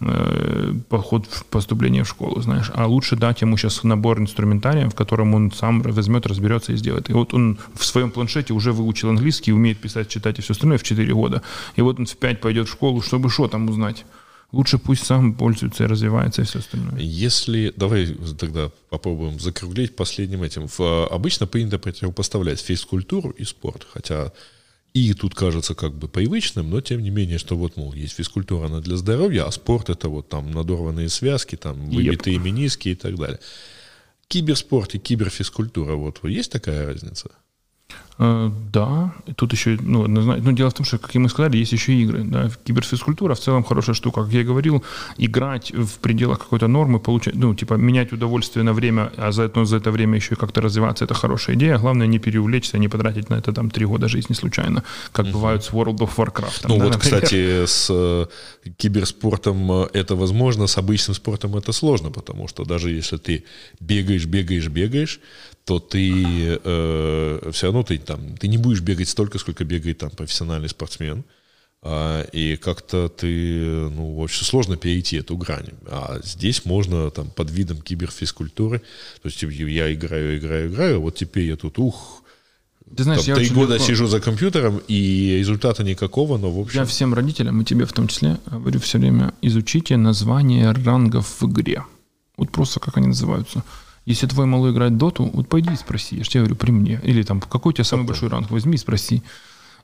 э, 0.00 0.74
поход 0.88 1.26
в 1.26 1.44
поступление 1.46 2.04
в 2.04 2.08
школу, 2.08 2.40
знаешь. 2.40 2.70
А 2.74 2.86
лучше 2.86 3.16
дать 3.16 3.40
ему 3.40 3.56
сейчас 3.56 3.82
набор 3.82 4.20
инструментария, 4.20 4.88
в 4.88 4.94
котором 4.94 5.34
он 5.34 5.50
сам 5.50 5.82
возьмет, 5.82 6.26
разберется 6.26 6.72
и 6.72 6.76
сделает. 6.76 7.10
И 7.10 7.12
вот 7.12 7.34
он 7.34 7.58
в 7.74 7.84
своем 7.84 8.10
планшете 8.10 8.52
уже 8.52 8.72
выучил 8.72 9.10
английский, 9.10 9.52
умеет 9.52 9.78
писать, 9.78 10.08
читать 10.08 10.38
и 10.38 10.42
все 10.42 10.52
остальное 10.52 10.78
в 10.78 10.82
4 10.82 11.12
года. 11.14 11.42
И 11.76 11.82
вот 11.82 11.98
он 11.98 12.06
в 12.06 12.16
5 12.16 12.40
пойдет 12.40 12.68
в 12.68 12.72
школу, 12.72 13.02
чтобы 13.02 13.30
что 13.30 13.48
там 13.48 13.68
узнать 13.68 14.04
лучше 14.52 14.78
пусть 14.78 15.04
сам 15.04 15.34
пользуется 15.34 15.84
и 15.84 15.86
развивается 15.86 16.42
и 16.42 16.44
все 16.44 16.58
остальное. 16.58 16.98
Если, 16.98 17.72
давай 17.76 18.06
тогда 18.38 18.70
попробуем 18.88 19.38
закруглить 19.38 19.96
последним 19.96 20.42
этим. 20.42 20.66
В, 20.68 21.06
обычно 21.06 21.46
принято 21.46 21.78
противопоставлять 21.78 22.60
физкультуру 22.60 23.30
и 23.30 23.44
спорт, 23.44 23.86
хотя 23.90 24.32
и 24.92 25.14
тут 25.14 25.34
кажется 25.34 25.74
как 25.74 25.94
бы 25.94 26.08
привычным, 26.08 26.70
но 26.70 26.80
тем 26.80 27.02
не 27.02 27.10
менее, 27.10 27.38
что 27.38 27.56
вот, 27.56 27.76
мол, 27.76 27.92
есть 27.92 28.14
физкультура, 28.14 28.66
она 28.66 28.80
для 28.80 28.96
здоровья, 28.96 29.44
а 29.44 29.52
спорт 29.52 29.88
это 29.88 30.08
вот 30.08 30.28
там 30.28 30.50
надорванные 30.50 31.08
связки, 31.08 31.56
там 31.56 31.88
выбитые 31.90 32.36
yep. 32.36 32.42
мениски 32.42 32.88
и 32.88 32.94
так 32.96 33.16
далее. 33.16 33.38
Киберспорт 34.26 34.94
и 34.96 34.98
киберфизкультура, 34.98 35.94
вот 35.94 36.24
есть 36.24 36.50
такая 36.50 36.86
разница? 36.86 37.30
Э, 38.22 38.50
да, 38.72 39.14
тут 39.36 39.52
еще, 39.52 39.78
ну, 39.80 40.06
ну, 40.06 40.52
дело 40.52 40.68
в 40.68 40.74
том, 40.74 40.84
что, 40.84 40.98
как 40.98 41.16
и 41.16 41.18
мы 41.18 41.30
сказали, 41.30 41.56
есть 41.56 41.72
еще 41.72 41.94
игры. 41.94 42.22
Да. 42.24 42.50
Киберфизкультура 42.64 43.34
в 43.34 43.40
целом 43.40 43.64
хорошая 43.64 43.94
штука. 43.94 44.24
Как 44.24 44.32
я 44.32 44.44
говорил, 44.44 44.84
играть 45.16 45.72
в 45.72 45.98
пределах 45.98 46.38
какой-то 46.38 46.68
нормы, 46.68 47.00
получать, 47.00 47.34
ну, 47.34 47.54
типа, 47.54 47.74
менять 47.74 48.12
удовольствие 48.12 48.62
на 48.62 48.74
время, 48.74 49.10
а 49.16 49.32
за 49.32 49.44
это, 49.44 49.64
за 49.64 49.76
это 49.76 49.90
время 49.90 50.16
еще 50.16 50.34
и 50.34 50.36
как-то 50.36 50.60
развиваться, 50.60 51.04
это 51.06 51.14
хорошая 51.14 51.56
идея. 51.56 51.78
Главное 51.78 52.06
не 52.06 52.18
переувлечься, 52.18 52.78
не 52.78 52.88
потратить 52.88 53.30
на 53.30 53.36
это 53.36 53.52
там 53.54 53.70
три 53.70 53.86
года 53.86 54.08
жизни 54.08 54.34
случайно, 54.34 54.82
как 55.12 55.26
угу. 55.26 55.32
бывает 55.32 55.64
с 55.64 55.70
World 55.70 55.98
of 55.98 56.10
Warcraft. 56.16 56.68
ну, 56.68 56.76
да, 56.76 56.84
вот, 56.84 56.92
например. 56.92 57.00
кстати, 57.00 57.64
с 57.64 57.88
э, 57.90 58.26
киберспортом 58.76 59.72
э, 59.72 59.88
это 59.94 60.14
возможно, 60.14 60.66
с 60.66 60.76
обычным 60.76 61.14
спортом 61.14 61.56
это 61.56 61.72
сложно, 61.72 62.10
потому 62.10 62.48
что 62.48 62.64
даже 62.64 62.90
если 62.90 63.16
ты 63.16 63.44
бегаешь, 63.80 64.26
бегаешь, 64.26 64.68
бегаешь, 64.68 65.20
то 65.70 65.78
ты 65.78 66.58
э, 66.64 67.50
все 67.52 67.66
равно 67.66 67.84
ты 67.84 67.96
там 67.98 68.36
ты 68.36 68.48
не 68.48 68.58
будешь 68.58 68.80
бегать 68.80 69.08
столько, 69.08 69.38
сколько 69.38 69.64
бегает 69.64 69.98
там 69.98 70.10
профессиональный 70.10 70.68
спортсмен. 70.68 71.22
А, 71.80 72.22
и 72.32 72.56
как-то 72.56 73.08
ты, 73.08 73.88
ну, 73.88 74.18
очень 74.18 74.44
сложно 74.44 74.76
перейти 74.76 75.18
эту 75.18 75.36
грань. 75.36 75.68
А 75.86 76.18
здесь 76.24 76.64
можно 76.64 77.08
там 77.12 77.30
под 77.30 77.52
видом 77.52 77.80
киберфизкультуры, 77.82 78.80
то 79.22 79.28
есть 79.28 79.40
я 79.42 79.94
играю, 79.94 80.38
играю, 80.38 80.68
играю, 80.68 81.00
вот 81.00 81.14
теперь 81.14 81.44
я 81.44 81.56
тут, 81.56 81.78
ух, 81.78 82.24
ты 82.96 83.04
знаешь, 83.04 83.20
там, 83.20 83.28
я 83.28 83.34
три 83.36 83.50
года 83.50 83.74
легко... 83.74 83.86
сижу 83.86 84.08
за 84.08 84.20
компьютером, 84.20 84.82
и 84.88 85.36
результата 85.38 85.84
никакого, 85.84 86.36
но 86.36 86.50
в 86.50 86.58
общем... 86.58 86.80
Я 86.80 86.84
всем 86.84 87.14
родителям, 87.14 87.60
и 87.60 87.64
тебе 87.64 87.84
в 87.84 87.92
том 87.92 88.08
числе, 88.08 88.38
говорю 88.46 88.80
все 88.80 88.98
время, 88.98 89.34
изучите 89.40 89.96
название 89.96 90.72
рангов 90.72 91.40
в 91.40 91.46
игре. 91.48 91.84
Вот 92.36 92.50
просто 92.50 92.80
как 92.80 92.96
они 92.96 93.06
называются. 93.06 93.62
Если 94.06 94.26
твой 94.26 94.46
малой 94.46 94.72
играет 94.72 94.96
доту, 94.96 95.30
вот 95.32 95.48
пойди 95.48 95.72
и 95.72 95.76
спроси. 95.76 96.16
Я 96.16 96.24
же 96.24 96.30
тебе 96.30 96.40
говорю, 96.40 96.56
при 96.56 96.70
мне. 96.70 97.00
Или 97.04 97.22
там, 97.22 97.40
какой 97.40 97.70
у 97.70 97.72
тебя 97.72 97.84
самый 97.84 98.06
большой 98.06 98.28
ранг? 98.28 98.50
Возьми 98.50 98.74
и 98.74 98.78
спроси. 98.78 99.22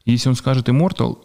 Если 0.05 0.28
он 0.28 0.36
скажет 0.36 0.68
Immortal, 0.68 1.18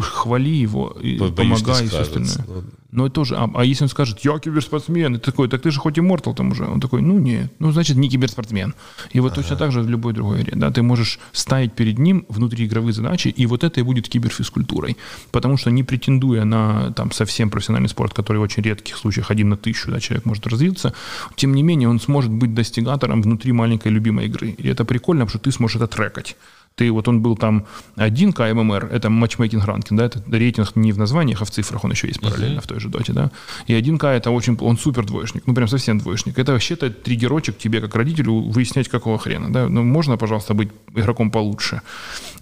хвали 0.00 0.50
его 0.50 0.96
и 1.00 1.18
Боюсь, 1.18 1.34
помогай 1.34 1.84
и 1.84 1.88
все 1.88 2.00
остальное. 2.00 2.44
Но... 2.46 2.62
Но 2.92 3.06
это 3.06 3.14
тоже, 3.14 3.36
а, 3.36 3.48
а 3.54 3.64
если 3.64 3.84
он 3.84 3.88
скажет, 3.88 4.20
я 4.20 4.38
киберспортсмен, 4.38 5.16
и 5.16 5.18
такой, 5.18 5.48
так 5.48 5.62
ты 5.62 5.70
же 5.70 5.80
хоть 5.80 5.98
Immortal 5.98 6.34
там 6.34 6.50
уже. 6.50 6.64
Он 6.64 6.80
такой, 6.80 7.02
ну 7.02 7.18
нет, 7.18 7.52
ну 7.58 7.70
значит 7.72 7.96
не 7.96 8.08
киберспортсмен. 8.08 8.74
И 9.12 9.20
вот 9.20 9.32
ага. 9.32 9.42
точно 9.42 9.56
так 9.56 9.72
же 9.72 9.82
в 9.82 9.88
любой 9.88 10.12
другой 10.12 10.42
игре. 10.42 10.52
Да, 10.56 10.70
ты 10.70 10.82
можешь 10.82 11.18
ставить 11.32 11.72
перед 11.74 11.98
ним 11.98 12.26
внутриигровые 12.28 12.92
задачи, 12.92 13.28
и 13.28 13.46
вот 13.46 13.64
это 13.64 13.80
и 13.80 13.82
будет 13.82 14.08
киберфизкультурой. 14.08 14.96
Потому 15.30 15.56
что 15.56 15.70
не 15.70 15.84
претендуя 15.84 16.44
на 16.44 16.92
там 16.92 17.12
совсем 17.12 17.50
профессиональный 17.50 17.88
спорт, 17.88 18.12
который 18.12 18.38
в 18.38 18.42
очень 18.42 18.62
редких 18.62 18.96
случаях 18.96 19.30
один 19.30 19.50
на 19.50 19.56
тысячу 19.56 19.90
да, 19.90 20.00
человек 20.00 20.24
может 20.26 20.46
развиться, 20.46 20.92
тем 21.36 21.54
не 21.54 21.62
менее 21.62 21.88
он 21.88 22.00
сможет 22.00 22.30
быть 22.30 22.54
достигатором 22.54 23.22
внутри 23.22 23.52
маленькой 23.52 23.92
любимой 23.92 24.26
игры. 24.26 24.50
И 24.50 24.68
это 24.68 24.84
прикольно, 24.84 25.26
потому 25.26 25.38
что 25.38 25.50
ты 25.50 25.52
сможешь 25.52 25.76
это 25.76 25.86
трекать 25.86 26.36
ты 26.74 26.90
вот 26.90 27.08
он 27.08 27.20
был 27.20 27.36
там 27.36 27.66
один 27.96 28.32
КММР, 28.32 28.88
это 28.90 29.10
матчмейкинг 29.10 29.64
ранкинг, 29.64 29.98
да, 29.98 30.06
это 30.06 30.22
рейтинг 30.30 30.76
не 30.76 30.92
в 30.92 30.98
названиях, 30.98 31.42
а 31.42 31.44
в 31.44 31.50
цифрах, 31.50 31.84
он 31.84 31.90
еще 31.90 32.06
есть 32.08 32.20
параллельно 32.20 32.60
uh-huh. 32.60 32.64
в 32.64 32.66
той 32.66 32.80
же 32.80 32.88
доте, 32.88 33.12
да. 33.12 33.30
И 33.66 33.74
один 33.74 33.98
К 33.98 34.04
это 34.04 34.30
очень, 34.30 34.56
он 34.60 34.78
супер 34.78 35.04
двоечник, 35.04 35.46
ну 35.46 35.54
прям 35.54 35.68
совсем 35.68 35.98
двоечник. 35.98 36.38
Это 36.38 36.52
вообще-то 36.52 36.90
триггерочек 36.90 37.58
тебе 37.58 37.80
как 37.80 37.94
родителю 37.94 38.40
выяснять, 38.40 38.88
какого 38.88 39.18
хрена, 39.18 39.52
да. 39.52 39.68
Ну 39.68 39.82
можно, 39.82 40.16
пожалуйста, 40.16 40.54
быть 40.54 40.70
игроком 40.94 41.30
получше. 41.30 41.82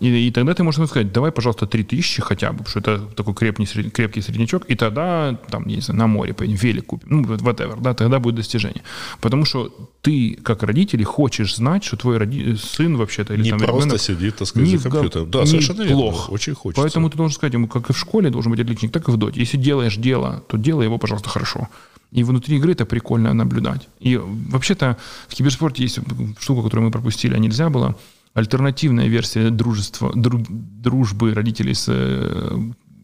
И, 0.01 0.29
и 0.29 0.31
тогда 0.31 0.55
ты 0.55 0.63
можешь 0.63 0.89
сказать, 0.89 1.13
давай, 1.13 1.33
пожалуйста, 1.33 1.67
3000 1.67 2.23
хотя 2.23 2.53
бы, 2.53 2.59
потому 2.59 2.71
что 2.71 2.79
это 2.79 2.99
такой 3.17 3.35
крепкий, 3.35 3.91
крепкий 3.91 4.23
среднячок, 4.23 4.65
и 4.69 4.77
тогда, 4.77 5.37
там, 5.51 5.67
не 5.67 5.81
знаю, 5.81 5.99
на 5.99 6.07
море 6.07 6.33
поедем, 6.33 6.57
велик 6.57 6.87
купим, 6.87 7.09
ну, 7.11 7.23
whatever, 7.23 7.81
да, 7.81 7.95
тогда 7.95 8.21
будет 8.21 8.37
достижение. 8.37 8.83
Потому 9.21 9.45
что 9.45 9.73
ты, 10.03 10.39
как 10.43 10.63
родители, 10.63 11.03
хочешь 11.03 11.57
знать, 11.57 11.85
что 11.85 11.97
твой 11.97 12.19
роди... 12.19 12.57
сын 12.57 12.97
вообще-то 12.97 13.35
или 13.35 13.43
не 13.43 13.51
там 13.51 13.59
просто 13.59 13.85
ребенок, 13.85 14.01
сидит, 14.01 14.37
так 14.37 14.49
сказать, 14.49 14.81
за 14.81 14.91
компьютером. 14.91 15.31
Да, 15.31 15.45
совершенно 15.45 15.85
плохо. 15.87 16.19
верно. 16.19 16.35
Очень 16.35 16.55
хочется. 16.55 16.83
Поэтому 16.83 17.11
ты 17.11 17.17
должен 17.17 17.35
сказать 17.35 17.55
ему, 17.55 17.67
как 17.67 17.91
и 17.91 17.93
в 17.93 17.99
школе 17.99 18.31
должен 18.31 18.51
быть 18.51 18.61
отличник, 18.61 18.93
так 18.93 19.09
и 19.09 19.11
в 19.11 19.17
доте. 19.17 19.41
Если 19.41 19.57
делаешь 19.57 19.97
дело, 19.97 20.45
то 20.49 20.57
делай 20.57 20.85
его, 20.85 20.99
пожалуйста, 20.99 21.29
хорошо. 21.29 21.69
И 22.13 22.23
внутри 22.23 22.57
игры 22.57 22.73
это 22.73 22.87
прикольно 22.87 23.35
наблюдать. 23.35 23.89
И 24.01 24.17
вообще-то 24.17 24.97
в 25.29 25.35
киберспорте 25.35 25.83
есть 25.83 25.99
штука, 26.39 26.63
которую 26.63 26.87
мы 26.87 26.93
пропустили, 26.93 27.35
а 27.35 27.39
нельзя 27.39 27.69
было. 27.69 27.97
Альтернативная 28.35 29.09
версия 29.09 29.51
дружества, 29.51 30.13
друг, 30.15 30.43
дружбы 30.49 31.35
родителей 31.35 31.75
с 31.75 31.87
э, 31.89 32.59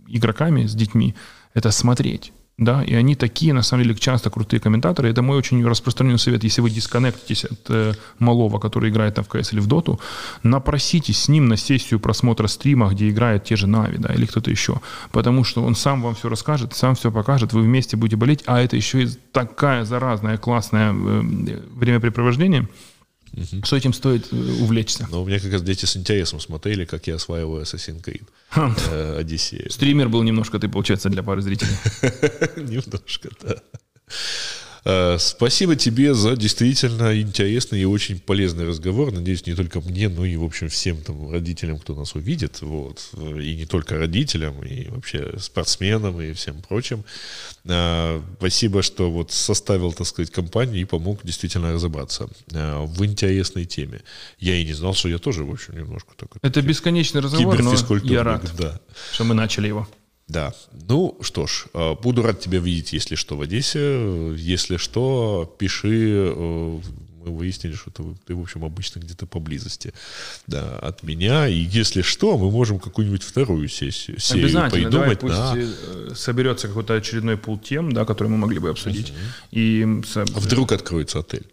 игроками, 0.07 0.67
с 0.67 0.75
детьми, 0.75 1.15
это 1.55 1.71
смотреть 1.71 2.33
да, 2.57 2.85
и 2.85 2.95
они 2.95 3.17
такие, 3.17 3.53
на 3.53 3.63
самом 3.63 3.83
деле, 3.83 3.97
часто 3.97 4.31
крутые 4.31 4.61
комментаторы. 4.61 5.11
Это 5.11 5.23
мой 5.23 5.37
очень 5.37 5.67
распространенный 5.67 6.21
совет. 6.21 6.45
Если 6.45 6.61
вы 6.61 6.71
дисконнектитесь 6.71 7.45
от 7.45 7.59
э, 7.69 7.95
малого, 8.21 8.61
который 8.61 8.91
играет 8.91 9.17
там 9.17 9.25
в 9.25 9.29
КС 9.29 9.53
или 9.53 9.59
в 9.59 9.67
Доту, 9.67 9.99
напроситесь 10.45 11.19
с 11.23 11.29
ним 11.29 11.47
на 11.47 11.57
сессию 11.57 11.99
просмотра 11.99 12.47
стрима, 12.47 12.89
где 12.91 13.11
играют 13.11 13.43
те 13.43 13.57
же 13.57 13.67
Нави, 13.67 13.99
да, 13.99 14.15
или 14.15 14.27
кто-то 14.27 14.53
еще. 14.53 14.81
Потому 15.11 15.43
что 15.43 15.65
он 15.65 15.75
сам 15.75 16.01
вам 16.01 16.15
все 16.15 16.29
расскажет, 16.29 16.75
сам 16.75 16.95
все 16.95 17.11
покажет, 17.11 17.53
вы 17.53 17.63
вместе 17.63 17.97
будете 17.97 18.17
болеть, 18.17 18.45
а 18.47 18.61
это 18.61 18.77
еще 18.77 19.03
и 19.03 19.09
такая 19.33 19.85
заразная, 19.85 20.39
классное 20.39 20.93
э, 20.93 20.95
времяпрепровождение– 20.95 22.69
Угу. 23.37 23.65
Что 23.65 23.77
этим 23.77 23.93
стоит 23.93 24.33
э, 24.33 24.37
увлечься? 24.37 25.07
Ну, 25.11 25.23
у 25.23 25.27
меня 25.27 25.41
как 25.41 25.53
раз 25.53 25.63
дети 25.63 25.85
с 25.87 25.97
интересом 25.97 26.41
смотрели, 26.41 26.85
как 26.85 27.07
я 27.07 27.17
осваиваю 27.17 27.63
Assassin's 27.63 28.03
Creed. 28.03 28.25
Э, 28.91 29.19
Одиссею. 29.19 29.71
Стример 29.71 30.09
был 30.09 30.23
немножко 30.23 30.59
ты, 30.59 30.69
получается, 30.69 31.09
для 31.09 31.23
пары 31.23 31.43
зрителей. 31.43 31.77
Немножко, 32.57 33.31
да. 33.43 33.57
Э, 34.85 35.17
спасибо 35.19 35.77
тебе 35.77 36.15
за 36.15 36.37
действительно 36.37 37.19
интересный 37.19 37.81
и 37.81 37.85
очень 37.85 38.21
полезный 38.21 38.67
разговор. 38.67 39.13
Надеюсь, 39.13 39.47
не 39.47 39.55
только 39.55 39.81
мне, 39.81 40.09
но 40.09 40.25
и, 40.25 40.37
в 40.37 40.45
общем, 40.45 40.69
всем 40.69 40.99
там 40.99 41.31
родителям, 41.31 41.79
кто 41.79 41.95
нас 41.95 42.15
увидит. 42.15 42.61
Вот. 42.61 43.11
И 43.15 43.57
не 43.57 43.67
только 43.67 43.97
родителям, 43.99 44.63
и 44.63 44.89
вообще 44.89 45.39
спортсменам 45.39 46.21
и 46.21 46.33
всем 46.33 46.61
прочим. 46.63 47.05
Э, 47.65 48.21
спасибо, 48.39 48.83
что 48.83 49.11
вот 49.11 49.33
составил, 49.33 49.93
так 49.93 50.07
сказать, 50.07 50.31
компанию 50.31 50.83
и 50.83 50.85
помог 50.85 51.21
действительно 51.25 51.73
разобраться 51.73 52.29
э, 52.53 52.85
в 52.85 53.05
интересной 53.05 53.65
теме. 53.65 54.03
Я 54.39 54.57
и 54.57 54.65
не 54.65 54.75
знал, 54.75 54.95
что 54.95 55.09
я 55.09 55.19
тоже, 55.19 55.45
в 55.45 55.51
общем, 55.51 55.79
немножко 55.79 56.13
так... 56.17 56.29
Это 56.43 56.61
бесконечный 56.61 57.23
разговор, 57.23 57.63
но 57.63 57.75
я 58.03 58.23
рад, 58.23 58.51
да. 58.59 58.81
что 59.13 59.25
мы 59.25 59.35
начали 59.35 59.69
его. 59.69 59.89
Да. 60.29 60.55
Ну 60.89 61.19
что 61.21 61.47
ж, 61.47 61.67
э, 61.75 61.95
буду 62.03 62.23
рад 62.23 62.41
тебя 62.41 62.59
видеть, 62.59 62.93
если 62.93 63.15
что, 63.15 63.37
в 63.37 63.43
Одессе. 63.43 64.35
Если 64.37 64.77
что, 64.79 65.55
пиши. 65.59 66.33
Э, 66.35 66.81
мы 67.25 67.39
выяснили, 67.39 67.75
что 67.75 67.91
ты, 67.91 68.03
ты 68.27 68.35
в 68.35 68.41
общем, 68.43 68.65
обычно 68.65 69.01
где-то 69.01 69.27
поблизости 69.27 69.93
да, 70.47 70.79
от 70.79 71.03
меня. 71.03 71.49
И 71.49 71.55
если 71.55 72.03
что, 72.03 72.37
мы 72.37 72.51
можем 72.51 72.79
какую-нибудь 72.79 73.23
вторую 73.23 73.69
сессию, 73.69 74.21
серию 74.21 74.47
Обязательно, 74.47 74.91
придумать. 74.91 75.21
Давай, 75.21 75.53
пусть 75.55 76.09
да. 76.09 76.15
соберется 76.15 76.69
какой-то 76.69 76.95
очередной 76.95 77.37
пул 77.37 77.59
тем, 77.59 77.93
да, 77.93 78.05
который 78.05 78.29
мы 78.29 78.37
могли 78.37 78.59
бы 78.59 78.69
обсудить. 78.69 79.11
Угу. 79.11 79.19
И... 79.53 80.03
А 80.15 80.41
вдруг 80.41 80.73
откроется 80.73 81.21
отель? 81.21 81.47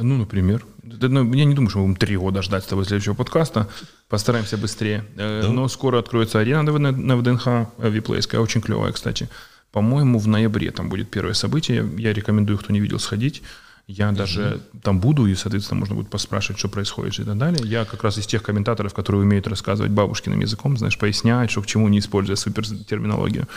Ну, 0.00 0.16
например. 0.16 0.64
Ну, 0.82 1.34
я 1.34 1.44
не 1.44 1.54
думаю, 1.54 1.70
что 1.70 1.78
мы 1.78 1.86
будем 1.86 1.96
три 1.96 2.16
года 2.16 2.42
ждать 2.42 2.64
с 2.64 2.66
тобой 2.66 2.84
следующего 2.84 3.14
подкаста. 3.14 3.68
Постараемся 4.08 4.56
быстрее. 4.56 5.04
Э, 5.16 5.42
да. 5.42 5.48
Но 5.48 5.68
скоро 5.68 5.98
откроется 5.98 6.38
арена 6.38 6.62
на 6.62 7.16
ВДНХ, 7.16 7.46
э, 7.46 7.90
Виплейская, 7.90 8.40
очень 8.40 8.60
клевая, 8.60 8.92
кстати. 8.92 9.28
По-моему, 9.72 10.18
в 10.18 10.26
ноябре 10.26 10.70
там 10.70 10.88
будет 10.88 11.10
первое 11.10 11.34
событие. 11.34 11.88
Я 11.98 12.12
рекомендую, 12.12 12.58
кто 12.58 12.72
не 12.72 12.80
видел, 12.80 12.98
сходить. 12.98 13.42
Я 13.88 14.12
даже 14.12 14.42
mm-hmm. 14.42 14.80
там 14.82 15.00
буду, 15.00 15.26
и, 15.26 15.34
соответственно, 15.34 15.80
можно 15.80 15.94
будет 15.94 16.10
поспрашивать, 16.10 16.58
что 16.58 16.68
происходит 16.68 17.20
и 17.20 17.24
так 17.24 17.38
далее. 17.38 17.60
Я 17.64 17.86
как 17.86 18.04
раз 18.04 18.18
из 18.18 18.26
тех 18.26 18.42
комментаторов, 18.42 18.92
которые 18.92 19.22
умеют 19.22 19.46
рассказывать 19.46 19.90
бабушкиным 19.90 20.40
языком, 20.40 20.76
знаешь, 20.76 20.98
пояснять, 20.98 21.50
что 21.50 21.62
к 21.62 21.66
чему 21.66 21.88
не 21.88 21.98
используя 21.98 22.36
супер 22.36 22.66
терминологию. 22.66 23.48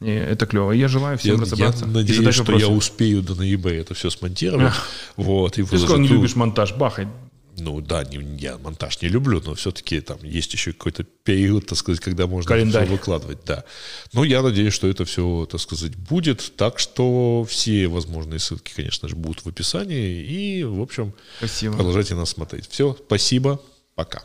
И 0.00 0.10
это 0.10 0.44
клево. 0.46 0.72
Я 0.72 0.88
желаю 0.88 1.16
всем 1.18 1.36
я, 1.36 1.42
разобраться. 1.42 1.84
Я 1.84 1.90
надеюсь, 1.92 2.34
что 2.34 2.42
вопросы. 2.42 2.64
я 2.64 2.68
успею 2.68 3.22
до 3.22 3.36
ноября 3.36 3.80
это 3.80 3.94
все 3.94 4.10
смонтировать. 4.10 4.74
вот, 5.16 5.56
и 5.56 5.62
Ты 5.62 5.78
сказал, 5.78 5.98
не 5.98 6.08
любишь 6.08 6.34
монтаж, 6.34 6.74
бахай 6.74 7.06
ну 7.58 7.80
да, 7.80 8.04
не, 8.04 8.18
я 8.38 8.58
монтаж 8.58 9.02
не 9.02 9.08
люблю, 9.08 9.42
но 9.44 9.54
все-таки 9.54 10.00
там 10.00 10.18
есть 10.22 10.52
еще 10.52 10.72
какой-то 10.72 11.04
период, 11.04 11.66
так 11.66 11.78
сказать, 11.78 12.00
когда 12.00 12.26
можно 12.26 12.48
Календарь. 12.48 12.84
все 12.84 12.92
выкладывать, 12.92 13.38
да. 13.44 13.64
Но 14.12 14.24
я 14.24 14.42
надеюсь, 14.42 14.74
что 14.74 14.88
это 14.88 15.04
все, 15.04 15.46
так 15.50 15.60
сказать, 15.60 15.96
будет. 15.96 16.52
Так 16.56 16.78
что 16.78 17.46
все 17.48 17.88
возможные 17.88 18.38
ссылки, 18.38 18.72
конечно 18.74 19.08
же, 19.08 19.16
будут 19.16 19.44
в 19.44 19.48
описании. 19.48 20.22
И, 20.22 20.64
в 20.64 20.80
общем, 20.80 21.14
спасибо. 21.38 21.74
продолжайте 21.74 22.14
нас 22.14 22.30
смотреть. 22.30 22.68
Все, 22.68 22.96
спасибо, 23.06 23.60
пока. 23.94 24.24